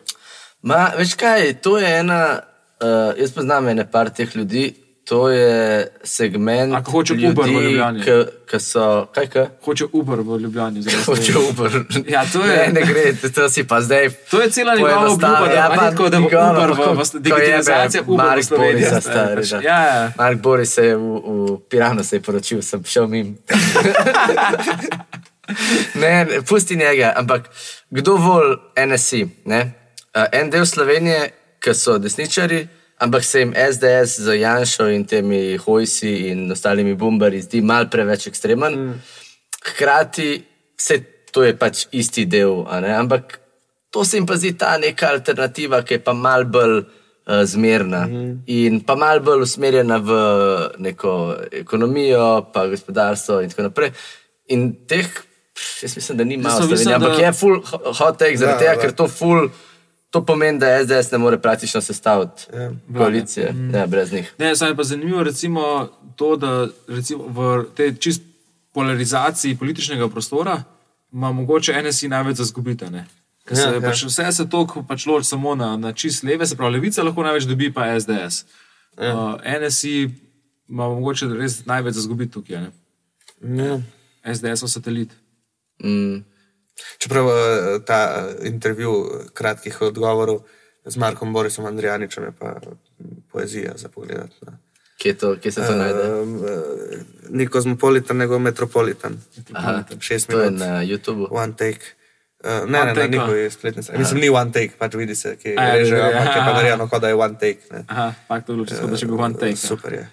Ma, 0.62 0.92
veš 0.98 1.14
kaj, 1.14 1.54
to 1.56 1.78
je 1.78 2.00
ena, 2.00 2.40
uh, 2.86 3.20
jaz 3.20 3.32
poznam 3.34 3.68
ene 3.68 3.86
par 3.92 4.10
teh 4.10 4.36
ljudi, 4.36 4.74
to 5.06 5.30
je 5.30 5.88
segment. 6.04 6.74
Ko 6.86 6.92
hoče 6.92 7.14
Uber 7.30 7.46
v 7.46 7.62
Ljubljani. 7.62 8.02
Ki 8.50 8.60
so, 8.60 9.06
kaj 9.14 9.28
kaj? 9.28 9.46
Hoče 9.62 9.86
Uber 9.94 10.20
v 10.20 10.38
Ljubljani. 10.40 10.82
Hoče. 11.06 11.34
Uber. 11.50 11.72
Ja, 12.08 12.26
to 12.26 12.42
je- 12.42 12.58
Ne, 12.58 12.74
ne 12.74 12.82
gre, 12.82 13.04
to, 13.30 13.50
si 13.50 13.64
pa 13.64 13.82
zdaj. 13.82 14.10
To 14.32 14.42
je 14.42 14.50
cela 14.50 14.76
njegova 14.76 15.06
obljuba, 15.06 15.46
da, 15.46 15.54
Ja, 15.54 15.70
pa 15.70 15.90
tako, 15.92 16.10
da 16.10 16.20
bo 16.20 16.24
njegovo, 16.24 16.52
Uber 16.52 16.72
v, 16.72 16.74
v, 16.74 17.30
jebe 17.30 18.02
Uber 18.02 18.26
v 18.26 18.28
Mark 18.28 18.44
Sloveniji. 18.44 18.74
Borisa, 18.74 19.02
stari, 19.02 19.36
pač. 19.36 19.52
Ja, 19.52 19.80
ja. 19.82 20.12
Mark 20.18 20.42
Boris 20.42 20.74
se 20.74 20.86
je 20.86 20.96
v, 20.96 21.22
v 21.26 21.60
Piranu 21.70 22.04
se 22.04 22.16
je 22.16 22.22
poročil, 22.22 22.62
sem 22.62 22.84
šel 22.84 23.08
mim. 23.08 23.38
ne, 25.96 26.26
ne, 26.26 26.42
pusti 26.42 26.76
njega, 26.76 27.14
ampak 27.16 27.50
kdo 27.90 28.18
vol 28.18 28.58
NSI? 28.88 29.28
Ne? 29.46 29.62
Uh, 30.16 30.24
en 30.32 30.50
del 30.50 30.66
Slovenije, 30.66 31.30
ki 31.66 31.74
so 31.74 31.97
desničari, 31.97 32.61
ampak 33.01 33.26
se 33.26 33.41
jim 33.41 33.53
SDS 33.53 34.20
z 34.28 34.38
Janšo 34.39 34.88
in 34.93 35.05
temi 35.09 35.57
hojsi 35.57 36.30
in 36.30 36.51
ostalimi 36.51 36.93
bombari 36.95 37.41
zdi 37.41 37.61
mal 37.61 37.89
preveč 37.89 38.28
ekstremen. 38.30 38.78
Mm. 38.80 39.01
Hkrati 39.66 40.30
se 40.78 40.99
to 41.34 41.43
je 41.43 41.55
pač 41.57 41.88
isti 41.91 42.26
del, 42.26 42.63
ampak 42.70 43.39
to 43.91 44.05
se 44.05 44.18
jim 44.18 44.28
pa 44.28 44.38
zdi 44.39 44.53
ta 44.59 44.78
neka 44.78 45.09
alternativa, 45.18 45.82
ki 45.84 45.97
je 45.97 46.03
pa 46.03 46.13
mal 46.13 46.45
bolj 46.47 46.78
uh, 46.84 47.43
zmerna 47.43 48.05
mm. 48.07 48.32
in 48.47 48.80
pa 48.88 48.95
mal 48.99 49.20
bolj 49.24 49.43
usmerjena 49.47 49.97
v 49.99 50.20
neko 50.80 51.13
ekonomijo, 51.63 52.51
pa 52.53 52.68
gospodarstvo 52.72 53.41
in 53.43 53.51
tako 53.51 53.70
naprej. 53.70 53.91
In 54.53 54.68
teh, 54.88 55.07
jaz 55.82 55.95
mislim, 55.97 56.18
da 56.18 56.24
ni 56.24 56.38
malo 56.38 56.68
ampak 56.70 57.18
da- 57.18 57.24
je 57.26 57.32
full 57.34 57.59
ho- 57.59 57.93
hot 57.99 58.20
take, 58.20 58.38
zaradi 58.38 58.66
Ja, 58.66 58.76
tega, 58.76 58.82
ker 58.82 58.95
to 58.95 59.07
full. 59.07 59.49
To 60.16 60.22
pomeni, 60.26 60.59
da 60.59 60.68
SDS 60.86 61.11
ne 61.11 61.18
more 61.18 61.38
praktično 61.41 61.82
sestaviti 61.82 62.47
Ja. 62.53 62.72
koalicije, 62.97 63.53
ja, 63.74 63.88
brez 63.88 64.11
njih. 64.11 64.34
Ne, 64.39 64.55
saj 64.55 64.70
je 64.70 64.76
pa 64.76 64.84
zanimivo 64.84 65.24
recimo 65.24 65.89
to, 66.16 66.36
da 66.36 66.68
recimo 66.88 67.24
v 67.28 67.66
tej 67.76 67.95
čist 67.95 68.22
polarizaciji 68.74 69.57
političnega 69.57 70.07
prostora 70.09 70.63
ima 71.11 71.32
mogoče 71.32 71.84
NSI 71.84 72.07
največ 72.07 72.38
za 72.38 72.43
zgubite. 72.43 72.89
Ne? 72.89 73.05
Ker 73.45 73.57
se, 73.57 73.63
Ja, 73.63 73.70
ja, 73.70 73.74
ja. 73.76 73.82
pač 73.82 74.03
vse 74.03 74.32
se 74.32 74.49
toliko 74.49 74.84
pač 74.84 75.05
loči 75.05 75.28
samo 75.28 75.55
na, 75.55 75.78
na 75.78 75.93
čist 75.93 76.24
leve, 76.24 76.45
se 76.45 76.55
pravi, 76.55 76.74
levica 76.74 77.03
lahko 77.03 77.24
največ 77.24 77.43
dobi, 77.43 77.74
pa 77.74 77.99
SDS. 77.99 78.45
Ja. 79.01 79.16
Uh, 79.16 79.41
NSI 79.61 80.09
ima 80.70 80.88
mogoče 80.89 81.28
res 81.28 81.66
največ 81.66 81.93
za 81.93 82.01
zgubiti 82.01 82.32
tukaj. 82.34 82.61
Ne? 82.61 82.72
ja. 83.66 83.82
SDS 84.36 84.61
je 84.63 84.68
satelit. 84.68 85.09
Mm. 85.84 86.24
Čeprav 86.98 87.30
eh, 87.30 87.80
ta 87.86 88.00
eh, 88.16 88.48
intervju 88.48 88.92
eh, 88.92 89.28
kratkih 89.34 89.82
odgovorov 89.82 90.44
z 90.86 90.98
Markom 90.98 91.34
Borisom 91.34 91.66
Andrijaničem 91.66 92.24
je 92.24 92.32
pa 92.40 92.56
mm, 92.56 93.22
poezija 93.32 93.74
za 93.76 93.90
pogled. 93.90 94.30
Kje, 94.98 95.14
to, 95.18 95.36
kje 95.42 95.52
se 95.52 95.68
to 95.68 95.76
najde? 95.76 96.22
Uh, 96.22 96.40
ni 97.30 97.48
kozmopolitan, 97.48 98.18
nego 98.18 98.40
metropolitan. 98.40 99.18
Aha, 99.54 99.84
Šest 100.00 100.30
to 100.30 100.40
je 100.40 100.52
minut. 100.52 100.60
na 100.60 100.84
YouTubu. 100.84 101.28
One 101.32 101.54
take. 101.54 101.82
Uh, 102.44 102.70
ne, 102.70 102.80
One 102.80 102.86
ne, 102.86 102.96
take, 102.96 103.08
na 103.08 103.18
njihovi 103.18 103.52
spletni 103.52 103.84
strani. 103.84 104.00
Mislim, 104.00 104.20
ni 104.20 104.30
one 104.30 104.52
take, 104.52 104.72
pač 104.78 104.94
vidi 104.94 105.16
se, 105.16 105.36
ki 105.38 105.56
A, 105.58 105.64
ja, 105.64 105.76
ja, 105.76 105.98
ja, 105.98 106.06
ampak 106.06 106.36
je 106.36 106.40
pa 106.40 106.40
aha. 106.40 106.54
narejeno, 106.54 106.88
kot 106.88 107.02
da 107.02 107.08
je 107.08 107.16
one 107.16 107.38
take. 107.40 107.60
Ne. 107.72 107.84
Aha, 107.88 108.14
fakt 108.28 108.48
to 108.48 108.54
luči, 108.54 108.74
da 108.74 108.98
še 108.98 109.06
bi 109.06 109.20
one 109.20 109.36
take. 109.40 109.56
Super 109.56 109.94
je. 109.94 110.08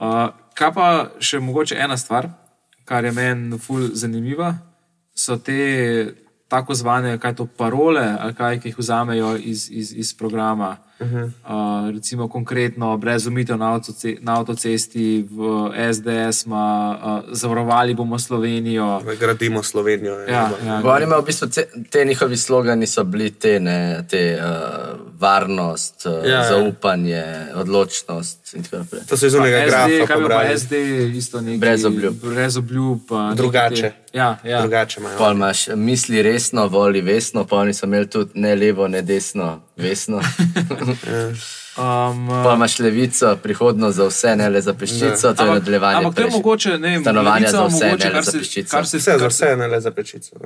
Uh, 0.00 0.28
kaj 0.58 0.72
pa 0.74 0.88
še 1.20 1.38
mogoče 1.38 1.78
ena 1.78 1.96
stvar, 1.96 2.30
kar 2.84 3.04
je 3.04 3.12
meni 3.12 3.58
ful 3.58 3.90
zanimiva, 3.94 4.56
so 5.14 5.36
te 5.36 6.14
tako 6.48 6.74
zvane, 6.74 7.18
kaj 7.18 7.36
to 7.36 7.46
parole, 7.56 8.04
ali 8.20 8.34
kaj, 8.34 8.60
ki 8.60 8.68
jih 8.68 8.78
vzamejo 8.78 9.36
iz, 9.36 9.70
iz, 9.70 9.92
iz 9.96 10.14
programa. 10.18 10.76
Uh 11.02 11.08
-huh. 11.08 11.24
uh, 11.24 11.94
recimo 11.94 12.28
konkretno, 12.28 12.96
brez 12.96 13.26
umitev 13.26 13.56
na, 13.56 13.74
avtoce, 13.74 14.16
na 14.20 14.38
avtocesti, 14.38 15.28
v 15.30 15.70
SDS, 15.92 16.46
ma, 16.46 16.98
uh, 17.04 17.32
zavarovali 17.32 17.94
bomo 17.94 18.18
Slovenijo. 18.18 19.02
Gradimo 19.20 19.62
Slovenijo. 19.62 20.12
je 20.14 20.32
Ja, 20.32 20.48
dobro. 20.48 20.88
ja, 20.88 20.94
Oni 20.94 21.04
imajo 21.04 21.22
v 21.22 21.24
bistvu 21.24 21.48
te, 21.48 21.66
te 21.90 22.04
njihovi 22.04 22.36
slogani 22.36 22.86
so 22.86 23.04
bili 23.04 23.30
te, 23.30 23.60
ne, 23.60 24.04
te 24.10 24.38
uh, 24.40 25.00
varnost, 25.20 26.06
uh, 26.06 26.12
Ja, 26.12 26.30
ja, 26.30 26.36
ja. 26.36 26.48
zaupanje, 26.48 27.24
odločnost 27.54 28.54
in 28.54 28.62
tako 28.62 28.76
naprej. 28.76 29.00
To 29.08 29.16
so 29.16 29.26
iz 29.26 29.34
unega 29.34 29.56
SD, 29.56 29.68
grafa 29.68 30.06
kaj 30.06 30.16
bi 30.16 30.28
pa. 30.28 30.58
SD, 30.58 30.72
isto 31.16 31.40
nekaj. 31.40 31.58
Brez 31.58 31.84
obljub. 31.84 32.14
Brez 32.14 32.56
obljub. 32.56 33.00
Drugače. 33.36 33.82
Te, 33.82 33.92
ja, 34.18 34.38
ja. 34.44 34.60
Drugače 34.60 35.00
imajo. 35.00 35.18
Pol 35.18 35.32
imaš 35.32 35.66
misli 35.76 36.22
resno, 36.22 36.66
voli 36.66 37.00
vesno, 37.00 37.44
pa 37.44 37.56
oni 37.56 37.74
so 37.74 37.86
imeli 37.86 38.10
tudi 38.10 38.30
ne 38.34 38.54
levo, 38.54 38.88
ne 38.88 39.02
desno, 39.02 39.60
vesno. 39.82 40.20
Um, 41.72 42.28
Pa 42.44 42.52
imaš 42.54 42.78
levico, 42.78 43.36
prihodnost 43.36 43.96
za 43.96 44.04
vse, 44.04 44.36
ne 44.36 44.48
le 44.48 44.60
za 44.60 44.74
peščico, 44.74 45.32
to 45.32 45.44
je 45.44 45.50
nadaljevanje. 45.50 45.96
ampak 45.96 46.14
to 46.14 46.20
je 46.20 46.24
prejšnje. 46.24 46.38
mogoče, 46.38 46.70
ne 46.70 46.88
vem, 46.90 47.00
Stanovanja 47.00 47.32
Levica 47.36 47.50
za 47.52 47.64
vse, 47.66 47.84
mogoče, 47.86 48.04
ne 48.04 48.10
le 48.10 48.14
kar 48.14 48.24
za 48.24 48.30
se- 48.30 48.38
peščico. 48.38 48.70
kar 48.70 48.86
se- 48.86 48.98
Vse 48.98 49.10
za 49.10 49.18
kar 49.18 49.32
se- 49.32 49.46
vse, 49.46 49.56
ne 49.56 49.66
le 49.68 49.80
za 49.80 49.90
pečico. 49.90 50.36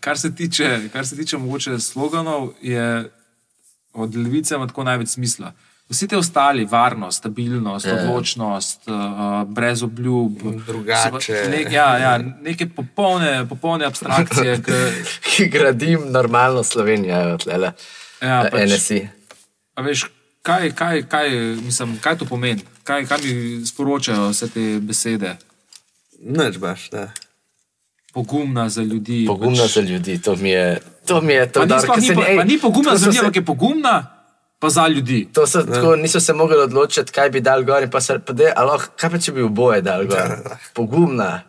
Kar 0.00 0.18
se 0.18 0.34
tiče, 0.34 0.66
kar 0.92 1.06
se 1.06 1.16
tiče 1.16 1.38
mogoče 1.38 1.78
sloganov, 1.80 2.48
je 2.62 3.10
od 3.94 4.16
levice 4.16 4.54
ima 4.54 4.66
tako 4.66 4.84
največ 4.84 5.08
smisla. 5.08 5.52
Vsi 5.90 6.08
te 6.08 6.16
ostali, 6.16 6.64
varnost, 6.66 7.18
stabilnost, 7.18 7.86
Ja. 7.86 7.94
odločnost, 7.94 8.80
uh, 8.86 8.94
brez 9.46 9.82
obljub, 9.82 10.32
Drugače. 10.66 11.32
Ne, 11.50 11.62
ja, 11.64 11.98
ja, 11.98 12.12
neke 12.42 12.66
popolne, 12.68 13.46
popolne 13.48 13.84
abstrakcije. 13.84 14.60
K, 14.62 14.70
Ki 15.22 15.48
gradim 15.48 16.00
normalno 16.08 16.62
Slovenijo, 16.62 17.22
evo, 17.22 17.36
tlele. 17.38 17.72
Ja, 18.24 18.48
pač, 18.50 18.70
NSI. 18.70 19.08
a 19.74 19.82
veš, 19.82 20.06
kaj, 20.42 20.72
kaj, 20.72 21.02
kaj, 21.08 21.30
mislim, 21.64 21.98
kaj 22.00 22.18
to 22.18 22.24
pomeni? 22.24 22.64
Kaj, 22.84 23.06
kaj 23.06 23.18
mi 23.22 23.66
sporočajo 23.66 24.28
vse 24.28 24.48
te 24.48 24.64
besede? 24.80 25.36
Neč 26.20 26.58
baš, 26.58 26.90
da. 26.90 27.10
Pogumna 28.12 28.68
za 28.68 28.82
ljudi. 28.82 29.24
Pogumno 29.26 29.62
pač, 29.62 29.74
za 29.74 29.80
ljudi, 29.80 30.22
to 30.22 30.36
mi 30.36 30.50
je. 30.50 30.80
To 31.06 31.20
mi 31.20 31.32
je 31.32 31.52
to, 31.52 31.60
Pa 31.60 31.64
ni, 31.64 31.68
dar, 31.68 31.98
ni, 31.98 32.06
se 32.06 32.14
po- 32.14 32.24
ej, 32.28 32.36
pa 32.36 32.44
ni 32.44 32.58
pogumna 32.58 32.96
za 32.96 33.06
ljudi, 33.06 33.18
ampak 33.18 33.36
je 33.36 33.44
pogumna 33.44 33.96
pa 34.58 34.70
za 34.70 34.88
ljudi. 34.88 35.28
To 35.32 35.46
so 35.46 35.62
tako, 35.62 35.96
niso 35.96 36.20
se 36.20 36.32
mogli 36.32 36.56
odločiti, 36.56 37.12
kaj 37.12 37.30
bi 37.30 37.40
dal 37.40 37.62
gor 37.62 37.82
in 37.82 37.90
pa 37.90 38.00
se 38.00 38.18
pade, 38.18 38.52
ali 38.56 38.78
kaj 38.96 39.10
pa 39.10 39.18
če 39.18 39.32
bi 39.32 39.42
oboje 39.42 39.82
dal 39.82 40.06
gor. 40.06 40.38
Pogumna 40.72 41.42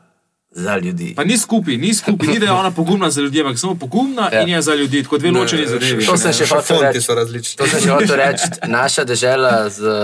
za 0.55 0.77
ljudi. 0.77 1.13
Pa 1.15 1.23
ni 1.23 1.37
skupaj, 1.37 1.75
ni 1.77 1.93
skupaj, 1.93 2.27
ni 2.31 2.39
da 2.39 2.45
je 2.45 2.51
ona 2.53 2.71
pogumna 2.71 3.09
za 3.09 3.21
ljudi, 3.21 3.41
ampak 3.41 3.59
samo 3.59 3.75
pogumna 3.75 4.29
Ja. 4.31 4.41
in 4.41 4.49
je 4.49 4.61
za 4.61 4.75
ljudi, 4.75 5.03
tako 5.03 5.17
dve 5.17 5.31
ločeni 5.31 5.67
zadevi. 5.67 6.05
To 6.05 6.17
sem 6.17 6.33
še 6.33 6.45
Še 6.45 6.55
hotel 6.55 6.77
fonti 6.77 6.85
reči. 6.87 7.01
so 7.01 7.15
različni. 7.15 7.57
To 7.57 7.67
sem 7.67 7.79
že 7.79 7.89
hotel 7.91 8.15
reči. 8.15 8.43
Naša 8.71 9.03
država 9.03 9.69
z 9.69 9.79
uh, 9.81 9.97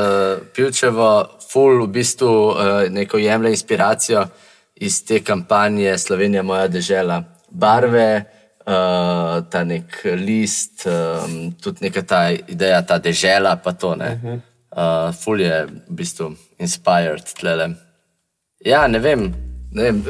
Pivčevo, 0.51 1.11
full 1.47 1.83
v 1.83 1.89
bistvu 1.89 2.27
uh, 2.27 2.55
neko 2.89 3.17
jemlje 3.17 3.49
inspiracijo 3.51 4.25
iz 4.77 5.05
te 5.05 5.21
kampanje 5.21 5.97
Slovenija, 5.97 6.43
moja 6.43 6.67
država. 6.67 7.23
Barve, 7.49 8.23
uh, 8.59 8.73
ta 9.45 9.63
nek 9.63 9.87
list, 10.17 10.83
um, 10.85 11.53
tudi 11.53 11.77
neka 11.81 12.01
ta 12.01 12.21
ideja, 12.31 12.81
ta 12.81 12.97
država, 12.97 13.55
pa 13.55 13.71
to 13.73 13.95
ne. 13.95 14.11
Uh, 14.71 14.81
full 15.13 15.39
je 15.39 15.63
v 15.65 15.95
bistvu 15.95 16.33
inspired 16.57 17.23
tlele. 17.39 17.69
Ja, 18.59 18.87
ne 18.87 18.99
vem. 18.99 19.50
Ne 19.71 19.83
vem. 19.83 20.01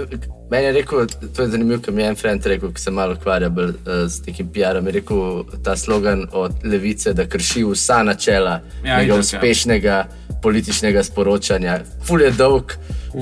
Meni 0.49 0.65
je 0.65 0.71
rekel, 0.71 1.05
to 1.35 1.41
je 1.41 1.47
zanimivo, 1.47 1.81
ker 1.81 1.93
mi 1.93 2.01
je 2.01 2.07
en 2.07 2.15
friend 2.15 2.45
rekel, 2.45 2.71
ki 2.71 2.81
se 2.81 2.91
malo 2.91 3.13
ukvarja 3.13 3.49
bolj 3.49 3.69
uh, 3.69 4.07
s 4.07 4.25
nekim 4.25 4.47
PR-om. 4.47 4.87
Je 4.87 4.91
rekel 4.91 5.19
ta 5.63 5.75
slogan 5.75 6.25
od 6.31 6.51
levice, 6.63 7.13
da 7.13 7.25
krši 7.25 7.63
vsa 7.65 8.03
načela 8.03 8.61
Ja, 8.83 8.89
ja, 8.89 9.01
itak, 9.01 9.07
ja. 9.07 9.19
uspešnega 9.19 9.99
političnega 10.41 11.03
sporočanja. 11.03 11.79
Ful 12.03 12.21
je 12.21 12.31
dolg, 12.31 12.73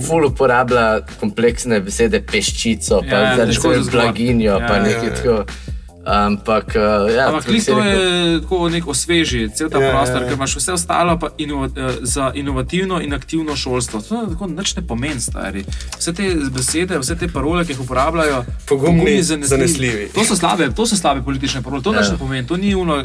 ful 0.08 0.26
uporablja 0.26 0.86
kompleksne 1.20 1.82
besede, 1.82 2.22
peščico, 2.22 3.02
pa 3.02 3.16
Ja, 3.18 3.34
ja, 3.34 3.46
težko 3.46 3.74
za 3.74 3.84
zgor. 3.84 3.92
blaginjo, 3.94 4.52
Ja, 4.52 4.68
pa 4.68 4.76
ja, 4.76 4.84
nekaj 4.84 5.08
ja. 5.08 5.16
tako. 5.16 5.46
Ampak, 6.10 6.74
uh, 6.74 7.06
ja, 7.14 7.28
Ampak 7.28 7.46
to 7.46 7.52
rekel. 7.52 7.80
je 7.80 8.42
tako 8.42 8.70
nek 8.70 8.88
osveži, 8.88 9.50
cel 9.50 9.70
ta 9.70 9.78
Ja, 9.78 9.84
ja, 9.84 9.88
ja, 9.88 9.94
prostor, 9.94 10.22
ja. 10.22 10.28
ker 10.28 10.34
imaš 10.34 10.56
vse 10.56 10.74
ostalo 10.74 11.20
pa 11.20 11.30
inova, 11.38 11.68
eh, 11.68 11.98
za 12.02 12.32
inovativno 12.34 12.98
in 13.00 13.14
aktivno 13.14 13.56
šolstvo. 13.56 14.02
To 14.02 14.26
tako 14.28 14.48
nič 14.48 14.76
ne 14.76 14.82
pomeni, 14.82 15.22
stari. 15.22 15.64
Vse 16.00 16.14
te 16.14 16.24
besede, 16.50 16.98
vse 16.98 17.16
te 17.16 17.28
parole, 17.28 17.66
ki 17.66 17.72
jih 17.72 17.82
uporabljajo, 17.82 18.44
Pogumni, 18.66 19.22
zanesljivi. 19.22 20.10
To 20.10 20.26
so 20.26 20.36
slabe, 20.36 20.72
to 20.72 20.86
so 20.86 20.96
slabe 20.96 21.22
politične 21.22 21.62
parole, 21.62 21.84
to 21.84 21.94
Ja. 21.94 22.02
nič 22.02 22.10
ne 22.10 22.18
pomeni, 22.18 22.48
to 22.48 22.58
ni 22.58 22.76
uno. 22.76 23.04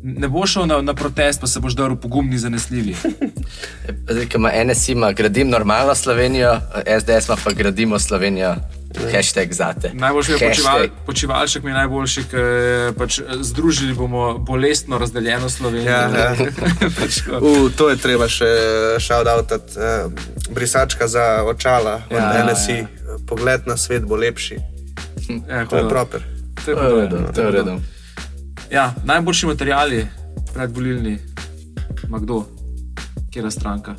Ne 0.00 0.28
boš 0.28 0.52
šel 0.52 0.66
na, 0.66 0.80
na 0.80 0.94
protest, 0.94 1.40
pa 1.40 1.46
se 1.46 1.60
boš 1.60 1.74
drl 1.74 1.96
pogumni, 1.96 2.38
zanesljivi. 2.38 2.94
Zdaj, 4.10 4.26
ko 4.26 4.36
ima 4.36 4.50
NSI, 4.64 4.92
ima 4.92 5.12
gradim 5.12 5.48
normalno 5.48 5.94
Slovenijo, 5.94 6.60
SDS 7.00 7.26
pa 7.26 7.50
gradimo 7.52 7.98
Slovenijo. 7.98 8.54
Hashtag 9.12 9.52
zate. 9.52 9.90
Najboljši 9.94 10.32
je 10.32 10.38
počival, 10.38 10.80
počivalšek, 11.06 11.62
mi 11.62 11.70
je 11.70 11.74
najboljši, 11.74 12.22
ker 12.30 12.40
pač, 12.98 13.18
eh, 13.18 13.24
združili 13.40 13.94
bomo 13.94 14.38
bolestno 14.38 14.98
razdeljeno 14.98 15.50
Slovenijo. 15.50 15.90
Ja, 15.90 16.08
ja. 16.08 16.34
pač, 17.00 17.20
U, 17.46 17.68
to 17.70 17.90
je 17.90 17.96
treba 17.96 18.28
še 18.28 18.48
šaudavtati. 18.98 19.72
Uh, 19.76 20.12
brisačka 20.50 21.08
za 21.08 21.44
očala 21.44 22.02
od 22.10 22.16
Ja, 22.16 22.18
ja, 22.18 22.38
ja, 22.38 22.52
NSI. 22.52 22.72
ja. 22.72 22.78
Ja. 22.78 23.18
Pogled 23.26 23.66
na 23.66 23.76
svet 23.76 24.04
bo 24.04 24.16
lepši. 24.16 24.56
ja, 25.48 25.66
To 25.66 25.76
je 25.76 25.88
proper. 25.88 26.22
To 26.64 26.70
je 26.70 26.76
To 26.76 26.82
je 26.82 27.02
redu, 27.02 27.16
ja. 27.16 27.32
to 27.32 27.40
je 27.40 27.46
v 27.46 27.50
redu. 27.50 27.80
Ja, 28.70 28.94
najboljši 29.04 29.46
materiali 29.46 30.06
predvolilni, 30.54 31.18
ima 32.08 32.18
kdo, 32.18 32.44
kera 33.32 33.50
stranka. 33.50 33.94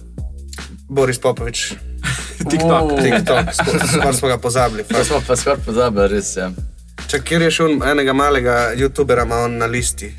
Boris 0.90 1.20
Popovič, 1.20 1.74
TikTok. 2.52 2.92
Uh. 2.92 3.04
TikTok, 3.04 3.54
skoraj 3.94 4.14
smo 4.14 4.28
ga 4.28 4.38
pozabili. 4.38 4.84
To 4.84 5.04
smo 5.06 5.22
pa 5.28 5.36
skoraj 5.36 5.60
pozabili, 5.66 6.08
res 6.08 6.36
je. 6.38 6.50
Če 7.10 7.22
kjer 7.26 7.42
je 7.48 7.52
šel 7.52 7.78
enega 7.92 8.14
malega 8.14 8.58
youtubera, 8.78 9.26
ima 9.26 9.44
on 9.48 9.58
na 9.58 9.66
listi. 9.66 10.12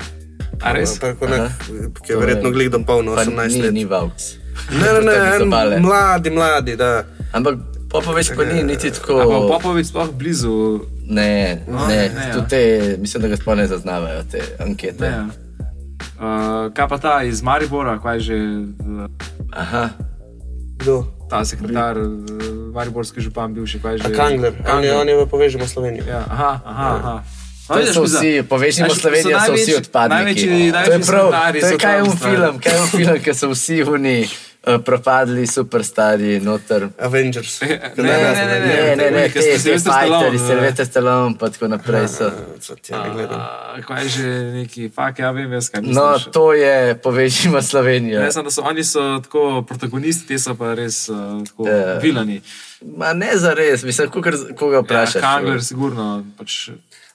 A 0.61 0.73
res? 0.75 0.97
Pa, 1.01 1.13
nek, 1.13 1.65
ki 2.05 2.13
je 2.13 2.17
verjetno 2.19 2.51
dopolnil 2.69 3.15
Pa 3.15 3.25
18 3.25 3.55
ni, 3.55 3.61
let. 3.61 3.73
ni 3.73 3.85
Vauks. 3.85 4.35
Ne, 4.71 4.93
ne, 4.93 5.01
ne, 5.07 5.13
Tako 5.13 5.43
en, 5.43 5.81
mladi, 5.81 6.29
mladi, 6.29 6.75
da. 6.75 7.03
Ampak 7.33 7.57
Popovič 7.91 8.31
pa 8.39 8.47
ni 8.47 8.63
niti 8.63 8.87
pa 8.87 8.95
tako. 8.95 9.47
Popovič 9.51 9.91
sploh 9.91 10.11
blizu. 10.15 10.87
Ne, 11.11 11.59
No, 11.67 11.87
ne, 11.87 12.07
ne, 12.07 12.23
ja. 12.27 12.33
tudi 12.33 12.47
te, 12.47 12.61
mislim, 12.99 13.21
da 13.21 13.27
ga 13.27 13.35
sploh 13.35 13.57
ne 13.57 13.67
zaznavajo 13.67 14.23
te 14.31 14.39
ankete. 14.63 15.09
Ne. 15.11 15.27
Uh, 16.21 16.71
kaj 16.73 16.87
pa 16.87 16.97
ta 16.97 17.13
iz 17.23 17.41
Maribora, 17.41 17.97
kaj 17.99 18.19
že 18.19 18.37
Aha, 19.51 19.89
Kdo? 20.77 21.03
Ta 21.31 21.39
sekretar, 21.41 21.95
uh, 21.95 22.11
Mariborski 22.71 23.21
župan, 23.21 23.53
bivši, 23.53 23.79
kaj 23.79 23.97
že. 23.97 24.03
A 24.03 24.09
Kangler, 24.11 24.51
on 24.67 24.83
je, 24.83 24.91
on 24.91 25.07
je 25.07 25.15
v 25.15 25.23
Povežemo 25.25 25.63
Slovenijo. 25.65 26.03
Ja, 26.03 26.27
aha, 26.27 26.59
aha. 26.61 26.89
aha. 26.93 27.15
No, 27.69 27.77
to 27.77 27.93
so 27.93 28.03
vsi, 28.03 28.43
povežimo 28.43 28.91
Slovenijo, 28.91 29.39
so 29.39 29.55
vsi 29.55 29.71
največji- 29.71 29.77
odpadniki. 29.77 30.15
Največji, 30.17 30.47
to 30.47 30.51
je 30.51 30.71
največji 30.71 31.07
prav, 31.07 31.27
to 31.31 31.57
je 31.57 31.63
so 31.63 31.77
kaj 31.79 31.97
un 32.01 32.11
stari. 32.11 32.19
film, 32.27 32.53
kaj 32.59 32.75
un 32.75 32.87
film, 32.89 33.15
ker 33.23 33.33
so 33.33 33.47
vsi 33.49 33.77
oni 33.85 34.17
uh, 34.63 34.77
propadli, 34.79 35.47
superstari, 35.47 36.39
noter. 36.39 36.89
Avengers. 36.99 37.61
Ne, 37.61 37.67
ne, 37.97 38.03
ne, 38.03 38.45
ne, 38.45 38.59
Ne, 38.61 38.95
ne, 38.95 39.11
ne, 39.11 39.23
Ker 39.25 39.33
te, 39.33 39.41
ste 39.41 39.51
te 39.51 39.59
Sylvester 39.59 39.91
fighteri, 39.91 40.37
Stallone, 40.37 40.39
Sylvester 40.39 40.85
Stallone, 40.85 41.35
pa 41.35 41.49
tako 41.49 41.67
naprej 41.67 42.07
so. 42.07 42.31
Co 42.63 42.75
ti 42.75 42.91
ja 42.91 43.03
ne 43.03 43.09
gledam. 43.11 43.39
A, 43.39 43.81
Kaj 43.81 44.07
že 44.07 44.27
neki, 44.53 44.89
fak, 44.89 45.19
ja 45.19 45.31
vem, 45.31 45.51
jaz 45.51 45.69
kaj 45.69 45.81
No, 45.83 45.89
misliš. 46.11 46.31
to 46.31 46.53
je 46.53 46.75
povežimo 46.97 47.61
Slovenijo. 47.61 48.19
Ne, 48.19 48.31
samo, 48.31 48.43
da 48.43 48.51
so 48.51 48.61
oni 48.63 48.83
so 48.83 49.19
tako 49.19 49.61
protagonisti, 49.61 50.27
te 50.27 50.39
so 50.39 50.55
pa 50.55 50.73
res 50.73 51.09
uh, 51.09 51.17
tako 51.43 51.67
Ja. 51.67 51.97
vilani. 51.97 52.41
Ma 52.91 53.13
ne 53.13 53.37
za 53.37 53.53
res, 53.53 53.83
mislim, 53.83 54.09
kukar, 54.09 54.33
koga 54.55 54.79
vprašaš. 54.79 55.15
Ja, 55.15 55.21
Kangler, 55.21 55.63
sigurno. 55.63 56.07
Pač, 56.37 56.69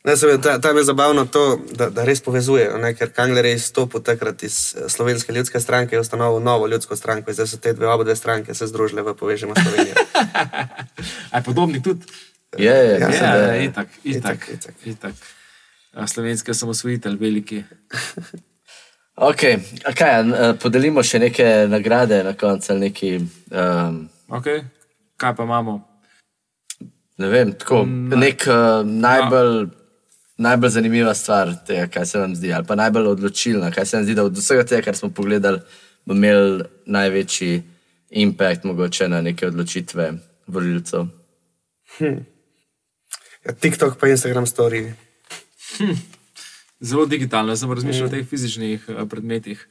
Ne, 0.07 0.15
se, 0.17 0.39
ta, 0.39 0.61
tam 0.61 0.77
je 0.77 0.85
zabavno 0.85 1.25
to, 1.27 1.43
da, 1.73 1.89
da 1.91 2.05
res 2.05 2.21
povezuje, 2.21 2.69
ne, 2.79 2.93
ker 2.95 3.11
Kangler 3.11 3.45
je 3.45 3.55
izstopil 3.55 4.01
takrat 4.01 4.43
iz 4.43 4.75
eh, 4.75 4.89
Slovenske 4.89 5.33
ljudske 5.33 5.61
stranke 5.61 5.97
in 5.97 6.01
ustanovil 6.01 6.39
novo 6.41 6.67
ljudsko 6.67 6.97
stranko. 6.97 7.31
in 7.31 7.35
Zdaj 7.35 7.47
so 7.47 7.59
te 7.59 7.73
dve, 7.73 7.89
obe 7.89 8.05
dve 8.05 8.17
stranke 8.17 8.55
se 8.55 8.67
združile 8.67 9.03
v 9.03 9.15
Povežemo 9.15 9.55
Slovenijo. 9.55 9.95
aj 11.35 11.43
podobni 11.43 11.83
tudi. 11.83 12.07
Je, 12.57 12.71
je, 12.71 12.99
Ja, 13.01 13.09
mislim, 13.09 13.25
Ja, 13.25 13.37
ja, 13.37 13.53
je. 13.53 13.65
itak, 13.65 13.89
itak, 14.05 14.49
Itak, 14.49 14.75
itak. 14.85 15.15
Slovenski 16.07 16.51
osamosvojitelj, 16.51 17.17
veliki. 17.17 17.65
Ok, 19.19 19.43
a 19.85 19.93
kaj, 19.93 20.25
podelimo 20.61 21.01
še 21.01 21.19
neke 21.19 21.45
nagrade 21.67 22.19
na 22.23 22.35
koncu 22.35 22.73
ali 22.73 22.81
neki. 22.83 23.11
Um, 23.51 24.09
Okay. 24.29 24.61
Kaj 25.17 25.33
pa 25.35 25.43
imamo? 25.43 25.79
ne 27.17 27.29
vem, 27.29 27.53
tako, 27.53 27.85
Mm, 27.85 28.13
nek 28.13 28.45
uh, 28.45 28.85
najbolj, 28.85 29.69
najbolj 30.37 30.71
zanimiva 30.71 31.15
stvar 31.15 31.55
tega, 31.67 31.87
kaj 31.89 32.07
se 32.07 32.19
vam 32.19 32.35
zdi, 32.37 32.53
ali 32.53 32.67
pa 32.67 32.75
najbolj 32.75 33.07
odločilna, 33.07 33.71
kaj 33.71 33.87
se 33.87 33.97
vam 33.97 34.05
zdi, 34.05 34.15
da 34.15 34.25
od 34.25 34.37
vsega 34.37 34.65
tega, 34.65 34.83
kar 34.83 34.97
smo 34.97 35.11
pogledali, 35.11 35.61
bo 36.05 36.15
imel 36.15 36.61
največji 36.87 37.63
impact 38.11 38.65
mogoče 38.65 39.09
na 39.09 39.21
neke 39.23 39.47
odločitve 39.47 40.13
volilcev. 40.47 41.07
Ja, 43.47 43.53
TikTok 43.53 43.99
pa 44.01 44.09
Instagram 44.09 44.47
story. 44.47 44.93
Zelo 46.81 47.07
digitalno, 47.07 47.53
jaz 47.53 47.61
sem 47.61 47.73
razmišljal 47.73 48.07
o 48.07 48.11
teh 48.11 48.27
fizičnih 48.29 48.85
eh, 48.89 49.07
predmetih. 49.11 49.69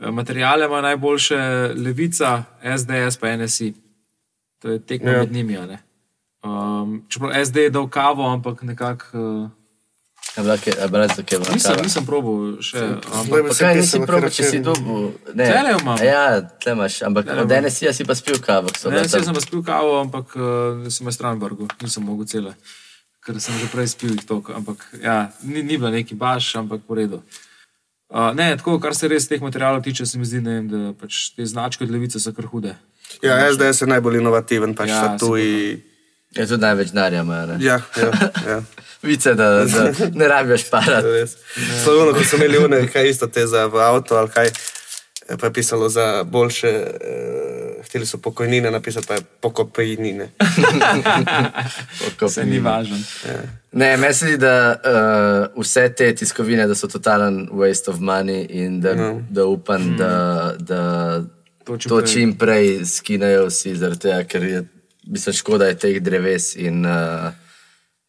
Eh, 0.00 0.10
Materiale 0.10 0.66
ima 0.66 0.80
najboljše 0.80 1.36
Levica, 1.76 2.42
SDS 2.78 3.16
pa 3.20 3.36
NSI. 3.36 3.74
To 4.58 4.70
je 4.70 4.78
tekmo 4.78 5.10
Ja. 5.10 5.18
med 5.18 5.32
njimi. 5.32 5.58
Um, 6.42 7.04
čeprav 7.08 7.44
SD 7.46 7.56
je 7.56 7.70
dal 7.70 7.88
kavo, 7.88 8.28
ampak 8.32 8.62
nekako. 8.62 9.18
Uh, 9.18 9.50
A 10.34 10.42
bila 10.42 10.56
kaj- 10.56 10.76
a 10.76 10.86
bila 10.86 11.06
kaj 11.08 11.38
bila 11.38 11.52
nisem, 11.52 11.70
kava? 11.70 11.82
nisem 11.82 12.04
probil 12.04 12.36
še. 12.60 12.78
Ampak, 13.10 13.40
Pa 13.48 13.54
kaj 13.54 13.74
nisi 13.74 13.98
probil, 14.00 14.22
ker 14.22 14.30
če 14.30 14.44
si 14.44 14.58
dobil? 14.60 15.12
Ne, 15.32 15.44
Tlele 15.46 15.70
imam. 15.74 15.96
Ja, 15.98 16.24
tle 16.42 16.72
imaš, 16.72 16.94
ampak 17.02 17.24
Tlele 17.24 17.40
od 17.40 17.48
imam. 17.48 17.64
NSI 17.64 17.92
si 17.92 18.04
pa 18.04 18.14
spil 18.14 18.36
kavo. 18.38 18.68
Ne, 18.86 19.00
tam- 19.02 19.24
sem 19.24 19.32
pa 19.32 19.40
spil 19.40 19.62
kavo, 19.62 19.96
ampak 19.98 20.26
uh, 20.34 20.44
sem 20.88 21.06
v 21.06 21.10
Strasburgu, 21.10 21.64
nisem 21.80 22.02
mogel 22.02 22.26
cele, 22.26 22.52
ker 23.20 23.38
sem 23.38 23.54
že 23.54 23.66
prej 23.66 23.88
spil 23.88 24.12
jih 24.12 24.24
toliko. 24.24 24.52
Ampak 24.52 24.76
ja, 24.98 25.32
ni, 25.40 25.62
ni 25.62 25.74
bila 25.74 25.88
neki 25.90 26.12
baš, 26.14 26.56
ampak 26.56 26.84
v 26.84 26.94
redu. 26.96 27.18
Uh, 28.06 28.30
ne, 28.32 28.54
tako, 28.54 28.76
kar 28.78 28.92
se 28.92 29.08
res 29.08 29.24
teh 29.24 29.40
materialov 29.40 29.82
tiče, 29.82 30.04
se 30.04 30.14
mi 30.14 30.22
zdi, 30.22 30.38
ne 30.38 30.52
vem, 30.52 30.66
da 30.66 30.78
pač 30.92 31.32
te 31.32 31.42
značke 31.42 31.82
od 31.82 31.90
levice 31.90 32.20
so 32.20 32.30
kar 32.30 32.44
hude. 32.46 32.76
Ja, 33.18 33.40
SDS 33.46 33.80
je 33.80 33.88
najbolj 33.88 34.20
inovativen, 34.20 34.74
pač 34.74 34.88
Ja, 34.88 35.00
tatuji. 35.08 35.80
Je 36.36 36.46
tudi 36.46 36.60
največ 36.60 36.90
denarja? 36.92 37.24
Ja, 37.60 37.80
ja, 37.96 38.10
ja. 38.48 38.62
Vice, 39.02 39.34
da, 39.34 39.64
da 39.64 39.92
ne 40.14 40.28
rabiš 40.28 40.70
parati. 40.70 41.06
res. 41.06 41.36
Sloveno, 41.84 42.12
ko 42.12 42.24
so 42.24 42.36
imeli 42.36 42.58
une, 42.58 42.86
kaj 42.92 43.08
isto 43.08 43.26
te 43.26 43.46
za 43.46 43.68
avto 43.70 44.16
ali 44.16 44.30
kaj, 44.30 44.50
pa 45.40 45.46
je 45.46 45.52
pisalo 45.52 45.88
za 45.88 46.24
boljše, 46.24 46.68
eh, 46.68 47.82
hteli 47.84 48.06
so 48.06 48.18
pokojnine 48.18 48.70
napisati, 48.70 49.06
pa 49.06 49.14
je 49.14 49.20
pokopejnine. 49.40 50.30
Se 52.28 52.44
ni 52.44 52.58
važno. 52.58 52.96
Ne, 53.72 53.96
meni 53.96 54.14
se 54.14 54.26
zdi, 54.26 54.36
da 54.36 54.76
uh, 55.54 55.62
vse 55.62 55.88
te 55.94 56.14
tiskovine, 56.14 56.66
da 56.66 56.74
so 56.74 56.88
totalen 56.88 57.48
waste 57.52 57.90
of 57.90 58.00
money 58.00 58.46
in 58.48 58.80
da, 58.80 58.94
no. 58.94 59.22
da 59.30 59.44
upam, 59.44 59.82
mm. 59.82 59.96
da, 59.96 60.52
da 60.58 61.22
To 61.88 62.02
čim 62.02 62.36
prej. 62.38 62.78
prej 62.78 62.84
skinejo 62.84 63.46
vsi, 63.46 63.74
zaradi 63.76 64.00
tega, 64.00 64.24
ker 64.24 64.44
je, 64.44 64.62
mislim, 65.06 65.32
škoda 65.34 65.66
je 65.66 65.76
teh 65.76 66.00
dreves 66.00 66.56
in. 66.56 66.84
Uh, 66.84 67.32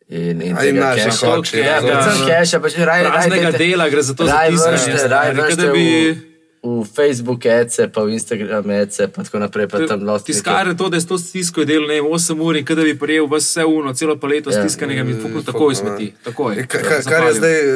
In, 0.10 0.42
in 0.42 0.56
in 0.58 0.78
keša. 0.96 1.12
koče, 1.28 1.58
Ja, 1.58 1.66
ja. 1.66 1.82
predvsem 1.82 2.28
keša, 2.28 2.60
pač 2.60 2.76
raj, 2.80 3.04
Praznega 3.04 3.52
dela 3.54 3.90
gre 3.90 4.02
za 4.02 4.14
to, 4.14 4.24
za 4.24 4.32
raj 4.32 4.50
tiskanje, 4.50 4.78
vršte, 4.78 4.98
stari, 4.98 5.10
raj 5.10 5.26
ker 5.28 5.36
da 5.36 5.44
vršte 5.44 5.68
bi- 5.68 6.27
v, 6.70 6.86
Facebook 6.88 7.46
ece, 7.46 7.88
pa 7.88 8.02
v 8.02 8.12
Instagram 8.12 8.70
ece, 8.78 9.08
pa 9.08 9.24
tako 9.24 9.40
naprej, 9.40 9.68
pa 9.68 9.80
tam. 9.82 10.02
Tiskar 10.20 10.74
to, 10.74 10.90
da 10.90 10.98
je 10.98 11.06
to 11.06 11.18
stisko 11.18 11.64
delo, 11.64 11.88
ne 11.88 11.94
vem, 11.96 12.06
8 12.08 12.40
ur 12.40 12.56
in 12.56 12.66
kada 12.66 12.82
bi 12.82 12.94
prijel 12.94 13.28
vse 13.28 13.66
uno, 13.66 13.94
celo 13.94 14.16
paleto 14.16 14.50
Ja. 14.50 14.60
stiskanega, 14.60 15.04
bi 15.04 15.14
fuknil 15.14 15.44
takoj 15.44 15.76
smeti. 15.76 16.14
Takoj. 16.24 16.68
Ka- 16.68 16.80
ka- 16.80 17.02
Kar 17.04 17.24
je 17.24 17.34
zdaj, 17.34 17.56
eh, 17.56 17.68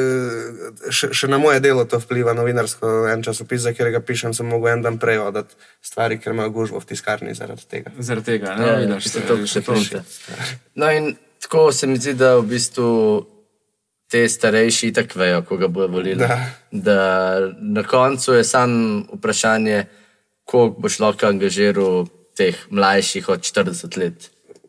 še, 0.90 1.08
še 1.10 1.28
na 1.28 1.38
moje 1.38 1.60
delo 1.60 1.84
to 1.84 1.98
vpliva 1.98 2.32
novinarsko. 2.32 2.82
En 3.08 3.22
časopis, 3.22 3.60
za 3.60 3.72
katerega 3.72 4.00
pišem, 4.00 4.34
sem 4.34 4.46
mogel 4.46 4.72
en 4.72 4.82
dan 4.82 4.98
prej 4.98 5.18
oddati 5.20 5.54
stvari, 5.80 6.18
ker 6.18 6.32
imajo 6.32 6.50
gužvo 6.50 6.80
v 6.80 6.86
tiskarni 6.86 7.34
zaradi 7.34 7.62
tega. 7.66 7.90
Zaradi 7.98 8.26
tega, 8.26 8.46
Ja, 8.48 8.56
ne 8.76 8.86
vidiš, 8.86 9.04
se 9.06 9.20
to 9.20 9.36
še 9.38 9.60
preprinta. 9.62 10.04
No, 10.74 10.86
in 10.88 11.14
tako 11.40 11.72
se 11.72 11.86
mi 11.86 11.96
zdi, 11.96 12.14
da 12.14 12.36
v 12.36 12.42
bistvu 12.44 13.26
te 14.12 14.26
starejši 14.28 14.90
itak 14.92 15.14
vejo, 15.16 15.40
koga 15.48 15.68
bojo 15.68 15.88
volili. 15.88 16.20
Da. 16.20 16.36
da 16.70 16.98
na 17.60 17.82
koncu 17.82 18.34
je 18.34 18.44
samo 18.44 19.04
vprašanje, 19.14 19.84
koliko 20.44 20.80
boš 20.80 20.98
lahko 21.00 21.26
angažiral 21.26 22.04
teh 22.36 22.56
mlajših 22.70 23.28
od 23.28 23.40
40 23.40 23.98
let, 23.98 24.28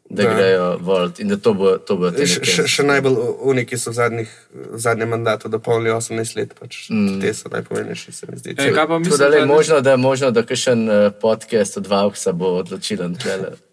da, 0.10 0.24
Da. 0.24 0.30
da. 0.30 0.36
grejo 0.36 0.78
voliti 0.82 1.22
in 1.22 1.28
da 1.30 1.38
to 1.38 1.54
bo, 1.54 1.78
to 1.78 1.96
bo 1.98 2.12
Še, 2.12 2.44
še, 2.46 2.68
še 2.68 2.84
najbolj 2.86 3.16
oni, 3.42 3.66
ki 3.66 3.78
so 3.78 3.90
v, 3.92 3.98
zadnjih, 3.98 4.32
v 4.54 4.80
zadnjem 4.80 5.10
mandatu 5.10 5.50
dopolnili 5.50 5.92
18 5.92 6.38
let, 6.38 6.54
pač 6.60 6.86
mm. 6.92 7.20
te 7.22 7.34
so 7.34 7.50
najpomembnejši, 7.50 8.12
se 8.14 8.30
mi 8.30 8.38
zdi. 8.38 8.56
E, 8.58 8.70
Tako 8.76 9.00
mislim, 9.00 9.18
da 9.20 9.28
le 9.28 9.40
da- 9.40 9.46
možno, 9.50 9.82
da 9.82 9.92
je 9.92 9.98
možno, 9.98 10.32
da 10.32 10.46
kakšen 10.46 10.88
uh, 10.88 11.12
podcast 11.22 11.78
od 11.78 11.88
Vauxa 11.88 12.32
bo 12.32 12.56
odločilen. 12.62 13.18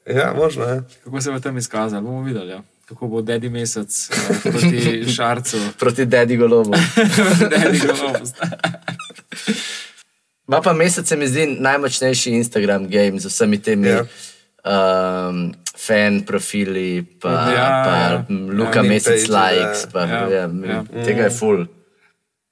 Ja, 0.06 0.32
možno 0.34 0.64
je. 0.64 0.82
Kako 1.05 1.20
se 1.20 1.30
bo 1.30 1.40
tam 1.40 1.59
izkazalo, 1.59 2.02
bomo 2.02 2.22
videli. 2.22 2.51
Ja. 2.51 2.62
Kako 2.90 3.06
bo 3.06 3.22
Dedi 3.22 3.46
mesec 3.48 3.86
uh, 4.10 4.42
proti 4.42 4.80
Šarcu. 5.16 5.56
Proti 5.78 6.04
Dedi 6.06 6.36
Golobu. 6.36 6.74
Dedi 7.52 7.78
Globus. 7.78 8.34
Ma 10.46 10.60
pa 10.60 10.72
mesec 10.72 11.06
se 11.06 11.16
mi 11.16 11.28
zdi 11.28 11.46
najmočnejši 11.60 12.30
Instagram 12.32 12.88
game 12.88 13.14
z 13.16 13.26
vsemi 13.26 13.58
temi 13.58 13.88
Ja. 13.88 14.02
um, 14.66 15.54
fan 15.78 16.20
profili, 16.20 17.06
pa, 17.20 17.30
Ja, 17.30 17.68
pa 17.84 17.94
ja. 17.96 18.24
Luka 18.52 18.78
Ja, 18.78 18.82
Mesec 18.82 19.22
page, 19.22 19.32
likes. 19.32 19.86
Pa, 19.86 20.00
Ja, 20.00 20.28
ja, 20.28 20.50
ja. 20.66 20.84
Tega 21.04 21.22
je 21.22 21.30
full. 21.30 21.66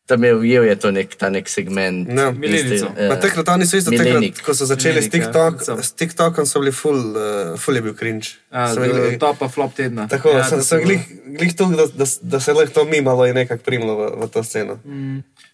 Tam 0.08 0.24
je 0.24 0.32
ujel 0.34 0.64
je 0.64 0.76
to 0.76 0.88
nek, 0.88 1.12
ta 1.14 1.28
nek 1.28 1.44
segment. 1.46 2.08
Ja. 2.08 2.30
Milenico. 2.32 2.86
Insti- 2.86 2.96
Pa 2.96 3.02
ja. 3.10 3.20
takrat 3.20 3.48
oni 3.50 3.66
so 3.66 3.76
isto, 3.76 3.92
takrat, 3.92 4.40
ko 4.40 4.54
so 4.54 4.64
začeli 4.64 4.96
s, 4.96 5.04
Milenik, 5.04 5.12
ja. 5.12 5.20
TikTok, 5.20 5.54
So. 5.60 5.72
s 5.76 5.92
TikTokom, 5.92 6.44
so 6.44 6.58
bili 6.58 6.72
full, 6.72 7.12
uh, 7.12 7.52
full 7.54 7.76
je 7.76 7.82
bil 7.82 7.92
cringe. 7.92 8.40
Ja, 8.48 8.72
So 8.72 8.80
bili- 8.80 9.18
top 9.18 9.36
pa 9.36 9.48
flop 9.48 9.74
tedna. 9.74 10.08
Tako, 10.08 10.30
ja, 10.30 10.38
ja, 10.38 10.44
sem, 10.46 10.58
to 10.58 10.64
sem 10.64 10.80
glih, 10.80 11.04
glih 11.30 11.52
tu, 11.52 11.68
da, 11.70 11.84
da, 11.94 12.06
da 12.24 12.40
se 12.40 12.50
lahko 12.50 12.72
to 12.72 12.84
mimalo 12.86 13.26
in 13.26 13.36
nekako 13.36 13.60
primlo 13.62 13.92
v, 13.94 14.02
v 14.16 14.28
to 14.28 14.40
sceno. 14.42 14.80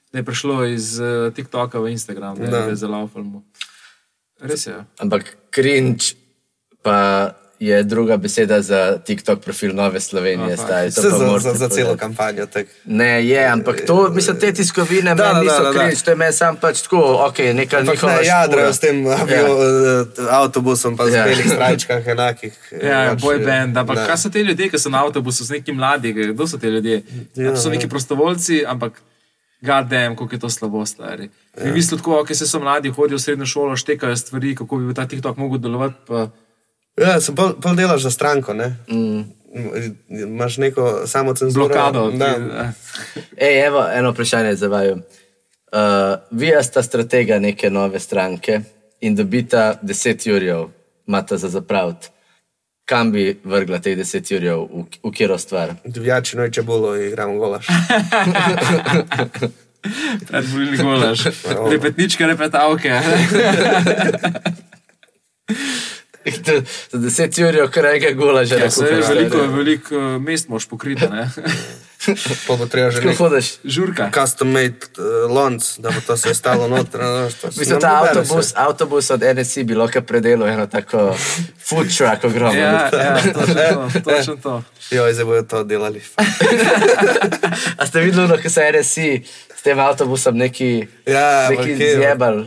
Da 0.08 0.16
je 0.16 0.24
prišlo 0.24 0.62
iz 0.64 0.96
uh, 0.96 1.34
TikToka 1.34 1.74
v 1.76 1.90
Instagram, 1.90 2.38
da 2.40 2.58
je 2.64 2.76
zelo 2.76 3.10
film. 3.10 3.42
Res 4.40 4.66
je. 4.66 4.78
Ampak 4.96 5.34
cringe 5.50 6.14
pa 6.80 7.34
je 7.66 7.82
druga 7.82 8.16
beseda 8.16 8.62
za 8.62 8.98
TikTok 8.98 9.40
profil 9.40 9.74
Nove 9.74 10.00
Slovenije. 10.00 10.56
Staj, 10.56 10.90
to 10.90 11.00
za, 11.00 11.26
morate 11.26 11.40
za, 11.40 11.54
za 11.54 11.68
celo 11.68 11.96
kampanjo. 11.96 12.46
Tak. 12.46 12.66
Ne, 12.84 13.26
je, 13.28 13.46
ampak 13.48 13.86
to, 13.86 14.08
mislim, 14.08 14.38
te 14.40 14.52
tiskovine 14.52 15.14
Da, 15.14 15.32
da, 15.32 15.40
niso 15.40 15.62
da, 15.62 15.62
da, 15.62 15.72
cringe, 15.72 15.96
to 16.04 16.10
je 16.10 16.16
meni 16.16 16.32
sam 16.32 16.56
pač 16.56 16.82
tako, 16.82 17.00
ok, 17.28 17.38
neka 17.38 17.78
Ampak 17.78 17.94
njihova 17.94 18.16
ne 18.16 18.26
jadrajo 18.26 18.72
s 18.72 18.78
tem 18.78 19.06
avio, 19.06 19.46
ja. 19.46 20.04
avtobusom, 20.30 20.96
pa 20.96 21.06
z 21.06 21.14
Ja. 21.14 21.24
belih 21.24 21.50
strajčkah 21.50 22.06
enakih. 22.06 22.52
Ja, 22.88 23.10
pač, 23.10 23.22
boj 23.22 23.38
band. 23.38 23.76
Ampak 23.76 23.96
da. 23.96 24.06
kaj 24.06 24.16
so 24.18 24.30
te 24.30 24.42
ljudje, 24.42 24.68
ki 24.68 24.78
so 24.78 24.90
na 24.90 25.04
avtobusu, 25.04 25.46
so 25.46 25.52
neki 25.52 25.72
mladi, 25.72 26.12
kdo 26.12 26.46
so 26.46 26.58
te 26.58 26.70
ljudje? 26.70 27.02
Ja, 27.34 27.44
Ja, 27.44 27.56
so 27.56 27.70
neki 27.70 27.86
ja. 27.86 27.88
prostovoljci, 27.88 28.64
ampak 28.66 29.02
gadem, 29.60 30.16
kako 30.16 30.34
je 30.34 30.38
to 30.40 30.50
slabo, 30.50 30.86
stari. 30.86 31.30
Ja. 31.58 31.64
Mi 31.64 31.72
mislimo 31.72 31.98
tako, 31.98 32.20
ok, 32.20 32.34
se 32.34 32.46
so 32.46 32.60
mladi, 32.60 32.90
hodijo 32.90 33.16
v 33.16 33.20
srednjo 33.20 33.46
šolo, 33.46 33.76
štekajo 33.76 34.16
stvari, 34.16 34.54
kako 34.54 34.76
bi 34.76 34.94
ta 34.94 35.06
TikTok 35.08 35.36
mogel 35.36 35.58
delovati. 35.58 35.94
Pa... 36.06 36.28
Ja, 36.96 37.20
se 37.20 37.34
pol, 37.34 37.52
pol 37.54 37.74
delaš 37.74 38.02
za 38.02 38.10
stranko, 38.10 38.54
ne? 38.54 38.76
Mm. 38.88 39.22
Imaš 40.10 40.56
neko 40.56 41.02
samo 41.06 41.34
cenzuro. 41.34 41.66
Blokado. 41.66 42.10
Da. 42.10 42.34
ki- 42.34 43.20
Ej, 43.38 43.66
evo, 43.66 43.86
eno 43.90 44.10
vprašanje 44.10 44.54
za 44.54 44.68
vaju. 44.68 44.94
Uh, 44.94 45.00
vi 46.30 46.52
sta 46.62 46.82
stratega 46.82 47.38
neke 47.38 47.70
nove 47.70 48.00
stranke 48.00 48.60
in 49.00 49.14
dobita 49.14 49.78
10 49.82 50.28
jurjev, 50.28 50.68
imata 51.06 51.36
za 51.36 51.48
zapraviti. 51.48 52.08
Kam 52.84 53.12
bi 53.12 53.40
vrgla 53.44 53.78
teh 53.78 53.98
10 53.98 54.32
jurjev, 54.34 54.58
v, 54.60 54.66
v 55.02 55.12
kjero 55.12 55.38
stvar? 55.38 55.74
Divjači 55.84 56.36
noj 56.36 56.50
čebulo 56.50 56.96
in 56.96 57.02
igramo 57.04 57.34
golaš. 57.34 57.66
Predvolilni 60.28 60.76
golaž, 60.78 61.26
repetničke, 61.72 62.26
repetavke. 62.26 62.92
za 66.92 66.98
10 66.98 67.40
jurjev, 67.40 67.70
kar 67.70 67.86
enega 67.86 68.12
gola 68.18 68.44
že 68.44 68.54
Ja, 68.58 68.68
nakupiš, 68.68 69.08
veliko, 69.08 69.46
veliko 69.56 69.94
eh, 69.96 70.18
mest 70.18 70.48
moš 70.48 70.68
pokriti, 70.68 71.08
ne? 71.10 71.30
Pa 72.46 72.54
bo 72.54 72.66
treba 72.66 72.90
že 72.90 72.96
Kako 72.96 73.08
nek 73.08 73.18
hodiš? 73.18 73.46
Žurka. 73.64 74.10
custom 74.12 74.48
made 74.50 74.76
uh, 74.94 75.04
lonc, 75.26 75.78
da 75.78 75.90
bo 75.90 76.00
to 76.00 76.16
se 76.16 76.34
stalo 76.34 76.68
noter. 76.68 77.00
no, 77.00 77.28
Mislim, 77.50 77.80
ta 77.80 78.00
avtobus, 78.00 78.46
se. 78.46 78.54
avtobus 78.56 79.10
od 79.10 79.22
NSC 79.30 79.58
bi 79.58 79.74
lahko 79.74 80.00
predelal 80.00 80.48
eno 80.48 80.66
tako 80.66 81.16
food 81.60 81.86
truck 81.88 82.24
ogromno. 82.24 82.54
Ja, 82.54 82.90
ja, 82.92 83.16
točno 83.34 83.54
to. 83.54 84.00
Točno 84.02 84.36
to. 84.36 84.62
Joj, 84.90 85.12
zdaj 85.12 85.24
bodo 85.24 85.42
to 85.44 85.64
delali. 85.64 86.02
A 87.78 87.86
ste 87.86 88.00
videli, 88.00 88.42
ko 88.42 88.50
se 88.50 88.72
NSC 88.72 88.96
s 89.50 89.62
tem 89.62 89.78
avtobusom 89.78 90.36
neki, 90.36 90.86
Ja, 91.06 91.48
neki 91.50 91.76
kje? 91.76 91.94
zjebal? 91.96 92.44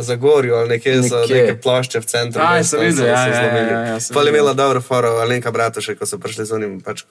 Zagorju 0.00 0.54
ali 0.54 0.68
nekje 0.70 1.02
so 1.02 1.20
Nekje. 1.20 1.36
neke 1.36 1.54
plošče 1.56 2.00
v 2.00 2.04
centru. 2.04 2.42
Aj, 2.42 2.64
sem 2.64 2.80
videl, 2.80 3.06
ja, 3.06 3.16
so 3.16 3.28
ja, 3.28 3.34
zlomili. 3.36 3.72
ja, 3.72 3.80
ja, 3.84 4.00
sem 4.00 4.14
Pol 4.14 4.24
je 4.24 4.30
imela 4.30 4.52
dobro 4.52 4.80
foro, 4.80 5.08
Alenka 5.16 5.50
Bratušek, 5.50 5.98
ko 5.98 6.06
so 6.06 6.18
prišli 6.18 6.44
z 6.44 6.52
onim 6.52 6.80
pač 6.80 7.04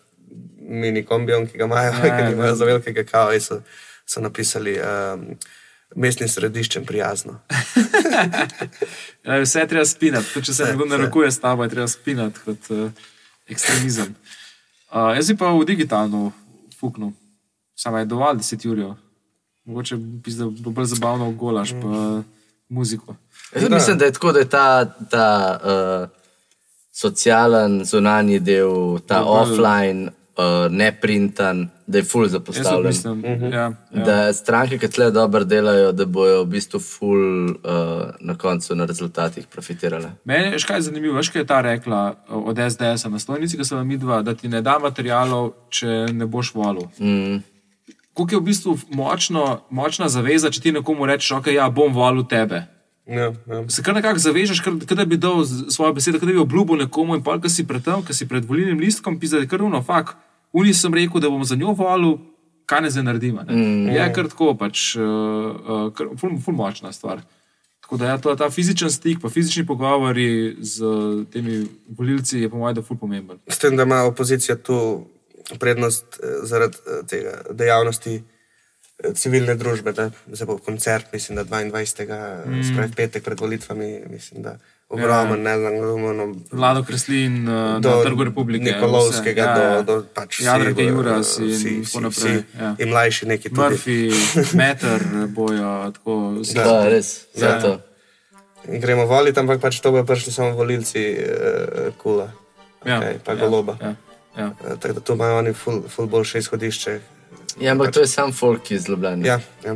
mini 0.72 1.04
kombijom, 1.04 1.48
ki 1.48 1.58
ga 1.58 1.66
imajo, 1.66 1.92
Ja, 1.98 2.18
ki 2.18 2.24
ja, 2.24 2.30
imajo 2.32 2.56
za 2.56 2.66
velikega 2.66 3.04
in 3.34 3.42
so, 3.42 3.60
so 4.06 4.22
napisali 4.22 4.78
um, 4.80 5.26
mestnim 5.96 6.30
središčem 6.30 6.86
prijazno. 6.86 7.40
Ja, 9.24 9.38
vse 9.38 9.60
je 9.60 9.68
treba 9.68 9.86
spinati. 9.86 10.42
Če 10.42 10.54
se 10.54 10.66
nekdo 10.66 10.86
narekuje 10.86 11.32
s 11.32 11.40
tabo, 11.40 11.64
je 11.64 11.70
treba 11.70 11.88
spinati 11.88 12.40
kot 12.46 12.70
uh, 12.70 12.88
ekstremizem. 13.48 14.16
Uh, 14.90 15.12
jaz 15.16 15.28
bi 15.28 15.38
pa 15.38 15.52
v 15.52 15.66
digitalno 15.66 16.32
fuknil. 16.76 17.12
Samo 17.76 17.98
je 17.98 18.06
dovolj 18.06 18.40
10 18.40 18.66
ur. 18.68 18.82
Mogoče 19.66 19.96
bi 19.98 20.32
zdaj 20.32 20.50
bilo 20.52 20.72
bolj 20.72 20.86
zabavno 20.88 21.30
v 21.30 21.36
golaž, 21.36 21.72
pa 21.74 22.24
muziko. 22.70 23.16
Jaz 23.54 23.64
Da. 23.64 23.76
mislim, 23.76 23.98
da 23.98 24.06
je 24.06 24.14
tako, 24.14 24.32
da 24.32 24.40
je 24.40 24.50
ta, 24.50 24.66
ta 25.12 25.28
uh, 25.56 26.10
socialen, 26.92 27.86
zunanji 27.86 28.40
del, 28.40 29.00
ta 29.00 29.18
Je 29.18 29.22
bolj- 29.22 29.42
offline, 29.42 30.10
uh, 30.38 30.72
neprintan, 30.72 31.70
da 31.88 31.98
je 31.98 32.04
full 32.04 32.28
zapostavljen. 32.28 32.88
mislim, 32.88 33.20
uh 33.20 33.26
-huh. 33.26 33.54
ja, 33.54 33.72
ja. 33.94 34.04
Da 34.06 34.34
stranke, 34.34 34.78
ki 34.78 34.88
tle 34.88 35.12
dobro 35.12 35.44
delajo, 35.44 35.92
da 35.92 36.06
bojo 36.06 36.44
v 36.44 36.46
bistvu 36.46 36.80
full 36.80 37.50
uh, 37.50 37.56
na 38.20 38.38
koncu 38.38 38.76
na 38.76 38.86
rezultatih 38.86 39.48
profitirale. 39.48 40.12
Meni 40.24 40.48
je 40.48 40.60
škaj 40.60 40.82
zanimivo, 40.82 41.16
veš, 41.16 41.30
kaj 41.30 41.42
je 41.42 41.48
ta 41.48 41.62
rekla 41.62 42.16
od 42.30 42.58
SDS-a 42.72 43.10
na 43.10 43.20
stojnici, 43.20 43.58
ki 43.58 43.66
so 43.66 43.76
vam 43.76 43.88
midva, 43.88 44.22
da 44.22 44.36
ti 44.36 44.48
ne 44.48 44.62
da 44.62 44.80
materijalov, 44.80 45.52
če 45.70 45.88
ne 45.88 46.26
boš 46.26 46.54
volil. 46.54 46.84
Mm. 47.00 47.44
Kako 48.14 48.28
je 48.32 48.38
v 48.38 48.42
bistvu 48.42 48.78
močno, 48.90 49.62
močna 49.70 50.10
zaveza, 50.10 50.50
če 50.50 50.62
ti 50.62 50.72
nekomu 50.72 51.06
rečeš, 51.06 51.32
ok, 51.32 51.48
ja, 51.48 51.70
bom 51.70 51.94
volil 51.94 52.24
tebe. 52.28 52.68
Ja, 53.12 53.34
ja. 53.48 53.62
Se 53.70 53.84
kar 53.84 53.96
nekako 53.96 54.20
zavežeš, 54.24 54.64
da 54.96 55.06
bi 55.06 55.18
dal 55.18 55.44
svojo 55.46 55.94
besedo, 55.94 56.20
da 56.20 56.26
bi 56.26 56.38
obljubil 56.40 56.80
nekomu 56.86 57.18
in 57.18 57.24
pa, 57.24 57.36
ki 57.42 57.50
si 57.52 57.68
pred 57.68 57.84
tem, 57.84 58.04
ki 58.08 58.16
si 58.16 58.28
pred 58.28 58.46
volilnim 58.48 58.80
listkom, 58.80 59.20
pisa, 59.20 59.36
da 59.36 59.44
je 59.46 59.52
kar 59.52 59.64
uno, 59.64 59.82
fak. 59.84 60.16
Uni 60.56 60.74
sem 60.74 60.94
rekel, 60.94 61.20
da 61.24 61.30
bom 61.30 61.44
za 61.44 61.56
njo 61.60 61.76
volil, 61.76 62.18
kaj 62.66 62.86
ne 62.86 62.92
zdaj 62.92 63.04
naredim. 63.04 63.40
ne. 63.48 63.56
Mm. 63.56 63.92
Je 63.96 64.08
kar 64.16 64.32
tako, 64.32 64.56
pač, 64.56 64.96
uh, 64.96 65.04
uh, 65.04 65.86
kar, 65.96 66.16
ful, 66.20 66.40
ful 66.40 66.56
močna 66.56 66.92
stvar. 66.96 67.24
Tako 67.82 67.98
da 67.98 68.14
ja, 68.14 68.18
to, 68.18 68.36
ta 68.40 68.50
fizičen 68.50 68.92
stik, 68.92 69.20
pa 69.22 69.30
fizični 69.30 69.66
pogovori 69.68 70.56
z 70.60 70.84
temi 71.34 71.66
volilci 71.98 72.40
je 72.40 72.50
po 72.50 72.58
mojem, 72.58 72.80
da 72.80 72.82
ful 72.82 72.98
pomemben. 72.98 73.42
S 73.48 73.60
tem, 73.60 73.76
da 73.76 73.84
ima 73.84 74.04
opozicija 74.08 74.56
tu 74.56 74.78
prednost 75.60 76.06
eh, 76.24 76.46
zaradi 76.48 76.78
eh, 76.88 77.02
tega 77.08 77.42
dejavnosti 77.52 78.16
eh, 78.16 78.22
civilne 79.16 79.56
družbe, 79.56 79.92
da 79.92 80.10
zdaj 80.32 80.46
bo 80.46 80.58
koncert, 80.58 81.14
mislim, 81.14 81.36
da 81.36 81.44
22. 81.46 82.46
Mm. 82.46 82.64
spravi 82.64 82.92
petek 82.96 83.24
pred 83.24 83.40
volitvami, 83.40 84.02
mislim, 84.10 84.42
da 84.42 84.58
ogromen, 84.90 85.40
ja. 85.40 85.44
ne 85.44 85.58
znam, 85.60 85.74
ogromno. 85.76 86.36
Vlado 86.52 86.84
Kreslin 86.84 87.48
uh, 87.48 87.82
Do 87.82 87.90
na 87.90 88.04
Trgu 88.04 88.24
Republike. 88.24 88.64
Nikolovskega, 88.66 89.42
vse. 89.42 89.62
Ja, 89.62 89.72
ja. 89.72 89.82
do, 89.82 89.94
do 89.94 90.06
pač 90.14 90.36
vsi, 90.40 90.46
Jadranke 90.46 90.82
eh, 90.84 90.90
Juras 90.90 91.38
in 91.40 91.48
vsi, 91.48 91.70
tako 91.70 91.84
vsi, 91.84 92.02
naprej. 92.02 92.38
vsi, 92.38 92.60
Ja. 92.60 92.76
In 92.80 92.90
mlajši 92.90 93.26
neki 93.26 93.50
tudi. 93.50 93.62
Murphy, 93.62 94.00
Meter 94.60 95.00
bojo 95.30 95.92
tako. 95.94 96.18
vsi 96.42 96.56
Da, 96.56 96.64
skupaj. 96.64 96.90
res, 96.90 97.10
Ja, 97.36 97.48
ja. 97.48 97.60
zato. 97.60 97.80
In 98.68 98.82
gremo 98.82 99.06
voliti, 99.06 99.40
ampak 99.40 99.62
pač 99.62 99.80
to 99.80 99.92
bojo 99.92 100.04
prišli 100.06 100.34
samo 100.34 100.52
volilci 100.54 101.18
uh, 101.18 101.96
kula. 101.98 102.28
Ja, 102.86 102.98
Okay, 103.00 103.18
pa 103.26 103.34
ja, 103.34 103.38
goloba. 103.40 103.78
Ja, 103.82 103.96
ja. 104.38 104.48
Eh, 104.66 104.76
Tako 104.80 104.94
da 104.94 105.00
tu 105.00 105.14
imajo 105.14 105.38
oni 105.38 105.54
ful, 105.54 105.82
ful 105.88 106.08
boljše 106.08 106.40
izhodišče. 106.40 107.00
Ja, 107.60 107.72
ampak 107.72 107.92
to 107.92 108.00
je 108.00 108.08
sam 108.08 108.32
folk 108.34 108.72
iz 108.72 108.90
Ljubljana. 108.90 109.28
Ja, 109.28 109.40
ja. 109.66 109.76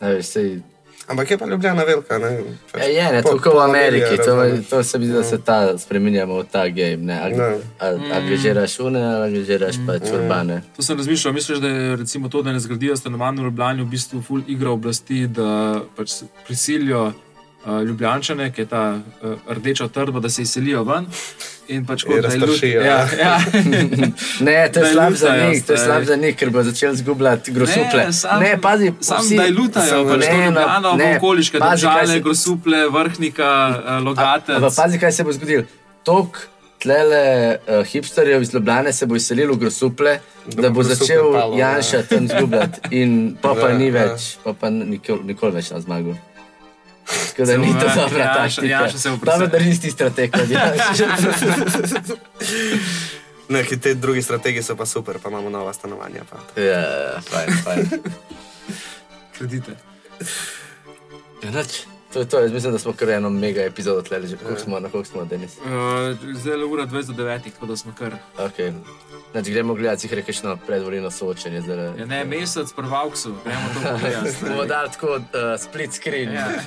A 0.00 0.08
veš, 0.08 0.26
sej, 0.26 0.62
Ampak 1.04 1.30
je 1.30 1.38
pa 1.38 1.46
Ljubljana 1.46 1.84
velika. 1.84 2.18
Ne? 2.18 2.40
Pač 2.72 2.80
Ja, 2.80 2.86
je, 2.86 3.12
ne, 3.12 3.22
pol- 3.22 3.36
tako 3.36 3.50
v 3.50 3.60
Ameriki, 3.60 4.16
to, 4.16 4.32
to 4.70 4.82
se 4.82 4.98
mi 4.98 5.04
zdi, 5.04 5.14
da 5.14 5.22
se 5.22 5.38
ta 5.38 5.78
spremenjamo 5.78 6.34
v 6.34 6.44
ta 6.46 6.68
game. 6.68 6.96
Ne, 6.98 7.20
Ag, 7.20 7.32
Ne. 7.32 7.48
a, 7.78 7.86
angažiraš 8.14 8.78
une, 8.80 9.04
ali 9.04 9.26
angažiraš 9.26 9.76
pač 9.86 10.08
urbane. 10.10 10.62
To 10.72 10.82
sem 10.82 10.96
razmišljal. 10.96 11.34
Misliš, 11.34 11.58
da 11.58 11.68
je 11.68 11.96
recimo 11.96 12.28
to, 12.28 12.42
da 12.42 12.52
ne 12.52 12.60
zgradijo 12.60 12.96
stanovanj 12.96 13.36
v 13.36 13.44
Ljubljani, 13.44 13.82
v 13.82 13.86
bistvu 13.86 14.22
ful 14.22 14.40
igra 14.48 14.70
oblasti, 14.70 15.26
da 15.26 15.50
pač 15.92 16.10
prisilijo 16.46 17.12
Ljubljančane, 17.66 18.52
ki 18.52 18.60
je 18.60 18.66
ta 18.66 18.82
uh, 19.22 19.30
rdeča 19.48 19.88
trdba, 19.88 20.20
da 20.20 20.30
se 20.30 20.42
izselijo 20.42 20.82
ven. 20.84 21.06
In 21.68 21.86
pač 21.86 22.02
kot 22.04 22.20
da 22.20 22.28
je 22.28 22.38
razpršijo, 22.38 22.82
Ja, 22.82 22.98
ja. 23.18 23.38
Ne, 24.40 24.68
to 24.68 24.80
je 24.80 24.92
slab 24.92 25.12
za 25.14 25.36
njih, 25.38 25.64
to 25.64 25.72
je 25.72 25.78
slab 25.78 26.04
za 26.04 26.16
njih, 26.16 26.36
ker 26.36 26.50
bo 26.50 26.62
začel 26.62 26.94
zgubljati 26.94 27.52
grosuple. 27.52 28.04
Ne, 28.06 28.12
sam, 28.12 28.42
ne 28.42 28.60
pazi, 28.60 28.92
sam 29.00 29.22
vsi- 29.22 29.36
da 29.36 29.42
je 29.42 29.52
lutajo, 29.52 30.04
pač 30.04 30.20
ne, 30.20 30.34
Ljubljano, 30.36 30.80
no, 30.82 30.96
ne, 30.96 31.16
okoliške 31.16 31.58
pazi, 31.58 31.86
kaj 31.86 31.94
države, 31.94 32.06
se- 32.08 32.20
grosuple, 32.20 32.88
vrhnika, 32.88 33.50
uh, 33.70 34.04
logate. 34.04 34.52
Ampak 34.52 34.72
pazi, 34.76 34.98
kaj 34.98 35.12
se 35.12 35.24
bo 35.24 35.32
zgodilo. 35.32 35.62
Tok 36.02 36.38
tlele 36.78 37.24
uh, 37.58 37.86
hipsterjev 37.86 38.42
iz 38.42 38.54
Ljubljane 38.54 38.92
se 38.92 39.06
bo 39.06 39.16
izselil 39.16 39.52
v 39.52 39.56
grosuple, 39.56 40.18
da, 40.46 40.62
da 40.62 40.70
bo 40.70 40.82
začel 40.82 41.32
ja. 41.34 41.48
Janša 41.58 42.02
tam 42.02 42.28
zgubljati. 42.28 42.80
In 42.90 43.36
pa 43.42 43.54
pa 43.54 43.72
ni 43.72 43.86
ja. 43.86 43.92
več, 43.94 44.36
pa 44.44 44.52
pa 44.52 44.70
nikoli, 44.70 45.24
nikoli 45.24 45.52
več 45.52 45.70
na 45.70 45.80
zmagu. 45.80 46.12
Tako 47.06 47.38
da 47.38 47.46
Se 47.46 47.58
ni 47.58 47.72
to 47.80 47.86
ja, 47.86 47.94
dobra 47.94 48.18
Janša- 48.18 48.34
taktika. 48.36 48.66
Janša 48.66 48.98
se 48.98 49.10
bo 49.10 49.16
Dobro, 49.16 49.46
da 49.46 49.58
nisi 49.58 49.90
strateg. 49.90 50.30
Neki 53.48 53.80
te 53.80 53.94
drugi 53.94 54.22
strategiji 54.22 54.62
so 54.62 54.76
pa 54.76 54.86
super, 54.86 55.18
pa 55.22 55.28
imamo 55.28 55.50
nova 55.50 55.72
stanovanja. 55.72 56.20
Pa. 56.30 56.60
Ja, 56.60 56.78
ja, 56.80 57.20
fajn, 57.30 57.56
fajn. 57.64 57.88
Kredite. 59.38 59.72
Ja, 61.42 61.50
nič. 61.50 61.93
To 62.14 62.20
je 62.20 62.28
to, 62.28 62.38
jaz 62.38 62.52
mislim, 62.52 62.72
da 62.72 62.78
smo 62.78 62.92
kar 62.92 63.10
eno 63.10 63.30
mega 63.30 63.60
epizodo 63.60 64.02
tleli, 64.02 64.28
že 64.28 64.36
koliko 64.36 64.60
smo, 64.60 64.80
na 64.80 64.88
koliko 64.88 65.08
smo, 65.08 65.24
Denis. 65.24 65.58
Uh, 65.58 65.64
zdaj 66.34 66.58
je 66.58 66.64
ura 66.64 66.86
20 66.86 67.12
do 67.12 67.24
9, 67.24 67.52
tako 67.52 67.66
da 67.66 67.76
smo 67.76 67.92
kar. 67.98 68.14
Okay. 68.38 68.72
Znači, 69.32 69.50
gremo 69.50 69.74
gledati, 69.74 70.08
si 70.08 70.14
rekel, 70.14 70.34
no, 70.42 70.56
predvolilno 70.66 71.10
soočenje. 71.10 71.60
Zdaj, 71.60 71.76
Ja, 71.98 72.06
ne, 72.06 72.24
mesec 72.24 72.72
prvavksu, 72.72 73.34
gremo 73.44 73.68
to 73.74 73.90
pogledati. 73.92 74.36
Bomo 74.48 74.64
dali 74.64 74.90
tako 74.90 75.06
uh, 75.06 75.22
split 75.58 75.92
screen. 75.92 76.32
Ja. 76.32 76.48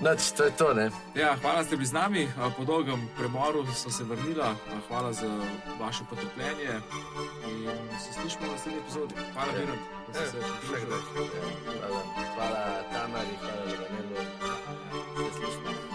Znači, 0.00 0.36
to 0.36 0.44
je 0.44 0.50
to, 0.50 0.74
ne? 0.74 0.90
Ja, 1.14 1.36
hvala, 1.40 1.58
da 1.58 1.64
ste 1.64 1.76
bili 1.76 1.86
z 1.86 1.92
nami. 1.92 2.28
Po 2.56 2.64
dolgem 2.64 3.08
premoru 3.18 3.66
so 3.74 3.90
se 3.90 4.04
vrnila. 4.04 4.44
A, 4.46 4.80
Hvala 4.88 5.12
za 5.12 5.26
vaše 5.80 6.04
potrpljenje. 6.10 6.80
In 7.48 7.68
se 8.00 8.12
slišimo 8.12 8.46
v 8.46 8.52
naslednji 8.52 8.80
epizodi. 8.80 9.14
Hvala, 9.32 9.52
Miren, 9.52 9.66
da 9.66 9.99
ste 10.10 10.26
se 10.30 10.36
pridružili. 10.72 11.30
Ja, 11.36 11.88
hvala, 11.88 12.02
hvala 12.34 12.82
Tamari, 12.92 13.34
hvala 13.40 13.62
Levanelu. 13.64 14.16
Se 15.16 15.46
slišimo. 15.52 15.89